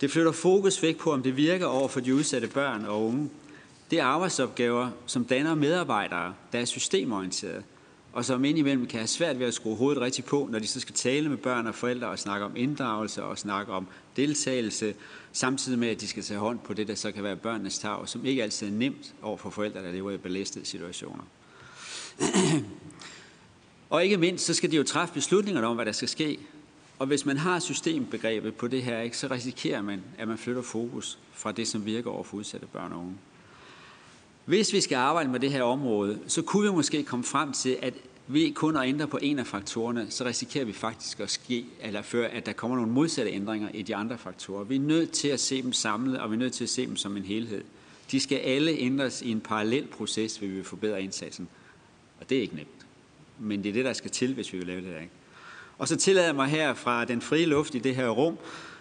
[0.00, 3.30] Det flytter fokus væk på, om det virker over for de udsatte børn og unge.
[3.90, 7.62] Det er arbejdsopgaver, som danner medarbejdere, der er systemorienterede,
[8.12, 10.80] og som indimellem kan have svært ved at skrue hovedet rigtigt på, når de så
[10.80, 13.86] skal tale med børn og forældre og snakke om inddragelse og snakke om
[14.16, 14.94] deltagelse,
[15.32, 18.08] samtidig med, at de skal tage hånd på det, der så kan være børnenes tag,
[18.08, 21.24] som ikke altid er nemt over for forældre, der lever i belæstede situationer.
[23.90, 26.38] og ikke mindst, så skal de jo træffe beslutninger om, hvad der skal ske.
[26.98, 30.62] Og hvis man har systembegrebet på det her, ikke, så risikerer man, at man flytter
[30.62, 33.14] fokus fra det, som virker over for udsatte børn og unge.
[34.48, 37.76] Hvis vi skal arbejde med det her område, så kunne vi måske komme frem til,
[37.82, 37.94] at
[38.26, 42.02] vi kun at ændre på en af faktorerne, så risikerer vi faktisk at ske, eller
[42.02, 44.64] før, at der kommer nogle modsatte ændringer i de andre faktorer.
[44.64, 46.86] Vi er nødt til at se dem samlet, og vi er nødt til at se
[46.86, 47.64] dem som en helhed.
[48.10, 51.48] De skal alle ændres i en parallel proces, hvis vi vil forbedre indsatsen.
[52.20, 52.86] Og det er ikke nemt.
[53.38, 55.00] Men det er det, der skal til, hvis vi vil lave det der.
[55.00, 55.12] Ikke?
[55.78, 58.38] Og så tillader jeg mig her fra den frie luft i det her rum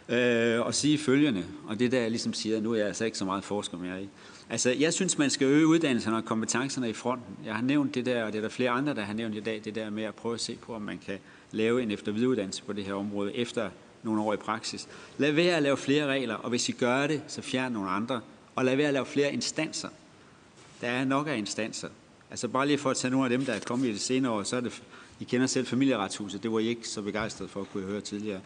[0.10, 3.18] øh, at sige følgende, og det der jeg ligesom siger, nu er jeg altså ikke
[3.18, 4.10] så meget forsker mere i.
[4.50, 7.38] Altså, jeg synes, man skal øge uddannelserne og kompetencerne i fronten.
[7.46, 9.40] Jeg har nævnt det der, og det er der flere andre, der har nævnt i
[9.40, 11.18] dag, det der med at prøve at se på, om man kan
[11.52, 13.70] lave en eftervidereuddannelse på det her område efter
[14.04, 14.88] nogle år i praksis.
[15.18, 18.22] Lad være at lave flere regler, og hvis I gør det, så fjern nogle andre.
[18.56, 19.90] Og lad være at lave flere instanser.
[20.82, 21.88] Der er nok af instanser.
[22.30, 24.32] Altså bare lige for at tage nogle af dem, der er kommet i det senere
[24.32, 24.84] år, så er det
[25.20, 28.42] i kender selv familieretshuset, det var I ikke så begejstret for, kunne jeg høre tidligere.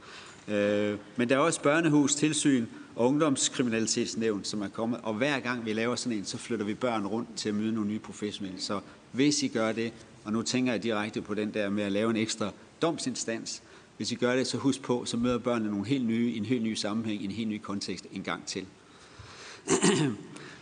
[0.48, 2.65] Øh, men der er også børnehus, tilsyn
[2.96, 5.00] og ungdomskriminalitetsnævn, som er kommet.
[5.04, 7.72] Og hver gang vi laver sådan en, så flytter vi børn rundt til at møde
[7.72, 8.62] nogle nye professionelle.
[8.62, 8.80] Så
[9.12, 9.94] hvis I gør det,
[10.24, 12.52] og nu tænker jeg direkte på den der med at lave en ekstra
[12.82, 13.64] domsinstans,
[13.98, 16.64] hvis I gør det, så husk på, så møder børnene nogle helt nye, en helt
[16.64, 18.66] ny sammenhæng, en helt ny kontekst en gang til.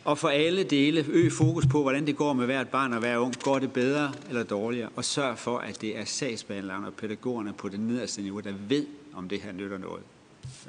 [0.04, 3.18] og for alle dele, øg fokus på, hvordan det går med hvert barn og hver
[3.18, 3.34] ung.
[3.44, 4.90] Går det bedre eller dårligere?
[4.96, 8.86] Og sørg for, at det er sagsbehandlerne og pædagogerne på det nederste niveau, der ved,
[9.14, 10.04] om det her nytter noget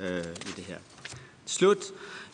[0.01, 0.77] øh, i det her.
[1.46, 1.84] Slut.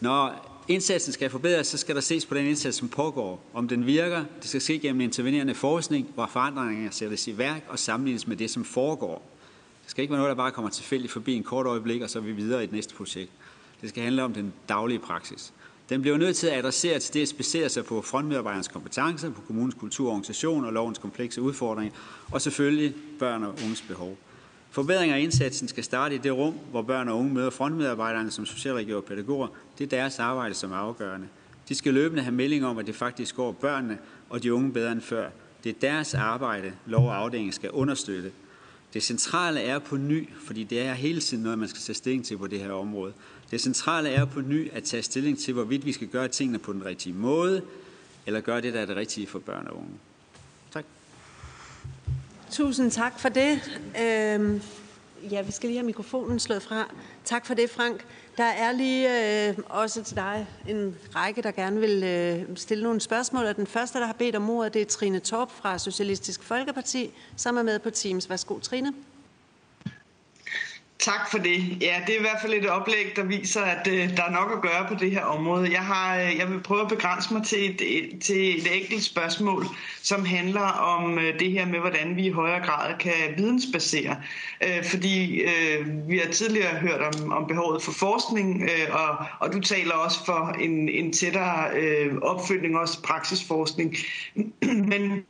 [0.00, 3.44] Når indsatsen skal forbedres, så skal der ses på den indsats, som pågår.
[3.54, 7.78] Om den virker, det skal ske gennem intervenerende forskning, hvor forandringer sættes i værk og
[7.78, 9.30] sammenlignes med det, som foregår.
[9.82, 12.18] Det skal ikke være noget, der bare kommer tilfældigt forbi en kort øjeblik, og så
[12.18, 13.30] er vi videre i det næste projekt.
[13.80, 15.52] Det skal handle om den daglige praksis.
[15.88, 19.74] Den bliver nødt til at adressere til det, specere sig på frontmedarbejdernes kompetencer, på kommunens
[19.74, 21.94] kultur og organisation og lovens komplekse udfordringer,
[22.32, 24.16] og selvfølgelig børn og unges behov.
[24.77, 28.47] Forbedring af indsatsen skal starte i det rum, hvor børn og unge møder frontmedarbejderne som
[28.47, 29.48] socialrådgiver og pædagoger.
[29.78, 31.27] Det er deres arbejde, som er afgørende.
[31.69, 33.98] De skal løbende have melding om, at det faktisk går børnene
[34.31, 35.31] og de unge bedre end før.
[35.65, 38.32] Det er deres arbejde, lov og afdeling skal understøtte.
[38.94, 42.24] Det centrale er på ny, fordi det er hele tiden noget, man skal tage stilling
[42.24, 43.12] til på det her område.
[43.51, 46.73] Det centrale er på ny at tage stilling til, hvorvidt vi skal gøre tingene på
[46.73, 47.62] den rigtige måde,
[48.27, 49.93] eller gøre det, der er det rigtige for børn og unge.
[52.56, 53.80] Tusind tak for det.
[54.02, 54.62] Øhm,
[55.30, 56.94] ja, vi skal lige have mikrofonen slået fra.
[57.24, 58.04] Tak for det, Frank.
[58.36, 63.00] Der er lige øh, også til dig en række, der gerne vil øh, stille nogle
[63.00, 63.44] spørgsmål.
[63.44, 67.10] Og den første, der har bedt om ordet, det er Trine Torp fra Socialistisk Folkeparti,
[67.36, 68.30] som er med på Teams.
[68.30, 68.92] Værsgo, Trine.
[70.98, 71.82] Tak for det.
[71.82, 74.52] Ja, det er i hvert fald et oplæg, der viser, at øh, der er nok
[74.52, 75.73] at gøre på det her område.
[75.73, 79.02] Jeg, har, øh, jeg vil prøve at begrænse mig til et, et, til et enkelt
[79.02, 79.66] spørgsmål,
[80.02, 84.16] som handler om øh, det her med, hvordan vi i højere grad kan vidensbasere.
[84.62, 89.52] Øh, fordi øh, vi har tidligere hørt om, om behovet for forskning, øh, og, og
[89.52, 93.97] du taler også for en, en tættere øh, opfølgning, også praksisforskning.
[94.90, 95.24] men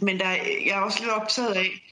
[0.00, 0.28] men der,
[0.66, 1.85] jeg er også lidt optaget af,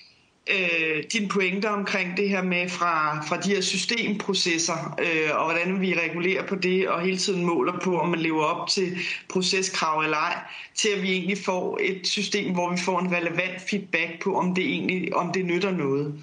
[0.50, 5.80] øh, dine pointer omkring det her med fra, fra de her systemprocesser, øh, og hvordan
[5.80, 8.96] vi regulerer på det, og hele tiden måler på, om man lever op til
[9.28, 10.38] proceskrav eller ej,
[10.74, 14.54] til at vi egentlig får et system, hvor vi får en relevant feedback på, om
[14.54, 16.14] det egentlig om det nytter noget.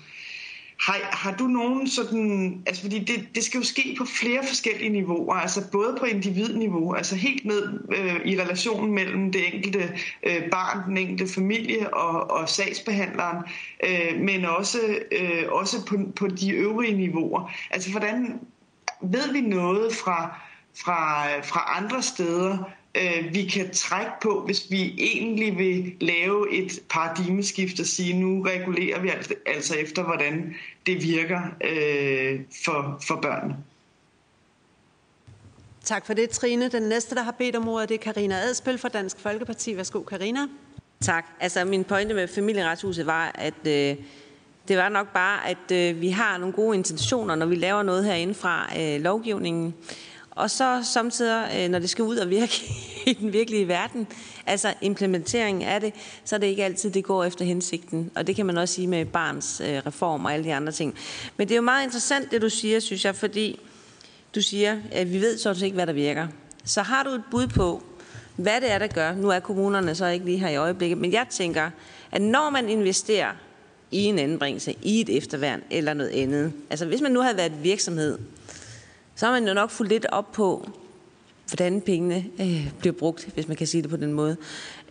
[0.82, 4.90] Har, har du nogen sådan, altså fordi det, det skal jo ske på flere forskellige
[4.90, 10.50] niveauer, altså både på individniveau, altså helt ned øh, i relationen mellem det enkelte øh,
[10.52, 13.38] barn, den enkelte familie og, og sagsbehandleren,
[13.84, 14.80] øh, men også,
[15.12, 17.52] øh, også på, på de øvrige niveauer.
[17.70, 18.40] Altså hvordan
[19.02, 20.40] ved vi noget fra,
[20.76, 22.58] fra, fra andre steder,
[22.96, 28.42] øh, vi kan trække på, hvis vi egentlig vil lave et paradigmeskift og sige, nu
[28.42, 33.58] regulerer vi altså, altså efter, hvordan det virker øh, for, for børnene.
[35.84, 36.70] Tak for det, Trine.
[36.70, 39.78] Den næste, der har bedt om ordet, det er Karina Adspil fra Dansk Folkeparti.
[39.78, 40.40] Værsgo, Karina.
[41.02, 41.26] Tak.
[41.40, 43.96] Altså, min pointe med familieretshuset var, at øh,
[44.68, 48.06] det var nok bare, at øh, vi har nogle gode intentioner, når vi laver noget
[48.06, 49.74] herinde fra øh, lovgivningen.
[50.32, 52.74] Og så samtidig, øh, når det skal ud og virke
[53.12, 54.08] i den virkelige verden,
[54.46, 55.94] altså implementeringen af det,
[56.26, 58.12] så er det ikke altid, det går efter hensigten.
[58.16, 60.96] Og det kan man også sige med barns øh, reform og alle de andre ting.
[61.38, 63.60] Men det er jo meget interessant, det du siger, synes jeg, fordi
[64.36, 66.28] du siger, at vi ved så ikke, hvad der virker.
[66.66, 67.84] Så har du et bud på,
[68.36, 69.16] hvad det er, der gør.
[69.16, 71.70] Nu er kommunerne så ikke lige her i øjeblikket, men jeg tænker,
[72.12, 73.32] at når man investerer
[73.92, 77.64] i en anbringelse, i et efterværn eller noget andet, altså hvis man nu havde været
[77.64, 78.18] virksomhed,
[79.22, 80.70] så har man jo nok fulgt lidt op på,
[81.48, 84.38] hvordan pengene øh, bliver brugt, hvis man kan sige det på den måde.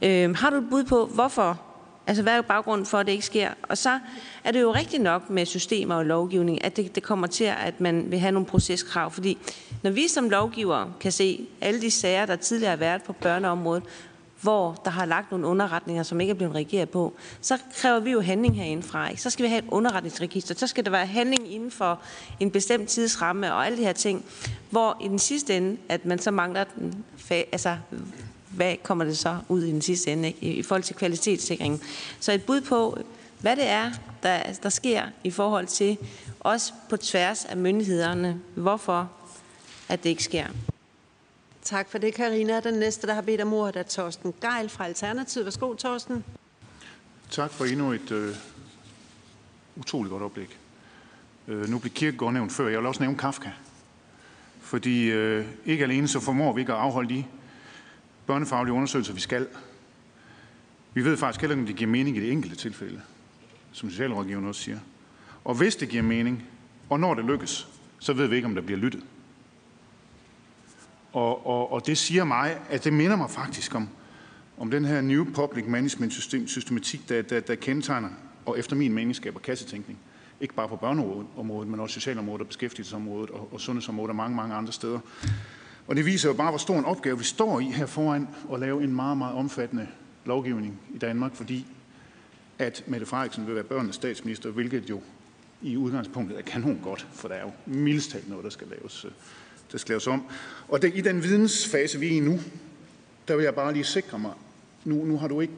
[0.03, 1.61] Øh, har du et bud på, hvorfor?
[2.07, 3.51] Altså, hvad er baggrunden for, at det ikke sker?
[3.63, 3.99] Og så
[4.45, 7.81] er det jo rigtigt nok med systemer og lovgivning, at det, det kommer til, at
[7.81, 9.11] man vil have nogle proceskrav.
[9.11, 9.39] Fordi
[9.83, 13.83] når vi som lovgiver kan se alle de sager, der tidligere har været på børneområdet,
[14.41, 18.11] hvor der har lagt nogle underretninger, som ikke er blevet reageret på, så kræver vi
[18.11, 19.09] jo handling herindefra.
[19.09, 19.23] Ikke?
[19.23, 20.55] Så skal vi have et underretningsregister.
[20.55, 22.01] Så skal der være handling inden for
[22.41, 24.25] en bestemt tidsramme og alle de her ting.
[24.71, 27.77] Hvor i den sidste ende, at man så mangler den, altså
[28.51, 30.41] hvad kommer det så ud i den sidste ende, ikke?
[30.41, 31.81] i forhold til kvalitetssikringen.
[32.21, 32.99] Så et bud på,
[33.41, 33.91] hvad det er,
[34.23, 35.99] der, der sker i forhold til,
[36.41, 39.11] også på tværs af myndighederne, hvorfor
[39.89, 40.47] at det ikke sker.
[41.63, 42.61] Tak for det, Karina.
[42.61, 45.47] Den næste, der har bedt om ordet, er Torsten Geil fra Alternativet.
[45.47, 46.25] Værsgo, Torsten.
[47.31, 48.35] Tak for endnu et øh,
[49.77, 50.59] utroligt godt oplæg.
[51.49, 52.69] Øh, nu blev Kirkegaard nævnt før.
[52.69, 53.51] Jeg vil også nævne Kafka.
[54.61, 57.25] Fordi øh, ikke alene så formår vi ikke at afholde de
[58.27, 59.49] børnefaglige undersøgelser, vi skal.
[60.95, 63.01] Vi ved faktisk heller ikke, om det giver mening i det enkelte tilfælde,
[63.73, 64.79] som socialrådgiverne også siger.
[65.45, 66.45] Og hvis det giver mening,
[66.89, 69.03] Og når det lykkes, så ved vi ikke, om der bliver lyttet.
[71.13, 73.89] Og, og, og det siger mig, at det minder mig faktisk om,
[74.59, 78.09] om den her New Public Management system, systematik, der, der, der kendetegner,
[78.47, 79.99] og efter min mening skaber kassetænkning.
[80.41, 84.55] Ikke bare på børneområdet, men også socialområdet og beskæftigelsesområdet og, og sundhedsområdet og mange, mange
[84.55, 84.99] andre steder.
[85.87, 88.61] Og det viser jo bare, hvor stor en opgave vi står i her foran at
[88.61, 89.89] lave en meget, meget omfattende
[90.25, 91.67] lovgivning i Danmark, fordi
[92.59, 95.01] at Mette Frederiksen vil være børnenes statsminister, hvilket jo
[95.63, 99.11] i udgangspunktet er kanon godt, for der er jo mildest noget, der skal laves, øh,
[99.73, 100.25] der skal laves om.
[100.69, 102.41] Og det, i den vidensfase, vi er i nu,
[103.29, 104.33] der vil jeg bare lige sikre mig,
[104.85, 105.55] nu, nu har du ikke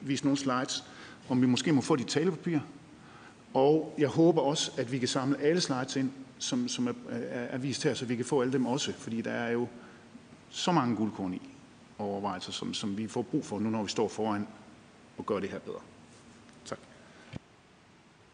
[0.00, 0.84] vist nogle slides,
[1.28, 2.58] om vi måske må få dit talepapir,
[3.54, 7.40] og jeg håber også, at vi kan samle alle slides ind, som, som er, er,
[7.40, 9.68] er vist her, så vi kan få alle dem også, fordi der er jo
[10.50, 11.42] så mange guldkorn i
[11.98, 14.46] overvejelser, som, som vi får brug for nu, når vi står foran
[15.18, 15.80] og gør det her bedre.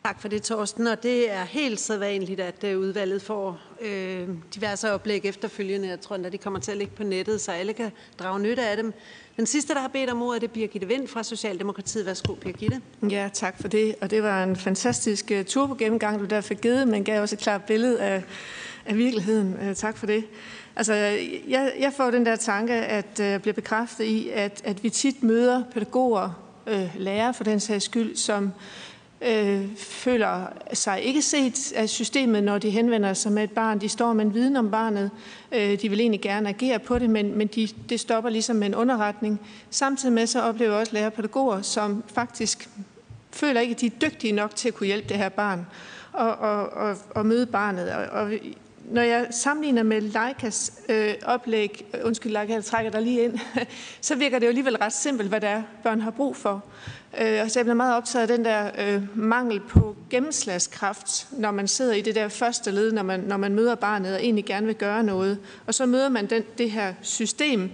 [0.04, 0.20] Tak.
[0.20, 0.86] For det, Torsten.
[0.86, 5.88] Og det er helt sædvanligt, at øh, udvalget får øh, diverse oplæg efterfølgende.
[5.88, 8.62] Jeg tror, at de kommer til at ligge på nettet, så alle kan drage nytte
[8.62, 8.92] af dem.
[9.36, 12.06] Den sidste, der har bedt om ordet, det er Birgitte Vind fra Socialdemokratiet.
[12.06, 12.80] Værsgo, Birgitte.
[13.10, 13.94] Ja, tak for det.
[14.00, 17.04] Og det var en fantastisk øh, uh, tur på gennemgang, du der fik givet, men
[17.04, 18.22] gav også et klart billede af,
[18.86, 19.56] af virkeligheden.
[19.68, 20.24] Uh, tak for det.
[20.76, 20.94] Altså,
[21.48, 24.90] jeg, jeg får den der tanke, at jeg uh, bliver bekræftet i, at, at vi
[24.90, 28.52] tit møder pædagoger, uh, lærere for den sags skyld, som
[29.24, 33.80] øh, føler sig ikke set af systemet, når de henvender sig med et barn.
[33.80, 35.10] De står med en viden om barnet.
[35.52, 38.66] Øh, de vil egentlig gerne agere på det, men, men de, det stopper ligesom med
[38.66, 39.40] en underretning.
[39.70, 42.68] Samtidig med så oplever jeg også lærerpædagoger, som faktisk
[43.30, 45.66] føler ikke, at de er dygtige nok til at kunne hjælpe det her barn
[46.12, 47.90] og, og, og, og møde barnet.
[47.92, 48.30] Og, og
[48.90, 53.38] når jeg sammenligner med Leikas øh, oplæg, øh, undskyld Leica, jeg trækker dig lige ind,
[54.00, 56.64] så virker det jo alligevel ret simpelt, hvad der er, børn har brug for.
[57.20, 61.50] Øh, og så jeg bliver meget optaget af den der øh, mangel på gennemslagskraft, når
[61.50, 64.44] man sidder i det der første led, når man, når man møder barnet og egentlig
[64.44, 65.38] gerne vil gøre noget.
[65.66, 67.70] Og så møder man den, det her system,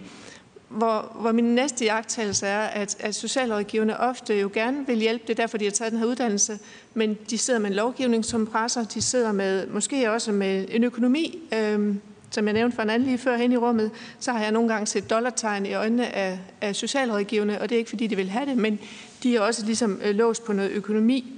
[0.68, 5.30] hvor, hvor min næste jagttagelse er, at, at socialrådgiverne ofte jo gerne vil hjælpe, det
[5.30, 6.58] er derfor, de har taget den her uddannelse,
[6.94, 10.84] men de sidder med en lovgivning, som presser, de sidder med måske også med en
[10.84, 11.94] økonomi, øh,
[12.30, 13.90] som jeg nævnte for en anden lige før hen i rummet,
[14.20, 17.78] så har jeg nogle gange set dollartegn i øjnene af, af socialrådgiverne, og det er
[17.78, 18.78] ikke fordi, de vil have det, men
[19.22, 21.32] de er også ligesom øh, låst på noget økonomi.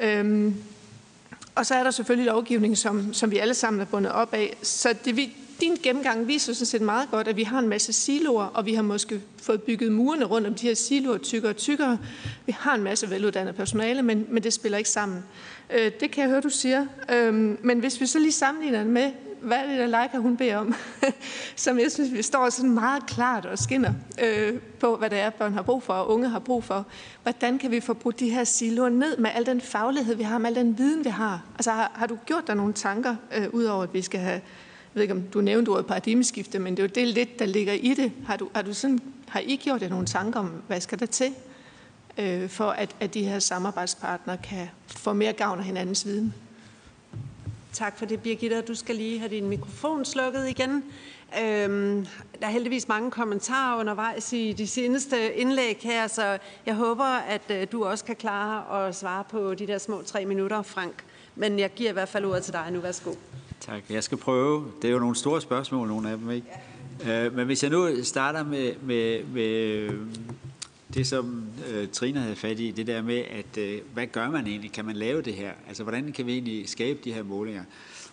[0.00, 0.54] Øhm,
[1.54, 4.56] og så er der selvfølgelig lovgivning, som, som vi alle sammen er bundet op af.
[4.62, 7.92] Så det, vi, din gennemgang viser sådan set meget godt, at vi har en masse
[7.92, 11.56] siloer, og vi har måske fået bygget murene rundt om de her siloer tykkere og
[11.56, 11.98] tykkere.
[12.46, 15.24] Vi har en masse veluddannet personale, men, men det spiller ikke sammen.
[15.74, 16.86] Øh, det kan jeg høre, du siger.
[17.12, 17.34] Øh,
[17.64, 19.12] men hvis vi så lige sammenligner det med,
[19.44, 20.74] hvad er det, der Leica hun beder om?
[21.56, 23.92] Som jeg synes, vi står sådan meget klart og skinner
[24.22, 26.86] øh, på, hvad det er, børn har brug for, og unge har brug for.
[27.22, 30.38] Hvordan kan vi få brudt de her siloer ned med al den faglighed, vi har,
[30.38, 31.42] med al den viden, vi har?
[31.54, 34.40] Altså, har, har du gjort dig nogle tanker, øh, udover at vi skal have,
[34.94, 37.72] ved ikke, om du nævnte ordet paradigmeskifte, men det er jo det lidt, der ligger
[37.72, 38.12] i det.
[38.26, 41.06] Har, du, har, du sådan, har I gjort jer nogle tanker om, hvad skal der
[41.06, 41.30] til,
[42.18, 46.34] øh, for at, at de her samarbejdspartnere kan få mere gavn af hinandens viden?
[47.72, 48.60] Tak for det, Birgitta.
[48.60, 50.84] Du skal lige have din mikrofon slukket igen.
[51.42, 52.06] Øhm,
[52.40, 57.42] der er heldigvis mange kommentarer undervejs i de seneste indlæg her, så jeg håber, at
[57.50, 61.04] øh, du også kan klare at svare på de der små tre minutter, Frank.
[61.36, 62.80] Men jeg giver i hvert fald ordet til dig nu.
[62.80, 63.14] Værsgo.
[63.66, 63.82] Tak.
[63.90, 64.72] Jeg skal prøve.
[64.82, 66.46] Det er jo nogle store spørgsmål, nogle af dem, ikke?
[67.04, 67.26] Ja.
[67.26, 69.90] Øh, men hvis jeg nu starter med, med, med
[70.94, 74.46] det, som øh, Trine havde fat i, det der med, at øh, hvad gør man
[74.46, 74.72] egentlig?
[74.72, 75.52] Kan man lave det her?
[75.68, 77.64] Altså, hvordan kan vi egentlig skabe de her målinger?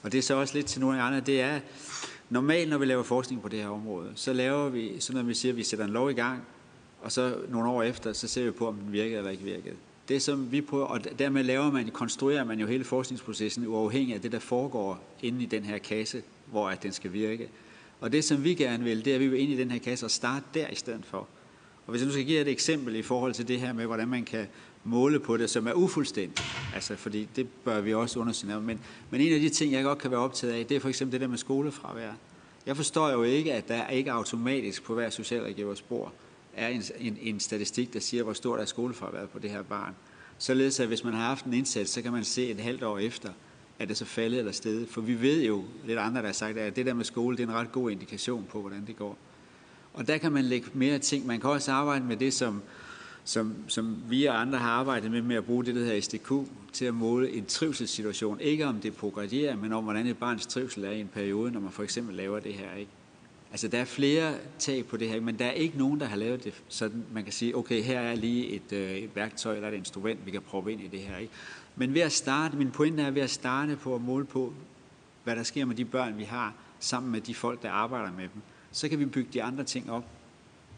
[0.04, 1.60] Og det er så også lidt til nogle af andre, det er,
[2.30, 5.34] normalt når vi laver forskning på det her område, så laver vi, sådan når vi
[5.34, 6.42] siger, at vi sætter en lov i gang,
[7.02, 9.76] og så nogle år efter, så ser vi på, om den virkede eller ikke virkede.
[10.12, 14.22] Det som vi prøver, og dermed laver man, konstruerer man jo hele forskningsprocessen uafhængig af
[14.22, 17.50] det, der foregår inde i den her kasse, hvor at den skal virke.
[18.02, 19.80] Og det som vi gerne vil, det er, at vi vil ind i den her
[19.80, 21.18] kasse og starte der i stedet for.
[21.86, 24.08] Og hvis jeg nu skal give et eksempel i forhold til det her med, hvordan
[24.08, 24.48] man kan
[24.84, 28.62] måle på det, som er ufuldstændigt, altså fordi det bør vi også undersøge.
[28.62, 30.90] Men, men en af de ting, jeg godt kan være optaget af, det er for
[30.90, 32.12] eksempel det der med skolefravær.
[32.66, 36.14] Jeg forstår jo ikke, at der ikke automatisk på hver socialrådgivers bord
[36.56, 39.96] er en, en, en statistik, der siger, hvor stort er skolefraværet på det her barn.
[40.38, 43.00] Således at hvis man har haft en indsats, så kan man se et halvt år
[43.00, 43.30] efter,
[43.80, 44.90] at det så faldet eller stedet.
[44.90, 47.44] For vi ved jo, lidt andre der har sagt, at det der med skole, det
[47.44, 49.18] er en ret god indikation på, hvordan det går.
[49.94, 51.26] Og der kan man lægge mere ting.
[51.26, 52.62] Man kan også arbejde med det, som,
[53.24, 56.32] som, som vi og andre har arbejdet med, med at bruge det, der hedder SDQ,
[56.74, 58.40] til at måle en trivselssituation.
[58.40, 61.60] Ikke om det progredierer, men om, hvordan et barns trivsel er i en periode, når
[61.60, 62.76] man for eksempel laver det her.
[62.76, 62.92] Ikke?
[63.52, 66.16] Altså, der er flere tag på det her, men der er ikke nogen, der har
[66.16, 69.68] lavet det, sådan, man kan sige, okay, her er lige et, øh, et værktøj eller
[69.68, 71.18] et instrument, vi kan prøve ind i det her.
[71.18, 71.34] Ikke?
[71.76, 74.54] Men ved at starte, min pointe er ved at starte på at måle på,
[75.24, 78.24] hvad der sker med de børn, vi har, sammen med de folk, der arbejder med
[78.24, 80.06] dem, så kan vi bygge de andre ting op.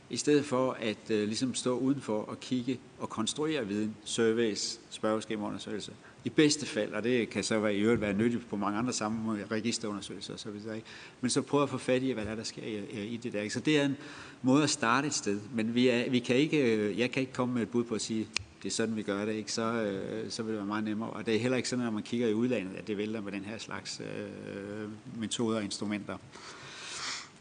[0.10, 5.94] I stedet for at øh, ligesom stå udenfor og kigge og konstruere viden, surveys, spørgeskemaundersøgelser.
[6.26, 8.94] I bedste fald, og det kan så være, i øvrigt være nyttigt på mange andre
[8.94, 10.82] samme registerundersøgelser osv.,
[11.22, 13.18] men så prøve at få fat i, hvad der, er, der sker i, øh, i
[13.18, 13.50] det der.
[13.50, 13.98] Så det er en
[14.42, 17.34] måde at starte et sted, men vi, er, vi kan ikke, øh, jeg kan ikke
[17.34, 18.28] komme med et bud på at sige,
[18.64, 19.52] det er sådan, vi gør det, ikke?
[19.52, 21.10] Så, øh, så vil det være meget nemmere.
[21.10, 23.32] Og det er heller ikke sådan, når man kigger i udlandet, at det vælter med
[23.32, 26.18] den her slags øh, metoder og instrumenter.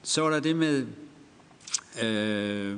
[0.03, 0.87] Så er der det med
[2.05, 2.77] øh,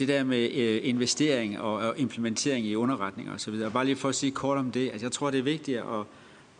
[0.00, 3.70] det der med øh, investering og, og implementering i underretninger osv.
[3.72, 4.90] Bare lige for at sige kort om det.
[4.90, 6.04] Altså, jeg tror, det er vigtigt at,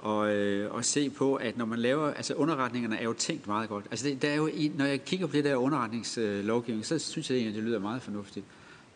[0.03, 3.69] og, øh, og se på, at når man laver, altså underretningerne er jo tænkt meget
[3.69, 3.85] godt.
[3.91, 7.37] Altså det, der er jo, når jeg kigger på det der underretningslovgivning, så synes jeg
[7.37, 8.47] egentlig, at det lyder meget fornuftigt.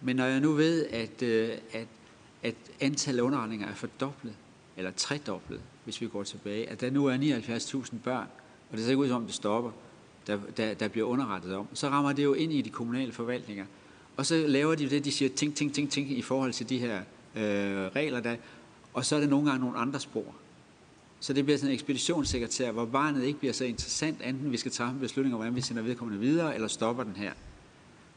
[0.01, 1.87] Men når jeg nu ved, at, øh, at,
[2.43, 4.35] at antallet af underretninger er fordoblet,
[4.77, 8.27] eller tredoblet, hvis vi går tilbage, at der nu er 79.000 børn,
[8.71, 9.71] og det ser ikke ud som om det stopper,
[10.27, 13.65] der, der, der bliver underrettet om, så rammer det jo ind i de kommunale forvaltninger.
[14.17, 16.79] Og så laver de det, de siger, ting, ting, ting, ting, i forhold til de
[16.79, 16.99] her
[17.37, 18.37] øh, regler der,
[18.95, 20.35] og så er det nogle gange nogle andre spor.
[21.21, 24.73] Så det bliver sådan en ekspeditionssekretær, hvor barnet ikke bliver så interessant, enten vi skal
[24.73, 27.33] træffe en beslutning om, hvordan vi sender vedkommende videre, eller stopper den her.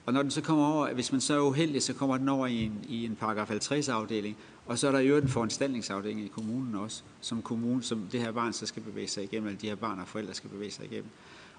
[0.06, 2.48] Og når den så kommer over, hvis man så er uheldig, så kommer den over
[2.48, 6.27] i en, i en paragraf 50 afdeling, og så er der jo en foranstaltningsafdeling i
[6.27, 9.67] kommunen også, som kommunen, som det her barn så skal bevæge sig igennem, eller de
[9.67, 11.09] her barn og forældre skal bevæge sig igennem.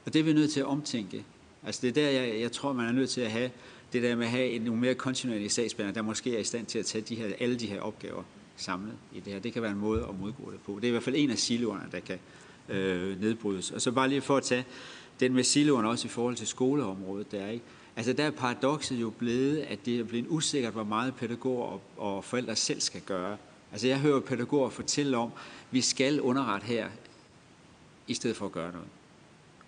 [0.07, 1.25] Og det er vi nødt til at omtænke.
[1.63, 3.51] Altså det er der, jeg, jeg tror, man er nødt til at have
[3.93, 6.79] det der med at have en mere kontinuerlig sagsbehandler, der måske er i stand til
[6.79, 8.23] at tage de her, alle de her opgaver
[8.57, 9.41] samlet i det her.
[9.41, 10.73] Det kan være en måde at modgå det på.
[10.77, 12.19] Det er i hvert fald en af siloerne, der kan
[12.69, 13.71] øh, nedbrydes.
[13.71, 14.65] Og så bare lige for at tage
[15.21, 17.65] den med siloerne også i forhold til skoleområdet, der er ikke.
[17.97, 21.83] Altså der er paradokset jo blevet, at det er blevet usikkert, hvor meget pædagoger og,
[21.97, 23.37] og forældre selv skal gøre.
[23.73, 26.89] Altså jeg hører pædagoger fortælle om, at vi skal underrette her,
[28.07, 28.89] i stedet for at gøre noget.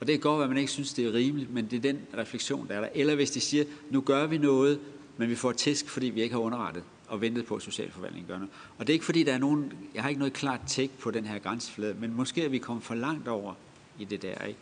[0.01, 2.01] Og det kan godt, at man ikke synes, det er rimeligt, men det er den
[2.19, 2.89] refleksion, der er der.
[2.95, 4.81] Eller hvis de siger, nu gør vi noget,
[5.17, 8.35] men vi får tæsk, fordi vi ikke har underrettet og ventet på, at socialforvaltningen gør
[8.35, 8.51] noget.
[8.79, 11.11] Og det er ikke fordi, der er nogen, jeg har ikke noget klart tæk på
[11.11, 13.55] den her grænseflade, men måske er vi kommet for langt over
[13.99, 14.61] i det der, ikke?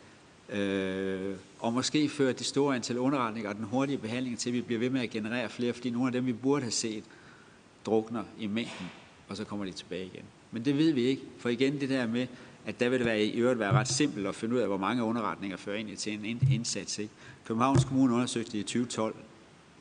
[0.62, 4.60] Øh, og måske fører det store antal underretninger og den hurtige behandling til, at vi
[4.60, 7.04] bliver ved med at generere flere, fordi nogle af dem, vi burde have set,
[7.86, 8.86] drukner i mængden,
[9.28, 10.24] og så kommer de tilbage igen.
[10.50, 12.26] Men det ved vi ikke, for igen det der med,
[12.68, 14.76] at der vil det være, i øvrigt være ret simpelt at finde ud af, hvor
[14.76, 16.98] mange underretninger fører ind til en indsats.
[16.98, 17.12] Ikke?
[17.44, 19.14] Københavns Kommune undersøgte i 2012,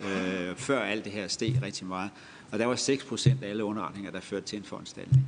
[0.02, 2.10] øh, før alt det her steg rigtig meget,
[2.52, 5.26] og der var 6 procent af alle underretninger, der førte til en foranstaltning.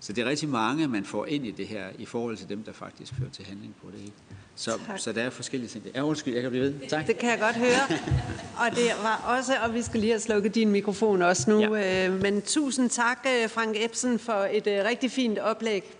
[0.00, 2.62] Så det er rigtig mange, man får ind i det her, i forhold til dem,
[2.62, 4.00] der faktisk fører til handling på det.
[4.00, 4.12] Ikke?
[4.56, 5.84] Så, så der er forskellige ting.
[5.94, 6.74] Ja, undskyld, jeg kan blive ved.
[6.88, 7.06] Tak.
[7.06, 7.98] Det kan jeg godt høre.
[8.56, 11.74] Og det var også, og vi skal lige have slukket din mikrofon også nu.
[11.74, 12.08] Ja.
[12.08, 15.97] Øh, men tusind tak, øh, Frank Ebsen, for et øh, rigtig fint oplæg.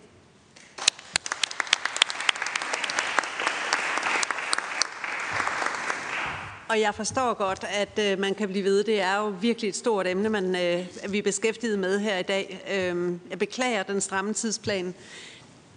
[6.69, 8.83] Og jeg forstår godt, at øh, man kan blive ved.
[8.83, 12.23] Det er jo virkelig et stort emne, man, øh, vi er beskæftiget med her i
[12.23, 12.61] dag.
[12.73, 14.93] Øh, jeg beklager den stramme tidsplan.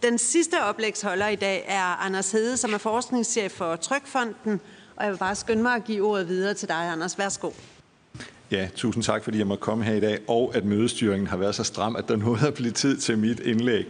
[0.02, 4.60] Den sidste oplægsholder i dag er Anders Hede, som er forskningschef for Trykfonden.
[4.96, 7.18] Og jeg vil bare skynde mig at give ordet videre til dig, Anders.
[7.18, 7.50] Værsgo.
[8.50, 11.54] Ja, tusind tak, fordi jeg måtte komme her i dag, og at mødestyringen har været
[11.54, 13.86] så stram, at der nåede at blive tid til mit indlæg.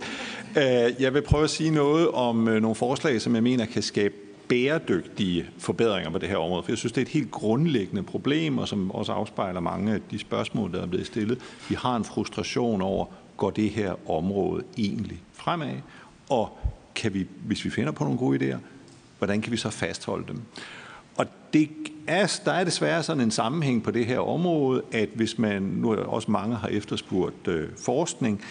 [0.56, 3.82] Øh, jeg vil prøve at sige noget om øh, nogle forslag, som jeg mener kan
[3.82, 4.14] skabe
[4.52, 6.62] bæredygtige forbedringer på det her område.
[6.62, 10.00] For jeg synes, det er et helt grundlæggende problem, og som også afspejler mange af
[10.10, 11.38] de spørgsmål, der er blevet stillet.
[11.68, 13.06] Vi har en frustration over,
[13.36, 15.74] går det her område egentlig fremad?
[16.28, 16.58] Og
[16.94, 18.58] kan vi, hvis vi finder på nogle gode idéer,
[19.18, 20.40] hvordan kan vi så fastholde dem?
[21.16, 21.70] Og det
[22.06, 25.90] er, der er desværre sådan en sammenhæng på det her område, at hvis man, nu
[25.90, 28.44] er også mange har efterspurgt øh, forskning,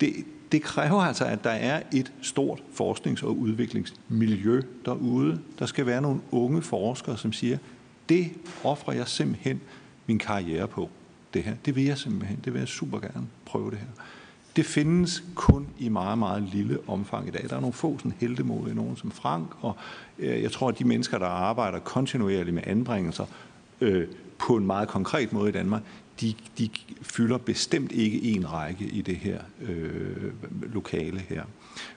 [0.00, 0.14] det,
[0.52, 5.40] det kræver altså, at der er et stort forsknings- og udviklingsmiljø derude.
[5.58, 7.58] Der skal være nogle unge forskere, som siger,
[8.08, 8.30] det
[8.64, 9.60] offrer jeg simpelthen
[10.06, 10.90] min karriere på.
[11.34, 13.86] Det her, det vil jeg simpelthen, det vil jeg super gerne prøve det her.
[14.56, 17.46] Det findes kun i meget, meget lille omfang i dag.
[17.48, 19.76] Der er nogle få sådan heldemodige, nogen som Frank, og
[20.18, 23.26] øh, jeg tror, at de mennesker, der arbejder kontinuerligt med anbringelser
[23.80, 24.08] øh,
[24.38, 25.82] på en meget konkret måde i Danmark,
[26.20, 26.70] de, de
[27.02, 30.32] fylder bestemt ikke en række i det her øh,
[30.72, 31.44] lokale her.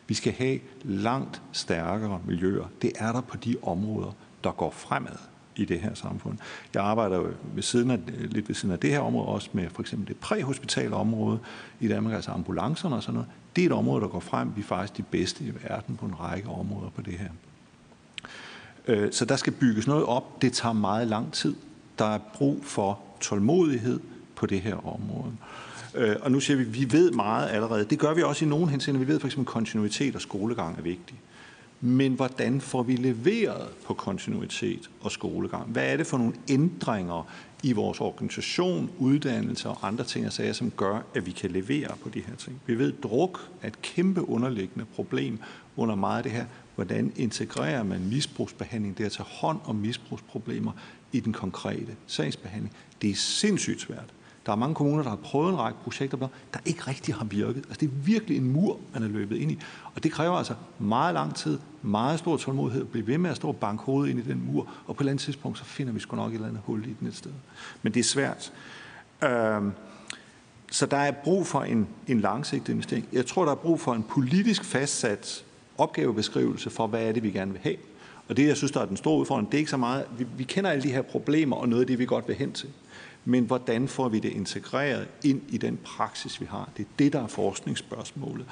[0.08, 2.66] Vi skal have langt stærkere miljøer.
[2.82, 5.18] Det er der på de områder, der går fremad
[5.56, 6.38] i det her samfund.
[6.74, 9.70] Jeg arbejder jo ved siden af, lidt ved siden af det her område også med
[9.70, 11.40] for eksempel det præhospitale område
[11.80, 13.30] i Danmark, altså ambulancerne og sådan noget.
[13.56, 14.56] Det er et område, der går frem.
[14.56, 17.30] Vi er faktisk de bedste i verden på en række områder på det her.
[18.88, 20.42] Øh, så der skal bygges noget op.
[20.42, 21.56] Det tager meget lang tid.
[22.00, 24.00] Der er brug for tålmodighed
[24.36, 25.32] på det her område.
[25.96, 27.86] Øh, og nu siger vi, at vi ved meget allerede.
[27.86, 29.00] Det gør vi også i nogen henseende.
[29.00, 31.20] Vi ved for eksempel, at kontinuitet og skolegang er vigtigt.
[31.82, 35.70] Men hvordan får vi leveret på kontinuitet og skolegang?
[35.70, 37.28] Hvad er det for nogle ændringer
[37.64, 41.90] i vores organisation, uddannelse og andre ting og sager, som gør, at vi kan levere
[42.04, 42.62] på de her ting?
[42.66, 45.40] Vi ved, at druk er et kæmpe underliggende problem
[45.78, 46.46] under meget af det her.
[46.76, 50.72] Hvordan integrerer man misbrugsbehandling, det at tage hånd om misbrugsproblemer
[51.12, 52.76] i den konkrete sagsbehandling?
[53.02, 54.14] Det er sindssygt svært.
[54.46, 56.18] Der er mange kommuner, der har prøvet en række projekter,
[56.54, 57.58] der ikke rigtig har virket.
[57.58, 59.60] Altså, det er virkelig en mur, man er løbet ind i.
[59.96, 63.36] Og det kræver altså meget lang tid, meget stor tålmodighed, at blive ved med at
[63.36, 65.64] stå og banke hovedet ind i den mur, og på et eller andet tidspunkt, så
[65.64, 67.32] finder vi sgu nok et eller andet hul i den et sted.
[67.82, 68.54] Men det er svært.
[69.24, 69.72] Øhm,
[70.72, 73.08] så der er brug for en, en langsigtet investering.
[73.14, 75.46] Jeg tror, der er brug for en politisk fastsat
[75.78, 77.76] opgavebeskrivelse for, hvad er det, vi gerne vil have.
[78.28, 80.26] Og det, jeg synes, der er den store udfordring, det er ikke så meget, vi,
[80.38, 82.70] vi kender alle de her problemer, og noget af det, vi godt vil hen til
[83.30, 86.70] men hvordan får vi det integreret ind i den praksis, vi har?
[86.78, 88.46] Det er det, der er forskningsspørgsmålet.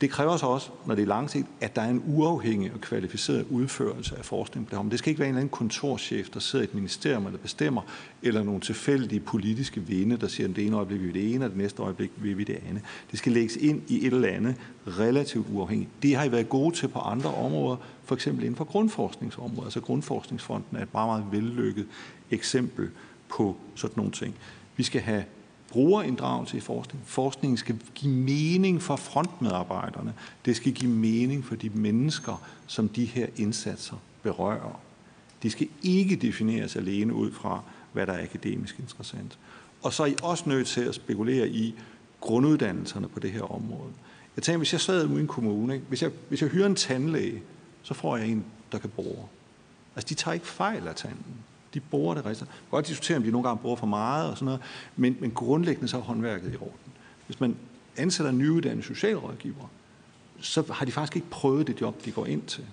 [0.00, 3.46] Det kræver så også, når det er langsigt, at der er en uafhængig og kvalificeret
[3.50, 4.88] udførelse af forskning på det her.
[4.88, 7.82] Det skal ikke være en eller anden kontorchef, der sidder i et ministerium, der bestemmer,
[8.22, 11.44] eller nogle tilfældige politiske vinde, der siger, at det ene øjeblik vil vi det ene,
[11.44, 12.82] og det næste øjeblik vil vi det andet.
[13.10, 14.54] Det skal lægges ind i et eller andet
[14.86, 15.90] relativt uafhængigt.
[16.02, 19.66] Det har I været gode til på andre områder, for eksempel inden for grundforskningsområdet.
[19.66, 21.86] Altså Grundforskningsfonden er et meget, meget vellykket
[22.30, 22.90] eksempel
[23.32, 24.34] på sådan nogle ting.
[24.76, 25.24] Vi skal have
[25.72, 27.02] brugerinddragelse i forskning.
[27.06, 30.14] Forskningen skal give mening for frontmedarbejderne.
[30.44, 34.80] Det skal give mening for de mennesker, som de her indsatser berører.
[35.42, 37.62] De skal ikke defineres alene ud fra,
[37.92, 39.38] hvad der er akademisk interessant.
[39.82, 41.74] Og så er I også nødt til at spekulere i
[42.20, 43.92] grunduddannelserne på det her område.
[44.36, 45.86] Jeg tænker, hvis jeg sad ude i en kommune, ikke?
[45.88, 47.42] Hvis, jeg, hvis jeg hyrer en tandlæge,
[47.82, 49.24] så får jeg en, der kan bruge.
[49.96, 51.34] Altså, de tager ikke fejl af tanden
[51.74, 52.50] de bruger det rigtigt.
[52.50, 54.60] Man kan godt diskutere, om de nogle gange bruger for meget og sådan noget,
[54.96, 56.92] men, men grundlæggende så er håndværket i orden.
[57.26, 57.56] Hvis man
[57.96, 59.68] ansætter nyuddannede socialrådgivere,
[60.40, 62.64] så har de faktisk ikke prøvet det job, de går ind til.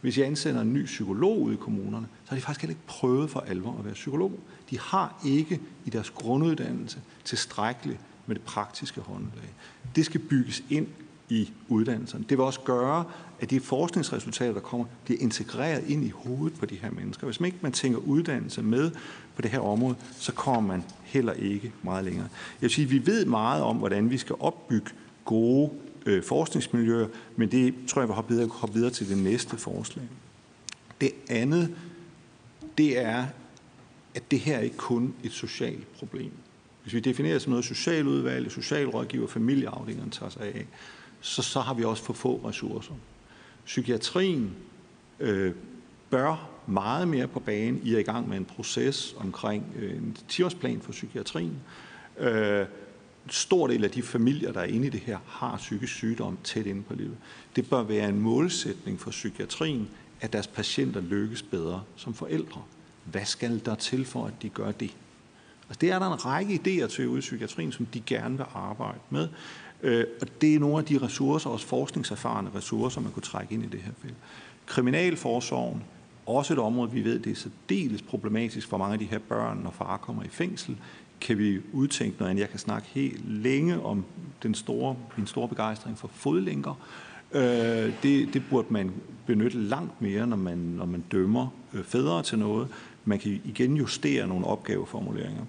[0.00, 2.86] Hvis jeg ansætter en ny psykolog ude i kommunerne, så har de faktisk heller ikke
[2.86, 4.32] prøvet for alvor at være psykolog.
[4.70, 9.54] De har ikke i deres grunduddannelse tilstrækkeligt med det praktiske håndlag.
[9.96, 10.86] Det skal bygges ind
[11.28, 12.24] i uddannelserne.
[12.28, 13.04] Det vil også gøre,
[13.40, 17.26] at de forskningsresultater, der kommer, bliver integreret ind i hovedet på de her mennesker.
[17.26, 18.90] Hvis man ikke man tænker uddannelse med
[19.36, 22.28] på det her område, så kommer man heller ikke meget længere.
[22.32, 24.90] Jeg vil sige, at vi ved meget om, hvordan vi skal opbygge
[25.24, 25.70] gode
[26.06, 27.06] øh, forskningsmiljøer,
[27.36, 30.04] men det tror jeg vi hoppe videre, hoppe videre til det næste forslag.
[31.00, 31.76] Det andet,
[32.78, 33.26] det er,
[34.14, 36.30] at det her er ikke kun et socialt problem.
[36.82, 40.66] Hvis vi definerer som noget socialudvalg, socialrådgiver, familieafdelingerne tager sig af,
[41.26, 42.94] så, så har vi også for få ressourcer.
[43.64, 44.54] Psykiatrien
[45.20, 45.54] øh,
[46.10, 47.80] bør meget mere på banen.
[47.84, 51.56] I er i gang med en proces omkring øh, en 10-årsplan for psykiatrien.
[52.18, 52.66] Øh,
[53.28, 56.66] stor del af de familier, der er inde i det her, har psykisk sygdom tæt
[56.66, 57.16] inde på livet.
[57.56, 59.88] Det bør være en målsætning for psykiatrien,
[60.20, 62.62] at deres patienter lykkes bedre som forældre.
[63.04, 64.96] Hvad skal der til for, at de gør det?
[65.68, 68.46] Altså, det er der en række idéer til ude i psykiatrien, som de gerne vil
[68.54, 69.28] arbejde med.
[69.82, 73.64] Øh, og det er nogle af de ressourcer, også forskningserfarne ressourcer, man kunne trække ind
[73.64, 74.14] i det her felt.
[74.66, 75.82] Kriminalforsorgen,
[76.26, 79.60] også et område, vi ved, det er særdeles problematisk for mange af de her børn,
[79.64, 80.76] når far kommer i fængsel.
[81.20, 82.40] Kan vi udtænke noget andet?
[82.40, 84.04] Jeg kan snakke helt længe om
[84.42, 86.78] den store, min store begejstring for fodlænker.
[87.32, 87.42] Øh,
[88.02, 88.92] det, det burde man
[89.26, 92.68] benytte langt mere, når man, når man dømmer øh, fædre til noget.
[93.04, 95.42] Man kan igen justere nogle opgaveformuleringer.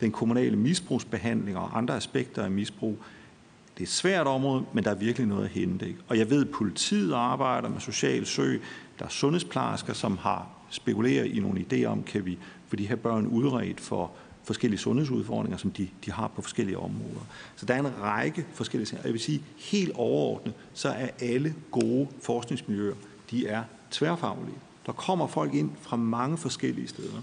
[0.00, 2.98] Den kommunale misbrugsbehandling og andre aspekter af misbrug
[3.74, 5.88] det er et svært område, men der er virkelig noget at hente.
[5.88, 6.00] Ikke?
[6.08, 8.62] Og jeg ved, at politiet arbejder med social søg.
[8.98, 12.38] Der er sundhedsplejersker, som har spekuleret i nogle idéer om, kan vi
[12.68, 14.12] få de her børn udredt for
[14.44, 17.26] forskellige sundhedsudfordringer, som de, de har på forskellige områder.
[17.56, 19.00] Så der er en række forskellige ting.
[19.00, 22.94] Og jeg vil sige, helt overordnet, så er alle gode forskningsmiljøer,
[23.30, 24.58] de er tværfaglige.
[24.86, 27.20] Der kommer folk ind fra mange forskellige steder.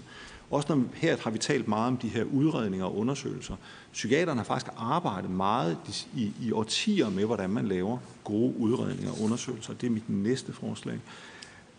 [0.52, 3.56] Også når her har vi talt meget om de her udredninger og undersøgelser.
[3.92, 9.20] Psykiaterne har faktisk arbejdet meget i, i årtier med, hvordan man laver gode udredninger og
[9.20, 9.74] undersøgelser.
[9.74, 11.00] Det er mit næste forslag.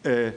[0.06, 0.32] Øh,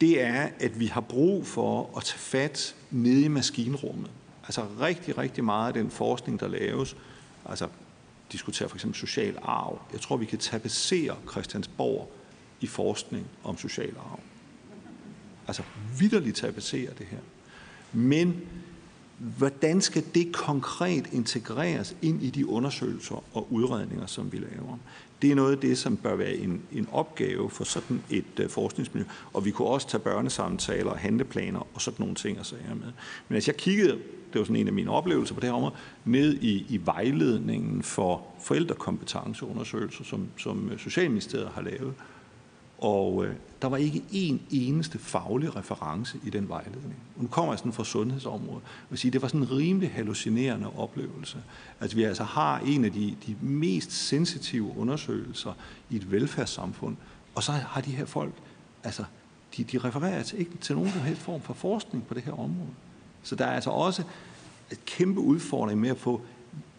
[0.00, 4.10] det er, at vi har brug for at tage fat nede i maskinrummet.
[4.42, 6.96] Altså rigtig, rigtig meget af den forskning, der laves,
[7.46, 7.68] altså
[8.32, 9.80] diskuterer for eksempel social arv.
[9.92, 12.12] Jeg tror, vi kan tapetsere Christiansborg
[12.60, 14.20] i forskning om social arv.
[15.46, 15.62] Altså
[15.98, 17.18] vidderligt tapetsere det her.
[17.92, 18.36] Men
[19.18, 24.78] hvordan skal det konkret integreres ind i de undersøgelser og udredninger, som vi laver?
[25.22, 28.50] Det er noget af det, som bør være en, en opgave for sådan et uh,
[28.50, 29.08] forskningsmiljø.
[29.32, 32.92] Og vi kunne også tage børnesamtaler og handleplaner og sådan nogle ting og sager med.
[33.28, 33.98] Men altså jeg kiggede,
[34.32, 37.82] det var sådan en af mine oplevelser på det her område, ned i, i vejledningen
[37.82, 41.94] for forældrekompetenceundersøgelser, som, som Socialministeriet har lavet.
[42.80, 46.96] Og øh, der var ikke en eneste faglig reference i den vejledning.
[47.16, 48.62] Og nu kommer jeg sådan fra sundhedsområdet.
[48.62, 51.38] Jeg vil sige, det var sådan en rimelig hallucinerende oplevelse.
[51.80, 55.52] Altså vi altså har en af de, de mest sensitive undersøgelser
[55.90, 56.96] i et velfærdssamfund,
[57.34, 58.32] og så har de her folk,
[58.84, 59.04] altså
[59.56, 62.32] de, de refererer til ikke til nogen som helst form for forskning på det her
[62.32, 62.70] område.
[63.22, 64.02] Så der er altså også
[64.70, 66.20] et kæmpe udfordring med at få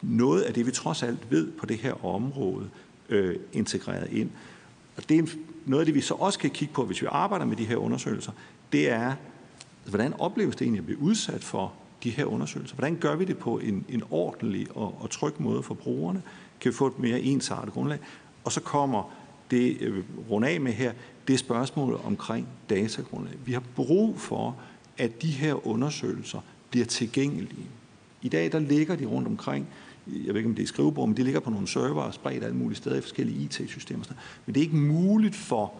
[0.01, 2.69] noget af det, vi trods alt ved på det her område,
[3.09, 4.29] øh, integreret ind.
[4.97, 5.23] Og det er
[5.65, 7.75] noget af det, vi så også kan kigge på, hvis vi arbejder med de her
[7.75, 8.31] undersøgelser,
[8.71, 9.13] det er,
[9.85, 11.73] hvordan opleves det egentlig at blive udsat for
[12.03, 12.75] de her undersøgelser?
[12.75, 16.21] Hvordan gør vi det på en, en ordentlig og, og tryg måde for brugerne?
[16.59, 17.99] Kan vi få et mere ensartet grundlag?
[18.43, 19.13] Og så kommer
[19.51, 20.93] det, øh, rundt af med her,
[21.27, 23.33] det er spørgsmålet omkring datagrundlag.
[23.45, 24.55] Vi har brug for,
[24.97, 27.65] at de her undersøgelser bliver tilgængelige.
[28.21, 29.67] I dag der ligger de rundt omkring
[30.07, 32.55] jeg ved ikke, om det er skrivebord, men det ligger på nogle server spredt alle
[32.55, 34.03] mulige steder i forskellige IT-systemer.
[34.45, 35.73] Men det er ikke muligt for,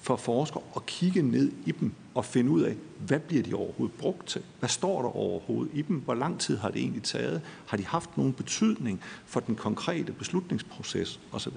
[0.00, 2.74] for forskere at kigge ned i dem og finde ud af,
[3.06, 4.42] hvad bliver de overhovedet brugt til?
[4.58, 5.96] Hvad står der overhovedet i dem?
[5.96, 7.40] Hvor lang tid har det egentlig taget?
[7.66, 11.52] Har de haft nogen betydning for den konkrete beslutningsproces osv.?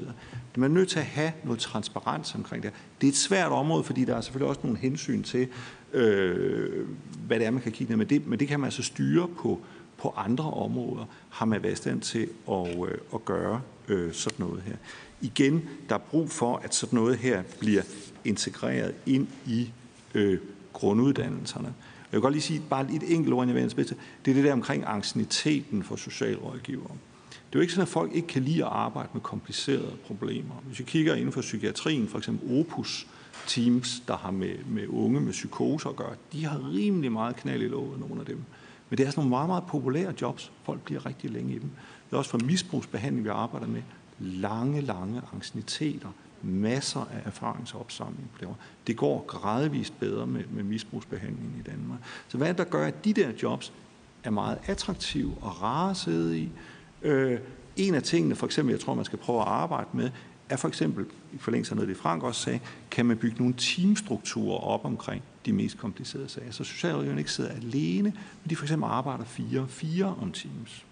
[0.55, 2.71] Man er nødt til at have noget transparens omkring det.
[3.01, 5.47] Det er et svært område, fordi der er selvfølgelig også nogle hensyn til,
[5.93, 6.87] øh,
[7.27, 7.97] hvad det er, man kan kigge ned.
[7.97, 9.61] med det, men det kan man altså styre på,
[9.97, 14.45] på andre områder har man været i stand til at, øh, at gøre øh, sådan
[14.45, 14.75] noget her.
[15.21, 17.81] Igen, der er brug for, at sådan noget her bliver
[18.25, 19.71] integreret ind i
[20.13, 20.39] øh,
[20.73, 21.73] grunduddannelserne.
[22.11, 23.91] Jeg vil godt lige sige bare et enkelt ord, jeg vil Det
[24.25, 26.91] er det der omkring angstniteten for socialrådgivere.
[27.29, 30.55] Det er jo ikke sådan, at folk ikke kan lide at arbejde med komplicerede problemer.
[30.65, 33.07] Hvis vi kigger inden for psykiatrien, for eksempel Opus
[33.47, 37.61] Teams, der har med, med unge med psykose at gøre, de har rimelig meget knald
[37.61, 38.43] i låget, nogle af dem.
[38.89, 40.51] Men det er sådan nogle meget, meget populære jobs.
[40.63, 41.69] Folk bliver rigtig længe i dem.
[42.09, 43.81] Det er også for misbrugsbehandling, vi arbejder med.
[44.19, 46.09] Lange, lange ancieniteter.
[46.41, 48.49] Masser af erfaringsopsamling på det
[48.87, 51.99] Det går gradvist bedre med, med misbrugsbehandling i Danmark.
[52.27, 53.73] Så hvad er det, der gør, at de der jobs
[54.23, 56.51] er meget attraktive og rare at sidde i?
[57.01, 57.39] Øh,
[57.75, 60.09] en af tingene, for eksempel, jeg tror, man skal prøve at arbejde med,
[60.49, 62.59] er for eksempel, i forlængelse af noget, det Frank også sagde,
[62.91, 66.51] kan man bygge nogle teamstrukturer op omkring de mest komplicerede sager.
[66.51, 70.85] Så socialrådgiverne ikke sidder alene, men de for eksempel arbejder fire fire om teams.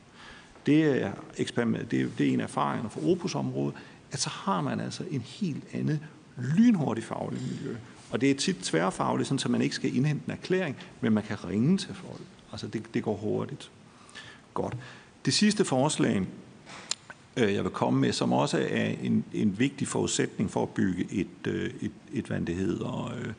[0.66, 3.75] Det er, eksperiment, det er, det er en af erfaringerne fra Opus-området,
[4.11, 6.00] at så har man altså en helt andet
[6.38, 7.75] lynhurtig faglig miljø.
[8.11, 11.24] Og det er tit tværfagligt, sådan, så man ikke skal indhente en erklæring, men man
[11.24, 12.22] kan ringe til folk.
[12.51, 13.72] Altså det, det går hurtigt.
[14.53, 14.77] Godt.
[15.25, 16.27] Det sidste forslag,
[17.38, 21.08] Øh, jeg vil komme med, som også er en, en vigtig forudsætning for at bygge
[21.12, 23.34] et, øh, et, et hvad det hedder, øh,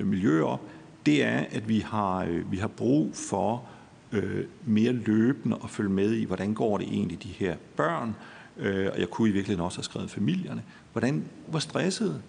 [0.00, 0.60] øh, miljø op,
[1.06, 3.64] det er, at vi har, vi har brug for
[4.12, 8.14] øh, mere løbende at følge med i, hvordan går det egentlig de her børn,
[8.56, 10.62] øh, og jeg kunne i virkeligheden også have skrevet familierne.
[10.92, 12.22] Hvordan, hvor stressede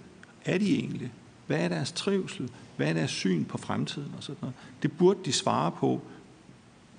[0.46, 1.12] er de egentlig?
[1.48, 2.50] Hvad er deres trivsel?
[2.78, 4.14] Hvad er deres syn på fremtiden?
[4.18, 4.56] Og sådan noget?
[4.82, 6.02] Det burde de svare på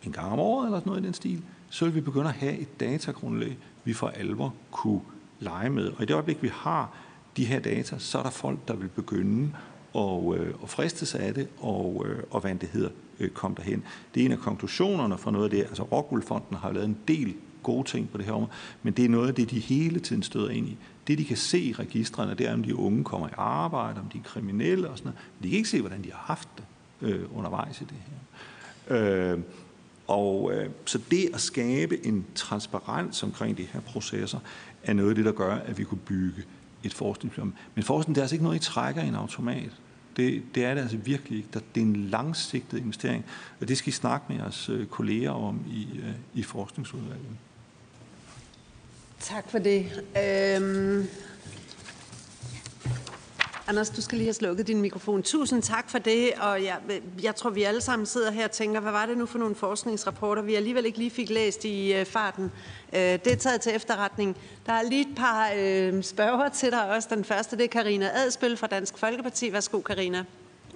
[0.04, 1.42] en gang om året eller sådan noget i den stil.
[1.70, 5.00] Så vil vi begynde at have et datagrundlag, vi for alvor kunne
[5.40, 5.88] lege med.
[5.88, 6.96] Og i det øjeblik, vi har
[7.36, 9.50] de her data, så er der folk, der vil begynde
[9.92, 12.90] og, øh, og fristes af det, og, øh, og hvad det hedder,
[13.20, 13.84] øh, kom derhen.
[14.14, 15.60] Det er en af konklusionerne fra noget af det.
[15.60, 18.50] Altså Rockwool-fonden har lavet en del gode ting på det her område,
[18.82, 20.76] men det er noget af det, de hele tiden støder ind i.
[21.06, 24.08] Det, de kan se i registrene, det er, om de unge kommer i arbejde, om
[24.08, 25.20] de er kriminelle og sådan noget.
[25.38, 26.64] Men de kan ikke se, hvordan de har haft det
[27.00, 29.32] øh, undervejs i det her.
[29.32, 29.38] Øh,
[30.06, 34.38] og øh, så det at skabe en transparens omkring de her processer,
[34.82, 36.42] er noget af det, der gør, at vi kunne bygge
[36.84, 37.54] et forskningsprogram.
[37.74, 39.70] Men forskning det er altså ikke noget, I trækker i en automat.
[40.16, 41.48] Det, det er det altså virkelig ikke.
[41.52, 43.24] Det er en langsigtet investering,
[43.60, 47.26] og det skal I snakke med jeres øh, kolleger om i, øh, i forskningsudvalget.
[49.20, 50.02] Tak for det.
[50.16, 51.08] Øhm
[53.66, 55.22] Anders, du skal lige have slukket din mikrofon.
[55.22, 56.76] Tusind tak for det, og jeg,
[57.22, 59.54] jeg tror, vi alle sammen sidder her og tænker, hvad var det nu for nogle
[59.54, 62.52] forskningsrapporter, vi alligevel ikke lige fik læst i øh, farten.
[62.92, 64.36] Øh, det er taget til efterretning.
[64.66, 67.08] Der er lige et par øh, spørger til dig også.
[67.14, 69.52] Den første, det er Karina Adspil fra Dansk Folkeparti.
[69.52, 70.24] Værsgo, Karina.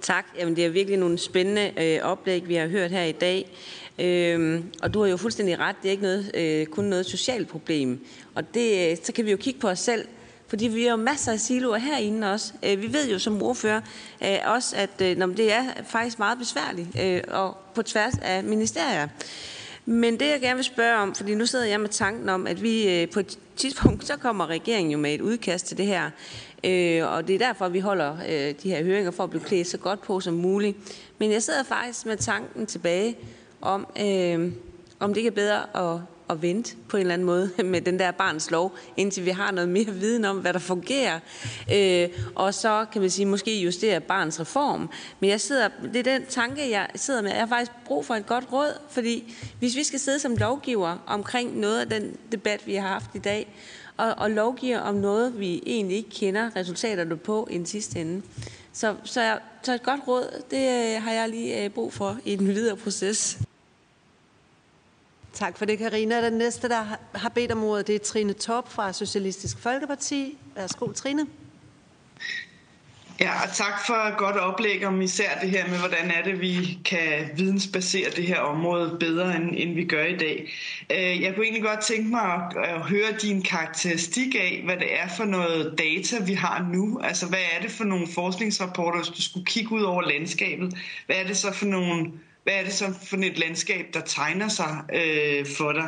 [0.01, 0.25] Tak.
[0.37, 3.57] Jamen, det er virkelig nogle spændende øh, oplæg, vi har hørt her i dag.
[3.99, 5.75] Øhm, og du har jo fuldstændig ret.
[5.81, 8.05] Det er ikke noget, øh, kun noget socialt problem.
[8.35, 10.07] Og det, øh, så kan vi jo kigge på os selv
[10.49, 12.53] fordi vi har jo masser af siloer herinde også.
[12.63, 13.81] Øh, vi ved jo som ordfører
[14.23, 16.97] øh, også, at øh, når det er faktisk meget besværligt
[17.27, 19.07] og på tværs af ministerier.
[19.85, 22.63] Men det, jeg gerne vil spørge om, fordi nu sidder jeg med tanken om, at
[22.63, 26.05] vi på et tidspunkt, så kommer regeringen jo med et udkast til det her.
[27.05, 28.17] og det er derfor, vi holder
[28.63, 30.77] de her høringer, for at blive klædt så godt på som muligt.
[31.17, 33.17] Men jeg sidder faktisk med tanken tilbage
[33.61, 33.87] om,
[34.99, 35.99] om det ikke er bedre at
[36.29, 39.51] at vente på en eller anden måde med den der barns lov, indtil vi har
[39.51, 41.19] noget mere viden om, hvad der fungerer.
[41.73, 44.89] Øh, og så kan man sige, måske justere barns reform.
[45.19, 47.31] Men jeg sidder, det er den tanke, jeg sidder med.
[47.31, 50.97] Jeg har faktisk brug for et godt råd, fordi hvis vi skal sidde som lovgiver
[51.07, 53.55] omkring noget af den debat, vi har haft i dag,
[53.97, 58.21] og, og lovgive om noget, vi egentlig ikke kender resultaterne på i den sidste ende.
[58.73, 62.35] Så, så, så et godt råd, det øh, har jeg lige øh, brug for i
[62.35, 63.39] den videre proces.
[65.39, 66.25] Tak for det, Karina.
[66.25, 70.37] Den næste, der har bedt om ordet, det er Trine Top fra Socialistisk Folkeparti.
[70.55, 71.27] Værsgo, Trine.
[73.19, 76.41] Ja, og tak for et godt oplæg om især det her med, hvordan er det,
[76.41, 80.53] vi kan vidensbasere det her område bedre, end, end vi gør i dag.
[80.91, 84.99] Øh, jeg kunne egentlig godt tænke mig at, at høre din karakteristik af, hvad det
[85.01, 86.99] er for noget data, vi har nu.
[87.03, 90.77] Altså, hvad er det for nogle forskningsrapporter, hvis du skulle kigge ud over landskabet?
[91.05, 92.11] Hvad er det så for nogle
[92.49, 95.87] hvad er det så for et landskab, der tegner sig øh, for dig?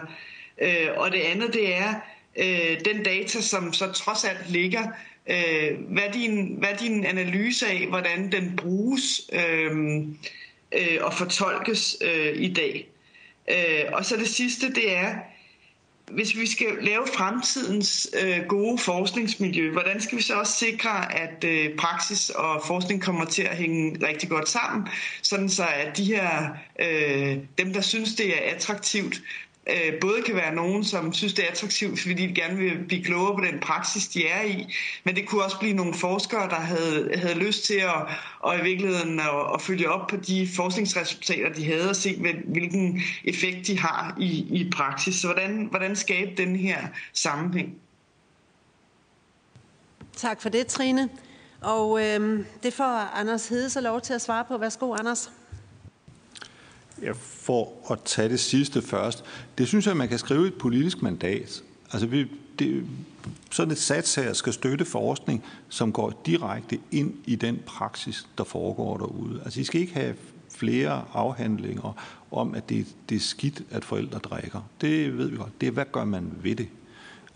[0.62, 1.94] Øh, og det andet, det er
[2.36, 4.88] øh, den data, som så trods alt ligger.
[5.28, 9.98] Øh, hvad, er din, hvad er din analyse af, hvordan den bruges øh,
[10.72, 12.88] øh, og fortolkes øh, i dag?
[13.50, 15.16] Øh, og så det sidste, det er,
[16.12, 21.44] hvis vi skal lave fremtidens øh, gode forskningsmiljø, hvordan skal vi så også sikre, at
[21.44, 24.88] øh, praksis og forskning kommer til at hænge rigtig godt sammen,
[25.22, 26.50] sådan så at de her,
[26.80, 29.22] øh, dem der synes, det er attraktivt,
[29.72, 33.04] øh, både kan være nogen, som synes, det er attraktivt, fordi de gerne vil blive
[33.04, 36.56] klogere på den praksis, de er i, men det kunne også blive nogle forskere, der
[36.56, 38.08] havde, havde lyst til at,
[38.40, 43.02] og i virkeligheden at, at følge op på de forskningsresultater, de havde, og se, hvilken
[43.24, 45.16] effekt de har i, i praksis.
[45.16, 46.78] Så hvordan, hvordan skabe den her
[47.14, 47.76] sammenhæng?
[50.16, 51.10] Tak for det, Trine.
[51.62, 54.58] Og øh, det får Anders Hede så lov til at svare på.
[54.58, 55.32] Værsgo, Anders.
[57.02, 59.24] Ja, for at tage det sidste først.
[59.58, 61.64] Det synes jeg, man kan skrive et politisk mandat.
[61.92, 62.28] Altså, vi,
[62.60, 62.86] det,
[63.52, 68.44] sådan et sats her skal støtte forskning, som går direkte ind i den praksis, der
[68.44, 69.42] foregår derude.
[69.46, 70.16] Altså, I skal ikke have
[70.50, 74.62] flere afhandlinger om, at det, det er skidt, at forældre drikker.
[74.82, 75.62] Det ved vi godt.
[75.62, 76.68] Det er, hvad gør man ved det?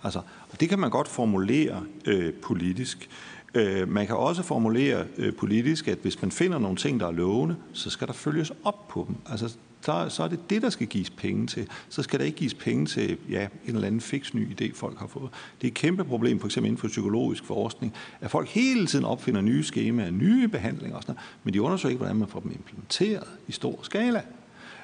[0.04, 0.20] Altså,
[0.52, 3.10] og det kan man godt formulere øh, politisk.
[3.56, 7.12] Øh, man kan også formulere øh, politisk, at hvis man finder nogle ting, der er
[7.12, 9.16] lovende, så skal der følges op på dem.
[9.30, 11.68] Altså, der, så er det det, der skal gives penge til.
[11.90, 15.00] Så skal der ikke gives penge til ja, en eller anden fix ny idé, folk
[15.00, 15.30] har fået.
[15.62, 19.06] Det er et kæmpe problem, for eksempel inden for psykologisk forskning, at folk hele tiden
[19.06, 22.40] opfinder nye skemaer, nye behandlinger og sådan noget, men de undersøger ikke, hvordan man får
[22.40, 24.22] dem implementeret i stor skala.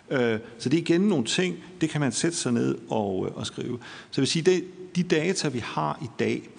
[0.09, 3.37] Øh, så det er igen nogle ting, det kan man sætte sig ned og, øh,
[3.37, 3.79] og skrive.
[4.11, 4.63] Så jeg vil sige, det,
[4.95, 6.49] de data, vi har i dag,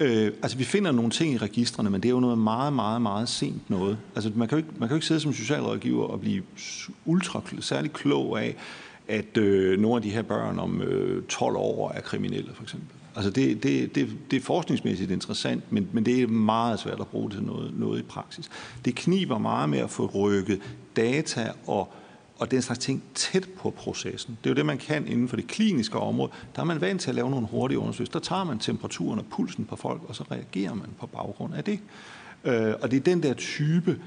[0.00, 3.02] Øh, altså vi finder nogle ting i registrene, men det er jo noget meget, meget,
[3.02, 3.98] meget sent noget.
[4.14, 6.42] Altså man kan jo ikke, man kan jo ikke sidde som socialrådgiver og blive
[7.04, 8.56] ultra særlig klog af,
[9.08, 12.88] at øh, nogle af de her børn om øh, 12 år er kriminelle, for eksempel.
[13.16, 17.06] Altså det, det, det, det er forskningsmæssigt interessant, men, men det er meget svært at
[17.06, 18.50] bruge til noget, noget i praksis.
[18.84, 20.60] Det kniber meget med at få rykket
[20.96, 21.92] data og
[22.38, 24.38] og den slags ting tæt på processen.
[24.44, 26.32] Det er jo det, man kan inden for det kliniske område.
[26.56, 28.12] Der er man vant til at lave nogle hurtige undersøgelser.
[28.12, 31.64] Der tager man temperaturen og pulsen på folk, og så reagerer man på baggrund af
[31.64, 31.80] det.
[32.44, 34.00] Øh, og det er den der type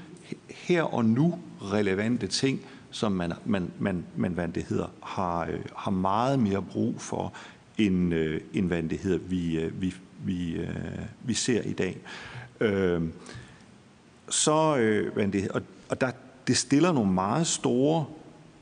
[0.48, 2.60] her og nu relevante ting,
[2.90, 7.32] som man, man, man, man hvad det hedder, har, øh, har meget mere brug for,
[7.78, 9.94] end, øh, end hvad det hedder, vi, vi,
[10.24, 10.60] vi,
[11.24, 11.98] vi ser i dag.
[14.28, 14.74] Så,
[15.14, 16.10] hvad det, og, og der,
[16.46, 18.04] det stiller nogle meget store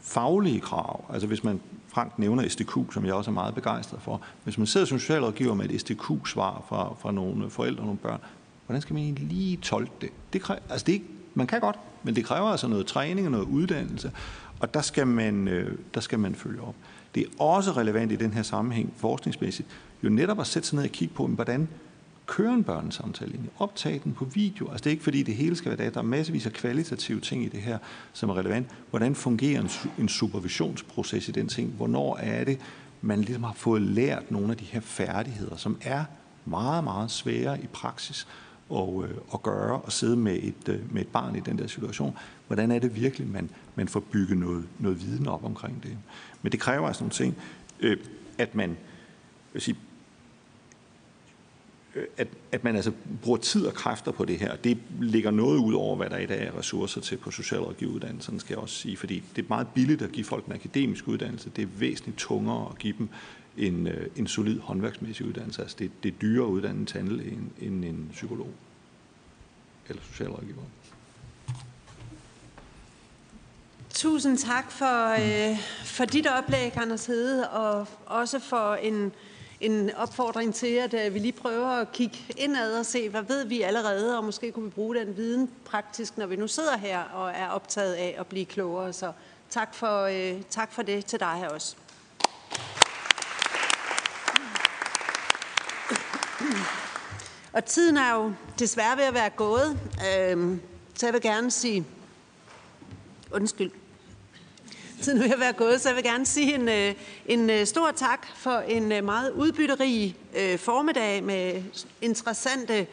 [0.08, 1.04] faglige krav.
[1.12, 4.20] Altså hvis man, Frank nævner SDQ, som jeg også er meget begejstret for.
[4.44, 8.20] Hvis man sidder som socialrådgiver med et SDQ-svar fra, fra nogle forældre og nogle børn,
[8.66, 10.10] hvordan skal man egentlig lige tolke det?
[10.32, 13.30] det, kræver, altså det ikke, man kan godt, men det kræver altså noget træning og
[13.30, 14.12] noget uddannelse,
[14.60, 16.74] og der skal man, øh, der skal man følge op.
[17.14, 19.68] Det er også relevant i den her sammenhæng forskningsmæssigt,
[20.04, 21.68] jo netop at sætte sig ned og kigge på, hvordan
[22.28, 24.70] køre en børnesamtale ind, optage den på video.
[24.70, 25.94] Altså det er ikke fordi det hele skal være det.
[25.94, 27.78] Der er masservis af kvalitative ting i det her,
[28.12, 28.66] som er relevant.
[28.90, 31.70] Hvordan fungerer en, en supervisionsproces i den ting?
[31.70, 32.58] Hvornår er det,
[33.00, 36.04] man ligesom har fået lært nogle af de her færdigheder, som er
[36.44, 38.26] meget, meget svære i praksis
[38.72, 41.66] at, øh, at gøre og sidde med et, øh, med et barn i den der
[41.66, 42.16] situation.
[42.46, 45.96] Hvordan er det virkelig, man, man får bygget noget, noget viden op omkring det?
[46.42, 47.36] Men det kræver altså nogle ting,
[47.80, 47.96] øh,
[48.38, 48.76] at man
[49.52, 49.76] vil sige,
[51.98, 54.56] Øh, at, at man altså bruger tid og kræfter på det her.
[54.56, 58.54] Det ligger noget ud over, hvad der i dag er ressourcer til på socialrådgiveruddannelsen, skal
[58.54, 58.96] jeg også sige.
[58.96, 61.50] Fordi det er meget billigt at give folk en akademisk uddannelse.
[61.56, 63.08] Det er væsentligt tungere at give dem
[63.56, 65.62] en, øh, en solid håndværksmæssig uddannelse.
[65.62, 68.50] Altså det, det er dyrere at uddanne en tandlæge end, end en psykolog
[69.88, 70.62] eller socialrådgiver.
[73.90, 79.12] Tusind tak for, øh, for dit oplæg, Anders Hede, og også for en,
[79.60, 83.62] en opfordring til, at vi lige prøver at kigge indad og se, hvad ved vi
[83.62, 87.30] allerede, og måske kunne vi bruge den viden praktisk, når vi nu sidder her og
[87.30, 88.92] er optaget af at blive klogere.
[88.92, 89.12] Så
[89.50, 91.76] tak for, øh, tak for det til dig her også.
[97.52, 100.58] Og tiden er jo desværre ved at være gået, øh,
[100.94, 101.86] så jeg vil gerne sige
[103.30, 103.70] undskyld.
[105.02, 106.94] Tiden ved at være gået, så jeg vil gerne sige en, øh,
[107.26, 110.16] en øh, stor tak for en øh, meget udbytterig
[110.56, 111.62] formiddag med
[112.00, 112.86] interessante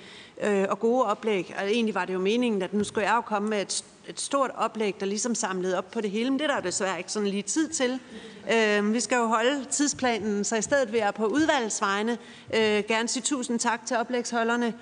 [0.70, 1.56] og gode oplæg.
[1.58, 4.20] Og egentlig var det jo meningen, at nu skulle jeg jo komme med et, et
[4.20, 7.12] stort oplæg, der ligesom samlede op på det hele, men det er der desværre ikke
[7.12, 8.00] sådan lige tid til.
[8.94, 12.18] vi skal jo holde tidsplanen, så i stedet vil jeg på udvalgsvejene
[12.88, 14.74] gerne sige tusind tak til oplægsholderne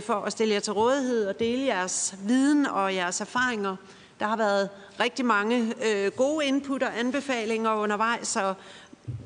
[0.00, 3.76] for at stille jer til rådighed og dele jeres viden og jeres erfaringer.
[4.20, 4.68] Der har været
[5.00, 8.54] rigtig mange øh, gode input og anbefalinger undervejs, så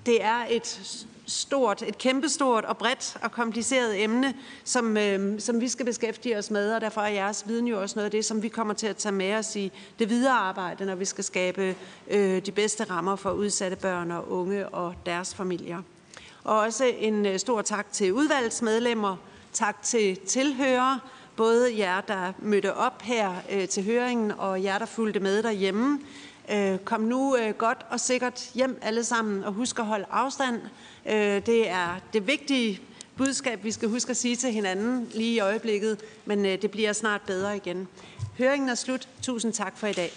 [0.07, 5.69] det er et stort, et kæmpestort og bredt og kompliceret emne, som, øh, som vi
[5.69, 8.43] skal beskæftige os med, og derfor er jeres viden jo også noget af det, som
[8.43, 11.77] vi kommer til at tage med os i det videre arbejde, når vi skal skabe
[12.11, 15.83] øh, de bedste rammer for udsatte børn og unge og deres familier.
[16.45, 19.17] Og også en øh, stor tak til udvalgsmedlemmer,
[19.53, 21.01] tak til tilhørere,
[21.37, 26.01] både jer, der mødte op her øh, til høringen, og jer, der fulgte med derhjemme.
[26.53, 30.61] Øh, kom nu øh, godt og sikkert hjem alle sammen, og husk at holde afstand.
[31.07, 32.81] Øh, det er det vigtige
[33.17, 36.93] budskab, vi skal huske at sige til hinanden lige i øjeblikket, men øh, det bliver
[36.93, 37.89] snart bedre igen.
[38.39, 39.09] Høringen er slut.
[39.23, 40.13] Tusind tak for i dag.